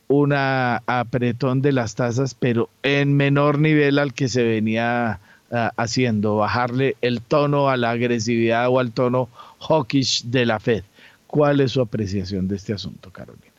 una 0.09 0.83
apretón 0.87 1.61
de 1.61 1.73
las 1.73 1.95
tasas, 1.95 2.35
pero 2.35 2.71
en 2.83 3.15
menor 3.15 3.59
nivel 3.59 3.99
al 3.99 4.15
que 4.15 4.29
se 4.29 4.43
venía 4.43 5.21
ah, 5.53 5.73
haciendo, 5.77 6.37
bajarle 6.37 6.97
el 7.03 7.21
tono 7.21 7.69
a 7.69 7.77
la 7.77 7.91
agresividad 7.91 8.69
o 8.69 8.79
al 8.79 8.93
tono 8.93 9.29
hawkish 9.61 10.25
de 10.25 10.47
la 10.47 10.59
Fed. 10.59 10.83
¿Cuál 11.27 11.61
es 11.61 11.73
su 11.73 11.83
apreciación 11.83 12.49
de 12.49 12.57
este 12.57 12.73
asunto, 12.73 13.11
Carolina? 13.11 13.53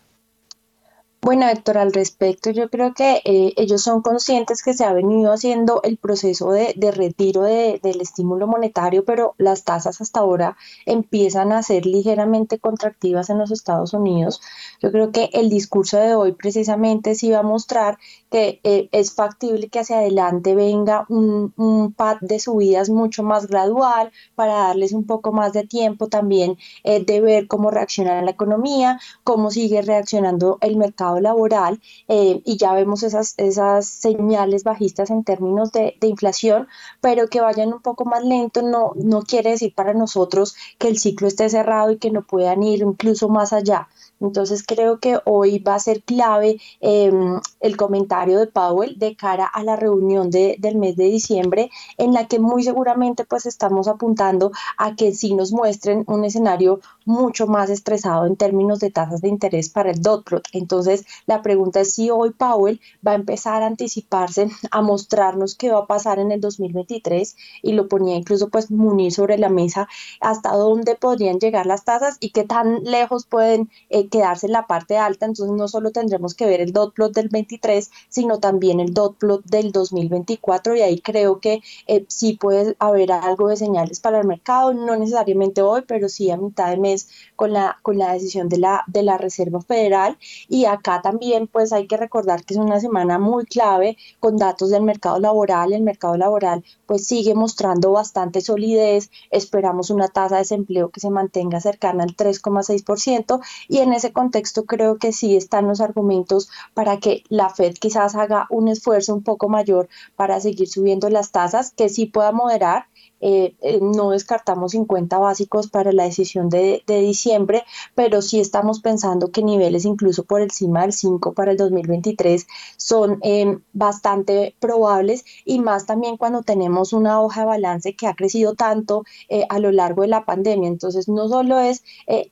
Bueno, 1.29 1.47
Héctor, 1.47 1.77
al 1.77 1.93
respecto, 1.93 2.49
yo 2.49 2.71
creo 2.71 2.95
que 2.95 3.21
eh, 3.23 3.53
ellos 3.55 3.83
son 3.83 4.01
conscientes 4.01 4.63
que 4.63 4.73
se 4.73 4.83
ha 4.83 4.93
venido 4.93 5.31
haciendo 5.31 5.79
el 5.83 5.97
proceso 5.97 6.49
de, 6.49 6.73
retiro 6.91 7.43
del 7.43 8.01
estímulo 8.01 8.47
monetario, 8.47 9.05
pero 9.05 9.35
las 9.37 9.63
tasas 9.63 10.01
hasta 10.01 10.21
ahora 10.21 10.57
empiezan 10.87 11.51
a 11.51 11.61
ser 11.61 11.85
ligeramente 11.85 12.57
contractivas 12.57 13.29
en 13.29 13.37
los 13.37 13.51
Estados 13.51 13.93
Unidos. 13.93 14.41
Yo 14.81 14.91
creo 14.91 15.11
que 15.11 15.29
el 15.33 15.51
discurso 15.51 15.97
de 15.97 16.15
hoy 16.15 16.31
precisamente 16.31 17.13
sí 17.13 17.29
va 17.29 17.41
a 17.41 17.43
mostrar 17.43 17.99
que 18.29 18.59
eh, 18.63 18.89
es 18.91 19.13
factible 19.13 19.69
que 19.69 19.79
hacia 19.79 19.99
adelante 19.99 20.55
venga 20.55 21.05
un, 21.09 21.53
un 21.57 21.93
pad 21.93 22.17
de 22.21 22.39
subidas 22.39 22.89
mucho 22.89 23.23
más 23.23 23.47
gradual 23.47 24.11
para 24.35 24.53
darles 24.53 24.93
un 24.93 25.05
poco 25.05 25.31
más 25.31 25.53
de 25.53 25.65
tiempo 25.65 26.07
también 26.07 26.57
eh, 26.83 27.03
de 27.03 27.21
ver 27.21 27.47
cómo 27.47 27.71
reacciona 27.71 28.21
la 28.21 28.31
economía, 28.31 28.99
cómo 29.23 29.51
sigue 29.51 29.81
reaccionando 29.81 30.57
el 30.61 30.77
mercado 30.77 31.19
laboral 31.19 31.81
eh, 32.07 32.41
y 32.45 32.57
ya 32.57 32.73
vemos 32.73 33.03
esas, 33.03 33.33
esas 33.37 33.87
señales 33.87 34.63
bajistas 34.63 35.09
en 35.09 35.23
términos 35.23 35.71
de, 35.71 35.95
de, 35.99 36.07
inflación, 36.07 36.67
pero 37.01 37.27
que 37.29 37.41
vayan 37.41 37.73
un 37.73 37.81
poco 37.81 38.05
más 38.05 38.23
lento 38.23 38.61
no, 38.61 38.93
no 38.95 39.21
quiere 39.21 39.51
decir 39.51 39.73
para 39.73 39.93
nosotros 39.93 40.55
que 40.77 40.87
el 40.87 40.97
ciclo 40.97 41.27
esté 41.27 41.49
cerrado 41.49 41.91
y 41.91 41.97
que 41.97 42.11
no 42.11 42.23
puedan 42.23 42.63
ir 42.63 42.81
incluso 42.81 43.29
más 43.29 43.53
allá. 43.53 43.87
Entonces 44.19 44.63
creo 44.65 44.99
que 44.99 45.19
hoy 45.25 45.59
va 45.59 45.75
a 45.75 45.79
ser 45.79 46.03
clave 46.03 46.59
em, 46.81 47.39
el 47.59 47.77
comentario 47.77 48.39
de 48.39 48.47
Powell 48.47 48.97
de 48.97 49.15
cara 49.15 49.45
a 49.45 49.63
la 49.63 49.75
reunión 49.75 50.29
de, 50.29 50.57
del 50.59 50.77
mes 50.77 50.95
de 50.95 51.05
diciembre, 51.05 51.69
en 51.97 52.13
la 52.13 52.27
que 52.27 52.39
muy 52.39 52.63
seguramente 52.63 53.25
pues 53.25 53.45
estamos 53.45 53.87
apuntando 53.87 54.51
a 54.77 54.95
que 54.95 55.13
sí 55.13 55.33
nos 55.33 55.51
muestren 55.51 56.03
un 56.07 56.25
escenario 56.25 56.79
mucho 57.05 57.47
más 57.47 57.69
estresado 57.69 58.25
en 58.25 58.35
términos 58.35 58.79
de 58.79 58.91
tasas 58.91 59.21
de 59.21 59.29
interés 59.29 59.69
para 59.69 59.91
el 59.91 60.01
dot 60.01 60.25
plot. 60.25 60.47
Entonces 60.53 61.05
la 61.25 61.41
pregunta 61.41 61.81
es 61.81 61.93
si 61.93 62.09
hoy 62.09 62.31
Powell 62.31 62.79
va 63.05 63.11
a 63.11 63.15
empezar 63.15 63.63
a 63.63 63.67
anticiparse, 63.67 64.49
a 64.71 64.81
mostrarnos 64.81 65.55
qué 65.55 65.71
va 65.71 65.79
a 65.79 65.87
pasar 65.87 66.19
en 66.19 66.31
el 66.31 66.41
2023 66.41 67.35
y 67.61 67.73
lo 67.73 67.87
ponía 67.87 68.15
incluso 68.15 68.49
pues 68.49 68.69
munir 68.71 69.11
sobre 69.11 69.37
la 69.37 69.49
mesa 69.49 69.87
hasta 70.19 70.51
dónde 70.51 70.95
podrían 70.95 71.39
llegar 71.39 71.65
las 71.65 71.83
tasas 71.85 72.17
y 72.19 72.31
qué 72.31 72.43
tan 72.43 72.83
lejos 72.83 73.25
pueden 73.25 73.69
eh, 73.89 74.08
quedarse 74.09 74.47
en 74.47 74.53
la 74.53 74.67
parte 74.67 74.97
alta, 74.97 75.25
entonces 75.25 75.55
no 75.55 75.67
solo 75.67 75.91
tendremos 75.91 76.33
que 76.33 76.45
ver 76.45 76.61
el 76.61 76.73
dot 76.73 76.93
plot 76.93 77.13
del 77.13 77.29
23, 77.29 77.89
sino 78.09 78.39
también 78.39 78.79
el 78.79 78.93
dot 78.93 79.17
plot 79.17 79.45
del 79.45 79.71
2024 79.71 80.75
y 80.75 80.81
ahí 80.81 80.99
creo 81.01 81.39
que 81.39 81.61
eh, 81.87 82.05
sí 82.07 82.33
puede 82.33 82.75
haber 82.79 83.11
algo 83.11 83.49
de 83.49 83.57
señales 83.57 83.99
para 83.99 84.19
el 84.19 84.27
mercado, 84.27 84.73
no 84.73 84.95
necesariamente 84.95 85.61
hoy, 85.61 85.83
pero 85.87 86.09
sí 86.09 86.29
a 86.31 86.37
mitad 86.37 86.69
de 86.69 86.77
mes 86.77 87.09
con 87.35 87.53
la, 87.53 87.77
con 87.81 87.97
la 87.97 88.13
decisión 88.13 88.49
de 88.49 88.57
la, 88.57 88.83
de 88.87 89.03
la 89.03 89.17
Reserva 89.17 89.61
Federal. 89.61 90.17
Y 90.47 90.65
acá 90.65 91.01
también 91.01 91.47
pues 91.47 91.73
hay 91.73 91.87
que 91.87 91.97
recordar 91.97 92.43
que 92.43 92.53
es 92.53 92.59
una 92.59 92.79
semana 92.79 93.19
muy 93.19 93.45
clave 93.45 93.97
con 94.19 94.37
datos 94.37 94.69
del 94.69 94.83
mercado 94.83 95.19
laboral, 95.19 95.73
el 95.73 95.81
mercado 95.83 96.17
laboral 96.17 96.63
pues 96.85 97.05
sigue 97.05 97.35
mostrando 97.35 97.91
bastante 97.91 98.41
solidez, 98.41 99.11
esperamos 99.31 99.89
una 99.89 100.07
tasa 100.07 100.35
de 100.35 100.41
desempleo 100.41 100.89
que 100.89 100.99
se 100.99 101.09
mantenga 101.09 101.61
cercana 101.61 102.03
al 102.03 102.15
3,6% 102.15 103.41
y 103.67 103.79
en 103.79 103.93
ese 103.99 104.11
contexto 104.11 104.65
creo 104.65 104.97
que 104.97 105.13
sí 105.13 105.35
están 105.35 105.67
los 105.67 105.81
argumentos 105.81 106.49
para 106.73 106.97
que 106.97 107.23
la 107.29 107.49
Fed 107.49 107.75
quizás 107.75 108.15
haga 108.15 108.47
un 108.49 108.67
esfuerzo 108.67 109.13
un 109.13 109.23
poco 109.23 109.49
mayor 109.49 109.87
para 110.15 110.39
seguir 110.39 110.67
subiendo 110.67 111.09
las 111.09 111.31
tasas, 111.31 111.71
que 111.71 111.89
sí 111.89 112.05
pueda 112.05 112.31
moderar 112.31 112.87
eh, 113.21 113.55
eh, 113.61 113.79
no 113.81 114.11
descartamos 114.11 114.71
50 114.71 115.17
básicos 115.17 115.67
para 115.67 115.91
la 115.91 116.05
decisión 116.05 116.49
de, 116.49 116.83
diciembre, 116.87 117.63
pero 117.95 118.21
sí 118.21 118.39
estamos 118.39 118.79
pensando 118.79 119.31
que 119.31 119.43
niveles 119.43 119.85
incluso 119.85 120.23
por 120.23 120.41
encima 120.41 120.81
del 120.81 120.93
5 120.93 121.33
para 121.33 121.51
el 121.51 121.57
2023 121.57 122.47
son 122.77 123.19
eh, 123.23 123.59
bastante 123.73 124.55
probables 124.59 125.25
y 125.45 125.59
más 125.59 125.85
también 125.85 126.17
cuando 126.17 126.43
tenemos 126.43 126.93
una 126.93 127.21
hoja 127.21 127.41
de 127.41 127.47
balance 127.47 127.95
que 127.95 128.07
ha 128.07 128.15
crecido 128.15 128.55
tanto 128.55 129.03
a 129.49 129.59
lo 129.59 129.71
largo 129.71 130.01
de 130.03 130.07
la 130.07 130.25
pandemia. 130.25 130.67
Entonces 130.67 131.07
no 131.07 131.27
solo 131.27 131.59
es 131.59 131.83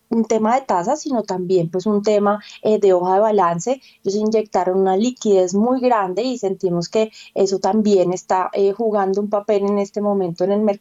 un 0.10 0.26
tema 0.26 0.56
de 0.56 0.62
tasas, 0.62 1.02
sino 1.02 1.24
también 1.24 1.70
pues 1.70 1.86
un 1.86 2.02
tema 2.02 2.42
de 2.64 2.94
hoja 2.94 3.16
de 3.16 3.20
balance. 3.20 3.82
Ellos 4.04 4.16
inyectaron 4.16 4.80
una 4.80 4.98
liquidez 4.98 5.54
muy 5.54 5.80
grande 5.80 6.24
y 6.24 6.38
sentimos 6.38 6.90
que 6.90 7.12
eso 7.34 7.60
también 7.60 8.14
está 8.14 8.52
jugando 8.76 9.22
un 9.22 9.30
papel 9.30 9.66
en 9.66 9.80
este 9.80 10.02
momento 10.02 10.44
en 10.44 10.52
el 10.52 10.62
mercado 10.62 10.77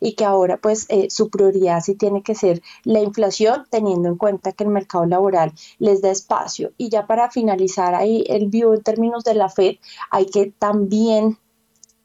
y 0.00 0.14
que 0.14 0.24
ahora 0.24 0.58
pues 0.58 0.86
eh, 0.88 1.08
su 1.10 1.30
prioridad 1.30 1.80
sí 1.80 1.94
tiene 1.94 2.22
que 2.22 2.34
ser 2.34 2.62
la 2.84 3.00
inflación 3.00 3.66
teniendo 3.70 4.08
en 4.08 4.16
cuenta 4.16 4.52
que 4.52 4.64
el 4.64 4.70
mercado 4.70 5.06
laboral 5.06 5.52
les 5.78 6.02
da 6.02 6.10
espacio. 6.10 6.72
Y 6.76 6.88
ya 6.88 7.06
para 7.06 7.30
finalizar 7.30 7.94
ahí 7.94 8.24
el 8.28 8.48
view 8.48 8.74
en 8.74 8.82
términos 8.82 9.24
de 9.24 9.34
la 9.34 9.48
Fed, 9.48 9.76
hay 10.10 10.26
que 10.26 10.52
también 10.58 11.38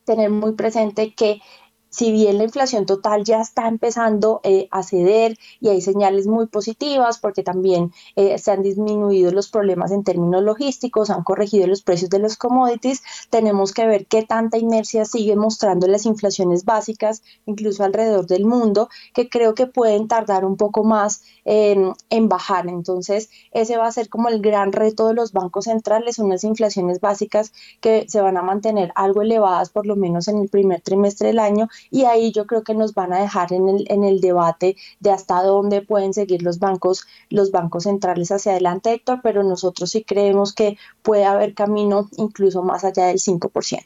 tener 0.05 0.29
muy 0.29 0.53
presente 0.53 1.13
que 1.13 1.41
si 1.89 2.11
bien 2.11 2.37
la 2.37 2.43
inflación 2.43 2.85
total 2.85 3.23
ya 3.23 3.41
está 3.41 3.67
empezando 3.67 4.41
eh, 4.43 4.67
a 4.71 4.83
ceder 4.83 5.37
y 5.59 5.69
hay 5.69 5.81
señales 5.81 6.27
muy 6.27 6.47
positivas 6.47 7.19
porque 7.19 7.43
también 7.43 7.91
eh, 8.15 8.37
se 8.37 8.51
han 8.51 8.63
disminuido 8.63 9.31
los 9.31 9.49
problemas 9.49 9.91
en 9.91 10.03
términos 10.03 10.43
logísticos, 10.43 11.09
han 11.09 11.23
corregido 11.23 11.67
los 11.67 11.81
precios 11.81 12.09
de 12.09 12.19
los 12.19 12.37
commodities, 12.37 13.01
tenemos 13.29 13.73
que 13.73 13.87
ver 13.87 14.05
qué 14.05 14.23
tanta 14.23 14.57
inercia 14.57 15.05
sigue 15.05 15.35
mostrando 15.35 15.87
las 15.87 16.05
inflaciones 16.05 16.65
básicas, 16.65 17.23
incluso 17.45 17.83
alrededor 17.83 18.27
del 18.27 18.45
mundo, 18.45 18.89
que 19.13 19.29
creo 19.29 19.55
que 19.55 19.67
pueden 19.67 20.07
tardar 20.07 20.45
un 20.45 20.57
poco 20.57 20.83
más 20.83 21.23
en, 21.45 21.93
en 22.09 22.29
bajar. 22.29 22.67
Entonces, 22.67 23.29
ese 23.51 23.77
va 23.77 23.87
a 23.87 23.91
ser 23.91 24.09
como 24.09 24.29
el 24.29 24.41
gran 24.41 24.71
reto 24.71 25.07
de 25.07 25.13
los 25.13 25.31
bancos 25.31 25.65
centrales, 25.65 26.19
unas 26.19 26.43
inflaciones 26.43 26.99
básicas 26.99 27.53
que 27.81 28.05
se 28.07 28.21
van 28.21 28.37
a 28.37 28.41
mantener 28.41 28.91
algo 28.95 29.21
elevadas 29.21 29.69
por 29.69 29.85
lo 29.85 29.95
menos 29.95 30.27
en 30.27 30.39
el 30.39 30.49
primer 30.49 30.81
trimestre 30.81 31.27
del 31.27 31.39
año 31.39 31.69
y 31.91 32.05
ahí 32.05 32.31
yo 32.31 32.45
creo 32.45 32.63
que 32.63 32.73
nos 32.73 32.93
van 32.93 33.13
a 33.13 33.19
dejar 33.19 33.53
en 33.53 33.69
el, 33.69 33.85
en 33.89 34.03
el 34.03 34.21
debate 34.21 34.75
de 34.99 35.11
hasta 35.11 35.41
dónde 35.43 35.81
pueden 35.81 36.13
seguir 36.13 36.41
los 36.41 36.59
bancos, 36.59 37.05
los 37.29 37.51
bancos 37.51 37.83
centrales 37.83 38.31
hacia 38.31 38.53
adelante, 38.53 38.93
Héctor, 38.93 39.19
pero 39.23 39.43
nosotros 39.43 39.91
sí 39.91 40.03
creemos 40.03 40.53
que 40.53 40.77
puede 41.01 41.25
haber 41.25 41.53
camino 41.53 42.09
incluso 42.17 42.63
más 42.63 42.83
allá 42.83 43.07
del 43.07 43.17
5%. 43.17 43.83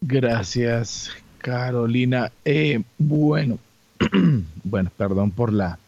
Gracias, 0.00 1.10
Carolina. 1.38 2.32
Eh, 2.44 2.82
bueno, 2.98 3.58
bueno, 4.64 4.90
perdón 4.96 5.30
por 5.30 5.52
la... 5.52 5.78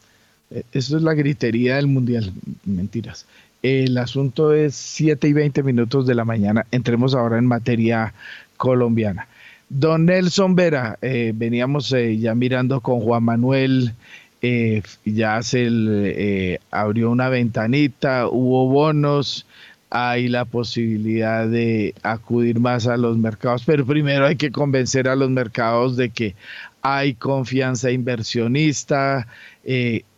Eh, 0.50 0.62
eso 0.72 0.96
es 0.96 1.02
la 1.02 1.14
gritería 1.14 1.76
del 1.76 1.88
mundial, 1.88 2.32
mentiras. 2.64 3.26
El 3.62 3.96
asunto 3.96 4.52
es 4.52 4.76
7 4.76 5.26
y 5.26 5.32
20 5.32 5.62
minutos 5.62 6.06
de 6.06 6.14
la 6.14 6.24
mañana. 6.24 6.66
Entremos 6.70 7.14
ahora 7.14 7.38
en 7.38 7.46
materia 7.46 8.12
colombiana. 8.56 9.26
Don 9.68 10.06
Nelson 10.06 10.54
Vera, 10.54 10.98
eh, 11.02 11.32
veníamos 11.34 11.92
eh, 11.92 12.18
ya 12.18 12.34
mirando 12.34 12.80
con 12.80 13.00
Juan 13.00 13.24
Manuel, 13.24 13.94
eh, 14.42 14.82
ya 15.04 15.42
se 15.42 16.60
abrió 16.70 17.10
una 17.10 17.28
ventanita, 17.28 18.28
hubo 18.28 18.68
bonos, 18.68 19.46
hay 19.90 20.28
la 20.28 20.44
posibilidad 20.44 21.48
de 21.48 21.94
acudir 22.02 22.60
más 22.60 22.86
a 22.86 22.96
los 22.96 23.16
mercados, 23.16 23.62
pero 23.64 23.86
primero 23.86 24.26
hay 24.26 24.36
que 24.36 24.50
convencer 24.50 25.08
a 25.08 25.16
los 25.16 25.30
mercados 25.30 25.96
de 25.96 26.10
que 26.10 26.34
hay 26.82 27.14
confianza 27.14 27.90
inversionista. 27.90 29.26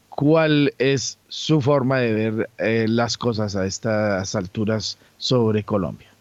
¿Cuál 0.08 0.72
es 0.78 1.18
su 1.28 1.60
forma 1.60 2.00
de 2.00 2.30
ver 2.30 2.88
las 2.88 3.18
cosas 3.18 3.54
a 3.54 3.66
estas 3.66 4.34
alturas 4.34 4.98
sobre 5.18 5.62
Colombia? 5.62 6.15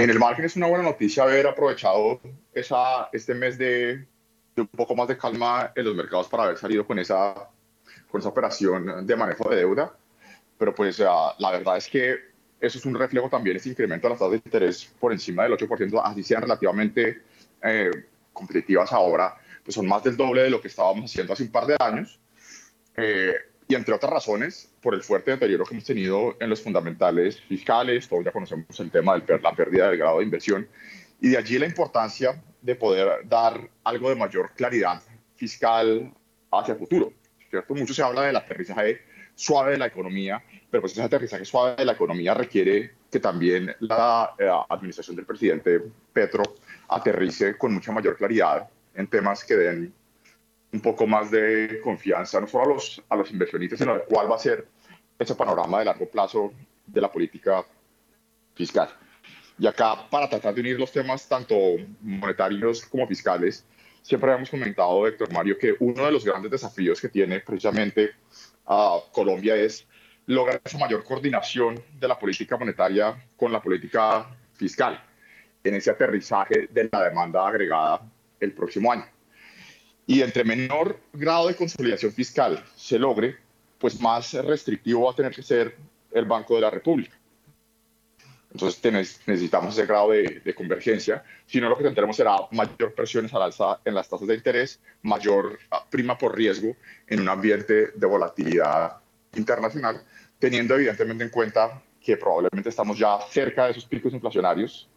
En 0.00 0.08
el 0.08 0.18
margen 0.18 0.46
es 0.46 0.56
una 0.56 0.66
buena 0.66 0.82
noticia 0.82 1.24
haber 1.24 1.46
aprovechado 1.46 2.22
este 2.54 3.34
mes 3.34 3.58
de, 3.58 4.06
un 4.56 4.66
poco 4.68 4.96
más 4.96 5.08
de 5.08 5.18
calma 5.18 5.72
en 5.76 5.84
los 5.84 5.94
mercados 5.94 6.26
para 6.26 6.44
haber 6.44 6.56
salido 6.56 6.86
con 6.86 6.98
esa, 6.98 7.50
operación 8.10 9.06
de 9.06 9.14
manejo 9.14 9.50
de 9.50 9.56
deuda. 9.56 9.94
Pero 10.56 10.74
pues 10.74 10.98
la 11.00 11.50
verdad 11.52 11.76
es 11.76 11.86
que 11.86 12.16
eso 12.58 12.78
es 12.78 12.86
un 12.86 12.94
reflejo 12.94 13.28
también, 13.28 13.58
ese 13.58 13.68
incremento 13.68 14.06
de 14.06 14.10
las 14.12 14.18
tasas 14.18 14.32
de 14.32 14.36
interés 14.38 14.90
por 14.98 15.12
encima 15.12 15.42
del 15.42 15.52
8%, 15.52 16.00
así 16.02 16.22
sean 16.22 16.42
relativamente 16.42 17.20
eh, 17.62 17.90
competitivas 18.32 18.92
ahora, 18.94 19.36
pues 19.62 19.74
son 19.74 19.86
más 19.86 20.02
del 20.02 20.16
doble 20.16 20.44
de 20.44 20.50
lo 20.50 20.62
que 20.62 20.68
estábamos 20.68 21.10
haciendo 21.10 21.34
hace 21.34 21.42
un 21.42 21.52
par 21.52 21.66
de 21.66 21.76
años. 21.78 22.18
Eh, 22.96 23.34
y 23.70 23.76
entre 23.76 23.94
otras 23.94 24.12
razones, 24.12 24.68
por 24.82 24.94
el 24.94 25.02
fuerte 25.04 25.30
deterioro 25.30 25.64
que 25.64 25.74
hemos 25.74 25.84
tenido 25.84 26.36
en 26.40 26.50
los 26.50 26.60
fundamentales 26.60 27.40
fiscales, 27.40 28.08
todos 28.08 28.24
ya 28.24 28.32
conocemos 28.32 28.80
el 28.80 28.90
tema 28.90 29.16
de 29.16 29.38
la 29.38 29.52
pérdida 29.54 29.88
del 29.88 29.96
grado 29.96 30.18
de 30.18 30.24
inversión, 30.24 30.66
y 31.20 31.28
de 31.28 31.38
allí 31.38 31.56
la 31.56 31.66
importancia 31.66 32.42
de 32.60 32.74
poder 32.74 33.28
dar 33.28 33.70
algo 33.84 34.08
de 34.08 34.16
mayor 34.16 34.50
claridad 34.56 35.00
fiscal 35.36 36.12
hacia 36.50 36.72
el 36.72 36.80
futuro. 36.80 37.12
¿cierto? 37.48 37.72
Mucho 37.76 37.94
se 37.94 38.02
habla 38.02 38.22
del 38.22 38.34
aterrizaje 38.34 39.02
suave 39.36 39.70
de 39.72 39.78
la 39.78 39.86
economía, 39.86 40.42
pero 40.68 40.80
pues 40.80 40.94
ese 40.94 41.02
aterrizaje 41.02 41.44
suave 41.44 41.76
de 41.76 41.84
la 41.84 41.92
economía 41.92 42.34
requiere 42.34 42.94
que 43.08 43.20
también 43.20 43.72
la 43.78 44.34
eh, 44.36 44.50
administración 44.68 45.14
del 45.14 45.26
presidente 45.26 45.80
Petro 46.12 46.42
aterrice 46.88 47.56
con 47.56 47.72
mucha 47.72 47.92
mayor 47.92 48.16
claridad 48.16 48.68
en 48.96 49.06
temas 49.06 49.44
que 49.44 49.54
den 49.54 49.94
un 50.72 50.80
poco 50.80 51.06
más 51.06 51.30
de 51.30 51.80
confianza, 51.82 52.40
no 52.40 52.46
solo 52.46 52.64
a 52.64 52.74
los, 52.74 53.02
a 53.08 53.16
los 53.16 53.30
inversionistas, 53.30 53.78
sino 53.78 53.94
de 53.94 54.04
cuál 54.04 54.30
va 54.30 54.36
a 54.36 54.38
ser 54.38 54.66
ese 55.18 55.34
panorama 55.34 55.80
de 55.80 55.84
largo 55.86 56.08
plazo 56.08 56.52
de 56.86 57.00
la 57.00 57.10
política 57.10 57.64
fiscal. 58.54 58.88
Y 59.58 59.66
acá, 59.66 60.08
para 60.08 60.28
tratar 60.28 60.54
de 60.54 60.60
unir 60.60 60.80
los 60.80 60.90
temas 60.90 61.28
tanto 61.28 61.54
monetarios 62.00 62.86
como 62.86 63.06
fiscales, 63.06 63.66
siempre 64.00 64.32
hemos 64.32 64.48
comentado, 64.48 65.06
Héctor 65.06 65.32
Mario, 65.32 65.58
que 65.58 65.74
uno 65.80 66.06
de 66.06 66.12
los 66.12 66.24
grandes 66.24 66.50
desafíos 66.50 67.00
que 67.00 67.08
tiene 67.08 67.40
precisamente 67.40 68.12
a 68.66 68.98
Colombia 69.12 69.56
es 69.56 69.86
lograr 70.26 70.60
esa 70.64 70.78
mayor 70.78 71.04
coordinación 71.04 71.82
de 71.98 72.08
la 72.08 72.18
política 72.18 72.56
monetaria 72.56 73.22
con 73.36 73.52
la 73.52 73.60
política 73.60 74.26
fiscal 74.54 75.02
en 75.62 75.74
ese 75.74 75.90
aterrizaje 75.90 76.68
de 76.70 76.88
la 76.90 77.04
demanda 77.04 77.46
agregada 77.46 78.00
el 78.38 78.52
próximo 78.52 78.92
año. 78.92 79.04
Y 80.10 80.22
entre 80.22 80.42
menor 80.42 80.98
grado 81.12 81.46
de 81.46 81.54
consolidación 81.54 82.10
fiscal 82.10 82.64
se 82.74 82.98
logre, 82.98 83.36
pues 83.78 84.00
más 84.00 84.32
restrictivo 84.32 85.04
va 85.04 85.12
a 85.12 85.14
tener 85.14 85.32
que 85.32 85.44
ser 85.44 85.76
el 86.10 86.24
Banco 86.24 86.56
de 86.56 86.62
la 86.62 86.68
República. 86.68 87.16
Entonces 88.50 88.82
necesitamos 89.24 89.78
ese 89.78 89.86
grado 89.86 90.10
de, 90.10 90.52
convergencia, 90.56 91.22
si 91.46 91.60
no 91.60 91.68
lo 91.68 91.78
que 91.78 91.84
tendremos 91.84 92.16
será 92.16 92.38
mayor 92.50 92.92
presiones 92.92 93.32
al 93.34 93.42
alza 93.42 93.78
en 93.84 93.94
las 93.94 94.08
tasas 94.08 94.26
de 94.26 94.34
interés, 94.34 94.80
mayor 95.02 95.60
ah, 95.70 95.86
prima 95.88 96.18
por 96.18 96.36
riesgo 96.36 96.74
en 97.06 97.20
un 97.20 97.28
ambiente 97.28 97.92
de 97.94 98.06
volatilidad 98.08 98.96
internacional, 99.36 100.02
teniendo 100.40 100.74
evidentemente 100.74 101.22
en 101.22 101.30
cuenta 101.30 101.84
que 102.00 102.16
probablemente 102.16 102.70
estamos 102.70 102.98
ya 102.98 103.20
cerca 103.30 103.66
de 103.66 103.70
esos 103.70 103.84
picos 103.84 104.12
inflacionarios. 104.12 104.88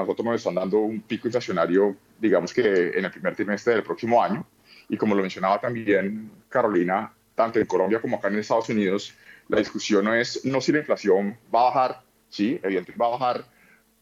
Nosotros 0.00 0.26
nos 0.26 0.36
están 0.36 0.56
dando 0.56 0.78
un 0.78 1.00
pico 1.02 1.28
inflacionario, 1.28 1.96
digamos 2.18 2.52
que 2.52 2.90
en 2.98 3.04
el 3.04 3.10
primer 3.12 3.36
trimestre 3.36 3.74
del 3.74 3.84
próximo 3.84 4.22
año, 4.22 4.44
y 4.88 4.96
como 4.96 5.14
lo 5.14 5.22
mencionaba 5.22 5.60
también 5.60 6.30
Carolina, 6.48 7.12
tanto 7.34 7.60
en 7.60 7.66
Colombia 7.66 8.00
como 8.00 8.16
acá 8.16 8.28
en 8.28 8.38
Estados 8.38 8.68
Unidos, 8.68 9.14
la 9.48 9.58
discusión 9.58 10.04
no 10.04 10.14
es 10.14 10.44
no 10.44 10.60
si 10.60 10.72
la 10.72 10.78
inflación 10.78 11.38
va 11.54 11.60
a 11.60 11.64
bajar, 11.64 12.02
sí, 12.28 12.58
evidentemente 12.62 13.00
va 13.00 13.06
a 13.06 13.18
bajar 13.18 13.44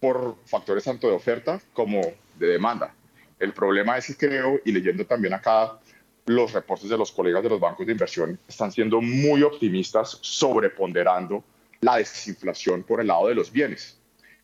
por 0.01 0.37
factores 0.47 0.85
tanto 0.85 1.09
de 1.09 1.15
oferta 1.15 1.61
como 1.73 2.01
de 2.39 2.47
demanda. 2.47 2.95
El 3.39 3.53
problema 3.53 3.99
es 3.99 4.07
que 4.07 4.29
creo, 4.29 4.61
y 4.65 4.73
leyendo 4.73 5.05
también 5.05 5.35
acá 5.35 5.79
los 6.27 6.53
reportes 6.53 6.89
de 6.89 6.97
los 6.97 7.13
colegas 7.13 7.43
de 7.43 7.51
los 7.51 7.61
bancos 7.61 7.85
de 7.85 7.93
inversión, 7.93 8.39
están 8.49 8.73
siendo 8.73 9.01
muy 9.01 9.43
optimistas 9.43 10.19
sobreponderando 10.23 11.45
la 11.81 11.97
desinflación 11.97 12.83
por 12.83 13.01
el 13.01 13.09
lado 13.09 13.29
de 13.29 13.35
los 13.35 13.53
bienes. 13.53 13.99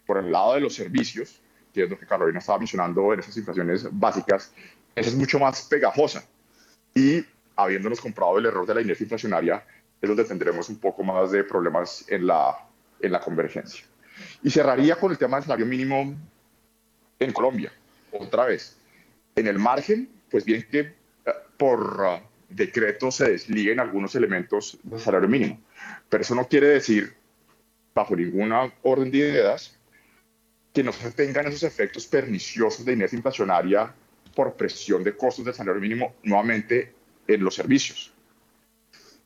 Por 0.08 0.16
el 0.16 0.32
lado 0.32 0.54
de 0.54 0.60
los 0.62 0.74
servicios, 0.74 1.38
que 1.74 1.84
es 1.84 1.90
lo 1.90 1.98
que 1.98 2.06
Carolina 2.06 2.38
estaba 2.38 2.58
mencionando 2.58 3.12
en 3.12 3.20
esas 3.20 3.36
inflaciones 3.36 3.86
básicas, 3.92 4.54
esa 4.96 5.10
es 5.10 5.14
mucho 5.14 5.38
más 5.38 5.60
pegajosa. 5.66 6.24
Y 6.94 7.22
habiéndonos 7.56 8.00
comprado 8.00 8.38
el 8.38 8.46
error 8.46 8.66
de 8.66 8.74
la 8.74 8.80
inercia 8.80 9.04
inflacionaria, 9.04 9.62
es 10.00 10.08
donde 10.08 10.24
tendremos 10.24 10.70
un 10.70 10.78
poco 10.78 11.04
más 11.04 11.30
de 11.30 11.44
problemas 11.44 12.06
en 12.08 12.26
la 12.26 12.56
en 13.00 13.12
la 13.12 13.20
convergencia. 13.20 13.84
Y 14.42 14.50
cerraría 14.50 14.96
con 14.96 15.10
el 15.10 15.18
tema 15.18 15.36
del 15.36 15.44
salario 15.44 15.66
mínimo 15.66 16.16
en 17.18 17.32
Colombia. 17.32 17.72
Otra 18.12 18.46
vez, 18.46 18.76
en 19.36 19.46
el 19.46 19.58
margen, 19.58 20.08
pues 20.30 20.44
bien 20.44 20.66
que 20.70 20.80
eh, 20.80 20.94
por 21.56 22.00
uh, 22.00 22.20
decreto 22.48 23.10
se 23.10 23.30
desliguen 23.30 23.80
algunos 23.80 24.14
elementos 24.14 24.78
del 24.82 25.00
salario 25.00 25.28
mínimo, 25.28 25.60
pero 26.08 26.22
eso 26.22 26.34
no 26.34 26.48
quiere 26.48 26.68
decir, 26.68 27.14
bajo 27.94 28.16
ninguna 28.16 28.72
orden 28.82 29.10
de 29.10 29.18
ideas, 29.18 29.77
que 30.78 30.84
no 30.84 30.92
se 30.92 31.10
tengan 31.10 31.44
esos 31.48 31.64
efectos 31.64 32.06
perniciosos 32.06 32.84
de 32.84 32.92
inercia 32.92 33.16
inflacionaria 33.16 33.92
por 34.32 34.54
presión 34.54 35.02
de 35.02 35.16
costos 35.16 35.44
del 35.44 35.52
salario 35.52 35.80
mínimo 35.80 36.14
nuevamente 36.22 36.94
en 37.26 37.42
los 37.42 37.56
servicios. 37.56 38.14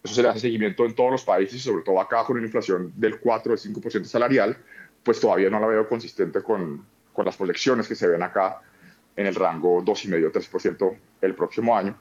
Eso 0.02 0.14
se 0.14 0.22
le 0.22 0.30
hace 0.30 0.40
seguimiento 0.40 0.86
en 0.86 0.94
todos 0.94 1.10
los 1.10 1.24
países 1.24 1.56
y 1.56 1.58
sobre 1.58 1.84
todo 1.84 2.00
acá 2.00 2.24
con 2.24 2.38
una 2.38 2.46
inflación 2.46 2.94
del 2.96 3.20
4 3.20 3.52
o 3.52 3.56
5% 3.58 4.04
salarial, 4.04 4.56
pues 5.02 5.20
todavía 5.20 5.50
no 5.50 5.60
la 5.60 5.66
veo 5.66 5.86
consistente 5.86 6.42
con, 6.42 6.86
con 7.12 7.26
las 7.26 7.36
proyecciones 7.36 7.86
que 7.86 7.96
se 7.96 8.08
ven 8.08 8.22
acá 8.22 8.62
en 9.14 9.26
el 9.26 9.34
rango 9.34 9.84
2,5-3% 9.84 10.96
el 11.20 11.34
próximo 11.34 11.76
año. 11.76 11.94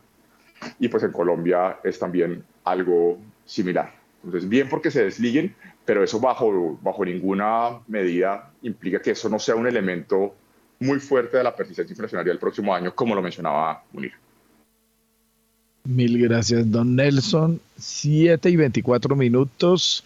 Y 0.79 0.87
pues 0.87 1.03
en 1.03 1.11
Colombia 1.11 1.81
es 1.83 1.99
también 1.99 2.41
algo 2.63 3.19
similar. 3.43 4.00
Entonces, 4.23 4.49
bien 4.49 4.69
porque 4.69 4.91
se 4.91 5.03
desliguen, 5.03 5.55
pero 5.85 6.03
eso 6.03 6.19
bajo, 6.19 6.77
bajo 6.81 7.05
ninguna 7.05 7.79
medida 7.87 8.51
implica 8.61 9.01
que 9.01 9.11
eso 9.11 9.29
no 9.29 9.39
sea 9.39 9.55
un 9.55 9.67
elemento 9.67 10.35
muy 10.79 10.99
fuerte 10.99 11.37
de 11.37 11.43
la 11.43 11.55
persistencia 11.55 11.93
inflacionaria 11.93 12.31
del 12.31 12.39
próximo 12.39 12.73
año, 12.73 12.93
como 12.93 13.15
lo 13.15 13.21
mencionaba 13.21 13.83
Munir. 13.91 14.13
Mil 15.83 16.21
gracias, 16.21 16.69
don 16.71 16.95
Nelson. 16.95 17.59
Siete 17.77 18.49
y 18.49 18.55
veinticuatro 18.55 19.15
minutos. 19.15 20.03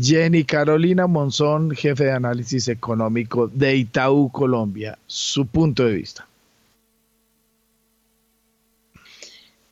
Jenny 0.00 0.44
Carolina 0.44 1.06
Monzón, 1.06 1.72
jefe 1.72 2.04
de 2.04 2.12
análisis 2.12 2.68
económico 2.68 3.48
de 3.48 3.76
Itaú 3.76 4.30
Colombia, 4.30 4.96
su 5.06 5.46
punto 5.46 5.84
de 5.84 5.94
vista. 5.94 6.26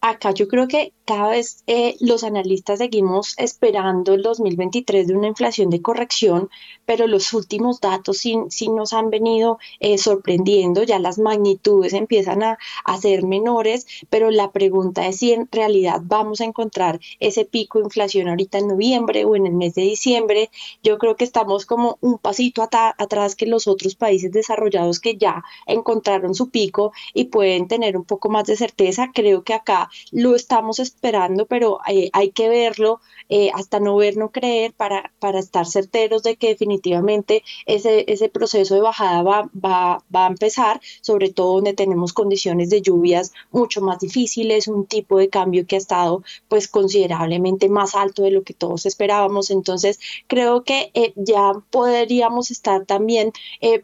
Acá 0.00 0.32
yo 0.32 0.48
creo 0.48 0.66
que 0.66 0.92
cada 1.06 1.30
vez 1.30 1.62
eh, 1.68 1.96
los 2.00 2.24
analistas 2.24 2.80
seguimos 2.80 3.34
esperando 3.38 4.12
el 4.12 4.22
2023 4.22 5.06
de 5.06 5.14
una 5.14 5.28
inflación 5.28 5.70
de 5.70 5.80
corrección, 5.80 6.50
pero 6.84 7.06
los 7.06 7.32
últimos 7.32 7.80
datos 7.80 8.18
sí, 8.18 8.36
nos 8.68 8.92
han 8.92 9.08
venido 9.08 9.58
eh, 9.78 9.98
sorprendiendo, 9.98 10.82
ya 10.82 10.98
las 10.98 11.18
magnitudes 11.18 11.92
empiezan 11.92 12.42
a, 12.42 12.58
a, 12.84 12.98
ser 12.98 13.22
menores, 13.22 13.86
pero 14.10 14.32
la 14.32 14.50
pregunta 14.50 15.06
es 15.06 15.18
si 15.18 15.32
en 15.32 15.48
realidad 15.52 16.00
vamos 16.02 16.40
a 16.40 16.44
encontrar 16.44 16.98
ese 17.20 17.44
pico 17.44 17.78
de 17.78 17.84
inflación 17.84 18.28
ahorita 18.28 18.58
en 18.58 18.68
noviembre 18.68 19.24
o 19.24 19.36
en 19.36 19.46
el 19.46 19.54
mes 19.54 19.74
de 19.74 19.82
diciembre. 19.82 20.50
Yo 20.82 20.98
creo 20.98 21.14
que 21.14 21.24
estamos 21.24 21.66
como 21.66 21.98
un 22.00 22.18
pasito 22.18 22.62
atrás 22.62 23.36
que 23.36 23.46
los 23.46 23.68
otros 23.68 23.94
países 23.94 24.32
desarrollados 24.32 24.98
que 24.98 25.16
ya 25.16 25.44
encontraron 25.66 26.34
su 26.34 26.50
pico 26.50 26.92
y 27.14 27.26
pueden 27.26 27.68
tener 27.68 27.96
un 27.96 28.04
poco 28.04 28.28
más 28.28 28.44
de 28.44 28.56
certeza. 28.56 29.12
Creo 29.14 29.44
que 29.44 29.54
acá 29.54 29.88
lo 30.10 30.34
estamos 30.34 30.80
esperando 30.80 30.95
esperando, 30.96 31.46
pero 31.46 31.78
eh, 31.88 32.10
hay 32.12 32.30
que 32.30 32.48
verlo 32.48 33.00
eh, 33.28 33.50
hasta 33.54 33.80
no 33.80 33.96
ver, 33.96 34.16
no 34.16 34.30
creer, 34.30 34.72
para, 34.72 35.12
para 35.20 35.38
estar 35.38 35.66
certeros 35.66 36.22
de 36.22 36.36
que 36.36 36.48
definitivamente 36.48 37.42
ese, 37.66 38.04
ese 38.10 38.28
proceso 38.28 38.74
de 38.74 38.80
bajada 38.80 39.22
va, 39.22 39.50
va, 39.54 40.02
va 40.14 40.26
a 40.26 40.28
empezar, 40.28 40.80
sobre 41.02 41.30
todo 41.30 41.54
donde 41.56 41.74
tenemos 41.74 42.12
condiciones 42.12 42.70
de 42.70 42.80
lluvias 42.80 43.32
mucho 43.52 43.80
más 43.82 43.98
difíciles, 43.98 44.68
un 44.68 44.86
tipo 44.86 45.18
de 45.18 45.28
cambio 45.28 45.66
que 45.66 45.76
ha 45.76 45.78
estado 45.78 46.22
pues 46.48 46.66
considerablemente 46.68 47.68
más 47.68 47.94
alto 47.94 48.22
de 48.22 48.30
lo 48.30 48.42
que 48.42 48.54
todos 48.54 48.86
esperábamos. 48.86 49.50
Entonces, 49.50 49.98
creo 50.26 50.64
que 50.64 50.90
eh, 50.94 51.12
ya 51.16 51.52
podríamos 51.70 52.50
estar 52.50 52.86
también 52.86 53.32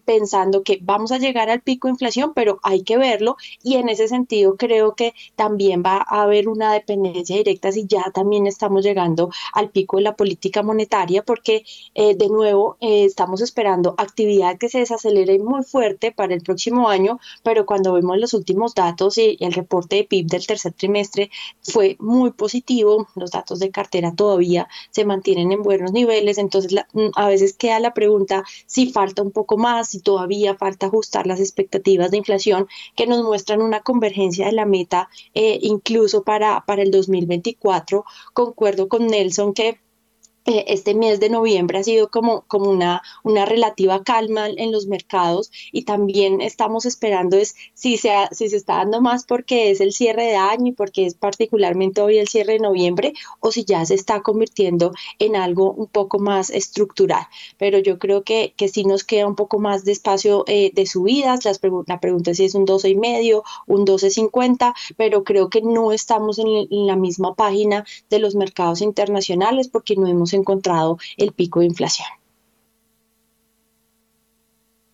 pensando 0.05 0.63
que 0.63 0.79
vamos 0.83 1.13
a 1.13 1.19
llegar 1.19 1.51
al 1.51 1.61
pico 1.61 1.89
de 1.89 1.93
inflación, 1.93 2.33
pero 2.35 2.59
hay 2.63 2.83
que 2.83 2.97
verlo 2.97 3.37
y 3.63 3.77
en 3.77 3.89
ese 3.89 4.09
sentido 4.09 4.57
creo 4.57 4.95
que 4.95 5.15
también 5.37 5.83
va 5.85 6.05
a 6.09 6.23
haber 6.23 6.49
una 6.49 6.73
dependencia 6.73 7.02
directa 7.03 7.73
si 7.73 7.87
ya 7.87 8.05
también 8.13 8.47
estamos 8.47 8.85
llegando 8.85 9.31
al 9.53 9.71
pico 9.71 9.97
de 9.97 10.05
la 10.05 10.17
política 10.17 10.63
monetaria, 10.63 11.23
porque 11.23 11.65
eh, 11.95 12.15
de 12.15 12.29
nuevo 12.29 12.77
eh, 12.81 13.05
estamos 13.05 13.41
esperando 13.41 13.95
actividad 13.99 14.59
que 14.59 14.69
se 14.69 14.79
desacelere 14.79 15.39
muy 15.39 15.63
fuerte 15.63 16.13
para 16.13 16.35
el 16.35 16.43
próximo 16.43 16.89
año, 16.89 17.19
pero 17.43 17.67
cuando 17.67 17.93
vemos 17.93 18.19
los 18.19 18.35
últimos 18.35 18.75
datos 18.75 19.19
y, 19.19 19.37
el 19.41 19.53
reporte 19.53 19.97
de 19.97 20.05
PIB 20.05 20.27
del 20.27 20.47
tercer 20.47 20.73
trimestre 20.73 21.31
fue 21.63 21.97
muy 21.99 22.31
positivo, 22.33 23.09
los 23.15 23.31
datos 23.31 23.59
de 23.59 23.71
cartera 23.71 24.15
todavía 24.15 24.69
se 24.91 25.05
mantienen 25.05 25.53
en 25.53 25.63
buenos 25.63 25.93
niveles, 25.93 26.39
entonces 26.39 26.75
mm, 26.93 27.09
a 27.15 27.29
veces 27.29 27.55
queda 27.55 27.81
la 27.81 27.95
pregunta 27.95 28.45
si 28.67 28.93
falta 28.93 29.23
un 29.23 29.31
poco 29.31 29.57
más, 29.57 29.91
si 29.91 30.01
todavía 30.01 30.55
falta 30.55 30.87
ajustar 30.87 31.27
las 31.27 31.41
expectativas 31.41 32.11
de 32.11 32.19
inflación 32.19 32.69
que 32.95 33.07
nos 33.07 33.23
muestran 33.25 33.63
una 33.63 33.81
convergencia 33.81 34.47
de 34.47 34.53
la 34.53 34.67
meta 34.67 35.09
eh, 35.35 35.59
incluso 35.63 36.23
para, 36.23 36.65
para 36.67 36.83
el 36.83 36.91
2024. 36.93 38.05
Concuerdo 38.33 38.89
con 38.89 39.09
Nelson 39.09 39.53
que 39.53 39.81
este 40.45 40.95
mes 40.95 41.21
de 41.21 41.31
noviembre 41.31 41.79
ha 41.79 41.85
sido 41.85 42.11
como, 42.11 42.43
como 42.49 42.71
una, 42.71 43.03
una 43.23 43.45
relativa 43.45 44.03
calma 44.03 44.49
en 44.49 44.73
los 44.73 44.87
mercados 44.87 45.51
y 45.71 45.85
también 45.85 46.41
estamos 46.41 46.85
esperando 46.87 47.37
es 47.37 47.55
si 47.75 47.97
se, 47.97 48.11
si 48.33 48.49
se 48.49 48.57
está 48.57 48.77
dando 48.77 49.01
más 49.01 49.25
porque 49.25 49.71
es 49.71 49.81
el 49.81 49.93
cierre 49.93 50.25
de 50.25 50.37
año 50.37 50.69
y 50.69 50.73
porque 50.73 51.07
es 51.07 51.15
particularmente 51.15 52.01
hoy 52.01 52.19
el 52.19 52.29
cierre 52.29 52.55
de 52.55 52.59
noviembre 52.59 53.13
o 53.41 53.53
si 53.53 53.65
ya 53.65 53.85
se 53.85 53.95
está 53.95 54.23
convirtiendo 54.23 54.93
en 55.19 55.37
algo 55.37 55.73
un 55.73 55.87
poco 55.87 56.19
más 56.19 56.51
estructural. 56.51 57.27
Pero 57.59 57.79
yo 57.79 57.99
creo 57.99 58.23
que, 58.23 58.55
que 58.57 58.69
sí 58.69 58.85
nos 58.85 59.05
queda 59.05 59.27
un 59.27 59.37
poco 59.37 59.59
más 59.59 59.85
de 59.85 59.93
espacio 59.93 60.45
eh, 60.47 60.73
de 60.75 60.87
subidas. 60.87 61.45
Las 61.45 61.61
la 61.87 62.01
pregunta 62.01 62.33
es 62.33 62.39
si 62.39 62.45
es 62.45 62.55
un 62.55 62.65
12 62.65 62.91
y 62.91 62.97
medio, 62.97 63.45
un 63.67 63.87
12.50, 63.87 64.75
pero 64.97 65.25
creo 65.25 65.49
que 65.49 65.63
no 65.63 65.93
estamos 65.93 66.39
en 66.39 66.67
la 66.71 66.97
misma 66.97 67.35
página 67.35 67.85
de 68.11 68.19
los 68.19 68.35
mercados 68.35 68.81
internacionales 68.81 69.69
porque 69.69 69.97
no 69.97 70.07
hemos 70.07 70.32
encontrado 70.35 70.99
el 71.17 71.33
pico 71.33 71.61
de 71.61 71.67
inflación. 71.67 72.09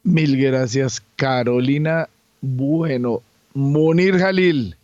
Mil 0.03 0.41
gracias, 0.41 1.03
Carolina. 1.17 2.09
Bueno, 2.41 3.23
Munir 3.55 4.19
Jalil, 4.19 4.77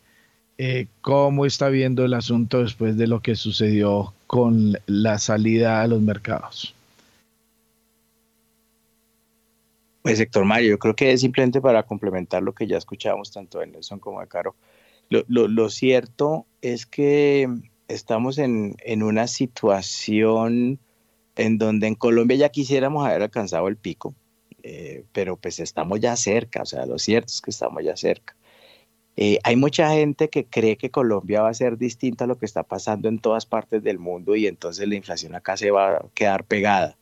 eh, 0.58 0.86
cómo 1.00 1.46
está 1.46 1.68
viendo 1.68 2.04
el 2.04 2.14
asunto 2.14 2.62
después 2.62 2.96
de 2.96 3.06
lo 3.06 3.20
que 3.20 3.36
sucedió 3.36 4.12
con 4.26 4.76
la 4.86 5.18
salida 5.18 5.82
a 5.82 5.86
los 5.86 6.00
mercados. 6.00 6.74
Pues 10.02 10.20
Héctor 10.20 10.44
Mario, 10.44 10.70
yo 10.70 10.78
creo 10.78 10.94
que 10.94 11.12
es 11.12 11.22
simplemente 11.22 11.62
para 11.62 11.82
complementar 11.82 12.42
lo 12.42 12.52
que 12.52 12.66
ya 12.66 12.76
escuchábamos 12.76 13.30
tanto 13.32 13.60
de 13.60 13.68
Nelson 13.68 13.98
como 13.98 14.20
de 14.20 14.26
Caro. 14.26 14.54
Lo, 15.08 15.70
cierto 15.70 16.44
es 16.60 16.84
que 16.84 17.48
estamos 17.88 18.38
en, 18.38 18.76
una 19.02 19.26
situación 19.26 20.78
en 21.36 21.58
donde 21.58 21.86
en 21.86 21.94
Colombia 21.94 22.36
ya 22.36 22.48
quisiéramos 22.48 23.06
haber 23.06 23.22
alcanzado 23.22 23.68
el 23.68 23.76
pico, 23.76 24.14
eh, 24.62 25.04
pero 25.12 25.36
pues 25.36 25.60
estamos 25.60 26.00
ya 26.00 26.16
cerca, 26.16 26.62
o 26.62 26.66
sea, 26.66 26.86
lo 26.86 26.98
cierto 26.98 27.32
es 27.32 27.40
que 27.40 27.50
estamos 27.50 27.82
ya 27.84 27.96
cerca. 27.96 28.34
Eh, 29.16 29.38
hay 29.44 29.54
mucha 29.56 29.90
gente 29.90 30.28
que 30.28 30.44
cree 30.46 30.76
que 30.76 30.90
Colombia 30.90 31.42
va 31.42 31.48
a 31.48 31.54
ser 31.54 31.78
distinta 31.78 32.24
a 32.24 32.26
lo 32.26 32.36
que 32.36 32.46
está 32.46 32.64
pasando 32.64 33.08
en 33.08 33.20
todas 33.20 33.46
partes 33.46 33.82
del 33.82 33.98
mundo 33.98 34.34
y 34.34 34.46
entonces 34.46 34.88
la 34.88 34.96
inflación 34.96 35.36
acá 35.36 35.56
se 35.56 35.70
va 35.70 35.96
a 35.96 36.06
quedar 36.14 36.44
pegada. 36.44 36.96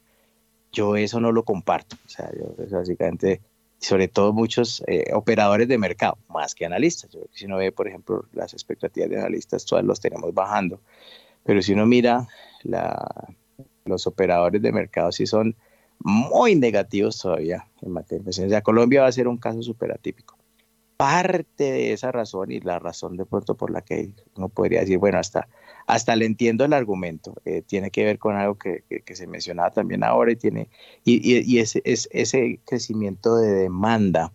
Yo 0.73 0.97
eso 0.97 1.21
no 1.21 1.33
lo 1.33 1.45
comparto. 1.45 1.97
O 2.05 2.09
sea, 2.09 2.31
yo 2.35 2.55
básicamente, 2.71 3.41
sobre 3.83 4.07
todo 4.07 4.33
muchos 4.33 4.83
eh, 4.87 5.13
operadores 5.13 5.67
de 5.67 5.77
mercado, 5.77 6.17
más 6.29 6.55
que 6.55 6.65
analistas. 6.65 7.11
si 7.33 7.47
uno 7.47 7.57
ve, 7.57 7.73
por 7.73 7.89
ejemplo, 7.89 8.25
las 8.33 8.55
expectativas 8.55 9.11
de 9.11 9.19
analistas, 9.19 9.65
todas 9.67 9.85
los 9.85 10.01
tenemos 10.01 10.33
bajando. 10.33 10.81
Pero 11.45 11.61
si 11.63 11.73
uno 11.73 11.85
mira 11.85 12.29
los 13.85 14.07
operadores 14.07 14.63
de 14.63 14.71
mercado, 14.71 15.11
sí 15.11 15.27
son 15.27 15.57
muy 15.99 16.55
negativos 16.55 17.19
todavía 17.19 17.67
en 17.81 17.91
materia 17.91 18.23
de 18.23 18.31
O 18.31 18.49
sea, 18.49 18.63
Colombia 18.63 19.03
va 19.03 19.09
a 19.09 19.13
ser 19.13 19.27
un 19.27 19.37
caso 19.37 19.63
súper 19.63 19.91
atípico 19.91 20.37
parte 21.03 21.65
de 21.65 21.93
esa 21.93 22.13
razón 22.13 22.53
y 22.53 22.61
la 22.61 22.79
razón 22.79 23.17
de 23.17 23.27
pronto 23.27 23.57
por 23.57 23.73
la 23.73 23.81
que 23.81 24.15
uno 24.37 24.49
podría 24.49 24.83
decir, 24.83 24.99
bueno, 24.99 25.19
hasta, 25.19 25.49
hasta 25.89 26.15
le 26.15 26.27
entiendo 26.27 26.65
el 26.65 26.73
argumento, 26.73 27.35
eh, 27.45 27.61
tiene 27.67 27.91
que 27.91 28.05
ver 28.05 28.21
con 28.21 28.37
algo 28.37 28.55
que, 28.55 28.85
que, 29.05 29.17
se 29.17 29.27
mencionaba 29.27 29.73
también 29.73 30.05
ahora 30.05 30.31
y 30.31 30.37
tiene, 30.37 30.69
y, 31.03 31.43
y, 31.43 31.59
ese, 31.59 31.83
es, 31.85 32.09
ese 32.13 32.61
crecimiento 32.65 33.35
de 33.35 33.53
demanda 33.53 34.33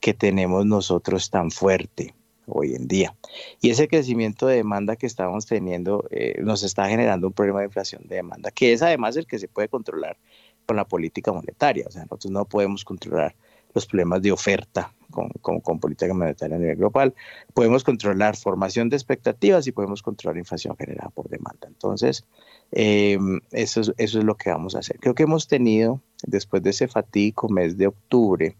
que 0.00 0.12
tenemos 0.12 0.66
nosotros 0.66 1.30
tan 1.30 1.50
fuerte 1.50 2.14
hoy 2.44 2.74
en 2.74 2.88
día. 2.88 3.16
Y 3.62 3.70
ese 3.70 3.88
crecimiento 3.88 4.46
de 4.46 4.56
demanda 4.56 4.96
que 4.96 5.06
estamos 5.06 5.46
teniendo 5.46 6.04
eh, 6.10 6.38
nos 6.42 6.62
está 6.62 6.90
generando 6.90 7.28
un 7.28 7.32
problema 7.32 7.60
de 7.60 7.66
inflación 7.68 8.02
de 8.06 8.16
demanda, 8.16 8.50
que 8.50 8.74
es 8.74 8.82
además 8.82 9.16
el 9.16 9.26
que 9.26 9.38
se 9.38 9.48
puede 9.48 9.68
controlar 9.68 10.18
con 10.66 10.76
la 10.76 10.84
política 10.84 11.32
monetaria. 11.32 11.86
O 11.88 11.90
sea, 11.90 12.02
nosotros 12.02 12.30
no 12.30 12.44
podemos 12.44 12.84
controlar 12.84 13.34
los 13.74 13.86
problemas 13.86 14.22
de 14.22 14.32
oferta 14.32 14.92
con, 15.10 15.60
con, 15.60 15.78
política 15.78 16.12
monetaria 16.14 16.56
a 16.56 16.58
nivel 16.58 16.76
global. 16.76 17.14
Podemos 17.54 17.84
controlar 17.84 18.36
formación 18.36 18.88
de 18.88 18.96
expectativas 18.96 19.66
y 19.66 19.72
podemos 19.72 20.02
controlar 20.02 20.38
inflación 20.38 20.76
generada 20.76 21.10
por 21.10 21.28
demanda. 21.28 21.68
Entonces, 21.68 22.24
em, 22.70 23.40
eso, 23.50 23.80
es, 23.82 23.92
eso 23.98 24.18
es 24.18 24.24
lo 24.24 24.36
que 24.36 24.50
vamos 24.50 24.74
a 24.74 24.80
hacer. 24.80 24.98
Creo 24.98 25.14
que 25.14 25.24
hemos 25.24 25.46
tenido, 25.46 26.00
después 26.26 26.62
de 26.62 26.70
ese 26.70 26.88
fatídico 26.88 27.48
mes 27.48 27.76
de 27.76 27.88
octubre, 27.88 28.56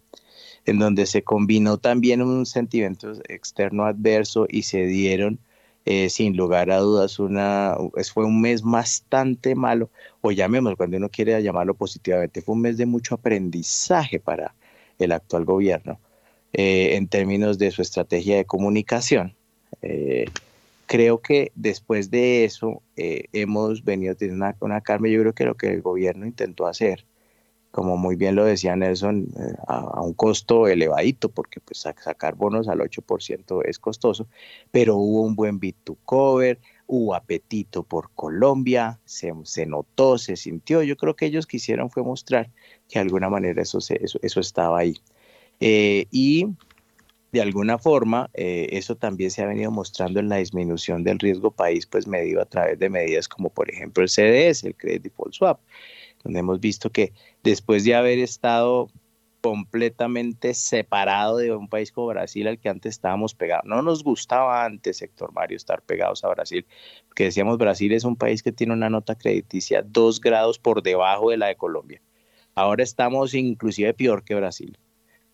en 0.65 0.79
donde 0.79 1.07
se 1.07 1.23
combinó 1.23 1.79
también 1.79 2.23
un 2.23 2.47
sentimiento 2.47 3.13
externo 3.29 3.85
adverso 3.85 4.47
y 4.49 4.63
se 4.63 4.87
dieron, 4.87 5.41
eh, 5.85 6.09
sin 6.11 6.37
lugar 6.37 6.71
a 6.71 6.79
dudas, 6.79 7.19
una, 7.19 7.77
fue 8.13 8.25
un 8.25 8.41
mes 8.41 8.63
bastante 8.63 9.57
malo, 9.57 9.91
o 10.21 10.31
llamémoslo 10.31 10.77
cuando 10.77 10.97
uno 10.97 11.09
quiere 11.09 11.43
llamarlo 11.43 11.75
positivamente, 11.75 12.43
fue 12.43 12.55
un 12.55 12.61
mes 12.61 12.77
de 12.77 12.87
mucho 12.87 13.17
aprendizaje 13.17 14.21
para 14.21 14.55
el 15.05 15.13
actual 15.13 15.45
gobierno. 15.45 15.99
Eh, 16.55 16.97
en 16.97 17.09
términos 17.09 17.57
de 17.57 17.71
su 17.71 17.81
estrategia 17.81 18.37
de 18.37 18.45
comunicación. 18.45 19.35
Eh, 19.81 20.27
creo 20.85 21.23
que 21.23 21.51
después 21.55 22.11
de 22.11 22.45
eso 22.45 22.83
eh, 22.95 23.25
hemos 23.33 23.85
venido 23.85 24.15
teniendo 24.15 24.45
una, 24.45 24.57
una 24.61 24.81
calma. 24.83 25.09
Yo 25.09 25.21
creo 25.23 25.33
que 25.33 25.45
lo 25.47 25.55
que 25.55 25.69
el 25.69 25.81
gobierno 25.81 26.27
intentó 26.27 26.67
hacer, 26.67 27.07
como 27.71 27.97
muy 27.97 28.17
bien 28.17 28.35
lo 28.35 28.45
decía 28.45 28.77
Nelson, 28.77 29.29
a, 29.67 30.03
un 30.03 30.13
costo 30.13 30.69
elevadito, 30.69 31.31
porque 31.31 31.59
pues 31.61 31.79
sacar 31.79 32.35
bonos 32.35 32.69
al 32.69 32.81
8% 32.81 33.63
es 33.65 33.79
costoso, 33.79 34.27
pero 34.71 34.97
hubo 34.97 35.23
un 35.23 35.35
buen 35.35 35.59
bit 35.59 35.77
to 35.85 35.97
cover, 36.05 36.59
hubo 36.95 37.15
apetito 37.15 37.85
por 37.85 38.11
Colombia, 38.15 39.01
se, 39.07 39.33
se, 39.45 39.65
notó, 39.65 40.19
se 40.19 40.37
sintió. 40.37 40.83
Yo 40.83 40.99
creo 40.99 41.17
que 41.17 41.25
ellos 41.25 41.47
quisieron 41.47 41.89
fue 41.89 42.03
mostrar 42.03 42.51
que 42.87 42.99
de 42.99 43.01
alguna 43.01 43.31
manera 43.31 43.63
eso, 43.63 43.79
eso, 43.79 44.19
eso 44.21 44.41
estaba 44.41 44.81
ahí. 44.81 44.99
Eh, 45.59 46.05
y 46.11 46.49
de 47.33 47.41
alguna 47.41 47.79
forma, 47.79 48.29
eh, 48.35 48.69
eso 48.73 48.95
también 48.95 49.31
se 49.31 49.41
ha 49.41 49.47
venido 49.47 49.71
mostrando 49.71 50.21
en 50.21 50.29
la 50.29 50.37
disminución 50.37 51.03
del 51.03 51.19
riesgo 51.19 51.51
país, 51.51 51.87
pues 51.87 52.07
medido 52.07 52.43
a 52.43 52.45
través 52.45 52.79
de 52.79 52.91
medidas 52.91 53.27
como 53.27 53.49
por 53.49 53.71
ejemplo 53.71 54.03
el 54.03 54.11
CDS, 54.11 54.65
el 54.65 54.77
Credit 54.77 55.05
Default 55.05 55.33
Swap, 55.33 55.61
donde 56.23 56.41
hemos 56.41 56.61
visto 56.61 56.91
que 56.91 57.15
después 57.43 57.85
de 57.85 57.95
haber 57.95 58.19
estado 58.19 58.91
completamente 59.43 60.55
separado 60.55 61.39
de 61.39 61.53
un 61.53 61.69
país 61.69 61.91
como 61.93 62.07
Brasil 62.07 62.47
al 62.47 62.59
que 62.59 62.69
antes 62.69 62.91
estábamos 62.91 63.35
pegados. 63.35 63.65
No 63.67 63.83
nos 63.83 64.05
gustaba 64.05 64.65
antes, 64.65 64.99
sector 64.99 65.33
Mario, 65.33 65.57
estar 65.57 65.83
pegados 65.83 66.25
a 66.25 66.29
Brasil, 66.29 66.65
porque 67.09 67.25
decíamos 67.25 67.59
Brasil 67.59 67.93
es 67.93 68.05
un 68.05 68.17
país 68.17 68.43
que 68.43 68.53
tiene 68.53 68.73
una 68.73 68.89
nota 68.89 69.17
crediticia 69.17 69.83
dos 69.83 70.21
grados 70.21 70.59
por 70.59 70.83
debajo 70.83 71.31
de 71.31 71.39
la 71.39 71.49
de 71.49 71.57
Colombia. 71.57 72.01
Ahora 72.55 72.85
estamos 72.85 73.35
inclusive 73.35 73.93
peor 73.95 74.25
que 74.25 74.37
Brasil 74.37 74.79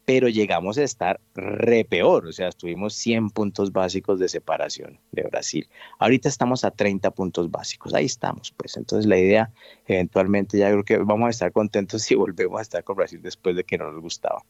pero 0.09 0.31
llegamos 0.31 0.79
a 0.79 0.85
estar 0.85 1.21
re 1.35 1.85
peor, 1.85 2.27
o 2.27 2.33
sea, 2.33 2.49
estuvimos 2.49 2.95
100 2.95 3.29
puntos 3.29 3.73
básicos 3.73 4.19
de 4.19 4.31
separación 4.31 4.99
de 5.13 5.25
Brasil. 5.25 5.69
Ahorita 5.99 6.31
estamos 6.31 6.65
a 6.65 6.71
30 6.71 7.11
puntos 7.11 7.51
básicos, 7.51 7.93
ahí 7.93 8.07
estamos, 8.07 8.55
pues 8.57 8.79
entonces 8.79 9.05
la 9.05 9.19
idea, 9.19 9.53
eventualmente 9.87 10.57
ya 10.57 10.71
creo 10.71 10.83
que 10.83 10.97
vamos 10.97 11.27
a 11.27 11.29
estar 11.29 11.53
contentos 11.53 12.01
si 12.05 12.15
volvemos 12.15 12.59
a 12.59 12.63
estar 12.63 12.85
con 12.85 12.97
Brasil 12.97 13.21
después 13.21 13.55
de 13.55 13.65
que 13.65 13.77
no 13.77 13.93
nos 13.93 14.01
gustaba. 14.01 14.43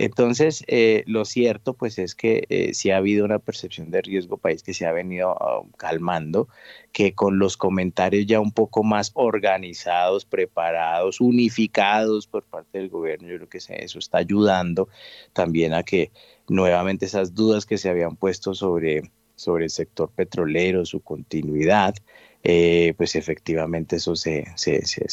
Entonces, 0.00 0.64
eh, 0.66 1.04
lo 1.06 1.26
cierto 1.26 1.74
pues 1.74 1.98
es 1.98 2.14
que 2.14 2.46
eh, 2.48 2.72
sí 2.72 2.90
ha 2.90 2.96
habido 2.96 3.26
una 3.26 3.38
percepción 3.38 3.90
de 3.90 4.00
riesgo 4.00 4.38
país 4.38 4.62
que 4.62 4.72
se 4.72 4.86
ha 4.86 4.92
venido 4.92 5.36
ah, 5.38 5.62
calmando, 5.76 6.48
que 6.90 7.12
con 7.14 7.38
los 7.38 7.58
comentarios 7.58 8.24
ya 8.24 8.40
un 8.40 8.52
poco 8.52 8.82
más 8.82 9.10
organizados, 9.12 10.24
preparados, 10.24 11.20
unificados 11.20 12.26
por 12.26 12.44
parte 12.44 12.78
del 12.78 12.88
gobierno, 12.88 13.28
yo 13.28 13.36
creo 13.36 13.48
que 13.50 13.58
eso 13.58 13.98
está 13.98 14.16
ayudando 14.16 14.88
también 15.34 15.74
a 15.74 15.82
que 15.82 16.12
nuevamente 16.48 17.04
esas 17.04 17.34
dudas 17.34 17.66
que 17.66 17.76
se 17.76 17.90
habían 17.90 18.16
puesto 18.16 18.54
sobre, 18.54 19.10
sobre 19.34 19.64
el 19.64 19.70
sector 19.70 20.10
petrolero, 20.12 20.86
su 20.86 21.00
continuidad, 21.00 21.94
eh, 22.42 22.94
pues 22.96 23.16
efectivamente 23.16 23.96
eso 23.96 24.16
se, 24.16 24.46
se, 24.56 24.86
se, 24.86 25.08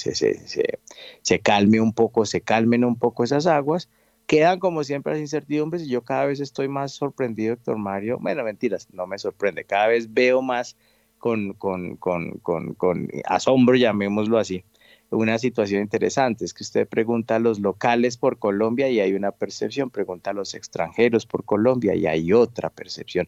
se, 1.21 1.39
calme 1.41 1.81
un 1.81 1.91
poco, 1.91 2.25
se 2.25 2.39
calmen 2.39 2.85
un 2.85 2.95
poco 2.95 3.25
esas 3.25 3.47
aguas 3.47 3.89
quedan 4.27 4.59
como 4.59 4.83
siempre 4.83 5.13
las 5.13 5.21
incertidumbres 5.21 5.83
y 5.83 5.89
yo 5.89 6.03
cada 6.03 6.25
vez 6.25 6.39
estoy 6.39 6.67
más 6.67 6.91
sorprendido, 6.91 7.55
doctor 7.55 7.77
Mario. 7.77 8.19
Bueno, 8.19 8.43
mentiras, 8.43 8.87
no 8.93 9.07
me 9.07 9.17
sorprende. 9.17 9.63
Cada 9.63 9.87
vez 9.87 10.13
veo 10.13 10.41
más 10.41 10.75
con, 11.17 11.53
con, 11.53 11.95
con, 11.95 12.39
con 12.39 13.07
asombro, 13.25 13.75
llamémoslo 13.75 14.37
así, 14.37 14.63
una 15.09 15.39
situación 15.39 15.81
interesante. 15.81 16.43
Es 16.43 16.53
que 16.53 16.63
usted 16.63 16.87
pregunta 16.87 17.37
a 17.37 17.39
los 17.39 17.59
locales 17.59 18.17
por 18.17 18.37
Colombia 18.37 18.89
y 18.89 18.99
hay 18.99 19.13
una 19.13 19.31
percepción, 19.31 19.89
pregunta 19.89 20.31
a 20.31 20.33
los 20.33 20.53
extranjeros 20.53 21.25
por 21.25 21.45
Colombia 21.45 21.95
y 21.95 22.05
hay 22.05 22.33
otra 22.33 22.69
percepción. 22.69 23.27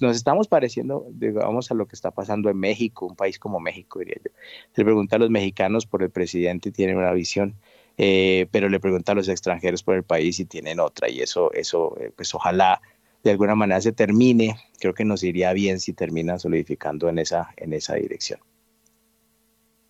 Nos 0.00 0.16
estamos 0.16 0.48
pareciendo, 0.48 1.06
digamos, 1.10 1.70
a 1.70 1.74
lo 1.74 1.86
que 1.86 1.94
está 1.94 2.10
pasando 2.10 2.48
en 2.48 2.56
México, 2.58 3.06
un 3.06 3.16
país 3.16 3.38
como 3.38 3.60
México, 3.60 3.98
diría 3.98 4.16
yo. 4.24 4.30
Se 4.72 4.82
pregunta 4.82 5.16
a 5.16 5.18
los 5.18 5.30
mexicanos 5.30 5.86
por 5.86 6.02
el 6.02 6.10
presidente 6.10 6.72
tienen 6.72 6.96
una 6.96 7.12
visión 7.12 7.54
eh, 7.98 8.46
pero 8.52 8.68
le 8.68 8.78
pregunta 8.78 9.12
a 9.12 9.14
los 9.16 9.28
extranjeros 9.28 9.82
por 9.82 9.96
el 9.96 10.04
país 10.04 10.36
si 10.36 10.44
tienen 10.44 10.78
otra 10.78 11.10
y 11.10 11.20
eso, 11.20 11.52
eso 11.52 11.96
eh, 12.00 12.12
pues 12.14 12.32
ojalá 12.32 12.80
de 13.24 13.32
alguna 13.32 13.56
manera 13.56 13.80
se 13.80 13.90
termine, 13.90 14.56
creo 14.78 14.94
que 14.94 15.04
nos 15.04 15.24
iría 15.24 15.52
bien 15.52 15.80
si 15.80 15.92
termina 15.92 16.38
solidificando 16.38 17.08
en 17.08 17.18
esa, 17.18 17.48
en 17.56 17.72
esa 17.72 17.96
dirección. 17.96 18.38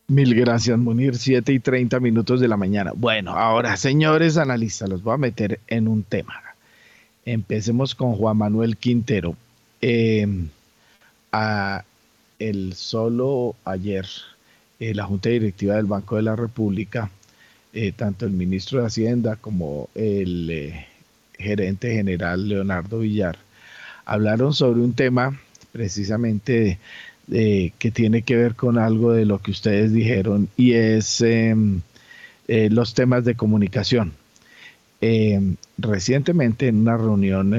Mil 0.06 0.34
gracias, 0.34 0.78
Munir. 0.78 1.18
Siete 1.18 1.52
y 1.52 1.58
30 1.58 2.00
minutos 2.00 2.40
de 2.40 2.48
la 2.48 2.56
mañana. 2.56 2.92
Bueno, 2.96 3.32
ahora, 3.32 3.76
señores 3.76 4.38
analistas, 4.38 4.88
los 4.88 5.02
voy 5.02 5.12
a 5.12 5.18
meter 5.18 5.60
en 5.66 5.86
un 5.86 6.02
tema. 6.02 6.42
Empecemos 7.26 7.94
con 7.94 8.14
Juan 8.14 8.38
Manuel 8.38 8.78
Quintero. 8.78 9.36
Em, 9.82 10.48
a 11.30 11.84
el 12.38 12.72
solo 12.72 13.54
ayer, 13.66 14.06
eh, 14.80 14.94
la 14.94 15.04
Junta 15.04 15.28
Directiva 15.28 15.74
del 15.74 15.84
Banco 15.84 16.16
de 16.16 16.22
la 16.22 16.36
República 16.36 17.10
eh, 17.80 17.92
tanto 17.92 18.26
el 18.26 18.32
ministro 18.32 18.80
de 18.80 18.86
Hacienda 18.88 19.36
como 19.36 19.88
el 19.94 20.50
eh, 20.50 20.86
gerente 21.38 21.92
general 21.92 22.48
Leonardo 22.48 22.98
Villar 22.98 23.38
hablaron 24.04 24.52
sobre 24.52 24.80
un 24.80 24.94
tema 24.94 25.38
precisamente 25.70 26.80
que 27.28 27.90
tiene 27.92 28.22
que 28.22 28.34
ver 28.34 28.56
con 28.56 28.78
algo 28.78 29.12
de 29.12 29.26
lo 29.26 29.38
que 29.40 29.52
ustedes 29.52 29.92
dijeron 29.92 30.48
y 30.56 30.72
es 30.72 31.20
em, 31.20 31.82
eh, 32.48 32.68
los 32.70 32.94
temas 32.94 33.24
de 33.24 33.36
comunicación. 33.36 34.12
eh, 35.00 35.40
recientemente 35.78 36.66
en 36.66 36.78
una 36.78 36.96
reunión 36.96 37.54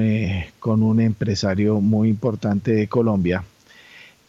con 0.58 0.82
un 0.82 1.00
empresario 1.00 1.80
muy 1.80 2.10
importante 2.10 2.72
de 2.72 2.88
Colombia, 2.88 3.42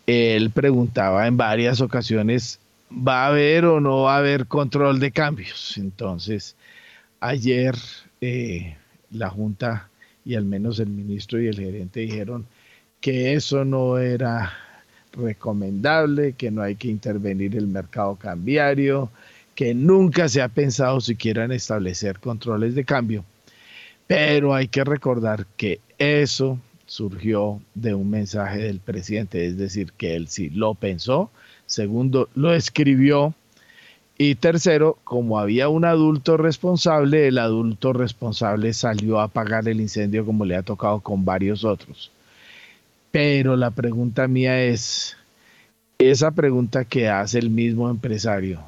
él 0.08 0.52
preguntaba 0.52 1.28
en 1.28 1.36
varias 1.36 1.82
ocasiones, 1.82 2.61
¿va 2.92 3.26
a 3.26 3.28
haber 3.28 3.66
o 3.66 3.80
no 3.80 4.04
va 4.04 4.16
a 4.16 4.20
haber 4.20 4.48
control 4.48 5.00
de 5.00 5.12
cambios? 5.12 5.78
Entonces, 5.78 6.56
ayer 7.20 7.76
eh, 8.20 8.76
la 9.12 9.30
Junta 9.30 9.90
y 10.26 10.36
al 10.36 10.46
menos 10.46 10.80
el 10.80 10.90
ministro 10.90 11.42
y 11.42 11.48
el 11.48 11.56
gerente 11.56 12.02
dijeron 12.02 12.46
que 13.00 13.34
eso 13.34 13.66
no 13.66 13.98
era 13.98 14.54
recomendable, 15.14 16.34
que 16.34 16.52
no 16.52 16.62
hay 16.62 16.76
que 16.76 16.88
intervenir 16.88 17.58
el 17.58 17.68
mercado 17.68 18.16
cambiario, 18.16 19.10
que 19.56 19.74
nunca 19.74 20.30
se 20.30 20.42
ha 20.42 20.48
pensado 20.48 21.02
siquiera 21.02 21.44
en 21.44 21.52
establecer 21.52 22.20
controles 22.20 22.76
de 22.76 22.86
cambio. 22.86 23.26
Pero 24.08 24.54
hay 24.54 24.68
que 24.68 24.84
recordar 24.84 25.46
que 25.58 25.80
eso 25.98 26.60
surgió 26.86 27.62
de 27.74 27.94
un 27.94 28.10
mensaje 28.10 28.60
del 28.60 28.80
presidente, 28.80 29.46
es 29.46 29.58
decir, 29.58 29.94
que 29.94 30.16
él 30.16 30.28
sí 30.28 30.50
lo 30.50 30.76
pensó, 30.76 31.32
segundo, 31.72 32.30
lo 32.36 32.54
escribió 32.54 33.34
y 34.18 34.36
tercero, 34.36 34.98
como 35.04 35.40
había 35.40 35.70
un 35.70 35.86
adulto 35.86 36.38
responsable, 36.38 37.28
el 37.28 37.40
adulto 37.40 37.94
responsable 37.94 38.74
salió 38.74 39.20
a 39.20 39.24
apagar 39.24 39.68
el 39.68 39.82
incendio 39.82 40.26
como 40.26 40.46
le 40.46 40.56
ha 40.56 40.62
tocado 40.62 41.00
con 41.00 41.26
varios 41.26 41.64
otros. 41.64 42.12
Pero 43.12 43.56
la 43.56 43.72
pregunta 43.72 44.28
mía 44.28 44.64
es, 44.64 45.18
esa 45.98 46.32
pregunta 46.32 46.86
que 46.86 47.10
hace 47.10 47.40
el 47.40 47.50
mismo 47.50 47.90
empresario, 47.90 48.62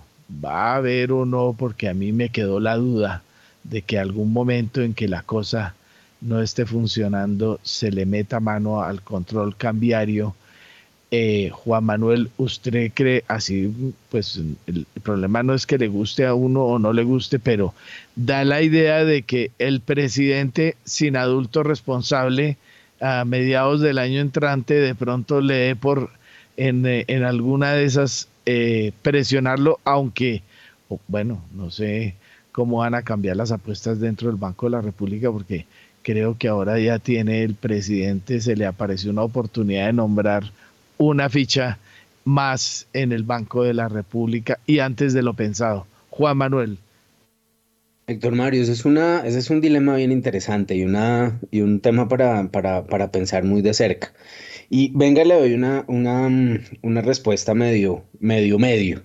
¿va 0.43 0.73
a 0.73 0.75
haber 0.77 1.11
o 1.11 1.25
no? 1.25 1.55
Porque 1.57 1.87
a 1.89 1.93
mí 1.93 2.11
me 2.11 2.29
quedó 2.29 2.59
la 2.59 2.75
duda 2.77 3.21
de 3.63 3.81
que 3.81 3.99
algún 3.99 4.33
momento 4.33 4.81
en 4.81 4.93
que 4.93 5.07
la 5.07 5.21
cosa 5.21 5.75
no 6.21 6.41
esté 6.41 6.65
funcionando 6.65 7.59
se 7.63 7.91
le 7.91 8.05
meta 8.05 8.39
mano 8.39 8.81
al 8.81 9.01
control 9.01 9.55
cambiario. 9.55 10.35
Eh, 11.15 11.51
Juan 11.51 11.83
Manuel, 11.83 12.31
¿usted 12.37 12.91
cree 12.91 13.23
así? 13.27 13.71
Pues 14.09 14.41
el, 14.65 14.87
problema 15.03 15.43
no 15.43 15.53
es 15.53 15.67
que 15.67 15.77
le 15.77 15.87
guste 15.87 16.25
a 16.25 16.33
uno 16.33 16.63
o 16.63 16.79
no 16.79 16.91
le 16.91 17.03
guste, 17.03 17.37
pero 17.37 17.75
da 18.15 18.43
la 18.43 18.63
idea 18.63 19.05
de 19.05 19.21
que 19.21 19.51
el 19.59 19.79
presidente 19.79 20.75
sin 20.85 21.15
adulto 21.15 21.61
responsable 21.61 22.57
a 22.99 23.25
mediados 23.25 23.79
del 23.79 23.99
año 23.99 24.21
entrante 24.21 24.73
de 24.73 24.95
pronto 24.95 25.39
le 25.39 25.53
dé 25.53 25.75
por 25.75 26.09
en, 26.57 26.83
en 26.83 27.23
alguna 27.23 27.73
de 27.73 27.83
esas 27.83 28.27
eh, 28.47 28.91
presionarlo, 29.03 29.79
aunque, 29.83 30.41
bueno, 31.07 31.43
no 31.53 31.69
sé 31.69 32.15
cómo 32.51 32.77
van 32.77 32.95
a 32.95 33.03
cambiar 33.03 33.37
las 33.37 33.51
apuestas 33.51 33.99
dentro 33.99 34.29
del 34.29 34.37
Banco 34.37 34.65
de 34.65 34.71
la 34.71 34.81
República, 34.81 35.31
porque 35.31 35.67
creo 36.01 36.39
que 36.39 36.47
ahora 36.47 36.79
ya 36.79 36.97
tiene 36.97 37.43
el 37.43 37.53
presidente, 37.53 38.41
se 38.41 38.55
le 38.55 38.65
apareció 38.65 39.11
una 39.11 39.21
oportunidad 39.21 39.85
de 39.85 39.93
nombrar 39.93 40.51
una 40.97 41.29
ficha 41.29 41.77
más 42.25 42.87
en 42.93 43.11
el 43.11 43.23
Banco 43.23 43.63
de 43.63 43.73
la 43.73 43.89
República 43.89 44.59
y 44.65 44.79
antes 44.79 45.13
de 45.13 45.23
lo 45.23 45.33
pensado. 45.33 45.85
Juan 46.09 46.37
Manuel. 46.37 46.77
Héctor 48.07 48.35
Mario, 48.35 48.61
ese 48.61 48.73
es, 48.73 48.85
una, 48.85 49.25
ese 49.25 49.39
es 49.39 49.49
un 49.49 49.61
dilema 49.61 49.95
bien 49.95 50.11
interesante 50.11 50.75
y, 50.75 50.83
una, 50.83 51.39
y 51.51 51.61
un 51.61 51.79
tema 51.79 52.09
para, 52.09 52.49
para, 52.49 52.85
para 52.85 53.11
pensar 53.11 53.45
muy 53.45 53.61
de 53.61 53.73
cerca. 53.73 54.13
Y 54.69 54.91
venga, 54.93 55.23
le 55.23 55.35
doy 55.35 55.53
una, 55.53 55.85
una, 55.87 56.29
una 56.81 57.01
respuesta 57.01 57.53
medio, 57.53 58.03
medio, 58.19 58.59
medio. 58.59 59.03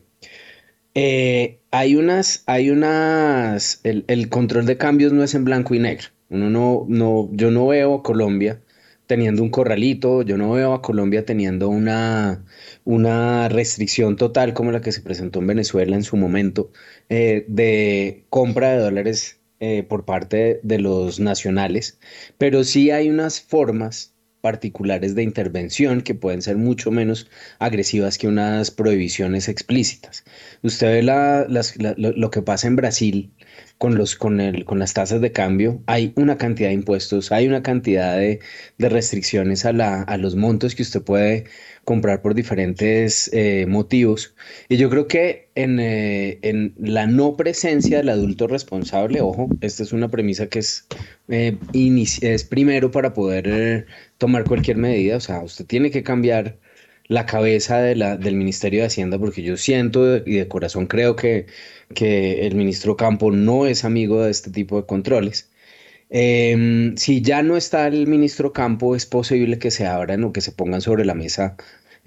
Eh, 0.95 1.61
hay 1.71 1.95
unas, 1.95 2.43
hay 2.47 2.71
unas, 2.71 3.81
el, 3.85 4.05
el, 4.09 4.29
control 4.31 4.67
de 4.67 4.77
cambios 4.77 5.13
no 5.13 5.23
es 5.23 5.35
en 5.35 5.45
blanco 5.45 5.75
y 5.75 5.79
negro. 5.79 6.09
Uno 6.31 6.51
no, 6.51 6.85
no, 6.89 7.29
yo 7.33 7.53
no 7.53 7.69
veo 7.69 8.03
Colombia 8.03 8.61
teniendo 9.09 9.43
un 9.43 9.51
corralito, 9.51 10.23
yo 10.23 10.37
no 10.37 10.53
veo 10.53 10.75
a 10.75 10.83
Colombia 10.83 11.25
teniendo 11.25 11.69
una, 11.71 12.45
una 12.85 13.49
restricción 13.49 14.17
total 14.17 14.55
como 14.55 14.71
la 14.71 14.83
que 14.83 14.93
se 14.93 15.01
presentó 15.01 15.41
en 15.41 15.49
Venezuela 15.49 15.97
en 15.97 16.05
su 16.05 16.17
momento 16.17 16.71
eh, 17.09 17.45
de 17.49 18.27
compra 18.31 18.73
de 18.73 18.79
dólares 18.79 19.41
eh, 19.61 19.83
por 19.83 20.05
parte 20.05 20.61
de 20.63 20.79
los 20.79 21.21
nacionales, 21.21 21.99
pero 22.37 22.65
sí 22.65 22.91
hay 22.91 23.09
unas 23.09 23.41
formas 23.41 24.15
particulares 24.41 25.15
de 25.15 25.23
intervención 25.23 26.03
que 26.03 26.15
pueden 26.15 26.43
ser 26.43 26.57
mucho 26.57 26.91
menos 26.91 27.29
agresivas 27.59 28.19
que 28.19 28.29
unas 28.29 28.71
prohibiciones 28.71 29.49
explícitas. 29.49 30.25
Usted 30.63 30.87
ve 30.89 31.03
la, 31.03 31.47
lo, 31.97 32.31
que 32.31 32.43
pasa 32.43 32.67
en 32.67 32.77
Brasil 32.77 33.33
con, 33.79 33.97
los, 33.97 34.17
con, 34.17 34.41
el, 34.41 34.65
con 34.65 34.79
las 34.79 34.95
tasas 34.95 35.21
de 35.21 35.33
cambio, 35.33 35.83
hay 35.87 36.13
una 36.17 36.39
cantidad 36.39 36.69
de 36.69 36.75
impuestos, 36.75 37.33
hay 37.33 37.49
una 37.49 37.63
cantidad 37.63 38.17
de, 38.17 38.41
de 38.79 38.89
restricciones 38.89 39.65
a, 39.65 39.73
la, 39.73 40.03
a 40.03 40.17
los 40.17 40.37
montos 40.37 40.75
que 40.75 40.83
usted 40.83 41.03
puede 41.03 41.45
comprar 41.89 42.21
por 42.21 42.35
diferentes 42.35 43.31
eh, 43.33 43.65
motivos. 43.67 44.35
Y 44.69 44.77
yo 44.77 44.91
creo 44.91 45.09
que 45.09 45.49
en, 45.55 45.81
eh, 45.81 46.39
en, 46.43 46.75
la 46.79 47.07
no 47.07 47.35
presencia 47.35 47.97
del 47.97 48.11
adulto 48.11 48.47
responsable, 48.47 49.23
ojo, 49.23 49.49
esta 49.63 49.85
es 49.85 49.95
una 49.95 50.11
premisa 50.11 50.49
que 50.49 50.59
es, 50.59 50.87
eh, 51.29 51.57
es 52.21 52.45
primero 52.45 52.91
para 52.91 53.15
poder 53.15 53.87
tomar 54.19 54.45
cualquier 54.45 54.77
medida, 54.77 55.17
o 55.17 55.21
sea, 55.21 55.41
usted 55.41 55.65
tiene 55.65 55.91
que 55.91 56.03
cambiar 56.03 56.59
la 57.07 57.25
cabeza 57.25 57.79
de 57.81 57.97
la, 57.97 58.19
del 58.19 58.37
Ministerio 58.37 58.81
de 58.81 58.87
Hacienda 58.89 59.19
porque 59.19 59.43
yo 59.43 59.57
siento 59.57 60.19
y 60.19 60.35
de 60.37 60.47
corazón 60.47 60.87
creo 60.89 61.17
que, 61.17 61.47
que 61.95 62.47
el 62.47 62.55
ministro 62.55 62.99
Campo 62.99 63.31
no 63.33 63.67
es 63.67 63.85
amigo 63.87 64.23
de 64.23 64.31
este 64.31 64.51
tipo 64.51 64.77
de 64.77 64.87
controles. 64.87 65.49
Em, 66.11 66.97
si 66.97 67.21
ya 67.21 67.43
no 67.43 67.57
está 67.57 67.87
el 67.87 68.07
ministro 68.07 68.53
Campo, 68.53 68.97
es 68.97 69.05
posible 69.07 69.59
que 69.59 69.71
se 69.71 69.87
abran 69.87 70.25
o 70.25 70.33
que 70.33 70.41
se 70.41 70.53
pongan 70.53 70.81
sobre 70.81 71.05
la 71.05 71.15
mesa 71.15 71.57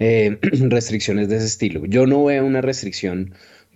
eh, 0.02 0.38
restricciones 0.42 1.28
de 1.28 1.36
ese 1.36 1.46
estilo. 1.46 1.86
Yo 1.86 2.06
no 2.06 2.24
veo 2.24 2.44
una 2.44 2.60
restricción 2.60 3.34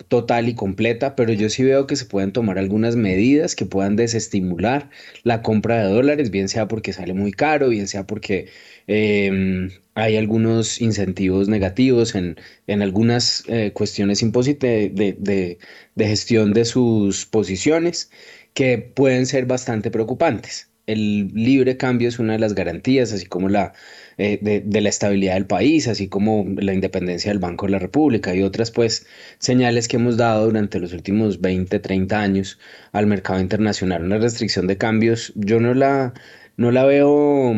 total 0.08 0.48
y 0.48 0.54
completa, 0.54 1.14
pero 1.16 1.32
yo 1.32 1.48
sí 1.48 1.62
veo 1.64 1.86
que 1.86 1.96
se 1.96 2.04
pueden 2.04 2.32
tomar 2.32 2.58
algunas 2.58 2.96
medidas 2.96 3.54
que 3.54 3.64
puedan 3.64 3.96
desestimular 3.96 4.90
la 5.22 5.40
compra 5.42 5.78
de 5.78 5.92
dólares, 5.92 6.30
bien 6.30 6.48
sea 6.48 6.68
porque 6.68 6.92
sale 6.92 7.14
muy 7.14 7.32
caro, 7.32 7.68
bien 7.70 7.88
sea 7.88 8.06
porque 8.06 8.48
em, 8.88 9.70
hay 9.94 10.16
algunos 10.16 10.80
incentivos 10.80 11.48
negativos 11.48 12.14
en, 12.14 12.36
en 12.66 12.82
algunas 12.82 13.44
eh, 13.48 13.70
cuestiones 13.72 14.20
de, 14.20 15.16
de, 15.18 15.58
de 15.94 16.06
gestión 16.08 16.52
de 16.52 16.64
sus 16.64 17.24
posiciones 17.26 18.10
que 18.54 18.78
pueden 18.78 19.26
ser 19.26 19.46
bastante 19.46 19.90
preocupantes. 19.90 20.70
El 20.86 21.28
libre 21.34 21.76
cambio 21.76 22.08
es 22.08 22.18
una 22.18 22.34
de 22.34 22.38
las 22.38 22.54
garantías, 22.54 23.12
así 23.12 23.26
como 23.26 23.48
la 23.48 23.72
eh, 24.18 24.38
de, 24.40 24.80
la 24.80 24.88
estabilidad 24.88 25.34
del 25.34 25.46
país, 25.46 25.88
así 25.88 26.08
como 26.08 26.46
la 26.56 26.72
independencia 26.72 27.30
del 27.30 27.38
Banco 27.38 27.66
de 27.66 27.72
la 27.72 27.78
República 27.78 28.34
y 28.34 28.42
otras 28.42 28.70
pues 28.70 29.06
señales 29.38 29.88
que 29.88 29.96
hemos 29.96 30.16
dado 30.16 30.46
durante 30.46 30.78
los 30.78 30.94
últimos 30.94 31.42
20, 31.42 31.78
30 31.78 32.18
años 32.18 32.58
al 32.92 33.06
mercado 33.06 33.40
internacional. 33.40 34.04
Una 34.04 34.18
restricción 34.18 34.66
de 34.66 34.78
cambios, 34.78 35.32
yo 35.36 35.60
no 35.60 35.74
la, 35.74 36.14
no 36.56 36.70
la 36.70 36.84
veo 36.86 37.54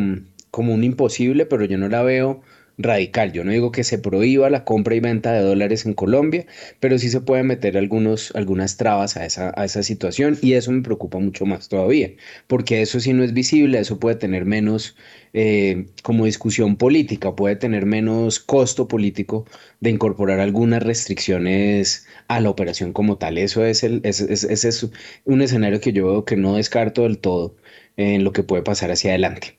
como 0.51 0.73
un 0.73 0.83
imposible, 0.83 1.45
pero 1.45 1.63
yo 1.65 1.77
no 1.77 1.87
la 1.87 2.03
veo 2.03 2.41
radical. 2.79 3.33
Yo 3.33 3.43
no 3.43 3.51
digo 3.51 3.71
que 3.71 3.83
se 3.83 3.99
prohíba 3.99 4.49
la 4.49 4.63
compra 4.63 4.95
y 4.95 4.99
venta 5.01 5.33
de 5.33 5.41
dólares 5.41 5.85
en 5.85 5.93
Colombia, 5.93 6.45
pero 6.79 6.97
sí 6.97 7.09
se 7.09 7.21
puede 7.21 7.43
meter 7.43 7.77
algunos, 7.77 8.31
algunas 8.35 8.77
trabas 8.77 9.17
a 9.17 9.25
esa, 9.25 9.53
a 9.55 9.65
esa 9.65 9.83
situación 9.83 10.37
y 10.41 10.53
eso 10.53 10.71
me 10.71 10.81
preocupa 10.81 11.19
mucho 11.19 11.45
más 11.45 11.67
todavía, 11.69 12.11
porque 12.47 12.81
eso 12.81 12.99
sí 12.99 13.13
no 13.13 13.23
es 13.23 13.33
visible, 13.33 13.79
eso 13.79 13.99
puede 13.99 14.15
tener 14.15 14.45
menos 14.45 14.95
eh, 15.33 15.87
como 16.03 16.25
discusión 16.25 16.77
política, 16.77 17.35
puede 17.35 17.55
tener 17.55 17.85
menos 17.85 18.39
costo 18.39 18.87
político 18.87 19.45
de 19.81 19.91
incorporar 19.91 20.39
algunas 20.39 20.81
restricciones 20.83 22.07
a 22.27 22.39
la 22.39 22.49
operación 22.49 22.93
como 22.93 23.17
tal. 23.17 23.37
Eso 23.37 23.65
es, 23.65 23.83
el, 23.83 24.01
ese 24.03 24.33
es 24.33 24.87
un 25.25 25.41
escenario 25.41 25.81
que 25.81 25.93
yo 25.93 26.07
veo 26.07 26.25
que 26.25 26.37
no 26.37 26.55
descarto 26.55 27.03
del 27.03 27.19
todo 27.19 27.55
en 27.97 28.23
lo 28.23 28.31
que 28.33 28.43
puede 28.43 28.63
pasar 28.63 28.91
hacia 28.91 29.11
adelante. 29.11 29.58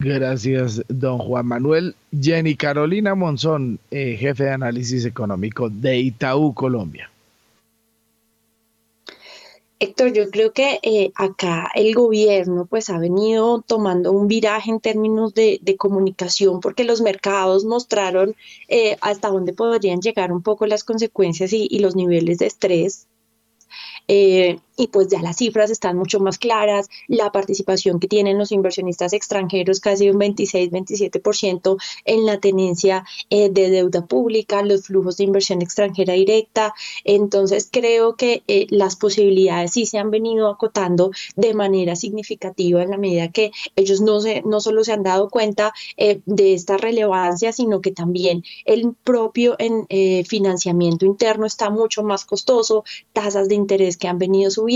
Gracias, 0.00 0.82
don 0.88 1.18
Juan 1.18 1.46
Manuel. 1.46 1.94
Jenny 2.10 2.56
Carolina 2.56 3.14
Monzón, 3.14 3.78
eh, 3.90 4.16
jefe 4.18 4.44
de 4.44 4.50
análisis 4.52 5.04
económico 5.04 5.68
de 5.68 5.98
Itaú, 5.98 6.54
Colombia. 6.54 7.10
Héctor, 9.78 10.14
yo 10.14 10.30
creo 10.30 10.54
que 10.54 10.78
eh, 10.82 11.12
acá 11.14 11.70
el 11.74 11.94
gobierno 11.94 12.64
pues 12.64 12.88
ha 12.88 12.98
venido 12.98 13.60
tomando 13.60 14.10
un 14.12 14.26
viraje 14.26 14.70
en 14.70 14.80
términos 14.80 15.34
de, 15.34 15.60
comunicación 15.78 16.60
porque 16.60 16.84
los 16.84 17.02
mercados 17.02 17.66
mostraron 17.66 18.34
eh, 18.68 18.96
hasta 19.02 19.28
dónde 19.28 19.52
podrían 19.52 20.00
llegar 20.00 20.32
un 20.32 20.42
poco 20.42 20.64
las 20.66 20.82
consecuencias 20.82 21.52
y, 21.52 21.78
los 21.78 21.94
niveles 21.94 22.38
de 22.38 22.46
estrés. 22.46 23.06
y 24.06 24.58
y 24.80 24.86
pues 24.86 25.08
ya 25.08 25.20
las 25.20 25.36
cifras 25.36 25.70
están 25.70 25.98
mucho 25.98 26.20
más 26.20 26.38
claras, 26.38 26.88
la 27.06 27.30
participación 27.30 28.00
que 28.00 28.08
tienen 28.08 28.38
los 28.38 28.50
inversionistas 28.50 29.12
extranjeros 29.12 29.78
casi 29.78 30.08
un 30.08 30.18
26-27% 30.18 31.76
en 32.06 32.24
la 32.24 32.40
tenencia 32.40 33.04
eh, 33.28 33.50
de 33.50 33.68
deuda 33.68 34.06
pública, 34.06 34.62
los 34.62 34.86
flujos 34.86 35.18
de 35.18 35.24
inversión 35.24 35.60
extranjera 35.60 36.14
directa, 36.14 36.72
entonces 37.04 37.68
creo 37.70 38.16
que 38.16 38.42
eh, 38.48 38.66
las 38.70 38.96
posibilidades 38.96 39.72
sí 39.72 39.84
se 39.84 39.98
han 39.98 40.10
venido 40.10 40.48
acotando 40.48 41.10
de 41.36 41.52
manera 41.52 41.94
significativa 41.94 42.82
en 42.82 42.90
la 42.90 42.96
medida 42.96 43.28
que 43.28 43.52
ellos 43.76 44.00
no, 44.00 44.20
se, 44.20 44.40
no 44.46 44.60
solo 44.60 44.82
se 44.82 44.94
han 44.94 45.02
dado 45.02 45.28
cuenta 45.28 45.74
eh, 45.98 46.22
de 46.24 46.54
esta 46.54 46.78
relevancia, 46.78 47.52
sino 47.52 47.82
que 47.82 47.92
también 47.92 48.44
el 48.64 48.94
propio 49.04 49.56
en, 49.58 49.86
financiamiento 50.24 51.04
interno 51.04 51.44
está 51.44 51.68
mucho 51.68 52.02
más 52.02 52.24
costoso, 52.24 52.84
tasas 53.12 53.48
de 53.48 53.56
interés 53.56 53.98
que 53.98 54.08
han 54.08 54.18
venido 54.18 54.50
subiendo. 54.50 54.69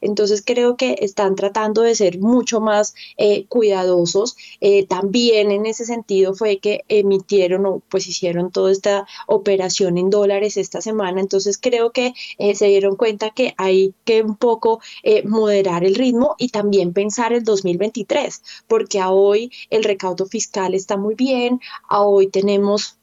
Entonces 0.00 0.42
creo 0.44 0.76
que 0.76 0.96
están 1.00 1.36
tratando 1.36 1.82
de 1.82 1.94
ser 1.94 2.18
mucho 2.18 2.60
más 2.60 2.94
eh, 3.16 3.46
cuidadosos. 3.48 4.36
Eh, 4.60 4.86
también 4.86 5.50
en 5.50 5.66
ese 5.66 5.84
sentido 5.84 6.34
fue 6.34 6.58
que 6.58 6.84
emitieron 6.88 7.66
o 7.66 7.82
pues 7.88 8.06
hicieron 8.06 8.50
toda 8.50 8.72
esta 8.72 9.06
operación 9.26 9.98
en 9.98 10.10
dólares 10.10 10.56
esta 10.56 10.80
semana. 10.80 11.20
Entonces 11.20 11.58
creo 11.58 11.92
que 11.92 12.14
eh, 12.38 12.54
se 12.54 12.66
dieron 12.66 12.96
cuenta 12.96 13.30
que 13.30 13.54
hay 13.56 13.94
que 14.04 14.22
un 14.22 14.36
poco 14.36 14.80
moderar 15.24 15.84
el 15.84 15.94
ritmo 15.94 16.34
y 16.38 16.48
también 16.48 16.92
pensar 16.92 17.32
el 17.32 17.44
2023, 17.44 18.42
porque 18.66 19.00
hoy 19.02 19.50
el 19.70 19.84
recaudo 19.84 20.26
fiscal 20.26 20.74
está 20.74 20.96
muy 20.96 21.14
bien, 21.14 21.60
a 21.88 22.02
hoy 22.02 22.28
tenemos 22.28 22.98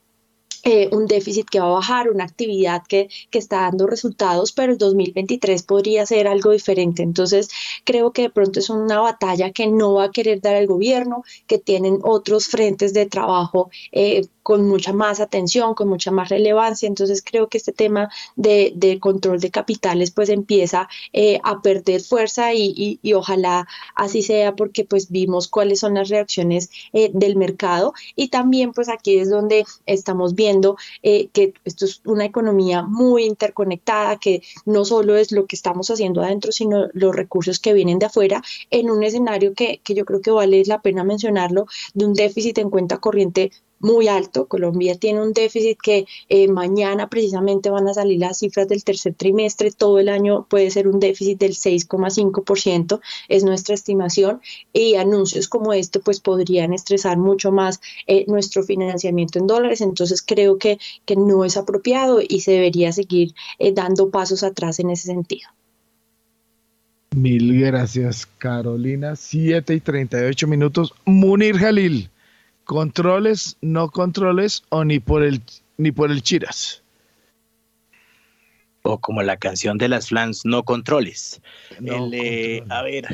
eh, 0.64 0.88
un 0.92 1.06
déficit 1.06 1.48
que 1.48 1.60
va 1.60 1.66
a 1.66 1.70
bajar, 1.70 2.10
una 2.10 2.24
actividad 2.24 2.82
que, 2.86 3.08
que, 3.30 3.38
está 3.38 3.62
dando 3.62 3.86
resultados, 3.86 4.52
pero 4.52 4.72
el 4.72 4.78
2023 4.78 5.62
podría 5.62 6.06
ser 6.06 6.26
algo 6.26 6.52
diferente. 6.52 7.02
Entonces, 7.02 7.50
creo 7.84 8.12
que 8.12 8.22
de 8.22 8.30
pronto 8.30 8.60
es 8.60 8.70
una 8.70 9.00
batalla 9.00 9.52
que 9.52 9.66
no 9.66 9.94
va 9.94 10.04
a 10.04 10.10
querer 10.10 10.40
dar 10.40 10.56
el 10.56 10.66
gobierno, 10.66 11.24
que 11.46 11.58
tienen 11.58 11.98
otros 12.02 12.46
frentes 12.46 12.94
de 12.94 13.06
trabajo 13.06 13.70
eh, 13.92 14.22
con 14.44 14.68
mucha 14.68 14.92
más 14.92 15.20
atención, 15.20 15.74
con 15.74 15.88
mucha 15.88 16.10
más 16.10 16.28
relevancia. 16.28 16.86
Entonces 16.86 17.22
creo 17.24 17.48
que 17.48 17.58
este 17.58 17.72
tema 17.72 18.10
de, 18.36 18.72
de 18.76 19.00
control 19.00 19.40
de 19.40 19.50
capitales 19.50 20.10
pues 20.10 20.28
empieza 20.28 20.88
eh, 21.12 21.40
a 21.42 21.62
perder 21.62 22.02
fuerza 22.02 22.52
y, 22.54 23.00
y, 23.02 23.12
ojalá 23.14 23.66
así 23.94 24.22
sea 24.22 24.54
porque 24.54 24.84
pues 24.84 25.10
vimos 25.10 25.48
cuáles 25.48 25.80
son 25.80 25.94
las 25.94 26.08
reacciones 26.10 26.70
eh, 26.92 27.10
del 27.14 27.36
mercado 27.36 27.94
y 28.16 28.28
también 28.28 28.72
pues 28.72 28.88
aquí 28.88 29.18
es 29.18 29.30
donde 29.30 29.64
estamos 29.86 30.34
viendo 30.34 30.53
eh, 31.02 31.28
que 31.32 31.54
esto 31.64 31.84
es 31.84 32.00
una 32.04 32.24
economía 32.24 32.82
muy 32.82 33.24
interconectada, 33.24 34.18
que 34.18 34.42
no 34.64 34.84
solo 34.84 35.16
es 35.16 35.32
lo 35.32 35.46
que 35.46 35.56
estamos 35.56 35.90
haciendo 35.90 36.22
adentro, 36.22 36.52
sino 36.52 36.88
los 36.92 37.14
recursos 37.14 37.58
que 37.58 37.72
vienen 37.72 37.98
de 37.98 38.06
afuera 38.06 38.42
en 38.70 38.90
un 38.90 39.02
escenario 39.02 39.54
que, 39.54 39.80
que 39.82 39.94
yo 39.94 40.04
creo 40.04 40.20
que 40.20 40.30
vale 40.30 40.62
la 40.66 40.82
pena 40.82 41.04
mencionarlo, 41.04 41.66
de 41.94 42.06
un 42.06 42.14
déficit 42.14 42.58
en 42.58 42.70
cuenta 42.70 42.98
corriente 42.98 43.50
muy 43.84 44.08
alto. 44.08 44.46
Colombia 44.46 44.96
tiene 44.98 45.22
un 45.22 45.32
déficit 45.32 45.78
que 45.80 46.06
eh, 46.28 46.48
mañana 46.48 47.08
precisamente 47.08 47.70
van 47.70 47.86
a 47.86 47.94
salir 47.94 48.18
las 48.18 48.38
cifras 48.38 48.66
del 48.66 48.82
tercer 48.82 49.14
trimestre. 49.14 49.70
Todo 49.70 49.98
el 49.98 50.08
año 50.08 50.46
puede 50.48 50.70
ser 50.70 50.88
un 50.88 50.98
déficit 50.98 51.38
del 51.38 51.52
6,5%, 51.52 53.00
es 53.28 53.44
nuestra 53.44 53.74
estimación. 53.74 54.40
Y 54.72 54.94
anuncios 54.96 55.48
como 55.48 55.72
este 55.72 56.00
pues 56.00 56.20
podrían 56.20 56.72
estresar 56.72 57.18
mucho 57.18 57.52
más 57.52 57.80
eh, 58.06 58.24
nuestro 58.26 58.62
financiamiento 58.62 59.38
en 59.38 59.46
dólares. 59.46 59.82
Entonces 59.82 60.22
creo 60.22 60.58
que, 60.58 60.78
que 61.04 61.16
no 61.16 61.44
es 61.44 61.56
apropiado 61.56 62.20
y 62.26 62.40
se 62.40 62.52
debería 62.52 62.90
seguir 62.92 63.34
eh, 63.58 63.72
dando 63.72 64.10
pasos 64.10 64.42
atrás 64.42 64.80
en 64.80 64.90
ese 64.90 65.08
sentido. 65.08 65.48
Mil 67.14 67.60
gracias, 67.60 68.26
Carolina. 68.38 69.14
7 69.14 69.74
y 69.74 69.80
38 69.80 70.48
minutos. 70.48 70.94
Munir 71.04 71.58
Jalil 71.58 72.08
controles, 72.64 73.56
no 73.60 73.90
controles 73.90 74.62
o 74.70 74.84
ni 74.84 74.98
por 74.98 75.22
el 75.22 75.40
ni 75.76 75.92
por 75.92 76.10
el 76.10 76.22
chiras. 76.22 76.82
O 78.82 79.00
como 79.00 79.22
la 79.22 79.38
canción 79.38 79.78
de 79.78 79.88
las 79.88 80.08
flans, 80.08 80.44
no 80.44 80.62
controles. 80.62 81.40
Eh, 81.80 82.62
a 82.68 82.82
ver, 82.82 83.06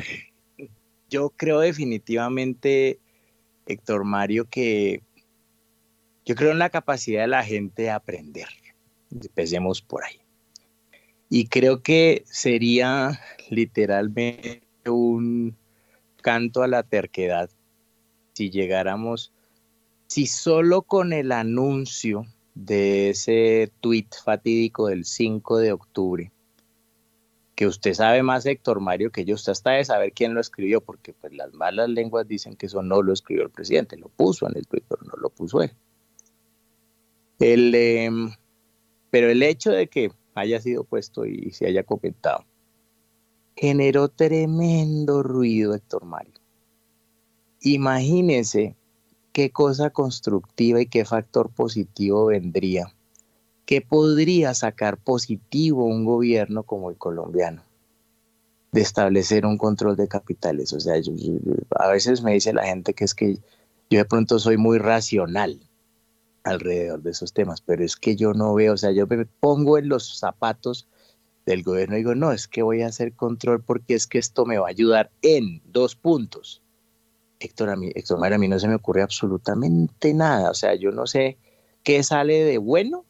yo 1.09 1.29
creo 1.29 1.59
definitivamente, 1.61 2.99
Héctor 3.65 4.03
Mario, 4.03 4.45
que 4.49 5.01
yo 6.25 6.35
creo 6.35 6.51
en 6.51 6.59
la 6.59 6.69
capacidad 6.69 7.21
de 7.21 7.27
la 7.27 7.43
gente 7.43 7.83
de 7.83 7.89
aprender. 7.89 8.47
Empecemos 9.11 9.81
por 9.81 10.03
ahí. 10.03 10.19
Y 11.29 11.47
creo 11.47 11.81
que 11.81 12.23
sería 12.25 13.21
literalmente 13.49 14.61
un 14.85 15.55
canto 16.21 16.63
a 16.63 16.67
la 16.67 16.83
terquedad 16.83 17.49
si 18.33 18.49
llegáramos 18.49 19.31
si 20.11 20.27
solo 20.27 20.81
con 20.81 21.13
el 21.13 21.31
anuncio 21.31 22.25
de 22.53 23.11
ese 23.11 23.71
tweet 23.79 24.09
fatídico 24.25 24.87
del 24.87 25.05
5 25.05 25.59
de 25.59 25.71
octubre, 25.71 26.33
que 27.55 27.65
usted 27.65 27.93
sabe 27.93 28.21
más, 28.21 28.45
Héctor 28.45 28.81
Mario, 28.81 29.13
que 29.13 29.23
yo, 29.23 29.35
usted 29.35 29.53
está 29.53 29.71
de 29.71 29.85
saber 29.85 30.11
quién 30.11 30.33
lo 30.33 30.41
escribió, 30.41 30.81
porque 30.81 31.13
pues 31.13 31.31
las 31.31 31.53
malas 31.53 31.87
lenguas 31.87 32.27
dicen 32.27 32.57
que 32.57 32.65
eso 32.65 32.83
no 32.83 33.01
lo 33.01 33.13
escribió 33.13 33.43
el 33.43 33.51
presidente, 33.51 33.95
lo 33.95 34.09
puso 34.09 34.49
en 34.49 34.57
el 34.57 34.67
tweet, 34.67 34.83
pero 34.85 35.01
no 35.03 35.13
lo 35.15 35.29
puso 35.29 35.61
él. 35.61 35.71
El, 37.39 37.73
em, 37.73 38.31
pero 39.11 39.29
el 39.29 39.41
hecho 39.41 39.71
de 39.71 39.87
que 39.87 40.11
haya 40.35 40.59
sido 40.59 40.83
puesto 40.83 41.25
y 41.25 41.51
se 41.51 41.67
haya 41.67 41.83
comentado 41.83 42.43
generó 43.55 44.09
tremendo 44.09 45.23
ruido, 45.23 45.73
Héctor 45.73 46.03
Mario. 46.03 46.33
Imagínense 47.61 48.75
qué 49.31 49.51
cosa 49.51 49.89
constructiva 49.89 50.81
y 50.81 50.87
qué 50.87 51.05
factor 51.05 51.49
positivo 51.49 52.27
vendría. 52.27 52.93
¿Qué 53.65 53.81
podría 53.81 54.53
sacar 54.53 54.97
positivo 54.97 55.85
un 55.85 56.03
gobierno 56.03 56.63
como 56.63 56.89
el 56.89 56.97
colombiano? 56.97 57.63
De 58.71 58.81
establecer 58.81 59.45
un 59.45 59.57
control 59.57 59.95
de 59.95 60.07
capitales. 60.07 60.73
O 60.73 60.79
sea, 60.79 60.95
a 61.77 61.87
veces 61.87 62.21
me 62.21 62.33
dice 62.33 62.53
la 62.53 62.65
gente 62.65 62.93
que 62.93 63.05
es 63.05 63.13
que 63.13 63.37
yo 63.89 63.99
de 63.99 64.05
pronto 64.05 64.39
soy 64.39 64.57
muy 64.57 64.77
racional 64.77 65.59
alrededor 66.43 67.01
de 67.01 67.11
esos 67.11 67.33
temas, 67.33 67.61
pero 67.61 67.83
es 67.83 67.95
que 67.95 68.15
yo 68.15 68.33
no 68.33 68.53
veo, 68.53 68.73
o 68.73 68.77
sea, 68.77 68.91
yo 68.91 69.05
me 69.07 69.25
pongo 69.25 69.77
en 69.77 69.89
los 69.89 70.17
zapatos 70.17 70.87
del 71.45 71.63
gobierno 71.63 71.95
y 71.95 71.99
digo, 71.99 72.15
no, 72.15 72.31
es 72.31 72.47
que 72.47 72.63
voy 72.63 72.81
a 72.81 72.87
hacer 72.87 73.13
control 73.13 73.63
porque 73.63 73.93
es 73.93 74.07
que 74.07 74.17
esto 74.17 74.45
me 74.45 74.57
va 74.57 74.67
a 74.67 74.71
ayudar 74.71 75.11
en 75.21 75.61
dos 75.65 75.95
puntos 75.95 76.60
Héctor, 77.41 77.69
a 77.69 77.75
mí, 77.75 77.91
Héctor 77.95 78.33
a 78.33 78.37
mí 78.37 78.47
no 78.47 78.59
se 78.59 78.67
me 78.67 78.75
ocurre 78.75 79.01
absolutamente 79.01 80.13
nada. 80.13 80.51
O 80.51 80.53
sea, 80.53 80.75
yo 80.75 80.91
no 80.91 81.07
sé 81.07 81.37
qué 81.83 82.03
sale 82.03 82.43
de 82.43 82.57
bueno 82.59 83.05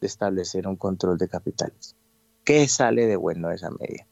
de 0.00 0.06
establecer 0.06 0.68
un 0.68 0.76
control 0.76 1.18
de 1.18 1.28
capitales. 1.28 1.96
¿Qué 2.44 2.68
sale 2.68 3.06
de 3.06 3.16
bueno 3.16 3.48
de 3.48 3.56
esa 3.56 3.70
medida? 3.70 4.06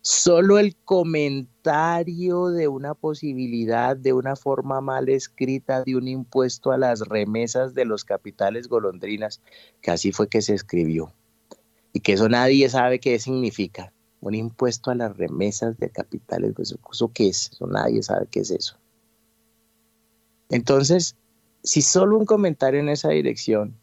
Solo 0.00 0.58
el 0.58 0.76
comentario 0.76 2.48
de 2.48 2.68
una 2.68 2.94
posibilidad 2.94 3.96
de 3.96 4.12
una 4.12 4.34
forma 4.34 4.80
mal 4.80 5.08
escrita 5.08 5.82
de 5.84 5.96
un 5.96 6.08
impuesto 6.08 6.72
a 6.72 6.78
las 6.78 7.00
remesas 7.00 7.74
de 7.74 7.84
los 7.84 8.04
capitales 8.04 8.68
golondrinas, 8.68 9.40
que 9.80 9.90
así 9.90 10.12
fue 10.12 10.28
que 10.28 10.42
se 10.42 10.54
escribió. 10.54 11.12
Y 11.92 12.00
que 12.00 12.14
eso 12.14 12.28
nadie 12.28 12.68
sabe 12.68 12.98
qué 12.98 13.18
significa. 13.18 13.92
Un 14.20 14.34
impuesto 14.34 14.90
a 14.90 14.94
las 14.94 15.16
remesas 15.16 15.78
de 15.78 15.90
capitales, 15.90 16.52
pues, 16.56 16.74
¿eso 16.92 17.12
qué 17.12 17.28
es? 17.28 17.50
Eso 17.52 17.66
nadie 17.66 18.02
sabe 18.02 18.26
qué 18.30 18.40
es 18.40 18.50
eso. 18.50 18.76
Entonces, 20.48 21.16
si 21.62 21.82
solo 21.82 22.16
un 22.16 22.26
comentario 22.26 22.80
en 22.80 22.88
esa 22.88 23.10
dirección 23.10 23.74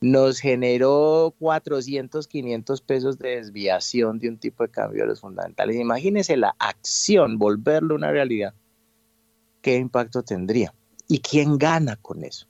nos 0.00 0.40
generó 0.40 1.34
400, 1.38 2.26
500 2.26 2.80
pesos 2.82 3.18
de 3.18 3.36
desviación 3.36 4.18
de 4.18 4.28
un 4.28 4.38
tipo 4.38 4.64
de 4.64 4.70
cambio 4.70 5.02
de 5.02 5.08
los 5.08 5.20
fundamentales, 5.20 5.76
imagínese 5.76 6.36
la 6.36 6.54
acción, 6.58 7.38
volverlo 7.38 7.94
una 7.94 8.10
realidad, 8.10 8.54
¿qué 9.62 9.76
impacto 9.76 10.22
tendría? 10.22 10.74
¿Y 11.08 11.20
quién 11.20 11.58
gana 11.58 11.96
con 11.96 12.24
eso? 12.24 12.46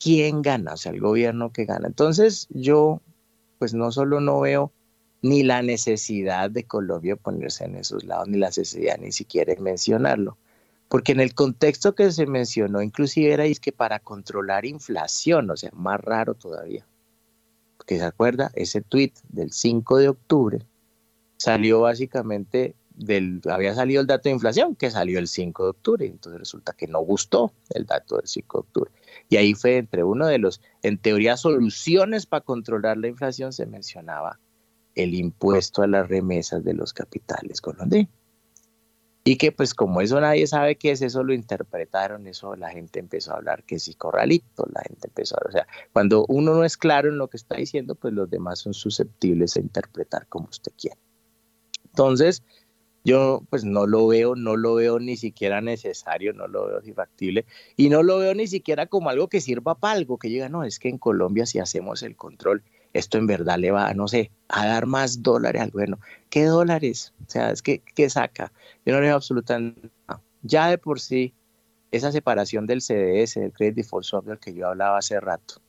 ¿Quién 0.00 0.42
gana? 0.42 0.74
O 0.74 0.76
sea, 0.76 0.92
el 0.92 1.00
gobierno 1.00 1.52
que 1.52 1.64
gana. 1.64 1.86
Entonces, 1.86 2.48
yo, 2.50 3.00
pues 3.58 3.72
no 3.72 3.92
solo 3.92 4.20
no 4.20 4.40
veo 4.40 4.72
ni 5.22 5.42
la 5.42 5.62
necesidad 5.62 6.50
de 6.50 6.64
Colombia 6.64 7.16
ponerse 7.16 7.64
en 7.64 7.76
esos 7.76 8.04
lados, 8.04 8.28
ni 8.28 8.38
la 8.38 8.48
necesidad 8.48 8.98
ni 8.98 9.12
siquiera 9.12 9.54
mencionarlo 9.60 10.36
porque 10.88 11.12
en 11.12 11.20
el 11.20 11.34
contexto 11.34 11.94
que 11.94 12.10
se 12.12 12.26
mencionó, 12.26 12.82
inclusive 12.82 13.32
era 13.32 13.44
que 13.60 13.72
para 13.72 13.98
controlar 13.98 14.64
inflación, 14.66 15.50
o 15.50 15.56
sea, 15.56 15.70
más 15.72 16.00
raro 16.00 16.34
todavía. 16.34 16.86
Porque 17.76 17.98
se 17.98 18.04
acuerda, 18.04 18.50
ese 18.54 18.82
tweet 18.82 19.12
del 19.28 19.52
5 19.52 19.98
de 19.98 20.08
octubre 20.08 20.66
salió 21.36 21.80
básicamente 21.80 22.74
del, 22.94 23.42
había 23.50 23.74
salido 23.74 24.00
el 24.00 24.06
dato 24.06 24.28
de 24.28 24.34
inflación 24.34 24.74
que 24.74 24.90
salió 24.90 25.18
el 25.18 25.28
5 25.28 25.64
de 25.64 25.70
octubre, 25.70 26.06
entonces 26.06 26.38
resulta 26.38 26.72
que 26.72 26.86
no 26.86 27.00
gustó 27.00 27.52
el 27.70 27.84
dato 27.84 28.16
del 28.16 28.26
5 28.26 28.58
de 28.58 28.60
octubre. 28.60 28.90
Y 29.28 29.36
ahí 29.36 29.54
fue 29.54 29.76
entre 29.76 30.04
uno 30.04 30.26
de 30.26 30.38
los, 30.38 30.60
en 30.82 30.98
teoría, 30.98 31.36
soluciones 31.36 32.26
para 32.26 32.44
controlar 32.44 32.96
la 32.96 33.08
inflación, 33.08 33.52
se 33.52 33.66
mencionaba 33.66 34.38
el 34.94 35.14
impuesto 35.14 35.82
a 35.82 35.86
las 35.86 36.08
remesas 36.08 36.64
de 36.64 36.74
los 36.74 36.92
capitales 36.92 37.60
colombianos. 37.60 38.08
Y 39.26 39.38
que 39.38 39.50
pues 39.50 39.74
como 39.74 40.00
eso 40.00 40.20
nadie 40.20 40.46
sabe 40.46 40.76
qué 40.76 40.92
es, 40.92 41.02
eso 41.02 41.24
lo 41.24 41.34
interpretaron, 41.34 42.28
eso 42.28 42.54
la 42.54 42.70
gente 42.70 43.00
empezó 43.00 43.32
a 43.32 43.38
hablar 43.38 43.64
que 43.64 43.80
sí, 43.80 43.92
corralito, 43.94 44.68
la 44.72 44.82
gente 44.82 45.08
empezó 45.08 45.34
a, 45.34 45.48
o 45.48 45.50
sea, 45.50 45.66
cuando 45.92 46.24
uno 46.28 46.54
no 46.54 46.62
es 46.62 46.76
claro 46.76 47.08
en 47.08 47.18
lo 47.18 47.26
que 47.26 47.36
está 47.36 47.56
diciendo, 47.56 47.96
pues 47.96 48.14
los 48.14 48.30
demás 48.30 48.60
son 48.60 48.72
susceptibles 48.72 49.56
a 49.56 49.60
interpretar 49.60 50.28
como 50.28 50.46
usted 50.48 50.70
quiere. 50.78 50.96
Entonces, 51.86 52.44
yo 53.02 53.42
pues 53.50 53.64
no 53.64 53.88
lo 53.88 54.06
veo, 54.06 54.36
no 54.36 54.56
lo 54.56 54.76
veo 54.76 55.00
ni 55.00 55.16
siquiera 55.16 55.60
necesario, 55.60 56.32
no 56.32 56.46
lo 56.46 56.68
veo 56.68 56.94
factible 56.94 57.46
y 57.76 57.88
no 57.88 58.04
lo 58.04 58.18
veo 58.18 58.32
ni 58.32 58.46
siquiera 58.46 58.86
como 58.86 59.10
algo 59.10 59.28
que 59.28 59.40
sirva 59.40 59.74
para 59.74 59.94
algo, 59.94 60.18
que 60.18 60.30
llega, 60.30 60.48
no, 60.48 60.62
es 60.62 60.78
que 60.78 60.88
en 60.88 60.98
Colombia 60.98 61.46
si 61.46 61.58
hacemos 61.58 62.04
el 62.04 62.14
control 62.14 62.62
esto 62.98 63.18
en 63.18 63.26
verdad 63.26 63.58
le 63.58 63.70
va, 63.70 63.92
no 63.94 64.08
sé, 64.08 64.30
a 64.48 64.66
dar 64.66 64.86
más 64.86 65.22
dólares 65.22 65.62
al 65.62 65.70
gobierno. 65.70 65.98
¿Qué 66.30 66.44
dólares? 66.44 67.12
O 67.26 67.30
sea, 67.30 67.50
es 67.50 67.62
que, 67.62 67.80
¿qué 67.80 68.08
saca? 68.10 68.52
Yo 68.84 68.92
no 68.92 69.00
le 69.00 69.08
veo 69.08 69.16
absolutamente 69.16 69.90
nada. 70.08 70.22
Ya 70.42 70.68
de 70.68 70.78
por 70.78 71.00
sí, 71.00 71.34
esa 71.90 72.12
separación 72.12 72.66
del 72.66 72.80
CDS, 72.80 73.40
del 73.40 73.52
Credit 73.52 73.76
Default 73.76 74.04
Swap 74.04 74.24
del 74.26 74.38
que 74.38 74.54
yo 74.54 74.68
hablaba 74.68 74.98
hace 74.98 75.18
rato, 75.20 75.60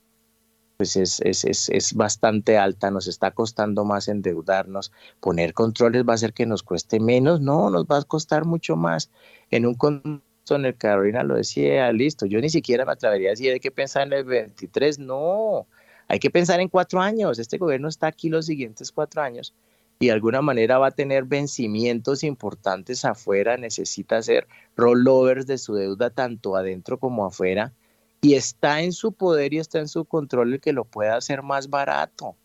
pues 0.78 0.95
es, 0.95 1.20
es, 1.22 1.44
es, 1.44 1.70
es, 1.70 1.94
bastante 1.94 2.58
alta, 2.58 2.91
nos 2.91 3.08
está 3.08 3.32
costando 3.32 3.84
más 3.84 4.08
endeudarnos, 4.08 4.91
poner 5.20 5.54
controles 5.54 6.04
va 6.08 6.14
a 6.14 6.16
hacer 6.16 6.34
que 6.34 6.45
nos 6.45 6.62
cueste 6.62 6.99
menos, 6.99 7.41
no, 7.41 7.72
nos 7.72 7.86
va 7.86 7.98
a 7.98 8.04
costar 8.04 8.45
mucho 8.45 8.76
más. 8.76 9.10
En 9.49 9.66
un 9.66 9.74
contexto 9.74 10.56
en 10.56 10.66
el 10.66 10.74
que 10.74 10.80
Carolina 10.80 11.24
lo 11.24 11.36
decía, 11.36 11.91
listo, 11.91 12.28
yo 12.28 12.40
ni 12.40 12.49
siquiera 12.49 12.86
me 12.86 12.91
atrevería 12.91 13.30
a 13.30 13.32
decir 13.32 13.52
hay 13.52 13.60
que 13.60 13.72
pensar 13.72 14.06
en 14.06 14.14
el 14.14 14.24
23, 14.24 14.99
no, 14.99 15.66
hay 16.08 16.20
que 16.20 16.30
pensar 16.30 16.60
en 16.60 16.70
cuatro 16.70 17.02
años. 17.02 17.40
Este 17.40 17.58
gobierno 17.58 17.88
está 17.88 18.08
aquí 18.08 18.30
los 18.30 18.46
siguientes 18.46 18.92
cuatro 18.92 19.22
años 19.22 19.54
y 20.00 20.08
de 20.08 20.12
alguna 20.12 20.42
manera 20.42 20.78
va 20.78 20.88
a 20.88 20.92
tener 20.92 21.24
vencimientos 21.24 22.24
importantes 22.24 23.04
afuera, 23.04 23.58
necesita 23.58 24.18
hacer 24.18 24.48
rollovers 24.76 25.48
de 25.48 25.58
su 25.58 25.74
deuda 25.74 26.10
tanto 26.10 26.56
adentro 26.56 27.00
como 27.00 27.26
afuera 27.26 27.74
y 28.22 28.36
está 28.36 28.82
en 28.82 28.94
su 28.94 29.14
poder 29.14 29.54
y 29.54 29.60
está 29.60 29.80
en 29.80 29.88
su 29.88 30.06
control 30.06 30.54
el 30.54 30.62
que 30.62 30.74
lo 30.74 30.86
pueda 30.86 31.16
hacer 31.16 31.44
más 31.44 31.70
barato. 31.70 32.36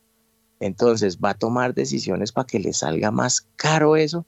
Entonces 0.60 1.18
va 1.18 1.30
a 1.30 1.34
tomar 1.34 1.74
decisiones 1.74 2.32
para 2.32 2.47
que 2.47 2.60
le 2.60 2.72
salga 2.72 3.10
más 3.10 3.47
caro 3.56 3.97
eso. 3.97 4.24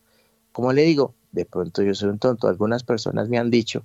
Como 0.52 0.72
le 0.72 0.82
digo, 0.82 1.14
de 1.32 1.44
pronto 1.44 1.82
yo 1.82 1.94
soy 1.94 2.10
un 2.10 2.18
tonto. 2.18 2.48
Algunas 2.48 2.82
personas 2.82 3.28
me 3.28 3.38
han 3.38 3.50
dicho 3.50 3.84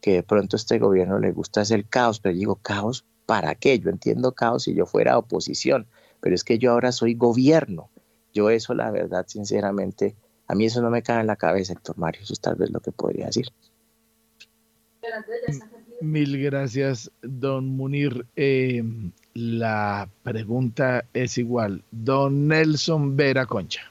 que 0.00 0.12
de 0.12 0.22
pronto 0.22 0.56
este 0.56 0.78
gobierno 0.78 1.18
le 1.18 1.32
gusta 1.32 1.60
hacer 1.60 1.86
caos, 1.86 2.20
pero 2.20 2.36
digo, 2.36 2.56
caos, 2.56 3.04
¿para 3.28 3.54
qué? 3.54 3.78
Yo 3.78 3.90
entiendo 3.90 4.32
caos 4.32 4.62
si 4.62 4.74
yo 4.74 4.86
fuera 4.86 5.18
oposición, 5.18 5.86
pero 6.22 6.34
es 6.34 6.44
que 6.44 6.58
yo 6.58 6.72
ahora 6.72 6.92
soy 6.92 7.12
gobierno. 7.12 7.90
Yo 8.32 8.48
eso, 8.48 8.72
la 8.72 8.90
verdad, 8.90 9.26
sinceramente, 9.28 10.16
a 10.46 10.54
mí 10.54 10.64
eso 10.64 10.80
no 10.80 10.88
me 10.88 11.02
cae 11.02 11.20
en 11.20 11.26
la 11.26 11.36
cabeza, 11.36 11.74
Héctor 11.74 11.98
Mario, 11.98 12.22
eso 12.22 12.32
es 12.32 12.40
tal 12.40 12.54
vez 12.54 12.70
lo 12.70 12.80
que 12.80 12.90
podría 12.90 13.26
decir. 13.26 13.48
Mil 16.00 16.42
gracias, 16.42 17.10
don 17.20 17.68
Munir. 17.68 18.24
Eh, 18.34 18.82
la 19.34 20.08
pregunta 20.22 21.04
es 21.12 21.36
igual. 21.36 21.82
Don 21.90 22.48
Nelson 22.48 23.14
Vera 23.14 23.44
Concha. 23.44 23.82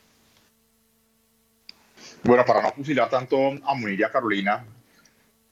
Bueno, 2.23 2.43
para 2.43 2.63
no 2.63 2.71
fusilar 2.71 3.07
tanto 3.07 3.37
a 3.37 3.75
Munir 3.75 3.99
y 3.99 4.03
a 4.03 4.11
Carolina, 4.11 4.65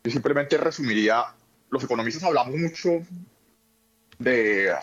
yo 0.04 0.12
simplemente 0.12 0.58
resumiría, 0.58 1.24
los 1.70 1.84
economistas 1.84 2.24
hablamos 2.24 2.56
mucho 2.56 3.04
de 4.20 4.74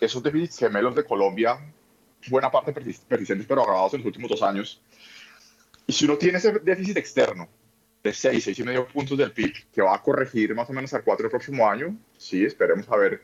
esos 0.00 0.22
déficits 0.22 0.58
gemelos 0.58 0.94
de 0.94 1.04
Colombia, 1.04 1.58
buena 2.28 2.50
parte 2.50 2.72
persistentes 2.72 3.46
pero 3.46 3.62
agravados 3.62 3.94
en 3.94 4.00
los 4.00 4.06
últimos 4.06 4.30
dos 4.30 4.42
años. 4.42 4.80
Y 5.86 5.92
si 5.92 6.04
uno 6.04 6.16
tiene 6.16 6.38
ese 6.38 6.52
déficit 6.60 6.96
externo 6.96 7.48
de 8.02 8.12
6, 8.12 8.48
6,5 8.48 8.86
puntos 8.88 9.18
del 9.18 9.32
PIB, 9.32 9.52
que 9.72 9.82
va 9.82 9.94
a 9.94 10.02
corregir 10.02 10.54
más 10.54 10.68
o 10.70 10.72
menos 10.72 10.92
a 10.94 11.02
4 11.02 11.26
el 11.26 11.30
próximo 11.30 11.68
año, 11.68 11.96
sí, 12.16 12.44
esperemos 12.44 12.88
a 12.88 12.96
ver 12.96 13.22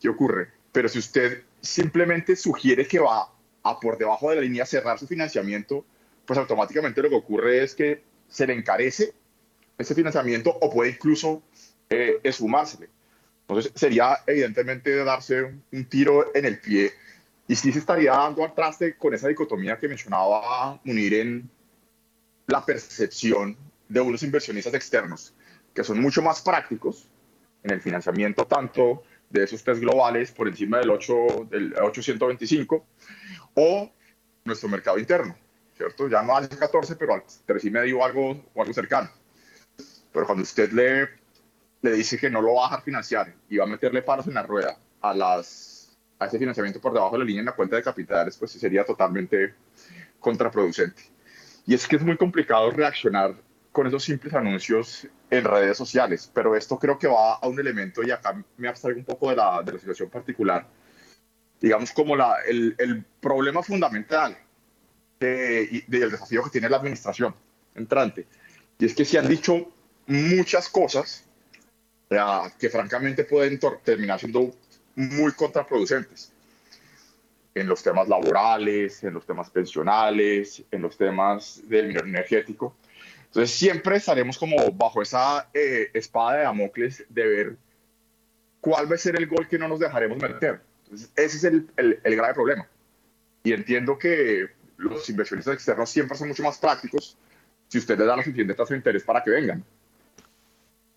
qué 0.00 0.08
ocurre. 0.08 0.48
Pero 0.72 0.88
si 0.88 0.98
usted 0.98 1.44
simplemente 1.60 2.36
sugiere 2.36 2.86
que 2.86 2.98
va 2.98 3.32
a 3.62 3.80
por 3.80 3.98
debajo 3.98 4.30
de 4.30 4.36
la 4.36 4.42
línea 4.42 4.66
cerrar 4.66 4.98
su 4.98 5.06
financiamiento, 5.06 5.84
pues 6.24 6.38
automáticamente 6.38 7.02
lo 7.02 7.08
que 7.08 7.16
ocurre 7.16 7.62
es 7.62 7.74
que 7.74 8.02
se 8.28 8.46
le 8.46 8.52
encarece 8.52 9.14
ese 9.78 9.94
financiamiento 9.94 10.50
o 10.60 10.70
puede 10.70 10.90
incluso 10.90 11.42
eh, 11.88 12.18
esfumársele. 12.22 12.88
Entonces 13.48 13.72
sería 13.74 14.18
evidentemente 14.26 14.94
darse 15.04 15.42
un 15.72 15.84
tiro 15.86 16.34
en 16.34 16.44
el 16.44 16.58
pie 16.60 16.92
y 17.46 17.56
sí 17.56 17.72
se 17.72 17.78
estaría 17.78 18.12
dando 18.12 18.44
al 18.44 18.54
traste 18.54 18.96
con 18.96 19.14
esa 19.14 19.28
dicotomía 19.28 19.78
que 19.78 19.88
mencionaba 19.88 20.78
unir 20.84 21.14
en 21.14 21.50
la 22.46 22.64
percepción 22.64 23.56
de 23.88 24.00
unos 24.00 24.22
inversionistas 24.22 24.74
externos 24.74 25.34
que 25.78 25.84
son 25.84 26.00
mucho 26.00 26.22
más 26.22 26.40
prácticos 26.40 27.08
en 27.62 27.70
el 27.70 27.80
financiamiento 27.80 28.44
tanto 28.46 29.04
de 29.30 29.44
esos 29.44 29.62
test 29.62 29.80
globales 29.80 30.32
por 30.32 30.48
encima 30.48 30.78
del, 30.78 30.90
8, 30.90 31.48
del 31.50 31.72
825 31.74 32.84
o 33.54 33.92
nuestro 34.44 34.68
mercado 34.68 34.98
interno, 34.98 35.36
¿cierto? 35.76 36.08
Ya 36.08 36.22
no 36.22 36.36
al 36.36 36.48
14, 36.48 36.96
pero 36.96 37.14
al 37.14 37.22
3,5 37.22 37.96
o 37.96 38.04
algo, 38.04 38.44
o 38.54 38.60
algo 38.60 38.74
cercano. 38.74 39.08
Pero 40.12 40.26
cuando 40.26 40.42
usted 40.42 40.72
le 40.72 41.17
le 41.82 41.92
dice 41.92 42.18
que 42.18 42.30
no 42.30 42.42
lo 42.42 42.54
va 42.54 42.66
a 42.66 42.70
dejar 42.70 42.84
financiar 42.84 43.34
y 43.48 43.56
va 43.56 43.64
a 43.64 43.68
meterle 43.68 44.02
paros 44.02 44.26
en 44.26 44.34
la 44.34 44.42
rueda 44.42 44.78
a, 45.00 45.14
las, 45.14 45.96
a 46.18 46.26
ese 46.26 46.38
financiamiento 46.38 46.80
por 46.80 46.92
debajo 46.92 47.12
de 47.12 47.18
la 47.20 47.24
línea 47.24 47.40
en 47.40 47.46
la 47.46 47.52
cuenta 47.54 47.76
de 47.76 47.82
capitales, 47.82 48.36
pues 48.36 48.52
sería 48.52 48.84
totalmente 48.84 49.54
contraproducente. 50.18 51.02
Y 51.66 51.74
es 51.74 51.86
que 51.86 51.96
es 51.96 52.02
muy 52.02 52.16
complicado 52.16 52.70
reaccionar 52.70 53.34
con 53.70 53.86
esos 53.86 54.02
simples 54.02 54.34
anuncios 54.34 55.06
en 55.30 55.44
redes 55.44 55.76
sociales, 55.76 56.30
pero 56.34 56.56
esto 56.56 56.78
creo 56.78 56.98
que 56.98 57.06
va 57.06 57.34
a 57.34 57.46
un 57.46 57.60
elemento, 57.60 58.02
y 58.02 58.10
acá 58.10 58.42
me 58.56 58.66
abstraigo 58.66 58.98
un 58.98 59.04
poco 59.04 59.30
de 59.30 59.36
la, 59.36 59.62
de 59.62 59.72
la 59.72 59.78
situación 59.78 60.08
particular, 60.08 60.66
digamos 61.60 61.92
como 61.92 62.16
la, 62.16 62.36
el, 62.48 62.74
el 62.78 63.04
problema 63.20 63.62
fundamental 63.62 64.36
de, 65.20 65.84
del 65.86 66.10
desafío 66.10 66.42
que 66.42 66.50
tiene 66.50 66.68
la 66.68 66.78
administración 66.78 67.34
entrante, 67.74 68.26
y 68.78 68.86
es 68.86 68.94
que 68.94 69.04
se 69.04 69.18
han 69.18 69.28
dicho 69.28 69.70
muchas 70.06 70.68
cosas 70.68 71.27
que 72.58 72.70
francamente 72.70 73.24
pueden 73.24 73.60
terminar 73.84 74.18
siendo 74.18 74.50
muy 74.94 75.32
contraproducentes 75.32 76.32
en 77.54 77.66
los 77.66 77.82
temas 77.82 78.08
laborales, 78.08 79.02
en 79.04 79.14
los 79.14 79.26
temas 79.26 79.50
pensionales, 79.50 80.62
en 80.70 80.82
los 80.82 80.96
temas 80.96 81.60
del 81.68 81.96
energético. 81.96 82.74
Entonces 83.26 83.50
siempre 83.50 83.96
estaremos 83.96 84.38
como 84.38 84.70
bajo 84.72 85.02
esa 85.02 85.50
eh, 85.52 85.90
espada 85.92 86.38
de 86.38 86.42
Damocles 86.44 87.04
de 87.08 87.26
ver 87.26 87.56
cuál 88.60 88.90
va 88.90 88.94
a 88.94 88.98
ser 88.98 89.16
el 89.16 89.26
gol 89.26 89.46
que 89.46 89.58
no 89.58 89.68
nos 89.68 89.80
dejaremos 89.80 90.18
meter. 90.18 90.60
Entonces, 90.84 91.10
ese 91.14 91.36
es 91.36 91.44
el, 91.44 91.68
el, 91.76 92.00
el 92.02 92.16
grave 92.16 92.32
problema. 92.32 92.66
Y 93.44 93.52
entiendo 93.52 93.98
que 93.98 94.48
los 94.78 95.08
inversionistas 95.10 95.54
externos 95.54 95.90
siempre 95.90 96.16
son 96.16 96.28
mucho 96.28 96.42
más 96.42 96.56
prácticos 96.58 97.18
si 97.68 97.78
usted 97.78 97.98
le 97.98 98.06
da 98.06 98.16
la 98.16 98.22
suficiente 98.22 98.54
tasa 98.54 98.72
de 98.72 98.78
interés 98.78 99.04
para 99.04 99.22
que 99.22 99.30
vengan 99.30 99.62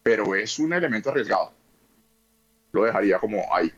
pero 0.04 0.36
es 0.36 0.60
un 0.60 0.74
elemento 0.74 1.10
arriesgado. 1.10 1.54
Lo 2.72 2.84
dejaría 2.84 3.20
como 3.20 3.44
ahí. 3.54 3.72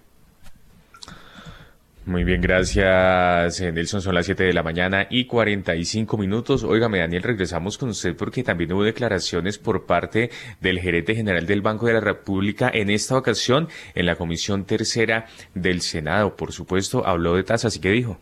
Muy 2.06 2.26
bien, 2.26 2.42
gracias 2.42 3.62
eh, 3.62 3.72
Nelson. 3.72 4.02
Son 4.02 4.14
las 4.14 4.26
7 4.26 4.44
de 4.44 4.54
la 4.54 4.62
mañana 4.62 5.08
y 5.10 5.26
45 5.26 6.18
minutos. 6.18 6.66
Óigame, 6.66 7.00
Daniel, 7.00 7.24
regresamos 7.24 7.78
con 7.78 7.90
usted 7.90 8.14
porque 8.18 8.44
también 8.44 8.74
hubo 8.74 8.84
declaraciones 8.84 9.58
por 9.58 9.86
parte 9.86 10.30
del 10.60 10.82
gerente 10.82 11.16
general 11.16 11.46
del 11.46 11.62
Banco 11.62 11.88
de 11.88 11.94
la 11.94 12.02
República 12.02 12.70
en 12.74 12.90
esta 12.90 13.18
ocasión 13.18 13.70
en 13.96 14.06
la 14.06 14.18
Comisión 14.18 14.66
Tercera 14.66 15.28
del 15.54 15.80
Senado. 15.80 16.36
Por 16.36 16.52
supuesto, 16.52 17.08
habló 17.08 17.36
de 17.36 17.44
tasas 17.44 17.78
y 17.78 17.80
qué 17.80 17.92
dijo. 17.92 18.20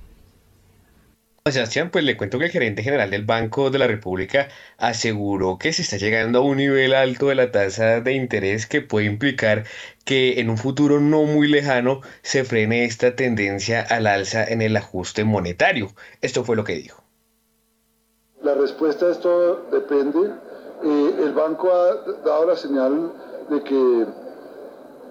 Sebastián, 1.49 1.89
pues 1.89 2.05
le 2.05 2.17
cuento 2.17 2.37
que 2.37 2.45
el 2.45 2.51
gerente 2.51 2.83
general 2.83 3.09
del 3.09 3.25
Banco 3.25 3.71
de 3.71 3.79
la 3.79 3.87
República 3.87 4.49
aseguró 4.77 5.57
que 5.57 5.73
se 5.73 5.81
está 5.81 5.97
llegando 5.97 6.37
a 6.37 6.41
un 6.43 6.57
nivel 6.57 6.93
alto 6.93 7.29
de 7.29 7.35
la 7.35 7.51
tasa 7.51 7.99
de 7.99 8.13
interés 8.13 8.67
que 8.67 8.81
puede 8.81 9.07
implicar 9.07 9.63
que 10.05 10.39
en 10.39 10.51
un 10.51 10.59
futuro 10.59 10.99
no 10.99 11.23
muy 11.23 11.47
lejano 11.47 12.01
se 12.21 12.43
frene 12.43 12.85
esta 12.85 13.15
tendencia 13.15 13.81
al 13.81 14.05
alza 14.05 14.43
en 14.43 14.61
el 14.61 14.77
ajuste 14.77 15.23
monetario. 15.23 15.87
Esto 16.21 16.43
fue 16.43 16.55
lo 16.55 16.63
que 16.63 16.75
dijo. 16.75 17.03
La 18.43 18.53
respuesta 18.53 19.07
a 19.07 19.11
esto 19.11 19.67
depende. 19.71 20.19
Eh, 20.83 21.15
el 21.23 21.33
banco 21.33 21.73
ha 21.73 22.21
dado 22.23 22.45
la 22.45 22.55
señal 22.55 23.13
de 23.49 23.63
que 23.63 24.05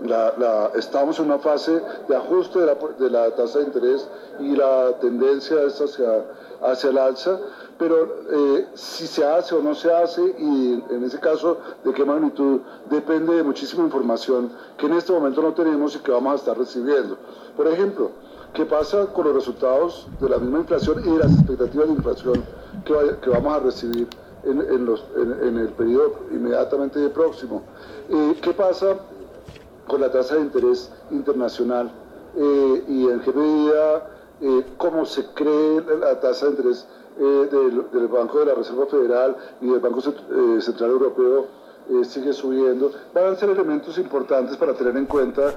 la, 0.07 0.71
estamos 0.77 1.19
en 1.19 1.27
una 1.27 1.39
fase 1.39 1.81
de 2.09 2.17
ajuste 2.17 2.59
de 2.61 2.67
la, 2.67 2.75
de 2.99 3.11
la, 3.11 3.35
tasa 3.35 3.59
de 3.59 3.67
interés 3.67 4.09
y 4.39 4.57
la 4.57 4.93
tendencia 5.01 5.63
es 5.63 5.81
hacia, 5.81 6.25
hacia 6.63 6.91
el 6.91 6.99
alza, 6.99 7.39
pero 7.79 8.09
eh, 8.31 8.67
si 8.75 9.07
se 9.07 9.25
hace 9.25 9.55
o 9.55 9.63
no 9.63 9.75
se 9.75 9.93
hace 9.93 10.23
y 10.39 10.83
en 10.91 11.05
ese 11.05 11.19
caso 11.19 11.59
de 11.85 11.93
qué 11.93 12.05
magnitud 12.05 12.61
depende 12.91 13.37
de 13.37 13.43
muchísima 13.43 13.85
información 13.85 14.53
que 14.77 14.87
en 14.87 14.95
este 14.95 15.13
momento 15.13 15.43
no 15.43 15.53
tenemos 15.53 15.97
y 15.97 15.99
que 15.99 16.11
vamos 16.11 16.33
a 16.33 16.37
estar 16.37 16.59
recibiendo. 16.59 17.17
Por 17.57 17.69
ejemplo, 17.69 18.11
¿qué 18.55 18.65
pasa 18.65 19.07
con 19.07 19.25
los 19.27 19.35
resultados 19.35 20.09
de 20.21 20.29
la 20.29 20.39
misma 20.39 20.59
inflación 20.59 21.01
y 21.07 21.11
de 21.11 21.19
las 21.19 21.33
expectativas 21.33 21.89
de 21.89 21.95
inflación 21.95 22.45
que, 22.85 22.95
que 23.23 23.31
vamos 23.31 23.55
a 23.55 23.61
recibir 23.61 24.09
en, 24.45 24.61
en, 24.61 24.87
los, 24.87 25.05
en, 25.17 25.59
el 25.59 25.69
periodo 25.71 26.15
inmediatamente 26.31 27.09
próximo? 27.11 27.63
Eh, 28.09 28.37
¿Qué 28.41 28.53
pasa 28.53 28.97
con 29.91 30.01
la 30.01 30.11
tasa 30.11 30.37
de 30.37 30.43
interés 30.43 30.89
internacional 31.11 31.91
eh, 32.37 32.85
y 32.87 33.09
en 33.09 33.21
qué 33.21 33.33
medida, 33.33 34.09
eh, 34.41 34.65
cómo 34.77 35.05
se 35.05 35.27
cree 35.35 35.83
la 35.99 36.21
tasa 36.21 36.47
de 36.47 36.53
interés 36.53 36.87
eh, 37.19 37.49
del, 37.51 38.07
Banco 38.07 38.39
de 38.39 38.47
la 38.47 38.55
Reserva 38.55 38.87
Federal 38.87 39.37
y 39.61 39.67
del 39.67 39.81
Banco 39.81 40.01
Central 40.01 40.91
Europeo 40.91 41.47
sigue 42.05 42.33
subiendo, 42.33 42.93
van 43.13 43.33
a 43.33 43.35
ser 43.35 43.51
elementos 43.51 43.99
importantes 43.99 44.57
para 44.57 44.75
tener 44.75 44.97
en 44.97 45.07
cuenta 45.07 45.55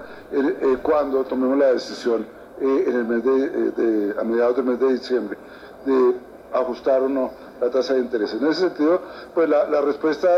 cuando 0.82 1.24
tomemos 1.26 1.60
la 1.60 1.74
decisión 1.74 2.26
en 2.60 2.96
el 2.96 3.06
mes 3.06 3.24
de, 3.24 4.16
a 4.20 4.24
mediados 4.24 4.56
del 4.56 4.66
mes 4.66 4.80
de 4.80 4.94
diciembre 4.94 5.38
de 5.86 6.16
ajustar 6.54 7.04
o 7.04 7.10
no 7.10 7.30
la 7.62 7.70
tasa 7.70 7.94
de 7.94 8.00
interés. 8.00 8.34
En 8.34 8.48
ese 8.48 8.62
sentido, 8.62 9.00
pues 9.36 9.48
la, 9.48 9.70
la 9.70 9.82
respuesta 9.82 10.30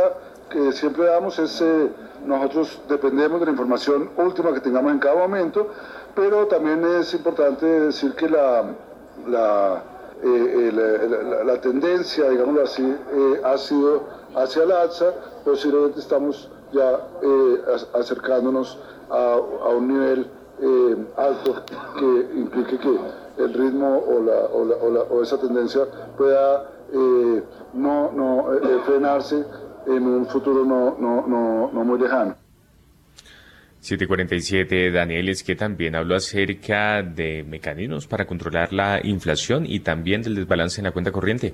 que 0.49 0.71
siempre 0.71 1.05
damos 1.05 1.39
es 1.39 1.63
nosotros 2.25 2.81
dependemos 2.89 3.39
de 3.39 3.45
la 3.45 3.51
información 3.51 4.09
última 4.17 4.53
que 4.53 4.59
tengamos 4.59 4.91
en 4.91 4.99
cada 4.99 5.15
momento, 5.15 5.67
pero 6.15 6.47
también 6.47 6.83
es 6.85 7.13
importante 7.13 7.65
decir 7.65 8.13
que 8.15 8.29
la, 8.29 8.63
la, 9.27 9.83
eh, 10.23 11.43
la, 11.45 11.61
tendencia, 11.61 12.29
digámoslo 12.29 12.63
así, 12.63 12.83
eh, 12.83 13.41
ha 13.43 13.57
sido 13.57 14.03
hacia 14.35 14.63
el 14.63 14.71
alza, 14.71 15.13
posiblemente 15.43 15.99
estamos 15.99 16.49
ya 16.71 16.99
eh, 17.21 17.61
acercándonos 17.93 18.79
a, 19.09 19.33
a, 19.33 19.69
un 19.69 19.87
nivel 19.87 20.29
alto 21.17 21.63
que 21.99 22.39
implique 22.39 22.79
que 22.79 22.97
el 23.43 23.53
ritmo 23.53 24.03
o, 24.07 24.21
la, 24.21 24.39
o, 24.53 24.65
la, 24.65 24.75
o, 24.77 24.89
la, 24.89 25.01
o 25.01 25.21
esa 25.21 25.37
tendencia 25.37 25.81
pueda 26.17 26.71
no, 27.73 28.11
no 28.13 28.47
frenarse 28.85 29.43
en 29.87 30.07
un 30.07 30.25
futuro 30.27 30.65
no, 30.65 30.97
no, 30.99 31.27
no, 31.27 31.71
no 31.71 31.83
muy 31.83 31.99
lejano. 31.99 32.35
747, 33.85 34.91
Daniel, 34.91 35.29
es 35.29 35.43
que 35.43 35.55
también 35.55 35.95
habló 35.95 36.15
acerca 36.15 37.03
de 37.03 37.43
mecanismos 37.43 38.07
para 38.07 38.25
controlar 38.25 38.73
la 38.73 38.99
inflación 39.03 39.65
y 39.67 39.81
también 39.81 40.23
del 40.23 40.33
desbalance 40.33 40.81
en 40.81 40.85
la 40.85 40.91
cuenta 40.91 41.11
corriente. 41.11 41.53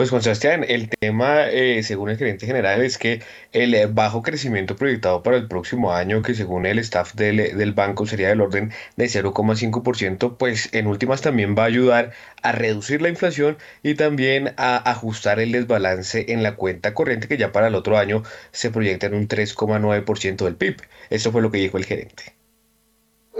Pues 0.00 0.08
Juan 0.08 0.22
Sebastián, 0.22 0.64
el 0.66 0.88
tema, 0.88 1.50
eh, 1.50 1.82
según 1.82 2.08
el 2.08 2.16
gerente 2.16 2.46
general, 2.46 2.80
es 2.80 2.96
que 2.96 3.20
el 3.52 3.74
eh, 3.74 3.84
bajo 3.84 4.22
crecimiento 4.22 4.74
proyectado 4.74 5.22
para 5.22 5.36
el 5.36 5.46
próximo 5.46 5.92
año, 5.92 6.22
que 6.22 6.34
según 6.34 6.64
el 6.64 6.78
staff 6.78 7.12
del, 7.14 7.38
eh, 7.38 7.54
del 7.54 7.74
banco 7.74 8.06
sería 8.06 8.28
del 8.30 8.40
orden 8.40 8.72
de 8.96 9.08
0,5%, 9.10 10.38
pues 10.38 10.70
en 10.72 10.86
últimas 10.86 11.20
también 11.20 11.54
va 11.54 11.64
a 11.64 11.66
ayudar 11.66 12.12
a 12.42 12.52
reducir 12.52 13.02
la 13.02 13.10
inflación 13.10 13.58
y 13.82 13.92
también 13.94 14.54
a 14.56 14.90
ajustar 14.90 15.38
el 15.38 15.52
desbalance 15.52 16.32
en 16.32 16.42
la 16.42 16.56
cuenta 16.56 16.94
corriente, 16.94 17.28
que 17.28 17.36
ya 17.36 17.52
para 17.52 17.68
el 17.68 17.74
otro 17.74 17.98
año 17.98 18.22
se 18.52 18.70
proyecta 18.70 19.06
en 19.06 19.12
un 19.12 19.28
3,9% 19.28 20.46
del 20.46 20.56
PIB. 20.56 20.76
Eso 21.10 21.30
fue 21.30 21.42
lo 21.42 21.50
que 21.50 21.58
dijo 21.58 21.76
el 21.76 21.84
gerente 21.84 22.39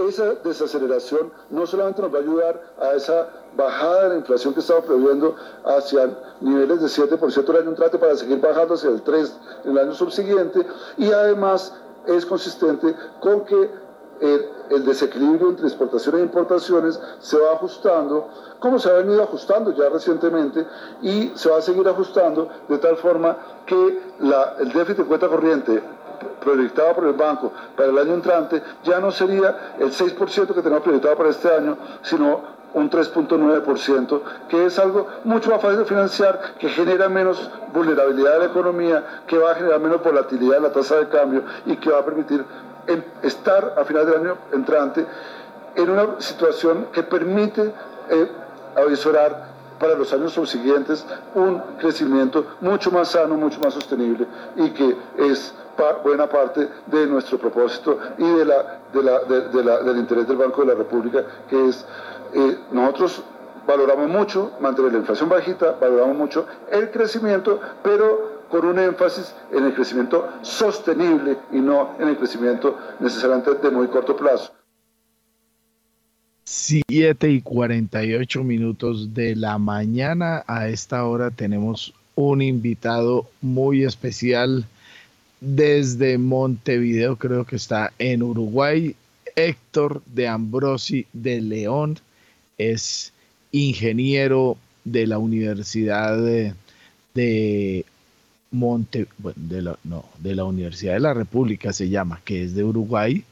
esa 0.09 0.35
desaceleración 0.45 1.33
no 1.51 1.67
solamente 1.67 2.03
nos 2.03 2.13
va 2.13 2.19
a 2.19 2.21
ayudar 2.21 2.61
a 2.81 2.95
esa 2.95 3.29
bajada 3.57 4.05
de 4.05 4.09
la 4.11 4.17
inflación 4.17 4.55
que 4.55 4.61
estamos 4.61 4.85
previendo 4.85 5.35
hacia 5.65 6.17
niveles 6.41 6.81
de 6.81 6.87
7% 6.87 7.49
el 7.51 7.57
año 7.57 7.71
entrante 7.71 7.99
para 7.99 8.17
seguir 8.17 8.41
bajando 8.41 8.75
hacia 8.75 8.91
el 8.91 9.05
3% 9.05 9.31
en 9.65 9.71
el 9.73 9.79
año 9.79 9.95
subsiguiente 9.95 10.67
y 10.97 11.13
además 11.13 11.75
es 12.07 12.25
consistente 12.27 12.95
con 13.21 13.45
que 13.45 13.71
el, 14.21 14.85
desequilibrio 14.85 15.49
entre 15.49 15.67
exportaciones 15.67 16.21
e 16.21 16.25
importaciones 16.25 17.01
se 17.19 17.39
va 17.39 17.53
ajustando, 17.55 18.29
como 18.61 18.79
se 18.79 18.89
ha 18.89 18.93
venido 18.93 19.23
ajustando 19.23 19.73
ya 19.75 19.89
recientemente, 19.89 20.65
y 21.03 21.33
se 21.35 21.51
va 21.51 21.59
a 21.59 21.63
seguir 21.63 21.89
ajustando 21.89 22.49
de 22.69 22.79
tal 22.79 22.97
forma 22.97 23.37
que 23.67 24.01
el 24.61 24.73
déficit 24.73 24.99
de 24.99 25.05
cuenta 25.05 25.29
corriente 25.29 25.83
proyectado 26.41 26.95
por 26.95 27.07
el 27.07 27.13
banco 27.13 27.53
para 27.77 27.91
el 27.91 27.99
año 27.99 28.15
entrante 28.15 28.63
ya 28.85 29.01
no 29.01 29.11
sería 29.11 29.75
el 29.79 29.91
6% 29.91 30.55
que 30.55 30.63
tenemos 30.63 30.83
proyectado 30.83 31.17
para 31.17 31.31
este 31.31 31.53
año, 31.53 31.77
sino 32.03 32.61
un 32.73 32.89
3.9%, 32.89 34.21
que 34.49 34.67
es 34.67 34.79
algo 34.79 35.09
mucho 35.25 35.51
más 35.51 35.61
fácil 35.61 35.79
de 35.79 35.85
financiar, 35.85 36.55
que 36.59 36.69
genera 36.69 37.09
menos 37.09 37.51
vulnerabilidad 37.73 38.35
de 38.35 38.39
la 38.39 38.45
economía, 38.47 39.23
que 39.27 39.39
va 39.39 39.53
a 39.53 39.55
generar 39.57 39.81
menos 39.81 40.03
volatilidad 40.03 40.55
de 40.57 40.61
la 40.61 40.73
tasa 40.73 40.97
de 40.97 41.09
cambio 41.09 41.43
y 41.67 41.77
que 41.77 41.91
va 41.91 41.99
a 41.99 42.05
permitir 42.05 42.45
estar 43.23 43.75
a 43.77 43.85
final 43.85 44.07
del 44.07 44.15
año 44.17 44.37
entrante 44.53 45.05
en 45.75 45.91
una 45.91 46.21
situación 46.21 46.87
que 46.93 47.03
permite 47.03 47.73
eh, 48.09 48.31
avisorar 48.77 49.51
para 49.79 49.95
los 49.95 50.13
años 50.13 50.33
subsiguientes 50.33 51.05
un 51.35 51.59
crecimiento 51.79 52.45
mucho 52.61 52.91
más 52.91 53.09
sano, 53.09 53.37
mucho 53.37 53.61
más 53.61 53.75
sostenible 53.75 54.27
y 54.57 54.71
que 54.71 54.97
es 55.19 55.55
buena 56.03 56.29
parte 56.29 56.69
de 56.87 57.07
nuestro 57.07 57.39
propósito 57.39 57.99
y 58.19 58.25
de 58.25 58.45
la, 58.45 58.81
de 58.93 59.03
la, 59.65 59.79
del 59.83 59.99
interés 59.99 60.29
del 60.29 60.37
Banco 60.37 60.63
de 60.63 60.69
la 60.69 60.75
República, 60.75 61.25
que 61.49 61.69
es 61.69 61.85
eh, 62.35 62.59
nosotros 62.71 63.23
valoramos 63.67 64.09
mucho 64.09 64.53
mantener 64.61 64.93
la 64.93 64.99
inflación 64.99 65.29
bajita, 65.29 65.77
valoramos 65.81 66.17
mucho 66.17 66.47
el 66.71 66.91
crecimiento, 66.91 67.61
pero 67.83 68.41
con 68.51 68.65
un 68.67 68.79
énfasis 68.79 69.35
en 69.53 69.65
el 69.65 69.75
crecimiento 69.75 70.29
sostenible 70.43 71.37
y 71.53 71.61
no 71.61 71.97
en 72.01 72.09
el 72.09 72.17
crecimiento 72.17 72.77
necesariamente 72.99 73.55
de 73.55 73.71
muy 73.71 73.87
corto 73.89 74.17
plazo. 74.17 74.53
7 76.45 77.31
y 77.31 77.43
48 77.43 78.43
minutos 78.43 79.15
de 79.15 79.37
la 79.37 79.59
mañana. 79.59 80.43
A 80.49 80.67
esta 80.67 81.05
hora 81.05 81.31
tenemos 81.31 81.95
un 82.17 82.43
invitado 82.43 83.27
muy 83.41 83.85
especial 83.85 84.65
desde 85.41 86.19
Montevideo, 86.19 87.17
creo 87.17 87.45
que 87.45 87.57
está 87.57 87.93
en 87.99 88.23
Uruguay. 88.23 88.95
Héctor 89.37 90.03
de 90.07 90.29
Ambrosi 90.29 91.07
de 91.13 91.41
León 91.41 91.99
es 92.59 93.13
ingeniero 93.53 94.59
de 94.85 95.07
la 95.07 95.19
Universidad 95.19 96.19
de, 97.15 97.85
Monte, 98.51 99.07
de 99.37 99.63
la, 99.63 99.79
no, 99.85 100.05
de 100.19 100.35
la 100.35 100.45
Universidad 100.45 100.95
de 100.95 101.01
la 101.01 101.15
República 101.15 101.73
se 101.73 101.89
llama, 101.89 102.21
que 102.25 102.45
es 102.45 102.55
de 102.55 102.65
Uruguay 102.65 103.25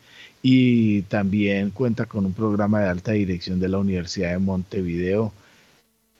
y 0.42 1.02
también 1.02 1.70
cuenta 1.70 2.06
con 2.06 2.24
un 2.24 2.32
programa 2.32 2.80
de 2.80 2.88
alta 2.88 3.12
dirección 3.12 3.58
de 3.60 3.68
la 3.68 3.78
Universidad 3.78 4.30
de 4.30 4.38
Montevideo. 4.38 5.32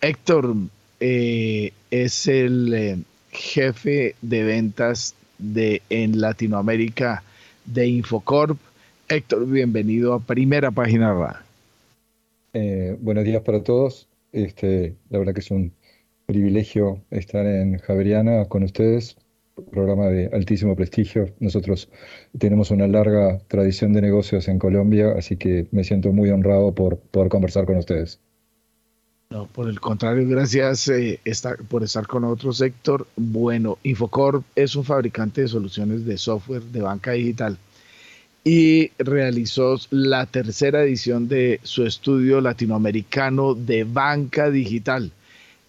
Héctor 0.01 0.55
eh, 1.01 1.73
es 1.91 2.27
el 2.27 2.75
eh, 2.75 2.99
jefe 3.31 4.17
de 4.21 4.43
ventas 4.43 5.15
de, 5.39 5.83
en 5.91 6.21
Latinoamérica 6.21 7.23
de 7.65 7.87
Infocorp. 7.87 8.59
Héctor, 9.09 9.47
bienvenido 9.47 10.15
a 10.15 10.21
Primera 10.21 10.71
Página 10.71 11.13
RA. 11.13 11.43
Eh, 12.53 12.97
buenos 13.01 13.25
días 13.25 13.43
para 13.43 13.63
todos. 13.63 14.09
Este, 14.33 14.95
la 15.11 15.19
verdad 15.19 15.35
que 15.35 15.41
es 15.41 15.51
un 15.51 15.73
privilegio 16.27 17.01
estar 17.11 17.47
en 17.47 17.79
Javeriana 17.79 18.45
con 18.47 18.63
ustedes 18.63 19.17
programa 19.63 20.09
de 20.09 20.31
altísimo 20.33 20.77
prestigio. 20.77 21.27
Nosotros 21.41 21.89
tenemos 22.39 22.71
una 22.71 22.87
larga 22.87 23.39
tradición 23.49 23.93
de 23.93 24.03
negocios 24.03 24.49
en 24.49 24.59
Colombia, 24.59 25.15
así 25.17 25.37
que 25.37 25.67
me 25.71 25.85
siento 25.85 26.13
muy 26.13 26.31
honrado 26.31 26.75
por 26.75 26.99
poder 26.99 27.29
conversar 27.29 27.67
con 27.67 27.77
ustedes. 27.77 28.21
No, 29.31 29.47
por 29.47 29.69
el 29.69 29.79
contrario, 29.79 30.27
gracias 30.27 30.89
eh, 30.89 31.21
por 31.69 31.85
estar 31.85 32.07
con 32.07 32.25
otro 32.25 32.53
sector. 32.53 33.07
Bueno, 33.17 33.79
Infocorp 33.83 34.43
es 34.55 34.75
un 34.75 34.85
fabricante 34.85 35.43
de 35.43 35.49
soluciones 35.49 36.07
de 36.07 36.17
software 36.17 36.63
de 36.63 36.81
banca 36.81 37.13
digital 37.13 37.59
y 38.43 38.91
realizó 38.99 39.77
la 39.91 40.25
tercera 40.25 40.83
edición 40.83 41.29
de 41.29 41.61
su 41.63 41.85
estudio 41.85 42.41
latinoamericano 42.41 43.55
de 43.55 43.85
banca 43.85 44.49
digital. 44.51 45.13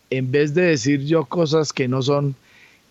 En 0.10 0.32
vez 0.32 0.54
de 0.54 0.62
decir 0.62 1.04
yo 1.04 1.26
cosas 1.26 1.74
que 1.74 1.90
no 1.90 2.02
son 2.02 2.36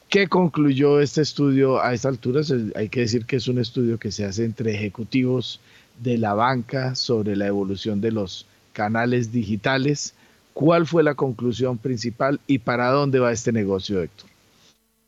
¿Qué 0.09 0.27
concluyó 0.27 1.01
este 1.01 1.21
estudio 1.21 1.83
a 1.83 1.93
esta 1.93 2.09
altura? 2.09 2.41
Hay 2.77 2.89
que 2.89 3.01
decir 3.01 3.27
que 3.27 3.37
es 3.37 3.47
un 3.47 3.59
estudio 3.59 3.99
que 3.99 4.11
se 4.11 4.25
hace 4.25 4.47
entre 4.47 4.75
ejecutivos 4.75 5.61
de 6.03 6.17
la 6.17 6.33
banca 6.33 6.95
sobre 6.95 7.37
la 7.37 7.47
evolución 7.47 8.01
de 8.01 8.13
los 8.13 8.47
canales 8.73 9.33
digitales. 9.33 10.15
¿Cuál 10.59 10.87
fue 10.87 11.05
la 11.05 11.15
conclusión 11.15 11.79
principal 11.79 12.41
y 12.49 12.59
para 12.59 12.91
dónde 12.91 13.21
va 13.21 13.31
este 13.31 13.53
negocio, 13.53 14.03
Héctor? 14.03 14.29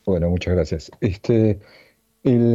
Bueno, 0.05 0.29
muchas 0.29 0.53
gracias. 0.53 0.91
Este, 1.01 1.59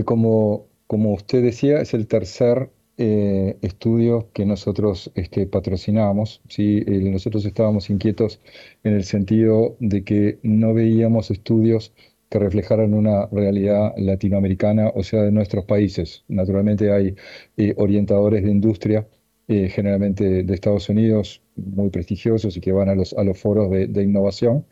como 0.06 0.64
como 0.86 1.12
usted 1.12 1.42
decía, 1.42 1.80
es 1.80 1.92
el 1.92 2.06
tercer 2.06 2.70
eh, 2.96 3.58
estudio 3.60 4.30
que 4.32 4.46
nosotros 4.46 5.10
este, 5.14 5.46
patrocinamos. 5.46 6.40
¿sí? 6.48 6.84
Eh, 6.86 7.10
nosotros 7.10 7.44
estábamos 7.44 7.90
inquietos 7.90 8.40
en 8.82 8.94
el 8.94 9.04
sentido 9.04 9.76
de 9.78 10.02
que 10.02 10.38
no 10.42 10.72
veíamos 10.72 11.30
estudios 11.30 11.92
que 12.30 12.38
reflejaran 12.38 12.94
una 12.94 13.26
realidad 13.26 13.92
latinoamericana, 13.98 14.90
o 14.94 15.02
sea, 15.02 15.20
de 15.22 15.32
nuestros 15.32 15.66
países. 15.66 16.24
Naturalmente 16.28 16.90
hay 16.90 17.14
eh, 17.58 17.74
orientadores 17.76 18.42
de 18.42 18.50
industria, 18.50 19.06
generalmente 19.48 20.42
de 20.42 20.54
Estados 20.54 20.88
Unidos, 20.88 21.42
muy 21.56 21.90
prestigiosos 21.90 22.56
y 22.56 22.60
que 22.60 22.72
van 22.72 22.88
a 22.88 22.94
los, 22.94 23.12
a 23.14 23.24
los 23.24 23.38
foros 23.38 23.70
de, 23.70 23.86
de 23.86 24.02
innovación, 24.02 24.66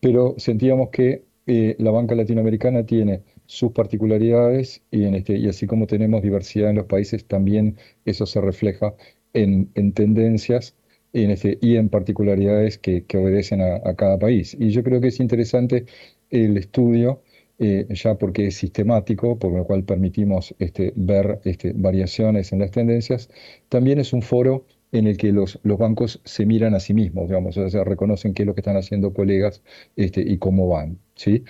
pero 0.00 0.34
sentíamos 0.38 0.90
que 0.90 1.24
la 1.46 1.90
banca 1.90 2.14
latinoamericana 2.14 2.86
tiene 2.86 3.22
sus 3.46 3.72
particularidades 3.72 4.82
y, 4.92 5.04
en 5.04 5.14
este, 5.16 5.36
y 5.36 5.48
así 5.48 5.66
como 5.66 5.88
tenemos 5.88 6.22
diversidad 6.22 6.70
en 6.70 6.76
los 6.76 6.86
países, 6.86 7.26
también 7.26 7.76
eso 8.04 8.24
se 8.24 8.40
refleja 8.40 8.94
en, 9.32 9.70
en 9.74 9.92
tendencias 9.92 10.76
y 11.12 11.24
en, 11.24 11.32
este, 11.32 11.58
y 11.60 11.76
en 11.76 11.88
particularidades 11.88 12.78
que, 12.78 13.04
que 13.06 13.18
obedecen 13.18 13.60
a, 13.60 13.94
cada 13.96 14.18
país. 14.18 14.56
Y 14.58 14.70
yo 14.70 14.84
creo 14.84 15.00
que 15.00 15.08
es 15.08 15.18
interesante 15.18 15.86
el 16.30 16.56
estudio, 16.58 17.22
eh, 17.62 17.86
ya 17.90 18.14
porque 18.16 18.46
es 18.46 18.56
sistemático, 18.56 19.38
por 19.38 19.52
lo 19.52 19.66
cual 19.66 19.84
permitimos 19.84 20.54
este, 20.58 20.94
ver 20.96 21.40
este, 21.44 21.74
variaciones 21.74 22.52
en 22.54 22.60
las 22.60 22.70
tendencias, 22.70 23.28
también 23.68 23.98
es 23.98 24.14
un 24.14 24.22
foro 24.22 24.64
en 24.92 25.06
el 25.06 25.18
que 25.18 25.30
los, 25.30 25.60
bancos 25.62 26.22
se 26.24 26.46
miran 26.46 26.74
a 26.74 26.80
sí 26.80 26.94
mismos, 26.94 27.28
digamos, 27.28 27.58
o 27.58 27.68
sea, 27.68 27.84
reconocen 27.84 28.32
qué 28.32 28.44
es 28.44 28.46
lo 28.46 28.54
que 28.54 28.62
están 28.62 28.78
haciendo 28.78 29.12
colegas 29.12 29.62
este, 29.94 30.22
y 30.22 30.38
cómo 30.38 30.68
van. 30.68 30.98
¿sí? 31.14 31.44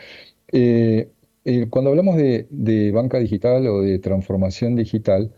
Eh, 0.53 1.11
eh, 1.45 1.67
cuando 1.71 1.91
hablamos 1.91 2.17
de, 2.17 2.91
banca 2.93 3.19
digital 3.19 3.67
o 3.69 3.81
de 3.83 4.01
transformación 4.01 4.75
digital, 4.75 5.33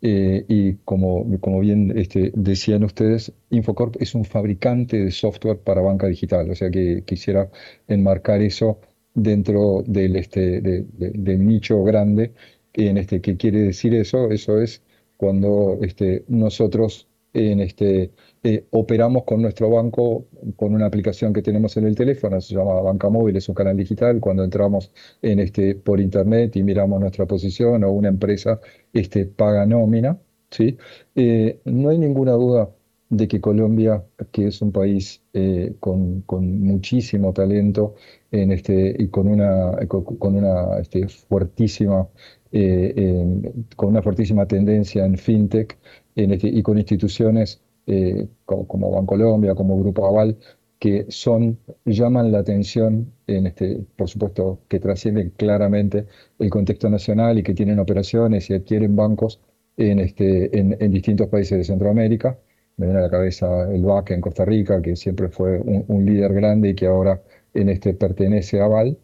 y 0.00 0.74
como, 0.84 1.26
como 1.40 1.60
bien 1.60 1.92
decían 2.34 2.84
ustedes, 2.84 3.32
Infocorp 3.50 3.96
es 4.00 4.14
un 4.14 4.24
fabricante 4.24 4.98
de 4.98 5.10
software 5.10 5.58
para 5.58 5.80
banca 5.80 6.06
digital, 6.06 6.50
o 6.50 6.54
sea 6.54 6.70
que 6.70 7.02
quisiera 7.04 7.50
enmarcar 7.88 8.40
eso 8.42 8.78
dentro 9.22 9.82
del, 9.86 10.16
este, 10.16 10.60
del 10.60 11.46
nicho 11.46 11.82
grande. 11.84 12.32
En 12.72 12.98
este, 12.98 13.20
¿Qué 13.20 13.36
quiere 13.36 13.60
decir 13.62 13.94
eso? 13.94 14.30
Eso 14.30 14.60
es 14.60 14.82
cuando 15.16 15.78
este, 15.82 16.24
nosotros 16.28 17.08
este, 17.32 18.12
eh, 18.42 18.66
operamos 18.70 19.24
con 19.24 19.42
nuestro 19.42 19.70
banco 19.70 20.26
con 20.56 20.74
una 20.74 20.86
aplicación 20.86 21.32
que 21.32 21.42
tenemos 21.42 21.76
en 21.76 21.86
el 21.86 21.94
teléfono, 21.94 22.40
se 22.40 22.54
llama 22.54 22.80
Banca 22.80 23.08
Móvil, 23.08 23.36
es 23.36 23.48
un 23.48 23.54
canal 23.54 23.76
digital. 23.76 24.20
Cuando 24.20 24.44
entramos 24.44 24.92
en 25.22 25.40
este, 25.40 25.74
por 25.74 26.00
internet 26.00 26.56
y 26.56 26.62
miramos 26.62 27.00
nuestra 27.00 27.26
posición 27.26 27.84
o 27.84 27.92
una 27.92 28.08
empresa 28.08 28.60
este, 28.92 29.26
paga 29.26 29.66
nómina, 29.66 30.18
¿sí? 30.50 30.78
Eh, 31.14 31.60
no 31.64 31.90
hay 31.90 31.98
ninguna 31.98 32.32
duda 32.32 32.70
de 33.10 33.28
que 33.28 33.40
Colombia, 33.40 34.04
que 34.32 34.48
es 34.48 34.60
un 34.62 34.72
país 34.72 35.22
eh, 35.32 35.74
con, 35.80 36.22
con, 36.22 36.60
muchísimo 36.60 37.32
talento 37.32 37.94
en 38.30 38.52
este, 38.52 38.94
y 38.98 39.08
con 39.08 39.28
una, 39.28 39.72
con, 39.88 40.34
una 40.36 40.78
este, 40.78 41.08
fuertísima, 41.08 42.08
con 43.76 43.88
una 43.90 44.02
fuertísima 44.02 44.46
tendencia 44.46 45.04
en 45.04 45.18
fintech 45.18 45.78
en 46.16 46.32
este, 46.32 46.48
y 46.48 46.62
con 46.62 46.78
instituciones 46.78 47.62
eh, 47.86 48.28
como, 48.44 48.66
como 48.68 48.90
Bancolombia, 48.90 49.54
como 49.54 49.78
Grupo 49.78 50.06
Aval, 50.06 50.36
que 50.78 51.06
son, 51.08 51.58
llaman 51.86 52.30
la 52.32 52.40
atención, 52.40 53.12
en 53.26 53.46
este, 53.46 53.80
por 53.96 54.08
supuesto, 54.08 54.60
que 54.68 54.78
trascienden 54.78 55.30
claramente 55.30 56.06
el 56.38 56.50
contexto 56.50 56.90
nacional 56.90 57.38
y 57.38 57.42
que 57.42 57.54
tienen 57.54 57.78
operaciones 57.78 58.50
y 58.50 58.54
adquieren 58.54 58.94
bancos 58.94 59.40
en, 59.78 60.00
este, 60.00 60.58
en, 60.58 60.92
distintos 60.92 61.28
países 61.28 61.58
de 61.58 61.64
Centroamérica. 61.64 62.38
Me 62.78 62.86
viene 62.86 63.00
a 63.00 63.02
la 63.02 63.10
cabeza 63.10 63.70
el 63.70 63.82
BAC 63.84 64.12
en 64.12 64.20
Costa 64.22 64.44
Rica, 64.44 64.80
que 64.82 64.96
siempre 64.96 65.28
fue 65.28 65.60
un, 65.60 66.06
líder 66.06 66.32
grande 66.32 66.70
y 66.70 66.74
que 66.74 66.86
ahora 66.86 67.22
en 67.54 67.68
este 67.68 67.94
pertenece 67.94 68.60
a 68.60 68.64
Aval. 68.66 68.98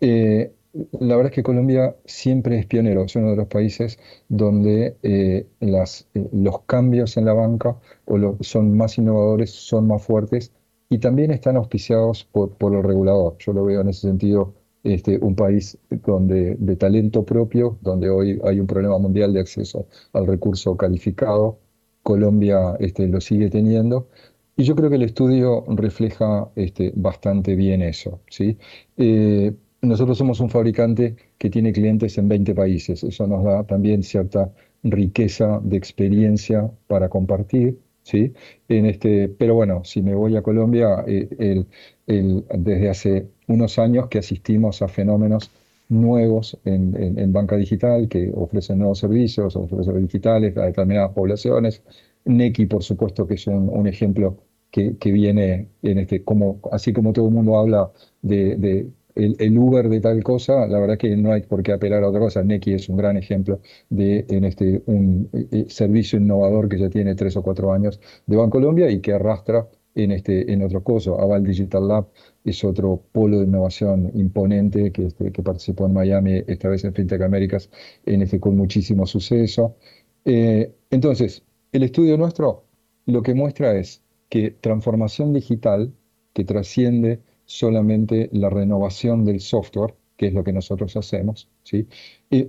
Eh, 0.00 0.52
la 1.00 1.16
verdad 1.16 1.32
es 1.32 1.34
que 1.34 1.42
Colombia 1.42 1.96
siempre 2.04 2.58
es 2.58 2.66
pionero, 2.66 3.04
es 3.04 3.16
uno 3.16 3.30
de 3.30 3.36
los 3.36 3.48
países 3.48 3.98
donde 4.28 4.96
eh, 5.02 5.46
las, 5.60 6.08
eh, 6.14 6.28
los 6.32 6.62
cambios 6.62 7.16
en 7.16 7.24
la 7.26 7.32
banca 7.32 7.76
o 8.04 8.36
son 8.42 8.76
más 8.76 8.98
innovadores, 8.98 9.50
son 9.50 9.86
más 9.86 10.02
fuertes 10.02 10.52
y 10.88 10.98
también 10.98 11.30
están 11.30 11.56
auspiciados 11.56 12.24
por, 12.24 12.56
por 12.56 12.74
el 12.74 12.82
regulador. 12.82 13.36
Yo 13.38 13.52
lo 13.52 13.64
veo 13.64 13.80
en 13.80 13.88
ese 13.88 14.02
sentido 14.02 14.54
este, 14.84 15.18
un 15.18 15.34
país 15.34 15.78
donde, 15.90 16.56
de 16.56 16.76
talento 16.76 17.24
propio, 17.24 17.78
donde 17.80 18.08
hoy 18.08 18.40
hay 18.44 18.60
un 18.60 18.66
problema 18.66 18.98
mundial 18.98 19.32
de 19.32 19.40
acceso 19.40 19.88
al 20.12 20.26
recurso 20.26 20.76
calificado. 20.76 21.58
Colombia 22.06 22.76
este, 22.78 23.08
lo 23.08 23.20
sigue 23.20 23.50
teniendo. 23.50 24.08
Y 24.56 24.62
yo 24.62 24.76
creo 24.76 24.88
que 24.88 24.96
el 24.96 25.02
estudio 25.02 25.64
refleja 25.66 26.48
este, 26.54 26.92
bastante 26.94 27.56
bien 27.56 27.82
eso. 27.82 28.20
¿sí? 28.30 28.56
Eh, 28.96 29.52
nosotros 29.82 30.16
somos 30.16 30.38
un 30.38 30.48
fabricante 30.48 31.16
que 31.36 31.50
tiene 31.50 31.72
clientes 31.72 32.16
en 32.16 32.28
20 32.28 32.54
países. 32.54 33.02
Eso 33.02 33.26
nos 33.26 33.42
da 33.42 33.64
también 33.64 34.04
cierta 34.04 34.52
riqueza 34.84 35.60
de 35.64 35.76
experiencia 35.76 36.70
para 36.86 37.08
compartir. 37.08 37.80
¿sí? 38.04 38.32
En 38.68 38.86
este, 38.86 39.28
pero 39.28 39.56
bueno, 39.56 39.82
si 39.84 40.00
me 40.00 40.14
voy 40.14 40.36
a 40.36 40.42
Colombia, 40.42 41.04
eh, 41.08 41.64
desde 42.06 42.88
hace 42.88 43.26
unos 43.48 43.80
años 43.80 44.06
que 44.08 44.20
asistimos 44.20 44.80
a 44.80 44.86
fenómenos 44.86 45.50
nuevos 45.88 46.58
en, 46.64 47.32
banca 47.32 47.56
digital 47.56 48.08
que 48.08 48.32
ofrecen 48.34 48.78
nuevos 48.78 48.98
servicios, 48.98 49.56
ofrecen 49.56 50.02
digitales 50.02 50.56
a 50.56 50.66
determinadas 50.66 51.12
poblaciones. 51.12 51.82
Neki, 52.24 52.66
por 52.66 52.82
supuesto, 52.82 53.26
que 53.26 53.34
es 53.34 53.46
un, 53.46 53.86
ejemplo 53.86 54.38
que, 54.70 54.96
viene 55.12 55.68
en 55.82 55.98
este, 55.98 56.24
como, 56.24 56.60
así 56.72 56.92
como 56.92 57.12
todo 57.12 57.28
el 57.28 57.34
mundo 57.34 57.58
habla 57.58 57.92
de 58.22 58.90
el, 59.16 59.58
Uber 59.58 59.88
de 59.88 60.00
tal 60.00 60.22
cosa, 60.22 60.66
la 60.66 60.78
verdad 60.78 60.98
que 60.98 61.16
no 61.16 61.32
hay 61.32 61.42
por 61.42 61.62
qué 61.62 61.72
apelar 61.72 62.04
a 62.04 62.08
otra 62.08 62.20
cosa. 62.20 62.42
Neki 62.42 62.74
es 62.74 62.88
un 62.88 62.96
gran 62.96 63.16
ejemplo 63.16 63.60
de 63.88 64.26
en 64.28 64.44
este, 64.44 64.82
un 64.86 65.28
eh, 65.32 65.46
eh, 65.50 65.66
servicio 65.68 66.18
innovador 66.18 66.68
que 66.68 66.78
ya 66.78 66.90
tiene 66.90 67.14
tres 67.14 67.36
o 67.36 67.42
cuatro 67.42 67.72
años 67.72 68.00
de 68.26 68.36
Bancolombia 68.36 68.90
y 68.90 69.00
que 69.00 69.14
arrastra 69.14 69.68
en, 69.96 70.12
este, 70.12 70.52
en 70.52 70.62
otro 70.62 70.84
coso. 70.84 71.20
Aval 71.20 71.44
Digital 71.44 71.88
Lab 71.88 72.08
es 72.44 72.62
otro 72.62 73.02
polo 73.12 73.40
de 73.40 73.46
innovación 73.46 74.12
imponente 74.14 74.92
que, 74.92 75.06
este, 75.06 75.32
que 75.32 75.42
participó 75.42 75.86
en 75.86 75.94
Miami, 75.94 76.42
esta 76.46 76.68
vez 76.68 76.84
en 76.84 76.94
FinTech 76.94 77.22
Américas, 77.22 77.70
en 78.04 78.22
este, 78.22 78.38
con 78.38 78.56
muchísimo 78.56 79.06
suceso. 79.06 79.76
Eh, 80.24 80.72
entonces, 80.90 81.42
el 81.72 81.82
estudio 81.82 82.16
nuestro 82.16 82.64
lo 83.06 83.22
que 83.22 83.34
muestra 83.34 83.76
es 83.76 84.02
que 84.28 84.50
transformación 84.50 85.32
digital 85.32 85.92
que 86.32 86.44
trasciende 86.44 87.20
solamente 87.44 88.28
la 88.32 88.50
renovación 88.50 89.24
del 89.24 89.40
software, 89.40 89.94
que 90.16 90.26
es 90.26 90.34
lo 90.34 90.44
que 90.44 90.52
nosotros 90.52 90.96
hacemos, 90.96 91.48
¿sí? 91.62 91.86
Y 92.30 92.48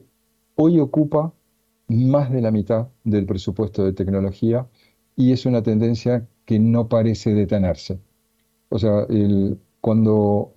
hoy 0.56 0.80
ocupa 0.80 1.34
más 1.88 2.32
de 2.32 2.42
la 2.42 2.52
mitad 2.52 2.90
del 3.04 3.26
presupuesto 3.26 3.86
de 3.86 3.94
tecnología 3.94 4.68
y 5.16 5.32
es 5.32 5.46
una 5.46 5.64
tendencia 5.64 6.28
que 6.48 6.60
no 6.60 6.88
parece 6.90 7.34
detenerse. 7.36 8.00
O 8.70 8.80
sea, 8.80 9.06
el, 9.10 9.60
cuando 9.82 10.54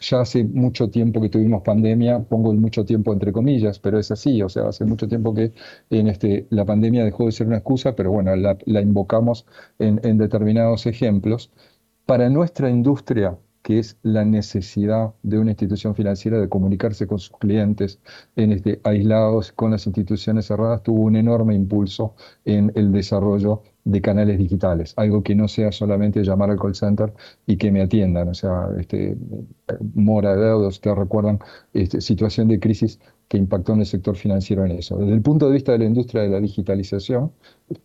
ya 0.00 0.20
hace 0.20 0.44
mucho 0.44 0.90
tiempo 0.90 1.20
que 1.22 1.30
tuvimos 1.30 1.62
pandemia, 1.62 2.20
pongo 2.24 2.52
el 2.52 2.58
mucho 2.58 2.84
tiempo 2.84 3.12
entre 3.12 3.32
comillas, 3.32 3.78
pero 3.78 3.98
es 3.98 4.10
así, 4.10 4.42
o 4.42 4.48
sea, 4.48 4.68
hace 4.68 4.84
mucho 4.84 5.08
tiempo 5.08 5.34
que 5.34 5.52
en 5.90 6.08
este, 6.08 6.46
la 6.50 6.64
pandemia 6.66 7.04
dejó 7.04 7.26
de 7.26 7.32
ser 7.32 7.46
una 7.46 7.56
excusa, 7.58 7.96
pero 7.96 8.12
bueno, 8.12 8.36
la, 8.36 8.80
invocamos 8.82 9.46
en, 9.78 10.00
en 10.04 10.18
determinados 10.18 10.86
ejemplos. 10.86 11.50
Para 12.06 12.28
nuestra 12.30 12.70
industria, 12.70 13.38
que 13.66 13.80
es 13.80 13.98
la 14.04 14.24
necesidad 14.24 15.14
de 15.24 15.40
una 15.40 15.50
institución 15.50 15.96
financiera 15.96 16.38
de 16.38 16.48
comunicarse 16.48 17.08
con 17.08 17.18
sus 17.18 17.36
clientes 17.36 17.98
en 18.36 18.52
este, 18.52 18.80
aislados 18.84 19.50
con 19.50 19.72
las 19.72 19.86
instituciones 19.88 20.46
cerradas, 20.46 20.84
tuvo 20.84 21.02
un 21.02 21.16
enorme 21.16 21.56
impulso 21.56 22.14
en 22.44 22.70
el 22.76 22.92
desarrollo 22.92 23.62
de 23.82 24.00
canales 24.00 24.38
digitales, 24.38 24.94
algo 24.96 25.24
que 25.24 25.34
no 25.34 25.48
sea 25.48 25.72
solamente 25.72 26.22
llamar 26.22 26.50
al 26.50 26.60
call 26.60 26.76
center 26.76 27.12
y 27.44 27.56
que 27.56 27.72
me 27.72 27.82
atiendan, 27.82 28.28
o 28.28 28.34
sea, 28.34 28.68
este, 28.78 29.16
mora 29.94 30.36
de 30.36 30.44
deuda, 30.44 30.68
ustedes 30.68 30.96
recuerdan, 30.96 31.40
este, 31.72 32.00
situación 32.00 32.46
de 32.46 32.60
crisis 32.60 33.00
que 33.26 33.36
impactó 33.36 33.72
en 33.72 33.80
el 33.80 33.86
sector 33.86 34.14
financiero 34.14 34.64
en 34.64 34.78
eso. 34.78 34.96
Desde 34.96 35.12
el 35.12 35.22
punto 35.22 35.48
de 35.48 35.54
vista 35.54 35.72
de 35.72 35.78
la 35.78 35.86
industria 35.86 36.22
de 36.22 36.28
la 36.28 36.38
digitalización, 36.40 37.32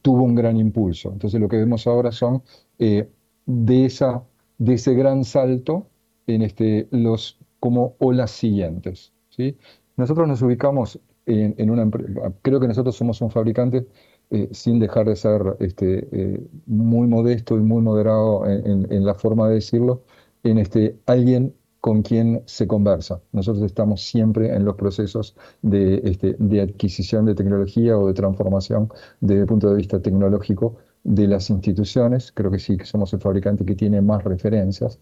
tuvo 0.03 0.25
un 0.25 0.35
gran 0.35 0.57
impulso. 0.57 1.11
Entonces 1.11 1.41
lo 1.41 1.49
que 1.49 1.57
vemos 1.57 1.87
ahora 1.87 2.11
son 2.11 2.43
eh, 2.77 3.09
de 3.47 3.85
esa 3.85 4.23
de 4.61 4.75
ese 4.75 4.93
gran 4.93 5.23
salto 5.23 5.87
en 6.27 6.43
este, 6.43 6.87
los, 6.91 7.39
como 7.59 7.95
olas 7.97 8.29
siguientes. 8.29 9.11
¿sí? 9.29 9.57
Nosotros 9.97 10.27
nos 10.27 10.41
ubicamos 10.43 10.99
en, 11.25 11.69
una 11.71 11.81
empresa, 11.81 12.31
creo 12.43 12.59
que 12.59 12.67
nosotros 12.67 12.95
somos 12.95 13.21
un 13.21 13.31
fabricante 13.31 13.87
eh, 14.29 14.49
sin 14.51 14.79
dejar 14.79 15.07
de 15.07 15.15
ser 15.15 15.57
este, 15.59 16.07
eh, 16.11 16.47
muy 16.67 17.07
modesto 17.07 17.55
y 17.55 17.61
muy 17.61 17.81
moderado 17.81 18.45
en, 18.47 19.03
la 19.03 19.15
forma 19.15 19.47
de 19.47 19.55
decirlo, 19.55 20.03
en 20.43 20.59
este, 20.59 20.95
alguien 21.07 21.55
con 21.79 22.03
quien 22.03 22.43
se 22.45 22.67
conversa. 22.67 23.19
Nosotros 23.31 23.65
estamos 23.65 24.03
siempre 24.03 24.55
en 24.55 24.63
los 24.63 24.75
procesos 24.75 25.35
de, 25.63 26.01
este, 26.03 26.35
de 26.37 26.61
adquisición 26.61 27.25
de 27.25 27.33
tecnología 27.33 27.97
o 27.97 28.05
de 28.07 28.13
transformación 28.13 28.89
desde 29.21 29.41
el 29.41 29.47
punto 29.47 29.71
de 29.71 29.77
vista 29.77 29.99
tecnológico 29.99 30.77
de 31.03 31.27
las 31.27 31.49
instituciones. 31.49 32.31
Creo 32.31 32.51
que 32.51 32.59
sí, 32.59 32.77
que 32.77 32.85
somos 32.85 33.13
el 33.13 33.19
fabricante 33.21 33.65
que 33.65 33.75
tiene 33.75 34.01
más 34.01 34.23
referencias. 34.23 34.99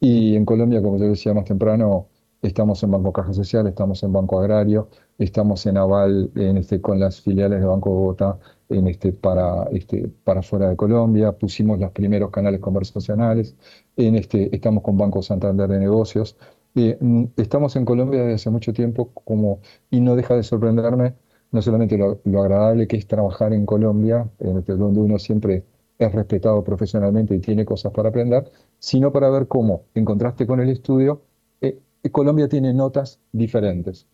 Y 0.00 0.36
en 0.36 0.44
Colombia, 0.44 0.82
como 0.82 0.98
yo 0.98 1.06
decía 1.08 1.34
más 1.34 1.44
temprano, 1.44 2.08
estamos 2.42 2.82
en 2.82 2.90
Banco 2.90 3.12
Caja 3.12 3.32
Social, 3.32 3.66
estamos 3.66 4.02
en 4.02 4.12
Banco 4.12 4.40
Agrario, 4.40 4.88
estamos 5.18 5.66
en 5.66 5.76
Aval 5.76 6.30
en 6.36 6.56
este, 6.56 6.80
con 6.80 6.98
las 7.00 7.20
filiales 7.20 7.60
de 7.60 7.66
Banco 7.66 7.90
Bogotá 7.90 8.38
en 8.70 8.86
este, 8.88 9.12
para, 9.12 9.64
este, 9.72 10.08
para 10.24 10.42
fuera 10.42 10.68
de 10.68 10.76
Colombia, 10.76 11.32
pusimos 11.32 11.78
los 11.78 11.90
primeros 11.92 12.30
canales 12.30 12.60
conversacionales, 12.60 13.56
en 13.96 14.16
este, 14.16 14.54
estamos 14.54 14.82
con 14.82 14.96
Banco 14.96 15.22
Santander 15.22 15.68
de 15.68 15.80
Negocios. 15.80 16.36
Eh, 16.76 16.96
mm, 17.00 17.24
estamos 17.36 17.74
en 17.76 17.84
Colombia 17.84 18.20
desde 18.20 18.34
hace 18.34 18.50
mucho 18.50 18.72
tiempo 18.72 19.10
como, 19.12 19.60
y 19.90 20.00
no 20.00 20.16
deja 20.16 20.36
de 20.36 20.42
sorprenderme 20.44 21.14
no 21.52 21.62
solamente 21.62 21.98
lo, 21.98 22.20
agradable 22.40 22.86
que 22.86 22.96
es 22.96 23.06
trabajar 23.06 23.52
en 23.52 23.66
Colombia, 23.66 24.28
en 24.38 24.64
donde 24.64 25.00
uno 25.00 25.18
siempre 25.18 25.64
es 25.98 26.12
respetado 26.12 26.64
profesionalmente 26.64 27.34
y 27.34 27.40
tiene 27.40 27.64
cosas 27.64 27.92
para 27.92 28.08
aprender, 28.08 28.50
sino 28.78 29.12
para 29.12 29.28
ver 29.30 29.46
cómo, 29.48 29.82
en 29.94 30.04
contraste 30.04 30.46
con 30.46 30.60
el 30.60 30.70
estudio, 30.70 31.22
eh, 31.60 31.78
Colombia 32.10 32.48
tiene 32.48 32.72
notas 32.72 33.20
diferentes. 33.32 34.06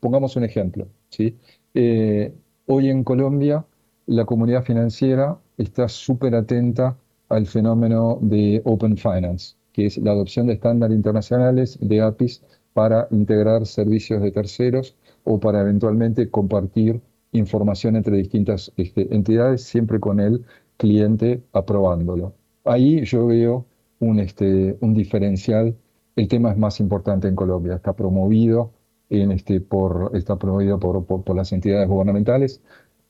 Pongamos 0.00 0.36
un 0.36 0.44
ejemplo. 0.44 0.86
¿sí? 1.08 1.36
Eh, 1.74 2.32
hoy 2.66 2.90
en 2.90 3.02
Colombia 3.02 3.64
la 4.06 4.24
comunidad 4.24 4.62
financiera 4.62 5.38
está 5.58 5.88
súper 5.88 6.34
atenta 6.34 6.96
al 7.28 7.46
fenómeno 7.46 8.18
de 8.20 8.62
Open 8.64 8.96
Finance, 8.96 9.56
que 9.72 9.86
es 9.86 9.98
la 9.98 10.12
adopción 10.12 10.46
de 10.46 10.54
estándares 10.54 10.96
internacionales 10.96 11.78
de 11.80 12.00
APIs 12.00 12.42
para 12.72 13.08
integrar 13.10 13.66
servicios 13.66 14.22
de 14.22 14.30
terceros 14.30 14.96
o 15.24 15.40
para 15.40 15.60
eventualmente 15.60 16.30
compartir 16.30 17.00
información 17.32 17.96
entre 17.96 18.16
distintas 18.16 18.72
este, 18.76 19.14
entidades, 19.14 19.62
siempre 19.62 20.00
con 20.00 20.20
el 20.20 20.44
cliente 20.76 21.42
aprobándolo. 21.52 22.34
Ahí 22.64 23.04
yo 23.04 23.26
veo 23.26 23.66
un, 24.00 24.18
este, 24.18 24.76
un 24.80 24.94
diferencial. 24.94 25.76
El 26.16 26.28
tema 26.28 26.50
es 26.52 26.58
más 26.58 26.80
importante 26.80 27.28
en 27.28 27.36
Colombia. 27.36 27.76
Está 27.76 27.94
promovido, 27.94 28.72
en 29.08 29.32
este, 29.32 29.60
por, 29.60 30.10
está 30.14 30.36
promovido 30.36 30.78
por, 30.78 31.04
por 31.04 31.36
las 31.36 31.52
entidades 31.52 31.88
gubernamentales. 31.88 32.62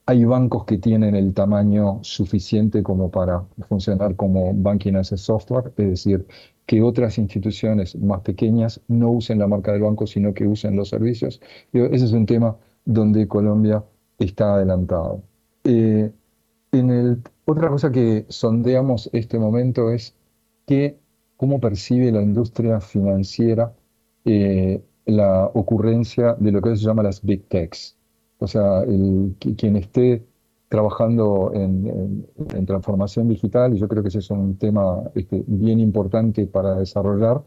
Hay 0.06 0.24
bancos 0.24 0.64
que 0.64 0.78
tienen 0.78 1.14
el 1.14 1.32
tamaño 1.32 2.00
suficiente 2.02 2.82
como 2.82 3.10
para 3.10 3.44
funcionar 3.68 4.16
como 4.16 4.52
banking 4.52 4.96
as 4.96 5.12
a 5.12 5.16
software, 5.16 5.72
es 5.76 5.88
decir, 5.88 6.26
que 6.66 6.82
otras 6.82 7.18
instituciones 7.18 7.96
más 7.96 8.20
pequeñas 8.20 8.80
no 8.88 9.10
usen 9.10 9.38
la 9.38 9.46
marca 9.46 9.72
del 9.72 9.82
banco, 9.82 10.06
sino 10.06 10.32
que 10.34 10.46
usen 10.46 10.76
los 10.76 10.88
servicios. 10.88 11.40
Ese 11.72 12.04
es 12.04 12.12
un 12.12 12.26
tema 12.26 12.56
donde 12.84 13.28
Colombia 13.28 13.84
está 14.18 14.54
adelantado. 14.54 15.22
Eh, 15.64 16.10
en 16.72 16.90
el, 16.90 17.22
otra 17.44 17.68
cosa 17.68 17.90
que 17.90 18.26
sondeamos 18.28 19.10
este 19.12 19.38
momento 19.38 19.90
es 19.90 20.14
que, 20.66 20.98
cómo 21.36 21.60
percibe 21.60 22.12
la 22.12 22.22
industria 22.22 22.80
financiera 22.80 23.74
eh, 24.24 24.82
la 25.06 25.46
ocurrencia 25.54 26.36
de 26.38 26.52
lo 26.52 26.62
que 26.62 26.76
se 26.76 26.84
llama 26.84 27.02
las 27.02 27.22
big 27.22 27.48
techs. 27.48 27.96
O 28.38 28.46
sea, 28.46 28.82
el, 28.82 29.36
quien 29.56 29.76
esté 29.76 30.24
trabajando 30.72 31.52
en, 31.52 32.26
transformación 32.66 33.28
digital, 33.28 33.74
y 33.74 33.78
yo 33.78 33.88
creo 33.88 34.02
que 34.02 34.08
ese 34.08 34.20
es 34.20 34.30
un 34.30 34.56
tema 34.56 35.02
este, 35.14 35.44
bien 35.46 35.80
importante 35.80 36.46
para 36.46 36.76
desarrollar. 36.76 37.42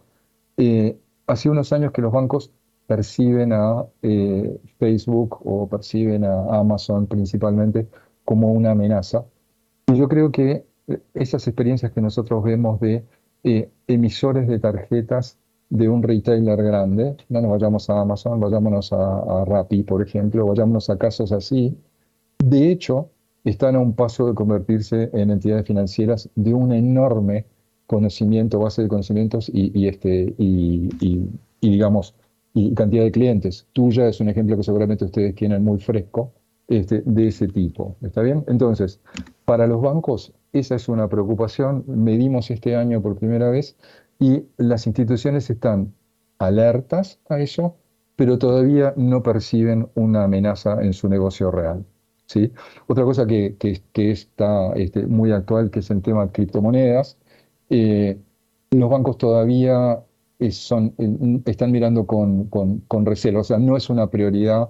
Eh, 0.58 0.96
hace 1.26 1.50
unos 1.50 1.74
años 1.74 1.92
que 1.92 2.04
los 2.04 2.14
bancos 2.14 2.52
perciben 2.86 3.52
a 3.52 3.84
eh, 4.04 4.56
Facebook 4.78 5.40
o 5.44 5.68
perciben 5.68 6.24
a 6.24 6.60
Amazon 6.60 7.08
principalmente 7.08 7.88
como 8.26 8.52
una 8.54 8.72
amenaza. 8.72 9.26
Y 9.88 9.96
yo 9.96 10.08
creo 10.08 10.32
que 10.32 10.68
eh, 10.88 11.00
esas 11.16 11.48
experiencias 11.48 11.94
que 11.94 12.02
nosotros 12.02 12.44
vemos 12.44 12.80
de 12.80 13.06
emisores 13.88 14.48
de 14.48 14.60
tarjetas 14.60 15.40
de 15.70 15.90
un 15.90 16.04
retailer 16.04 16.62
grande, 16.62 17.18
no 17.30 17.42
nos 17.42 17.52
vayamos 17.52 17.90
a 17.90 18.02
Amazon, 18.02 18.40
vayámonos 18.40 18.94
a, 18.94 19.42
a 19.42 19.46
Rappi, 19.46 19.82
por 19.82 20.04
ejemplo, 20.04 20.46
vayámonos 20.46 20.92
a 20.92 20.98
casos 21.00 21.32
así. 21.32 21.76
De 22.38 22.72
hecho, 22.72 23.10
están 23.46 23.76
a 23.76 23.80
un 23.80 23.94
paso 23.94 24.28
de 24.28 24.34
convertirse 24.34 25.10
en 25.14 25.30
entidades 25.30 25.66
financieras 25.66 26.30
de 26.36 26.54
un 26.54 26.74
enorme 26.74 27.46
conocimiento, 27.88 28.60
base 28.60 28.82
de 28.82 28.88
conocimientos 28.88 29.50
y, 29.54 29.88
este, 29.88 30.34
y, 30.38 30.90
digamos, 31.62 32.16
y 32.54 32.74
cantidad 32.74 33.04
de 33.04 33.12
clientes. 33.12 33.68
Tuya 33.74 34.08
es 34.08 34.20
un 34.20 34.30
ejemplo 34.30 34.58
que 34.58 34.64
seguramente 34.64 35.06
ustedes 35.06 35.36
tienen 35.36 35.64
muy 35.64 35.80
fresco 35.80 36.32
este, 36.68 37.04
de 37.06 37.28
ese 37.28 37.48
tipo. 37.48 37.96
¿Está 38.02 38.22
bien? 38.22 38.44
Entonces, 38.48 39.00
para 39.46 39.68
los 39.68 39.82
bancos, 39.82 40.34
esa 40.52 40.76
es 40.76 40.90
una 40.90 41.08
preocupación. 41.08 41.84
Medimos 41.88 42.50
este 42.50 42.76
año 42.76 43.02
por 43.02 43.16
primera 43.18 43.50
vez 43.50 43.78
y 44.20 44.44
las 44.58 44.88
instituciones 44.88 45.50
están 45.50 45.94
alertas 46.40 47.20
a 47.30 47.40
eso, 47.40 47.76
pero 48.16 48.40
todavía 48.40 48.94
no 48.98 49.22
perciben 49.22 49.90
una 49.94 50.24
amenaza 50.24 50.82
en 50.82 50.94
su 50.94 51.10
negocio 51.10 51.52
real. 51.52 51.86
Otra 52.88 53.04
cosa 53.04 53.26
que, 53.28 53.56
está 53.94 54.74
este, 54.76 55.06
muy 55.08 55.32
actual, 55.32 55.70
que 55.70 55.80
es 55.80 55.90
el 55.92 56.02
tema 56.02 56.26
de 56.26 56.32
criptomonedas, 56.32 57.18
eh, 57.70 58.20
los 58.72 58.90
bancos 58.90 59.18
todavía 59.18 60.04
eh, 60.40 60.52
son, 60.52 60.94
eh, 60.98 61.42
están 61.46 61.72
mirando 61.72 62.06
con, 62.06 62.46
con, 62.48 63.06
recelo, 63.06 63.42
o 63.42 63.44
sea, 63.44 63.58
no 63.60 63.78
es 63.78 63.90
una 63.90 64.10
prioridad, 64.10 64.70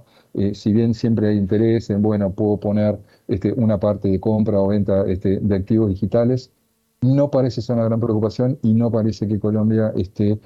si 0.54 0.74
bien 0.74 0.94
siempre 0.94 1.30
hay 1.30 1.38
interés 1.38 1.90
en, 1.90 2.02
bueno, 2.02 2.34
puedo 2.34 2.60
poner 2.60 3.00
este, 3.30 3.54
una 3.54 3.80
parte 3.80 4.10
de 4.10 4.20
compra 4.20 4.60
o 4.60 4.68
venta 4.68 5.06
este, 5.08 5.40
de 5.40 5.56
activos 5.56 5.90
digitales, 5.90 6.52
no 7.02 7.32
parece 7.32 7.62
ser 7.62 7.78
una 7.78 7.86
gran 7.86 8.02
preocupación 8.02 8.60
y 8.64 8.74
no 8.74 8.92
parece 8.92 9.28
que 9.28 9.40
Colombia 9.40 9.94
esté 9.96 10.40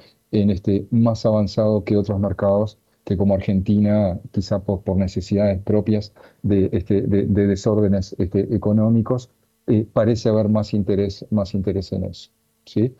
más 0.91 1.25
avanzado 1.25 1.83
que 1.83 1.97
otros 1.97 2.19
mercados 2.19 2.77
como 3.17 3.35
Argentina, 3.35 4.19
quizá 4.31 4.59
por, 4.59 4.95
necesidades 4.97 5.61
propias 5.61 6.13
de, 6.43 6.69
este, 6.71 7.01
de, 7.01 7.25
desórdenes 7.47 8.15
este, 8.19 8.53
económicos, 8.55 9.29
eh, 9.67 9.85
parece 9.91 10.29
haber 10.29 10.49
más 10.49 10.73
interés, 10.73 11.25
más 11.29 11.53
interés 11.53 11.91
en 11.91 12.05
eso. 12.05 12.31
¿sí? 12.65 12.95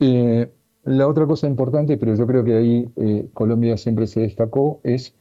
Eh, 0.00 0.50
la 0.84 1.08
otra 1.08 1.26
cosa 1.26 1.46
importante, 1.46 1.96
pero 1.96 2.14
yo 2.14 2.26
creo 2.26 2.44
que 2.44 2.54
ahí 2.54 2.90
eh, 2.96 3.28
Colombia 3.32 3.76
siempre 3.76 4.06
se 4.06 4.20
destacó, 4.20 4.80
es, 4.82 5.14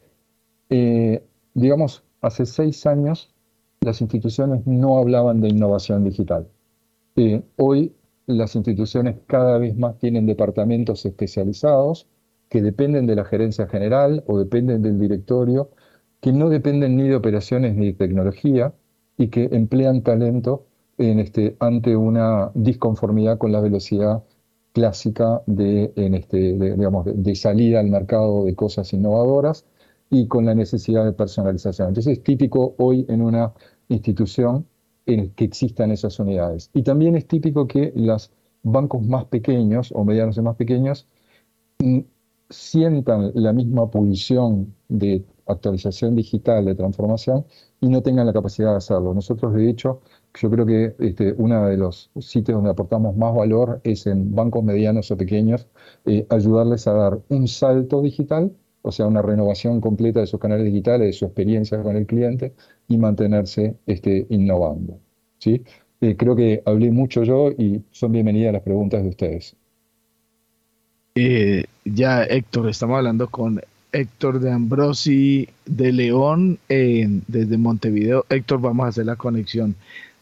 digamos, 1.54 2.04
hace 2.22 2.46
seis 2.46 2.86
años 2.86 3.34
las 3.82 4.02
instituciones 4.02 4.68
no 4.68 4.98
hablaban 5.00 5.42
de 5.42 5.50
innovación 5.50 6.04
digital. 6.04 6.48
hoy 7.58 7.94
las 8.28 8.56
instituciones 8.56 9.16
cada 9.26 9.58
vez 9.58 9.76
más 9.76 9.98
tienen 9.98 10.26
departamentos 10.28 11.06
especializados 11.06 12.08
que 12.50 12.62
dependen 12.62 13.06
de 13.08 13.16
la 13.16 13.26
gerencia 13.26 13.68
general 13.68 14.24
o 14.28 14.40
dependen 14.40 14.82
del 14.82 15.00
directorio, 15.00 15.70
que 16.22 16.34
no 16.34 16.50
dependen 16.50 16.98
ni 16.98 17.08
de 17.08 17.16
operaciones 17.16 17.76
ni 17.76 17.88
de 17.88 17.94
tecnología 17.94 18.74
y 19.18 19.28
que 19.30 19.50
emplean 19.52 20.02
talento 20.02 20.66
en 20.98 21.20
este, 21.20 21.56
ante 21.60 21.96
una 21.96 22.52
disconformidad 22.56 23.38
con 23.38 23.52
la 23.52 23.62
velocidad 23.62 24.24
clásica 24.74 25.42
de, 25.46 25.94
este, 25.96 26.38
digamos, 26.54 27.06
de, 27.06 27.36
salida 27.36 27.80
al 27.80 27.90
mercado 27.90 28.46
de 28.46 28.56
cosas 28.56 28.92
innovadoras 28.94 29.66
y 30.10 30.28
con 30.28 30.46
la 30.46 30.56
necesidad 30.56 31.06
de 31.06 31.14
personalización. 31.14 31.90
Entonces 31.90 32.18
es 32.18 32.24
típico 32.24 32.76
hoy 32.78 33.06
en 33.10 33.22
una 33.22 33.54
institución 33.88 34.66
en 35.06 35.32
que 35.32 35.46
existan 35.46 35.92
esas 35.92 36.20
unidades. 36.20 36.70
Y 36.74 36.84
también 36.84 37.16
es 37.16 37.28
típico 37.28 37.68
que 37.68 37.92
los 37.96 38.32
bancos 38.64 39.02
más 39.06 39.26
pequeños 39.26 39.92
o 39.94 40.04
medianos 40.04 40.38
y 40.38 40.42
más 40.42 40.56
pequeños 40.56 41.08
mm, 41.80 42.00
sientan 42.50 43.32
la 43.36 43.54
misma 43.54 43.90
pulsión 43.90 44.74
de 44.88 45.24
actualización 45.46 46.16
digital, 46.16 46.66
de 46.66 46.76
transformación, 46.76 47.46
y 47.82 47.88
no 47.90 48.02
tengan 48.02 48.28
la 48.28 48.34
capacidad 48.34 48.72
de 48.72 48.78
hacerlo. 48.78 49.14
Nosotros, 49.14 49.54
de 49.54 49.70
hecho, 49.70 50.02
yo 50.40 50.50
creo 50.50 50.66
que 50.66 50.96
este, 51.00 51.34
uno 51.38 51.66
de 51.68 51.78
los 51.78 52.12
sitios 52.20 52.56
donde 52.58 52.72
aportamos 52.72 53.16
más 53.16 53.34
valor 53.36 53.82
es 53.84 54.06
en 54.08 54.34
bancos 54.36 54.64
medianos 54.64 55.12
o 55.12 55.18
pequeños, 55.18 55.68
eh, 56.06 56.26
ayudarles 56.30 56.88
a 56.88 56.94
dar 56.94 57.20
un 57.30 57.48
salto 57.48 58.02
digital, 58.02 58.52
o 58.82 58.92
sea, 58.92 59.08
una 59.08 59.22
renovación 59.22 59.82
completa 59.82 60.20
de 60.22 60.28
sus 60.28 60.40
canales 60.40 60.66
digitales, 60.66 61.08
de 61.08 61.14
su 61.14 61.26
experiencia 61.26 61.82
con 61.84 61.96
el 61.96 62.06
cliente, 62.06 62.54
y 62.88 62.98
mantenerse 62.98 63.78
este, 63.86 64.26
innovando. 64.30 65.00
¿sí? 65.40 65.64
Eh, 66.02 66.16
creo 66.16 66.36
que 66.36 66.62
hablé 66.66 66.92
mucho 66.92 67.24
yo 67.24 67.50
y 67.52 67.84
son 67.92 68.12
bienvenidas 68.12 68.54
las 68.54 68.62
preguntas 68.64 69.04
de 69.04 69.10
ustedes. 69.10 69.59
Eh, 71.16 71.66
ya, 71.86 72.24
Héctor, 72.24 72.70
estamos 72.70 72.98
hablando 72.98 73.28
con 73.28 73.62
Héctor 73.92 74.40
de 74.40 74.52
Ambrosi 74.52 75.50
de 75.66 75.92
León 75.92 76.60
desde 76.68 77.58
Montevideo. 77.58 78.26
Héctor, 78.30 78.62
vamos 78.62 78.86
a 78.86 78.90
hacer 78.90 79.06
la 79.06 79.16
conexión 79.16 79.76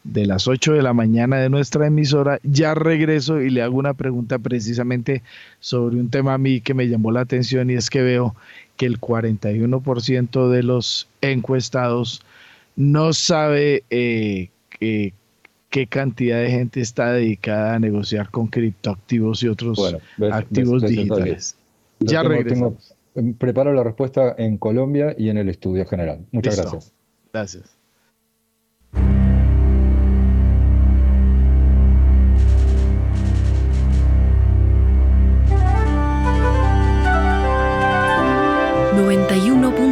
de 0.03 0.25
las 0.25 0.47
8 0.47 0.73
de 0.73 0.81
la 0.81 0.93
mañana 0.93 1.37
de 1.37 1.49
nuestra 1.49 1.87
emisora. 1.87 2.39
Ya 2.43 2.73
regreso 2.73 3.41
y 3.41 3.49
le 3.49 3.61
hago 3.61 3.77
una 3.77 3.93
pregunta 3.93 4.39
precisamente 4.39 5.21
sobre 5.59 5.97
un 5.97 6.09
tema 6.09 6.33
a 6.33 6.37
mí 6.37 6.61
que 6.61 6.73
me 6.73 6.87
llamó 6.87 7.11
la 7.11 7.21
atención 7.21 7.69
y 7.69 7.73
es 7.73 7.89
que 7.89 8.01
veo 8.01 8.35
que 8.77 8.85
el 8.85 8.99
41% 9.01 10.49
de 10.49 10.63
los 10.63 11.09
encuestados 11.21 12.21
no 12.75 13.11
sabe 13.11 13.83
eh, 13.89 14.49
qué 15.69 15.87
cantidad 15.87 16.39
de 16.41 16.49
gente 16.49 16.81
está 16.81 17.11
dedicada 17.13 17.75
a 17.75 17.79
negociar 17.79 18.29
con 18.29 18.47
criptoactivos 18.47 19.43
y 19.43 19.47
otros 19.47 19.95
activos 20.31 20.83
digitales. 20.83 21.55
Ya 21.99 22.23
regreso. 22.23 22.75
Preparo 23.39 23.73
la 23.73 23.83
respuesta 23.83 24.35
en 24.37 24.57
Colombia 24.57 25.15
y 25.17 25.29
en 25.29 25.37
el 25.37 25.49
estudio 25.49 25.85
general. 25.87 26.25
Muchas 26.31 26.57
gracias. 26.57 26.93
Gracias. 27.33 27.77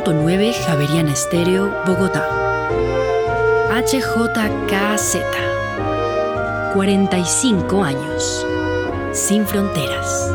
.9 0.05 0.53
Javeriana 0.53 1.13
Estéreo, 1.13 1.71
Bogotá. 1.85 2.27
HJKZ. 3.71 5.54
45 6.75 7.85
años. 7.85 8.45
Sin 9.13 9.47
fronteras. 9.47 10.34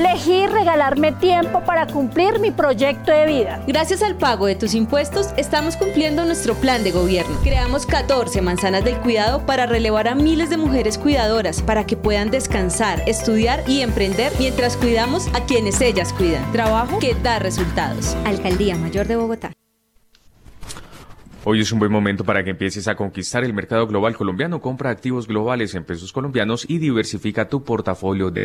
Elegí 0.00 0.46
regalarme 0.46 1.12
tiempo 1.12 1.62
para 1.64 1.86
cumplir 1.86 2.38
mi 2.40 2.50
proyecto 2.50 3.12
de 3.12 3.26
vida. 3.26 3.62
Gracias 3.66 4.02
al 4.02 4.16
pago 4.16 4.46
de 4.46 4.54
tus 4.54 4.74
impuestos, 4.74 5.28
estamos 5.36 5.76
cumpliendo 5.76 6.24
nuestro 6.24 6.54
plan 6.54 6.82
de 6.82 6.90
gobierno. 6.90 7.36
Creamos 7.42 7.84
14 7.84 8.40
manzanas 8.40 8.82
del 8.82 8.96
cuidado 8.96 9.44
para 9.44 9.66
relevar 9.66 10.08
a 10.08 10.14
miles 10.14 10.48
de 10.48 10.56
mujeres 10.56 10.96
cuidadoras 10.96 11.60
para 11.60 11.84
que 11.84 11.98
puedan 11.98 12.30
descansar, 12.30 13.02
estudiar 13.06 13.62
y 13.68 13.82
emprender 13.82 14.32
mientras 14.38 14.78
cuidamos 14.78 15.28
a 15.34 15.44
quienes 15.44 15.80
ellas 15.82 16.14
cuidan. 16.14 16.50
Trabajo 16.52 16.98
que 16.98 17.14
da 17.14 17.38
resultados. 17.38 18.16
Alcaldía 18.24 18.76
Mayor 18.76 19.06
de 19.06 19.16
Bogotá. 19.16 19.52
Hoy 21.44 21.60
es 21.60 21.72
un 21.72 21.78
buen 21.78 21.92
momento 21.92 22.24
para 22.24 22.42
que 22.42 22.50
empieces 22.50 22.88
a 22.88 22.96
conquistar 22.96 23.44
el 23.44 23.54
mercado 23.54 23.86
global 23.86 24.16
colombiano. 24.16 24.60
Compra 24.60 24.90
activos 24.90 25.26
globales 25.26 25.74
en 25.74 25.84
pesos 25.84 26.12
colombianos 26.12 26.64
y 26.68 26.78
diversifica 26.78 27.48
tu 27.48 27.64
portafolio 27.64 28.30
de 28.30 28.44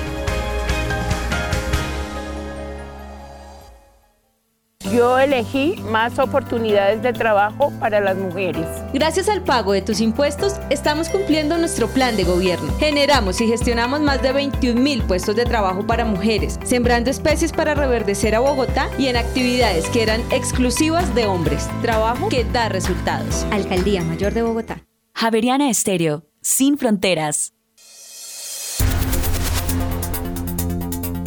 Yo 4.93 5.17
elegí 5.17 5.75
más 5.83 6.19
oportunidades 6.19 7.01
de 7.01 7.13
trabajo 7.13 7.71
para 7.79 8.01
las 8.01 8.17
mujeres. 8.17 8.65
Gracias 8.93 9.29
al 9.29 9.41
pago 9.41 9.71
de 9.71 9.81
tus 9.81 10.01
impuestos, 10.01 10.55
estamos 10.69 11.07
cumpliendo 11.07 11.57
nuestro 11.57 11.87
plan 11.87 12.17
de 12.17 12.25
gobierno. 12.25 12.73
Generamos 12.77 13.39
y 13.39 13.47
gestionamos 13.47 14.01
más 14.01 14.21
de 14.21 14.33
21 14.33 14.81
mil 14.81 15.01
puestos 15.03 15.37
de 15.37 15.45
trabajo 15.45 15.87
para 15.87 16.03
mujeres, 16.03 16.59
sembrando 16.65 17.09
especies 17.09 17.53
para 17.53 17.73
reverdecer 17.73 18.35
a 18.35 18.41
Bogotá 18.41 18.89
y 18.97 19.07
en 19.07 19.15
actividades 19.15 19.89
que 19.89 20.03
eran 20.03 20.21
exclusivas 20.31 21.15
de 21.15 21.25
hombres. 21.25 21.69
Trabajo 21.81 22.27
que 22.27 22.43
da 22.43 22.67
resultados. 22.67 23.45
Alcaldía 23.51 24.03
Mayor 24.03 24.33
de 24.33 24.41
Bogotá. 24.41 24.83
Javeriana 25.13 25.69
Estéreo, 25.69 26.25
sin 26.41 26.77
fronteras. 26.77 27.53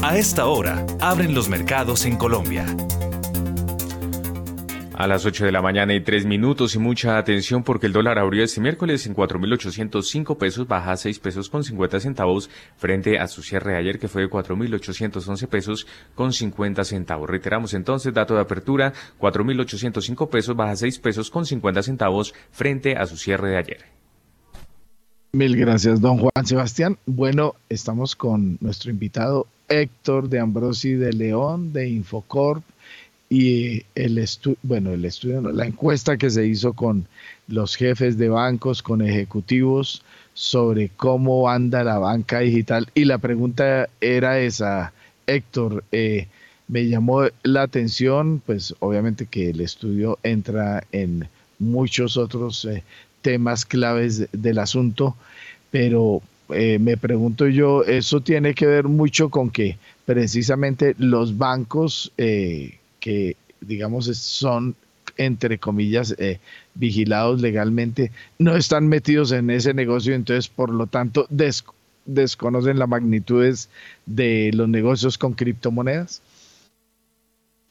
A 0.02 0.18
esta 0.18 0.44
hora, 0.48 0.84
abren 1.00 1.34
los 1.34 1.48
mercados 1.48 2.04
en 2.04 2.18
Colombia. 2.18 2.66
A 4.96 5.08
las 5.08 5.26
8 5.26 5.46
de 5.46 5.50
la 5.50 5.60
mañana 5.60 5.92
y 5.92 6.00
3 6.00 6.24
minutos 6.24 6.76
y 6.76 6.78
mucha 6.78 7.18
atención 7.18 7.64
porque 7.64 7.86
el 7.86 7.92
dólar 7.92 8.16
abrió 8.16 8.44
este 8.44 8.60
miércoles 8.60 9.04
en 9.06 9.16
4.805 9.16 10.38
pesos, 10.38 10.68
baja 10.68 10.96
6 10.96 11.18
pesos 11.18 11.50
con 11.50 11.64
50 11.64 11.98
centavos 11.98 12.48
frente 12.76 13.18
a 13.18 13.26
su 13.26 13.42
cierre 13.42 13.72
de 13.72 13.78
ayer 13.78 13.98
que 13.98 14.06
fue 14.06 14.22
de 14.22 14.30
4.811 14.30 15.48
pesos 15.48 15.88
con 16.14 16.32
50 16.32 16.84
centavos. 16.84 17.28
Reiteramos 17.28 17.74
entonces, 17.74 18.14
dato 18.14 18.36
de 18.36 18.42
apertura, 18.42 18.92
4.805 19.18 20.28
pesos, 20.28 20.54
baja 20.54 20.76
6 20.76 21.00
pesos 21.00 21.28
con 21.28 21.44
50 21.44 21.82
centavos 21.82 22.32
frente 22.52 22.96
a 22.96 23.06
su 23.06 23.16
cierre 23.16 23.50
de 23.50 23.56
ayer. 23.56 23.78
Mil 25.32 25.56
gracias, 25.56 26.00
don 26.00 26.18
Juan 26.18 26.46
Sebastián. 26.46 26.98
Bueno, 27.04 27.56
estamos 27.68 28.14
con 28.14 28.58
nuestro 28.60 28.92
invitado 28.92 29.48
Héctor 29.68 30.28
de 30.28 30.38
Ambrosi 30.38 30.92
de 30.92 31.12
León 31.12 31.72
de 31.72 31.88
Infocorp 31.88 32.62
y 33.28 33.82
el 33.94 34.18
estudio, 34.18 34.58
bueno, 34.62 34.92
el 34.92 35.04
estudio, 35.04 35.40
la 35.40 35.66
encuesta 35.66 36.16
que 36.16 36.30
se 36.30 36.46
hizo 36.46 36.72
con 36.72 37.06
los 37.48 37.76
jefes 37.76 38.18
de 38.18 38.28
bancos, 38.28 38.82
con 38.82 39.02
ejecutivos 39.02 40.02
sobre 40.34 40.90
cómo 40.96 41.48
anda 41.48 41.84
la 41.84 41.98
banca 41.98 42.40
digital. 42.40 42.88
Y 42.94 43.04
la 43.04 43.18
pregunta 43.18 43.88
era 44.00 44.40
esa, 44.40 44.92
Héctor, 45.26 45.84
eh, 45.92 46.28
me 46.68 46.86
llamó 46.86 47.24
la 47.42 47.62
atención, 47.62 48.42
pues 48.44 48.74
obviamente 48.80 49.26
que 49.26 49.50
el 49.50 49.60
estudio 49.60 50.18
entra 50.22 50.84
en 50.92 51.28
muchos 51.58 52.16
otros 52.16 52.64
eh, 52.64 52.82
temas 53.22 53.64
claves 53.64 54.28
del 54.32 54.58
asunto, 54.58 55.16
pero 55.70 56.20
eh, 56.50 56.78
me 56.78 56.96
pregunto 56.96 57.46
yo, 57.46 57.84
eso 57.84 58.20
tiene 58.20 58.54
que 58.54 58.66
ver 58.66 58.84
mucho 58.84 59.28
con 59.30 59.50
que 59.50 59.78
precisamente 60.04 60.94
los 60.98 61.38
bancos 61.38 62.12
que, 63.04 63.36
digamos, 63.60 64.06
son, 64.16 64.74
entre 65.18 65.58
comillas, 65.58 66.14
eh, 66.18 66.38
vigilados 66.74 67.42
legalmente, 67.42 68.10
no 68.38 68.56
están 68.56 68.88
metidos 68.88 69.30
en 69.32 69.50
ese 69.50 69.74
negocio, 69.74 70.14
entonces, 70.14 70.48
por 70.48 70.70
lo 70.70 70.86
tanto, 70.86 71.26
desconocen 72.06 72.78
las 72.78 72.88
magnitudes 72.88 73.68
de 74.06 74.52
los 74.54 74.70
negocios 74.70 75.18
con 75.18 75.34
criptomonedas? 75.34 76.22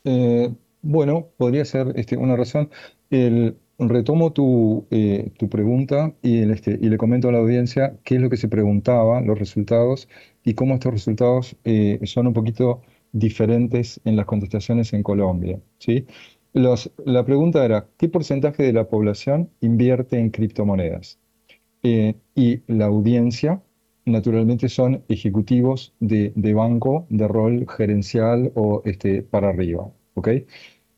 Eh, 0.03 0.53
bueno, 0.83 1.25
podría 1.37 1.65
ser 1.65 1.93
este, 1.95 2.15
una 2.15 2.35
razón. 2.35 2.69
El, 3.09 3.55
retomo 3.79 4.31
tu, 4.33 4.85
eh, 4.91 5.31
tu 5.39 5.49
pregunta 5.49 6.13
este, 6.21 6.77
y 6.79 6.89
le 6.89 6.97
comento 6.97 7.27
a 7.27 7.31
la 7.31 7.39
audiencia 7.39 7.95
qué 8.03 8.15
es 8.15 8.21
lo 8.21 8.29
que 8.29 8.37
se 8.37 8.47
preguntaba, 8.47 9.19
los 9.21 9.39
resultados, 9.39 10.07
y 10.45 10.53
cómo 10.53 10.75
estos 10.75 10.93
resultados 10.93 11.55
son 12.05 12.27
un 12.27 12.33
poquito 12.33 12.81
diferentes 13.13 14.01
en 14.03 14.17
las 14.17 14.25
contestaciones 14.25 14.91
en 14.91 15.03
Colombia. 15.03 15.61
¿sí? 15.79 16.05
la 16.53 17.25
pregunta 17.25 17.65
era, 17.65 17.87
¿qué 17.97 18.09
porcentaje 18.09 18.63
de 18.63 18.73
la 18.73 18.87
población 18.87 19.49
invierte 19.61 20.19
en 20.19 20.29
criptomonedas? 20.29 21.17
Eh, 21.81 22.15
y 22.35 22.61
la 22.67 22.85
audiencia 22.85 23.61
naturalmente 24.05 24.69
son 24.69 25.03
ejecutivos 25.07 25.93
de, 25.99 26.31
banco 26.53 27.07
de 27.09 27.27
rol 27.27 27.65
gerencial 27.69 28.51
o 28.55 28.81
este, 28.85 29.23
para 29.23 29.49
arriba. 29.49 29.89
¿ok? 30.13 30.27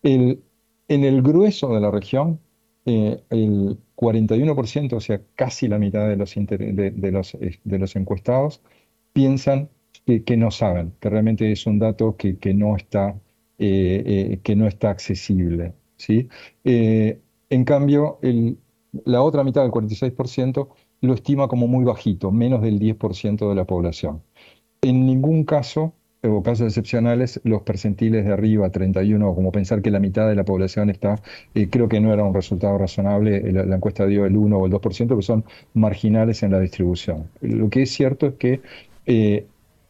El, 0.04 0.42
en 0.88 1.04
el 1.04 1.22
grueso 1.22 1.74
de 1.74 1.80
la 1.80 1.92
región, 1.92 2.40
eh, 2.86 3.22
el 3.30 3.78
41%, 3.96 4.94
o 4.94 5.00
sea, 5.00 5.22
casi 5.36 5.68
la 5.68 5.80
mitad 5.80 6.08
de 6.08 6.18
los, 6.18 7.38
de 7.40 7.80
los 7.80 7.96
encuestados, 7.96 8.62
piensan 9.14 9.70
que, 10.06 10.38
no 10.38 10.52
saben, 10.52 10.94
que 11.00 11.10
realmente 11.10 11.52
es 11.52 11.66
un 11.66 11.80
dato 11.80 12.16
que, 12.16 12.38
que 12.38 12.54
no, 12.54 12.76
está, 12.76 13.20
eh, 13.58 14.40
que 14.44 14.56
no 14.56 14.68
está 14.68 14.90
accesible. 14.92 15.74
¿sí? 15.98 16.30
en 16.64 17.64
cambio, 17.64 18.20
el, 18.22 18.58
la 19.06 19.22
otra 19.22 19.44
mitad, 19.44 19.64
del 19.64 19.72
46%, 19.72 20.68
lo 21.02 21.14
estima 21.14 21.48
como 21.48 21.68
muy 21.68 21.84
bajito, 21.84 22.32
menos 22.32 22.62
del 22.62 22.80
10% 22.80 23.50
de 23.50 23.56
la 23.56 23.66
población. 23.66 24.22
En 24.82 25.06
ningún 25.06 25.44
caso, 25.44 25.94
o 26.24 26.42
casos 26.42 26.68
excepcionales, 26.68 27.40
los 27.44 27.62
percentiles 27.62 28.26
de 28.26 28.34
arriba, 28.34 28.70
31, 28.70 29.36
como 29.36 29.52
pensar 29.52 29.82
que 29.82 29.92
la 29.92 30.00
mitad 30.00 30.28
de 30.28 30.36
la 30.36 30.44
población 30.44 30.90
está, 30.90 31.22
eh, 31.54 31.70
creo 31.70 31.88
que 31.88 32.00
no 32.00 32.14
era 32.14 32.24
un 32.24 32.34
resultado 32.34 32.78
razonable, 32.78 33.52
la, 33.52 33.76
encuesta 33.76 34.06
dio 34.06 34.26
el 34.26 34.36
1 34.36 34.58
o 34.58 34.66
el 34.66 34.72
2%, 34.72 35.16
que 35.16 35.22
son 35.22 35.46
marginales 35.74 36.44
en 36.44 36.52
la 36.52 36.60
distribución. 36.60 37.30
Lo 37.42 37.70
que 37.70 37.84
es 37.84 37.92
cierto 37.92 38.28
es 38.28 38.34
que 38.36 38.62
eh, 39.06 39.46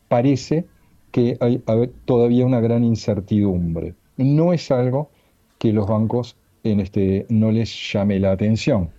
parece 0.08 0.66
que 1.12 1.38
hay, 1.40 1.62
todavía 2.06 2.46
una 2.46 2.60
gran 2.60 2.84
incertidumbre. 2.84 3.96
No 4.18 4.54
es 4.54 4.72
algo 4.72 5.10
que 5.58 5.72
los 5.74 5.88
bancos 5.88 6.38
en 6.64 6.80
este, 6.80 7.26
no 7.30 7.52
les 7.52 7.92
llame 7.92 8.20
la 8.20 8.32
atención, 8.32 8.90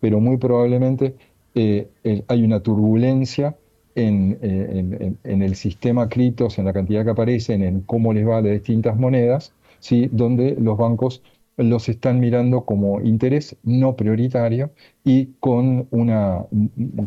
pero 0.00 0.20
muy 0.20 0.36
probablemente 0.36 1.16
eh, 1.54 1.88
hay 2.28 2.42
una 2.42 2.60
turbulencia 2.60 3.56
en, 3.94 4.38
en, 4.42 5.18
en, 5.22 5.42
el 5.42 5.54
sistema 5.54 6.08
criptos, 6.08 6.58
en 6.58 6.64
la 6.64 6.72
cantidad 6.72 7.04
que 7.04 7.10
aparecen, 7.10 7.62
en 7.62 7.80
cómo 7.82 8.12
les 8.12 8.26
va 8.26 8.42
de 8.42 8.52
distintas 8.52 8.96
monedas, 8.96 9.54
¿sí? 9.78 10.08
donde 10.12 10.56
los 10.58 10.76
bancos 10.76 11.22
los 11.56 11.88
están 11.88 12.20
mirando 12.20 12.64
como 12.64 13.00
interés 13.00 13.56
no 13.62 13.94
prioritario 13.94 14.70
y 15.04 15.26
con 15.40 15.86
una 15.90 16.44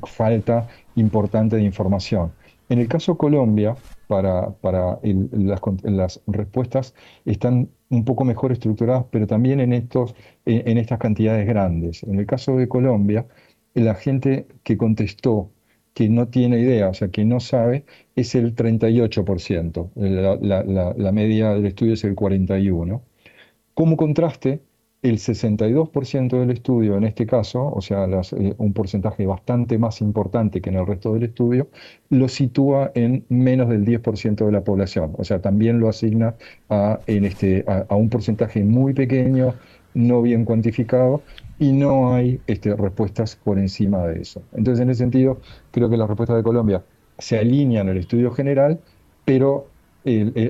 falta 0.06 0.68
importante 0.96 1.58
de 1.58 1.64
información. 1.64 2.32
En 2.70 2.80
el 2.80 2.88
caso 2.88 3.18
Colombia, 3.18 3.76
para, 4.08 4.52
para 4.52 5.00
las, 5.04 5.62
las, 5.84 6.22
respuestas 6.28 6.94
están 7.26 7.70
un 7.90 8.04
poco 8.06 8.26
mejor 8.26 8.52
estructuradas, 8.52 9.06
pero 9.12 9.28
también 9.28 9.60
en, 9.60 9.74
estos, 9.74 10.16
en 10.46 10.78
estas 10.78 11.00
cantidades 11.00 11.48
grandes. 11.48 12.04
En 12.04 12.20
el 12.20 12.26
caso 12.26 12.58
de 12.58 12.68
Colombia, 12.68 13.26
la 13.74 13.96
gente 13.96 14.48
que 14.64 14.78
contestó 14.78 15.52
que 15.98 16.10
no 16.10 16.28
tiene 16.28 16.60
idea, 16.60 16.90
o 16.90 16.94
sea, 16.94 17.10
que 17.10 17.26
no 17.26 17.40
sabe, 17.40 17.84
es 18.16 18.36
el 18.36 18.56
38%. 18.56 19.90
La, 19.96 21.12
media 21.12 21.54
del 21.56 21.66
estudio 21.66 21.94
es 21.94 22.04
el 22.04 22.16
41%. 22.16 23.02
Como 23.74 23.98
contraste, 23.98 24.62
el 25.04 25.18
62% 25.20 26.40
del 26.40 26.52
estudio 26.52 26.98
en 26.98 27.04
este 27.04 27.26
caso, 27.26 27.66
o 27.68 27.82
sea, 27.82 28.06
eh, 28.06 28.54
un 28.58 28.74
porcentaje 28.74 29.26
bastante 29.26 29.78
más 29.78 30.02
importante 30.02 30.62
que 30.62 30.70
en 30.70 30.78
el 30.78 30.88
resto 30.88 31.14
del 31.14 31.24
estudio, 31.24 31.70
lo 32.10 32.28
sitúa 32.28 32.92
en 32.96 33.26
menos 33.30 33.70
del 33.70 33.86
10% 33.86 34.46
de 34.46 34.52
la 34.52 34.64
población. 34.64 35.14
O 35.18 35.24
sea, 35.24 35.42
también 35.42 35.80
lo 35.80 35.90
asigna 35.90 36.36
este, 37.06 37.64
a 37.68 37.96
un 37.96 38.10
porcentaje 38.10 38.64
muy 38.64 38.94
pequeño, 38.94 39.54
no 39.94 40.22
bien 40.22 40.46
cuantificado, 40.46 41.22
y 41.60 41.72
no 41.72 42.14
hay 42.14 42.40
este, 42.48 42.76
respuestas 42.76 43.36
por 43.36 43.58
encima 43.60 44.06
de 44.08 44.22
eso. 44.22 44.44
Entonces, 44.54 44.84
en 44.84 44.90
ese 44.90 45.00
sentido, 45.00 45.40
creo 45.72 45.90
que 45.90 45.98
las 45.98 46.08
respuestas 46.08 46.38
de 46.38 46.44
Colombia 46.44 46.84
se 47.18 47.38
alinean 47.40 47.90
al 47.90 47.98
estudio 47.98 48.32
general, 48.32 48.80
pero 49.26 49.68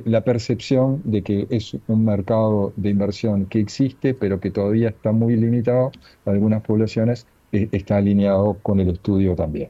la 0.06 0.22
percepción 0.22 1.02
de 1.04 1.24
que 1.24 1.48
es 1.50 1.76
un 1.88 2.06
mercado 2.06 2.74
de 2.76 2.90
inversión 2.90 3.46
que 3.46 3.60
existe, 3.60 4.14
pero 4.14 4.40
que 4.40 4.52
todavía 4.52 4.90
está 4.90 5.12
muy 5.12 5.36
limitado 5.36 5.92
a 6.26 6.30
algunas 6.30 6.62
poblaciones, 6.62 7.26
eh, 7.52 7.68
está 7.72 7.98
alineado 7.98 8.58
con 8.62 8.80
el 8.80 8.90
estudio 8.90 9.36
también. 9.36 9.70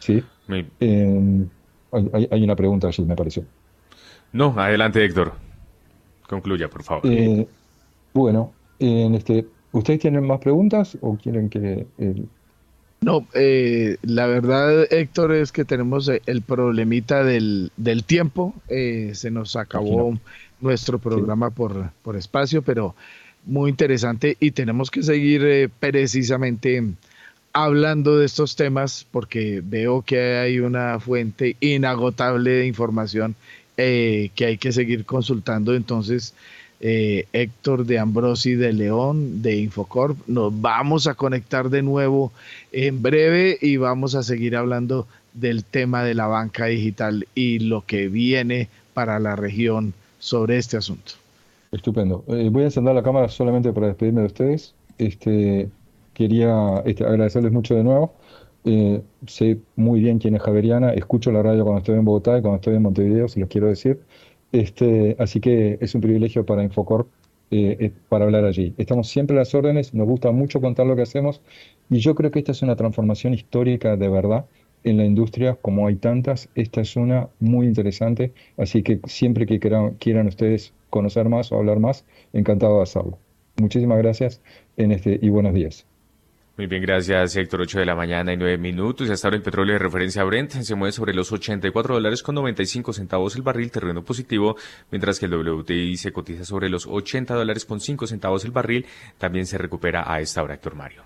¿Sí? 0.00 0.22
Em, 0.80 1.48
hay, 1.92 2.42
una 2.42 2.56
pregunta 2.56 2.88
allí, 2.88 3.04
me 3.04 3.14
pareció. 3.14 3.44
No, 4.32 4.54
adelante, 4.58 5.04
Héctor. 5.04 5.32
Concluya, 6.28 6.68
por 6.68 6.82
favor. 6.82 7.02
Eh, 7.04 7.46
bueno, 8.12 8.52
en 8.80 9.14
este, 9.14 9.46
¿Ustedes 9.72 10.00
tienen 10.00 10.26
más 10.26 10.38
preguntas 10.38 10.98
o 11.00 11.16
quieren 11.16 11.48
que... 11.48 11.86
No, 13.02 13.26
eh, 13.34 13.96
la 14.02 14.28
verdad, 14.28 14.86
Héctor, 14.92 15.32
es 15.32 15.50
que 15.50 15.64
tenemos 15.64 16.08
eh, 16.08 16.22
el 16.26 16.40
problemita 16.40 17.24
del, 17.24 17.72
del 17.76 18.04
tiempo. 18.04 18.54
Eh, 18.68 19.10
se 19.14 19.32
nos 19.32 19.56
acabó 19.56 20.16
nuestro 20.60 21.00
programa 21.00 21.50
por, 21.50 21.90
por 22.02 22.16
espacio, 22.16 22.62
pero 22.62 22.94
muy 23.44 23.70
interesante 23.70 24.36
y 24.38 24.52
tenemos 24.52 24.88
que 24.88 25.02
seguir 25.02 25.68
precisamente 25.80 26.80
hablando 27.52 28.18
de 28.18 28.26
estos 28.26 28.54
temas 28.54 29.04
porque 29.10 29.60
veo 29.64 30.02
que 30.02 30.36
hay 30.36 30.60
una 30.60 31.00
fuente 31.00 31.56
inagotable 31.58 32.50
de 32.50 32.66
información 32.68 33.34
que 33.74 34.30
hay 34.38 34.58
que 34.58 34.70
seguir 34.70 35.04
consultando. 35.04 35.74
Entonces, 35.74 36.34
eh, 36.84 37.26
Héctor 37.32 37.86
de 37.86 38.00
Ambrosi 38.00 38.54
de 38.56 38.72
León 38.72 39.40
de 39.40 39.56
Infocorp. 39.56 40.18
Nos 40.26 40.60
vamos 40.60 41.06
a 41.06 41.14
conectar 41.14 41.70
de 41.70 41.80
nuevo 41.80 42.32
en 42.72 43.00
breve 43.02 43.56
y 43.60 43.76
vamos 43.76 44.16
a 44.16 44.24
seguir 44.24 44.56
hablando 44.56 45.06
del 45.32 45.64
tema 45.64 46.02
de 46.02 46.14
la 46.14 46.26
banca 46.26 46.66
digital 46.66 47.26
y 47.36 47.60
lo 47.60 47.82
que 47.86 48.08
viene 48.08 48.68
para 48.94 49.20
la 49.20 49.36
región 49.36 49.94
sobre 50.18 50.58
este 50.58 50.76
asunto. 50.76 51.12
Estupendo. 51.70 52.24
Eh, 52.26 52.48
voy 52.50 52.62
a 52.62 52.66
encender 52.66 52.94
la 52.94 53.02
cámara 53.02 53.28
solamente 53.28 53.72
para 53.72 53.86
despedirme 53.86 54.22
de 54.22 54.26
ustedes. 54.26 54.74
Este, 54.98 55.68
quería 56.14 56.82
este, 56.84 57.04
agradecerles 57.04 57.52
mucho 57.52 57.76
de 57.76 57.84
nuevo. 57.84 58.12
Eh, 58.64 59.02
sé 59.26 59.58
muy 59.76 60.00
bien 60.00 60.18
quién 60.18 60.34
es 60.34 60.42
Javeriana, 60.42 60.92
escucho 60.92 61.32
la 61.32 61.42
radio 61.42 61.64
cuando 61.64 61.78
estoy 61.78 61.96
en 61.96 62.04
Bogotá 62.04 62.38
y 62.38 62.42
cuando 62.42 62.56
estoy 62.56 62.76
en 62.76 62.82
Montevideo, 62.82 63.28
si 63.28 63.40
los 63.40 63.48
quiero 63.48 63.68
decir. 63.68 64.00
Este, 64.52 65.16
así 65.18 65.40
que 65.40 65.78
es 65.80 65.94
un 65.94 66.00
privilegio 66.02 66.44
para 66.44 66.62
Infocorp 66.62 67.08
eh, 67.50 67.76
eh, 67.80 67.92
para 68.08 68.24
hablar 68.24 68.44
allí. 68.44 68.74
Estamos 68.78 69.08
siempre 69.08 69.36
a 69.36 69.40
las 69.40 69.54
órdenes, 69.54 69.92
nos 69.94 70.06
gusta 70.06 70.30
mucho 70.30 70.60
contar 70.60 70.86
lo 70.86 70.96
que 70.96 71.02
hacemos 71.02 71.42
y 71.90 71.98
yo 71.98 72.14
creo 72.14 72.30
que 72.30 72.38
esta 72.38 72.52
es 72.52 72.62
una 72.62 72.76
transformación 72.76 73.34
histórica 73.34 73.96
de 73.96 74.08
verdad 74.08 74.46
en 74.84 74.96
la 74.96 75.04
industria, 75.04 75.56
como 75.60 75.86
hay 75.86 75.96
tantas, 75.96 76.48
esta 76.54 76.80
es 76.80 76.96
una 76.96 77.28
muy 77.40 77.66
interesante, 77.66 78.32
así 78.56 78.82
que 78.82 79.00
siempre 79.06 79.46
que 79.46 79.60
quieran, 79.60 79.94
quieran 79.94 80.26
ustedes 80.28 80.72
conocer 80.90 81.28
más 81.28 81.52
o 81.52 81.56
hablar 81.56 81.78
más, 81.78 82.04
encantado 82.32 82.78
de 82.78 82.82
hacerlo. 82.84 83.18
Muchísimas 83.60 83.98
gracias 83.98 84.40
en 84.76 84.92
este, 84.92 85.18
y 85.22 85.28
buenos 85.28 85.54
días. 85.54 85.91
Muy 86.58 86.66
bien, 86.66 86.82
gracias 86.82 87.34
Héctor. 87.34 87.62
8 87.62 87.78
de 87.78 87.86
la 87.86 87.94
mañana 87.94 88.32
y 88.32 88.36
9 88.36 88.58
minutos. 88.58 89.08
Hasta 89.08 89.26
ahora 89.26 89.38
el 89.38 89.42
petróleo 89.42 89.72
de 89.72 89.78
referencia 89.78 90.22
Brent 90.22 90.50
se 90.50 90.74
mueve 90.74 90.92
sobre 90.92 91.14
los 91.14 91.32
84 91.32 91.94
dólares 91.94 92.22
con 92.22 92.34
95 92.34 92.92
centavos 92.92 93.34
el 93.36 93.42
barril, 93.42 93.70
terreno 93.70 94.04
positivo, 94.04 94.56
mientras 94.90 95.18
que 95.18 95.26
el 95.26 95.34
WTI 95.34 95.96
se 95.96 96.12
cotiza 96.12 96.44
sobre 96.44 96.68
los 96.68 96.86
80 96.86 97.34
dólares 97.34 97.64
con 97.64 97.80
5 97.80 98.06
centavos 98.06 98.44
el 98.44 98.50
barril. 98.50 98.84
También 99.16 99.46
se 99.46 99.56
recupera 99.56 100.04
a 100.06 100.20
esta 100.20 100.42
hora, 100.42 100.54
Héctor 100.54 100.74
Mario. 100.74 101.02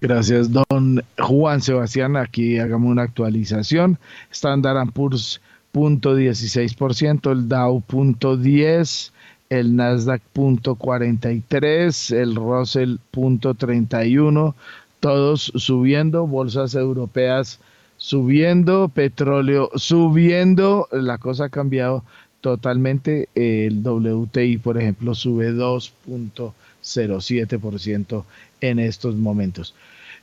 Gracias, 0.00 0.52
don 0.52 1.02
Juan 1.18 1.60
Sebastián. 1.60 2.16
Aquí 2.16 2.58
hagamos 2.60 2.88
una 2.88 3.02
actualización. 3.02 3.98
Standard 4.30 4.92
Poor's 4.92 5.40
punto 5.72 6.16
16%, 6.16 7.32
el 7.32 7.48
Dow 7.48 7.80
punto 7.80 8.38
10%, 8.38 9.10
el 9.50 9.76
Nasdaq 9.76 10.22
punto 10.32 10.74
43, 10.74 12.10
el 12.12 12.34
Russell 12.34 12.96
punto 13.10 13.52
31, 13.54 14.54
todos 15.00 15.52
subiendo, 15.54 16.26
bolsas 16.26 16.74
europeas 16.74 17.60
subiendo, 17.96 18.88
petróleo 18.88 19.70
subiendo, 19.76 20.88
la 20.92 21.16
cosa 21.18 21.44
ha 21.44 21.48
cambiado 21.48 22.02
totalmente, 22.40 23.28
el 23.34 23.80
WTI 23.82 24.58
por 24.58 24.78
ejemplo 24.78 25.14
sube 25.14 25.52
2.07% 25.52 28.24
en 28.60 28.78
estos 28.78 29.16
momentos. 29.16 29.74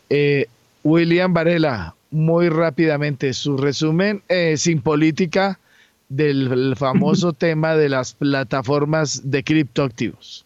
Eh, 0.10 0.46
William 0.84 1.34
Varela, 1.34 1.96
muy 2.12 2.48
rápidamente, 2.50 3.34
su 3.34 3.58
resumen 3.58 4.22
eh, 4.30 4.56
sin 4.58 4.82
política 4.82 5.60
del 6.16 6.76
famoso 6.78 7.34
tema 7.34 7.76
de 7.76 7.90
las 7.90 8.14
plataformas 8.14 9.30
de 9.30 9.44
criptoactivos. 9.44 10.46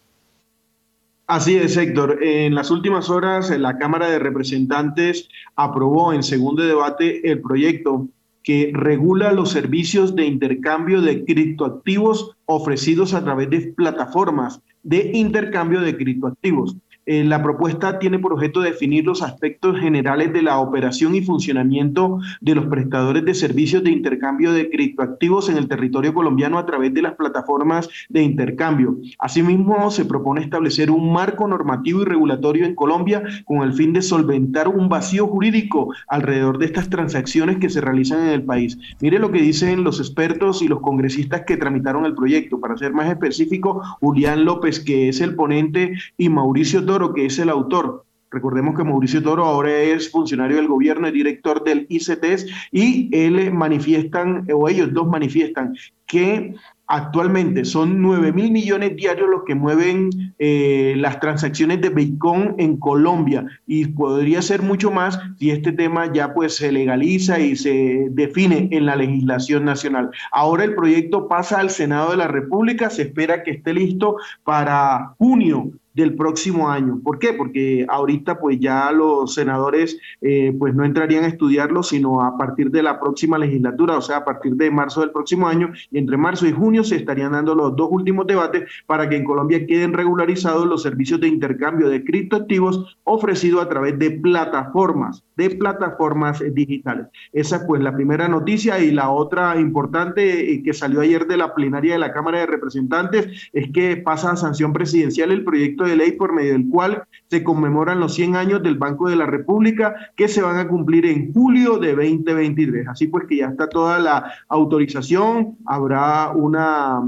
Así 1.26 1.56
es, 1.56 1.76
Héctor. 1.76 2.20
En 2.22 2.54
las 2.54 2.70
últimas 2.70 3.10
horas, 3.10 3.50
la 3.50 3.76
Cámara 3.76 4.08
de 4.08 4.18
Representantes 4.18 5.28
aprobó 5.56 6.14
en 6.14 6.22
segundo 6.22 6.62
debate 6.62 7.30
el 7.30 7.42
proyecto 7.42 8.08
que 8.42 8.70
regula 8.72 9.32
los 9.32 9.50
servicios 9.50 10.16
de 10.16 10.24
intercambio 10.24 11.02
de 11.02 11.26
criptoactivos 11.26 12.34
ofrecidos 12.46 13.12
a 13.12 13.22
través 13.22 13.50
de 13.50 13.74
plataformas 13.76 14.62
de 14.82 15.10
intercambio 15.12 15.82
de 15.82 15.98
criptoactivos. 15.98 16.74
Eh, 17.10 17.24
la 17.24 17.42
propuesta 17.42 17.98
tiene 17.98 18.18
por 18.18 18.34
objeto 18.34 18.60
definir 18.60 19.06
los 19.06 19.22
aspectos 19.22 19.80
generales 19.80 20.30
de 20.34 20.42
la 20.42 20.58
operación 20.58 21.14
y 21.14 21.22
funcionamiento 21.22 22.18
de 22.42 22.54
los 22.54 22.66
prestadores 22.66 23.24
de 23.24 23.32
servicios 23.32 23.82
de 23.82 23.92
intercambio 23.92 24.52
de 24.52 24.68
criptoactivos 24.68 25.48
en 25.48 25.56
el 25.56 25.68
territorio 25.68 26.12
colombiano 26.12 26.58
a 26.58 26.66
través 26.66 26.92
de 26.92 27.00
las 27.00 27.14
plataformas 27.14 27.88
de 28.10 28.22
intercambio. 28.22 28.98
Asimismo, 29.18 29.90
se 29.90 30.04
propone 30.04 30.42
establecer 30.42 30.90
un 30.90 31.10
marco 31.10 31.48
normativo 31.48 32.02
y 32.02 32.04
regulatorio 32.04 32.66
en 32.66 32.74
Colombia 32.74 33.22
con 33.46 33.62
el 33.62 33.72
fin 33.72 33.94
de 33.94 34.02
solventar 34.02 34.68
un 34.68 34.90
vacío 34.90 35.28
jurídico 35.28 35.94
alrededor 36.08 36.58
de 36.58 36.66
estas 36.66 36.90
transacciones 36.90 37.56
que 37.56 37.70
se 37.70 37.80
realizan 37.80 38.20
en 38.20 38.34
el 38.34 38.42
país. 38.42 38.76
Mire 39.00 39.18
lo 39.18 39.32
que 39.32 39.40
dicen 39.40 39.82
los 39.82 39.98
expertos 39.98 40.60
y 40.60 40.68
los 40.68 40.80
congresistas 40.80 41.44
que 41.46 41.56
tramitaron 41.56 42.04
el 42.04 42.14
proyecto. 42.14 42.60
Para 42.60 42.76
ser 42.76 42.92
más 42.92 43.08
específico, 43.08 43.80
Julián 44.00 44.44
López, 44.44 44.78
que 44.78 45.08
es 45.08 45.22
el 45.22 45.34
ponente, 45.34 45.94
y 46.18 46.28
Mauricio 46.28 46.82
Toro, 46.98 47.14
que 47.14 47.26
es 47.26 47.38
el 47.38 47.48
autor. 47.48 48.04
Recordemos 48.30 48.76
que 48.76 48.82
Mauricio 48.82 49.22
Toro 49.22 49.44
ahora 49.44 49.70
es 49.70 50.10
funcionario 50.10 50.56
del 50.56 50.66
gobierno 50.66 51.06
y 51.08 51.12
director 51.12 51.62
del 51.62 51.86
ICTS 51.88 52.46
y 52.72 53.08
él 53.12 53.52
manifiestan, 53.52 54.46
o 54.52 54.68
ellos 54.68 54.92
dos 54.92 55.06
manifiestan, 55.06 55.76
que 56.06 56.54
Actualmente 56.90 57.66
son 57.66 58.00
9 58.00 58.32
mil 58.32 58.50
millones 58.50 58.96
diarios 58.96 59.28
los 59.28 59.44
que 59.44 59.54
mueven 59.54 60.08
eh, 60.38 60.94
las 60.96 61.20
transacciones 61.20 61.82
de 61.82 61.90
Bitcoin 61.90 62.54
en 62.56 62.78
Colombia 62.78 63.46
y 63.66 63.88
podría 63.88 64.40
ser 64.40 64.62
mucho 64.62 64.90
más 64.90 65.20
si 65.38 65.50
este 65.50 65.72
tema 65.72 66.10
ya 66.10 66.32
pues 66.32 66.56
se 66.56 66.72
legaliza 66.72 67.40
y 67.40 67.56
se 67.56 68.06
define 68.12 68.70
en 68.72 68.86
la 68.86 68.96
legislación 68.96 69.66
nacional. 69.66 70.10
Ahora 70.32 70.64
el 70.64 70.74
proyecto 70.74 71.28
pasa 71.28 71.60
al 71.60 71.68
Senado 71.68 72.12
de 72.12 72.16
la 72.16 72.28
República, 72.28 72.88
se 72.88 73.02
espera 73.02 73.42
que 73.42 73.50
esté 73.50 73.74
listo 73.74 74.16
para 74.42 75.14
junio 75.18 75.70
del 75.98 76.14
próximo 76.14 76.70
año. 76.70 77.00
¿Por 77.02 77.18
qué? 77.18 77.32
Porque 77.32 77.84
ahorita 77.88 78.38
pues 78.38 78.60
ya 78.60 78.92
los 78.92 79.34
senadores 79.34 79.98
eh, 80.20 80.54
pues 80.56 80.72
no 80.74 80.84
entrarían 80.84 81.24
a 81.24 81.26
estudiarlo, 81.26 81.82
sino 81.82 82.22
a 82.22 82.38
partir 82.38 82.70
de 82.70 82.84
la 82.84 83.00
próxima 83.00 83.36
legislatura, 83.36 83.98
o 83.98 84.00
sea, 84.00 84.18
a 84.18 84.24
partir 84.24 84.54
de 84.54 84.70
marzo 84.70 85.00
del 85.00 85.10
próximo 85.10 85.48
año, 85.48 85.72
y 85.90 85.98
entre 85.98 86.16
marzo 86.16 86.46
y 86.46 86.52
junio 86.52 86.84
se 86.84 86.96
estarían 86.96 87.32
dando 87.32 87.54
los 87.56 87.74
dos 87.74 87.88
últimos 87.90 88.28
debates 88.28 88.70
para 88.86 89.08
que 89.08 89.16
en 89.16 89.24
Colombia 89.24 89.66
queden 89.66 89.92
regularizados 89.92 90.66
los 90.66 90.82
servicios 90.82 91.20
de 91.20 91.26
intercambio 91.26 91.88
de 91.88 92.04
criptoactivos 92.04 92.96
ofrecidos 93.02 93.62
a 93.62 93.68
través 93.68 93.98
de 93.98 94.12
plataformas, 94.12 95.24
de 95.36 95.50
plataformas 95.50 96.42
digitales. 96.52 97.08
Esa 97.32 97.56
es 97.56 97.62
pues 97.66 97.82
la 97.82 97.94
primera 97.94 98.28
noticia 98.28 98.78
y 98.78 98.92
la 98.92 99.10
otra 99.10 99.58
importante 99.58 100.52
eh, 100.52 100.62
que 100.62 100.72
salió 100.72 101.00
ayer 101.00 101.26
de 101.26 101.36
la 101.36 101.54
plenaria 101.54 101.94
de 101.94 101.98
la 101.98 102.12
Cámara 102.12 102.38
de 102.38 102.46
Representantes 102.46 103.50
es 103.52 103.72
que 103.72 103.96
pasa 103.96 104.30
a 104.30 104.36
sanción 104.36 104.72
presidencial 104.72 105.32
el 105.32 105.42
proyecto 105.44 105.87
ley 105.96 106.12
por 106.12 106.32
medio 106.32 106.52
del 106.52 106.68
cual 106.68 107.04
se 107.28 107.44
conmemoran 107.44 108.00
los 108.00 108.14
100 108.14 108.36
años 108.36 108.62
del 108.62 108.78
Banco 108.78 109.08
de 109.08 109.16
la 109.16 109.26
República 109.26 109.94
que 110.16 110.28
se 110.28 110.42
van 110.42 110.58
a 110.58 110.68
cumplir 110.68 111.06
en 111.06 111.32
julio 111.32 111.78
de 111.78 111.94
2023. 111.94 112.88
Así 112.88 113.06
pues 113.08 113.26
que 113.26 113.36
ya 113.36 113.48
está 113.48 113.68
toda 113.68 113.98
la 113.98 114.32
autorización, 114.48 115.56
habrá 115.66 116.30
una 116.30 117.02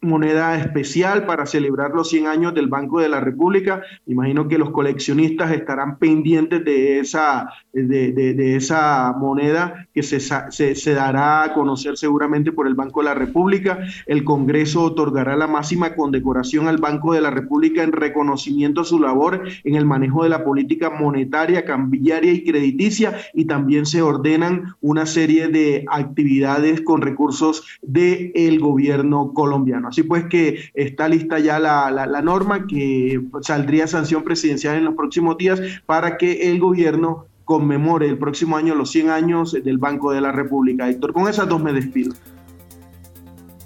moneda 0.00 0.58
especial 0.58 1.26
para 1.26 1.46
celebrar 1.46 1.92
los 1.92 2.10
100 2.10 2.26
años 2.26 2.54
del 2.54 2.68
Banco 2.68 3.00
de 3.00 3.08
la 3.08 3.20
República. 3.20 3.82
Imagino 4.06 4.48
que 4.48 4.58
los 4.58 4.70
coleccionistas 4.70 5.50
estarán 5.52 5.98
pendientes 5.98 6.64
de 6.64 7.00
esa, 7.00 7.48
de, 7.72 8.12
de, 8.12 8.56
esa 8.56 9.14
moneda 9.18 9.88
que 9.94 10.02
se, 10.02 10.20
se, 10.20 10.74
se, 10.74 10.94
dará 10.94 11.44
a 11.44 11.54
conocer 11.54 11.96
seguramente 11.96 12.52
por 12.52 12.66
el 12.66 12.74
Banco 12.74 13.00
de 13.00 13.06
la 13.06 13.14
República. 13.14 13.78
El 14.06 14.24
Congreso 14.24 14.82
otorgará 14.82 15.36
la 15.36 15.46
máxima 15.46 15.94
condecoración 15.94 16.68
al 16.68 16.78
Banco 16.78 17.12
de 17.12 17.20
la 17.20 17.30
República 17.30 17.82
en 17.82 17.92
reconocimiento 17.92 18.82
a 18.82 18.84
su 18.84 19.00
labor 19.00 19.42
en 19.64 19.74
el 19.74 19.86
manejo 19.86 20.22
de 20.22 20.28
la 20.28 20.44
política 20.44 20.90
monetaria, 20.90 21.64
cambiaria 21.64 22.32
y 22.32 22.44
crediticia 22.44 23.18
y 23.34 23.46
también 23.46 23.86
se 23.86 24.02
ordenan 24.02 24.74
una 24.80 25.06
serie 25.06 25.48
de 25.48 25.84
actividades 25.90 26.80
con 26.82 27.00
recursos 27.00 27.66
del 27.82 28.60
gobierno 28.60 29.32
colombiano. 29.32 29.85
Así 29.86 30.02
pues 30.02 30.24
que 30.26 30.70
está 30.74 31.08
lista 31.08 31.38
ya 31.38 31.58
la, 31.58 31.90
la, 31.90 32.22
norma 32.22 32.66
que 32.66 33.20
saldría 33.42 33.86
sanción 33.86 34.22
presidencial 34.24 34.76
en 34.76 34.84
los 34.84 34.94
próximos 34.94 35.38
días 35.38 35.60
para 35.86 36.16
que 36.16 36.50
el 36.50 36.58
gobierno 36.58 37.26
conmemore 37.44 38.08
el 38.08 38.18
próximo 38.18 38.56
año 38.56 38.74
los 38.74 38.90
100 38.90 39.10
años 39.10 39.52
del 39.52 39.78
Banco 39.78 40.12
de 40.12 40.20
la 40.20 40.32
República. 40.32 40.88
Héctor, 40.88 41.12
con 41.12 41.28
esas 41.28 41.48
dos 41.48 41.62
me 41.62 41.72
despido. 41.72 42.12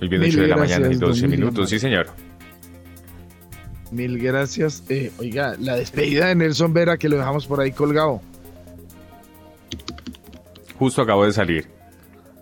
Muy 0.00 0.08
bien, 0.08 0.22
8 0.22 0.40
de 0.40 0.48
la 0.48 0.56
mañana 0.56 0.92
y 0.92 0.96
12 0.96 1.28
minutos, 1.28 1.70
sí 1.70 1.78
señor. 1.78 2.08
Mil 3.90 4.18
gracias. 4.18 4.84
Eh, 4.88 5.10
oiga, 5.18 5.56
la 5.58 5.76
despedida 5.76 6.26
de 6.26 6.34
Nelson 6.36 6.72
Vera 6.72 6.96
que 6.96 7.08
lo 7.08 7.16
dejamos 7.16 7.46
por 7.46 7.60
ahí 7.60 7.72
colgado. 7.72 8.20
Justo 10.78 11.02
acabo 11.02 11.24
de 11.24 11.32
salir. 11.32 11.66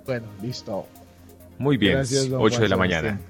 Bueno, 0.06 0.26
listo. 0.42 0.86
Muy 1.58 1.76
bien, 1.76 1.98
8 1.98 2.60
de 2.60 2.68
la 2.68 2.76
mañana. 2.76 3.20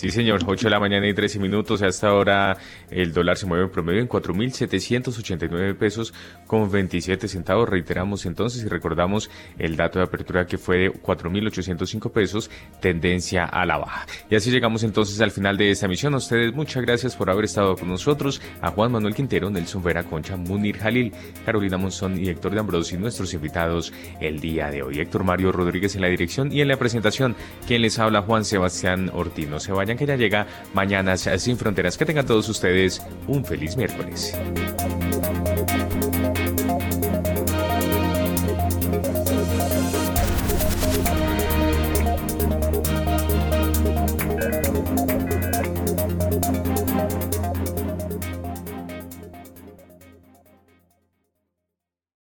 Sí, 0.00 0.10
señor, 0.10 0.40
8 0.46 0.66
de 0.66 0.70
la 0.70 0.80
mañana 0.80 1.06
y 1.06 1.12
13 1.12 1.38
minutos. 1.38 1.82
Hasta 1.82 2.08
ahora 2.08 2.56
el 2.90 3.12
dólar 3.12 3.36
se 3.36 3.44
mueve 3.44 3.64
en 3.64 3.70
promedio 3.70 4.00
en 4.00 4.08
4.789 4.08 5.76
pesos 5.76 6.14
con 6.46 6.70
27 6.70 7.28
centavos. 7.28 7.68
Reiteramos 7.68 8.24
entonces 8.24 8.64
y 8.64 8.68
recordamos 8.68 9.30
el 9.58 9.76
dato 9.76 9.98
de 9.98 10.06
apertura 10.06 10.46
que 10.46 10.56
fue 10.56 10.78
de 10.78 10.90
4.805 10.90 12.12
pesos, 12.12 12.50
tendencia 12.80 13.44
a 13.44 13.66
la 13.66 13.76
baja. 13.76 14.06
Y 14.30 14.36
así 14.36 14.50
llegamos 14.50 14.84
entonces 14.84 15.20
al 15.20 15.32
final 15.32 15.58
de 15.58 15.70
esta 15.70 15.84
emisión. 15.84 16.14
A 16.14 16.16
ustedes 16.16 16.54
muchas 16.54 16.82
gracias 16.82 17.14
por 17.14 17.28
haber 17.28 17.44
estado 17.44 17.76
con 17.76 17.90
nosotros. 17.90 18.40
A 18.62 18.70
Juan 18.70 18.92
Manuel 18.92 19.14
Quintero, 19.14 19.50
Nelson 19.50 19.82
Vera 19.82 20.04
Concha, 20.04 20.34
Munir 20.34 20.78
Jalil, 20.78 21.12
Carolina 21.44 21.76
Monzón 21.76 22.18
y 22.18 22.30
Héctor 22.30 22.54
de 22.54 22.60
Ambrosio, 22.60 22.98
nuestros 22.98 23.34
invitados 23.34 23.92
el 24.18 24.40
día 24.40 24.70
de 24.70 24.82
hoy. 24.82 24.98
Héctor 24.98 25.24
Mario 25.24 25.52
Rodríguez 25.52 25.94
en 25.94 26.00
la 26.00 26.08
dirección 26.08 26.50
y 26.50 26.62
en 26.62 26.68
la 26.68 26.78
presentación. 26.78 27.36
Quien 27.66 27.82
les 27.82 27.98
habla, 27.98 28.22
Juan 28.22 28.46
Sebastián 28.46 29.10
Ortino. 29.12 29.60
Se 29.60 29.72
vayan 29.72 29.89
que 29.96 30.06
ya 30.06 30.16
llega 30.16 30.46
Mañanas 30.74 31.28
sin 31.38 31.56
Fronteras. 31.56 31.96
Que 31.96 32.04
tengan 32.04 32.26
todos 32.26 32.48
ustedes 32.48 33.02
un 33.26 33.44
feliz 33.44 33.76
miércoles. 33.76 34.38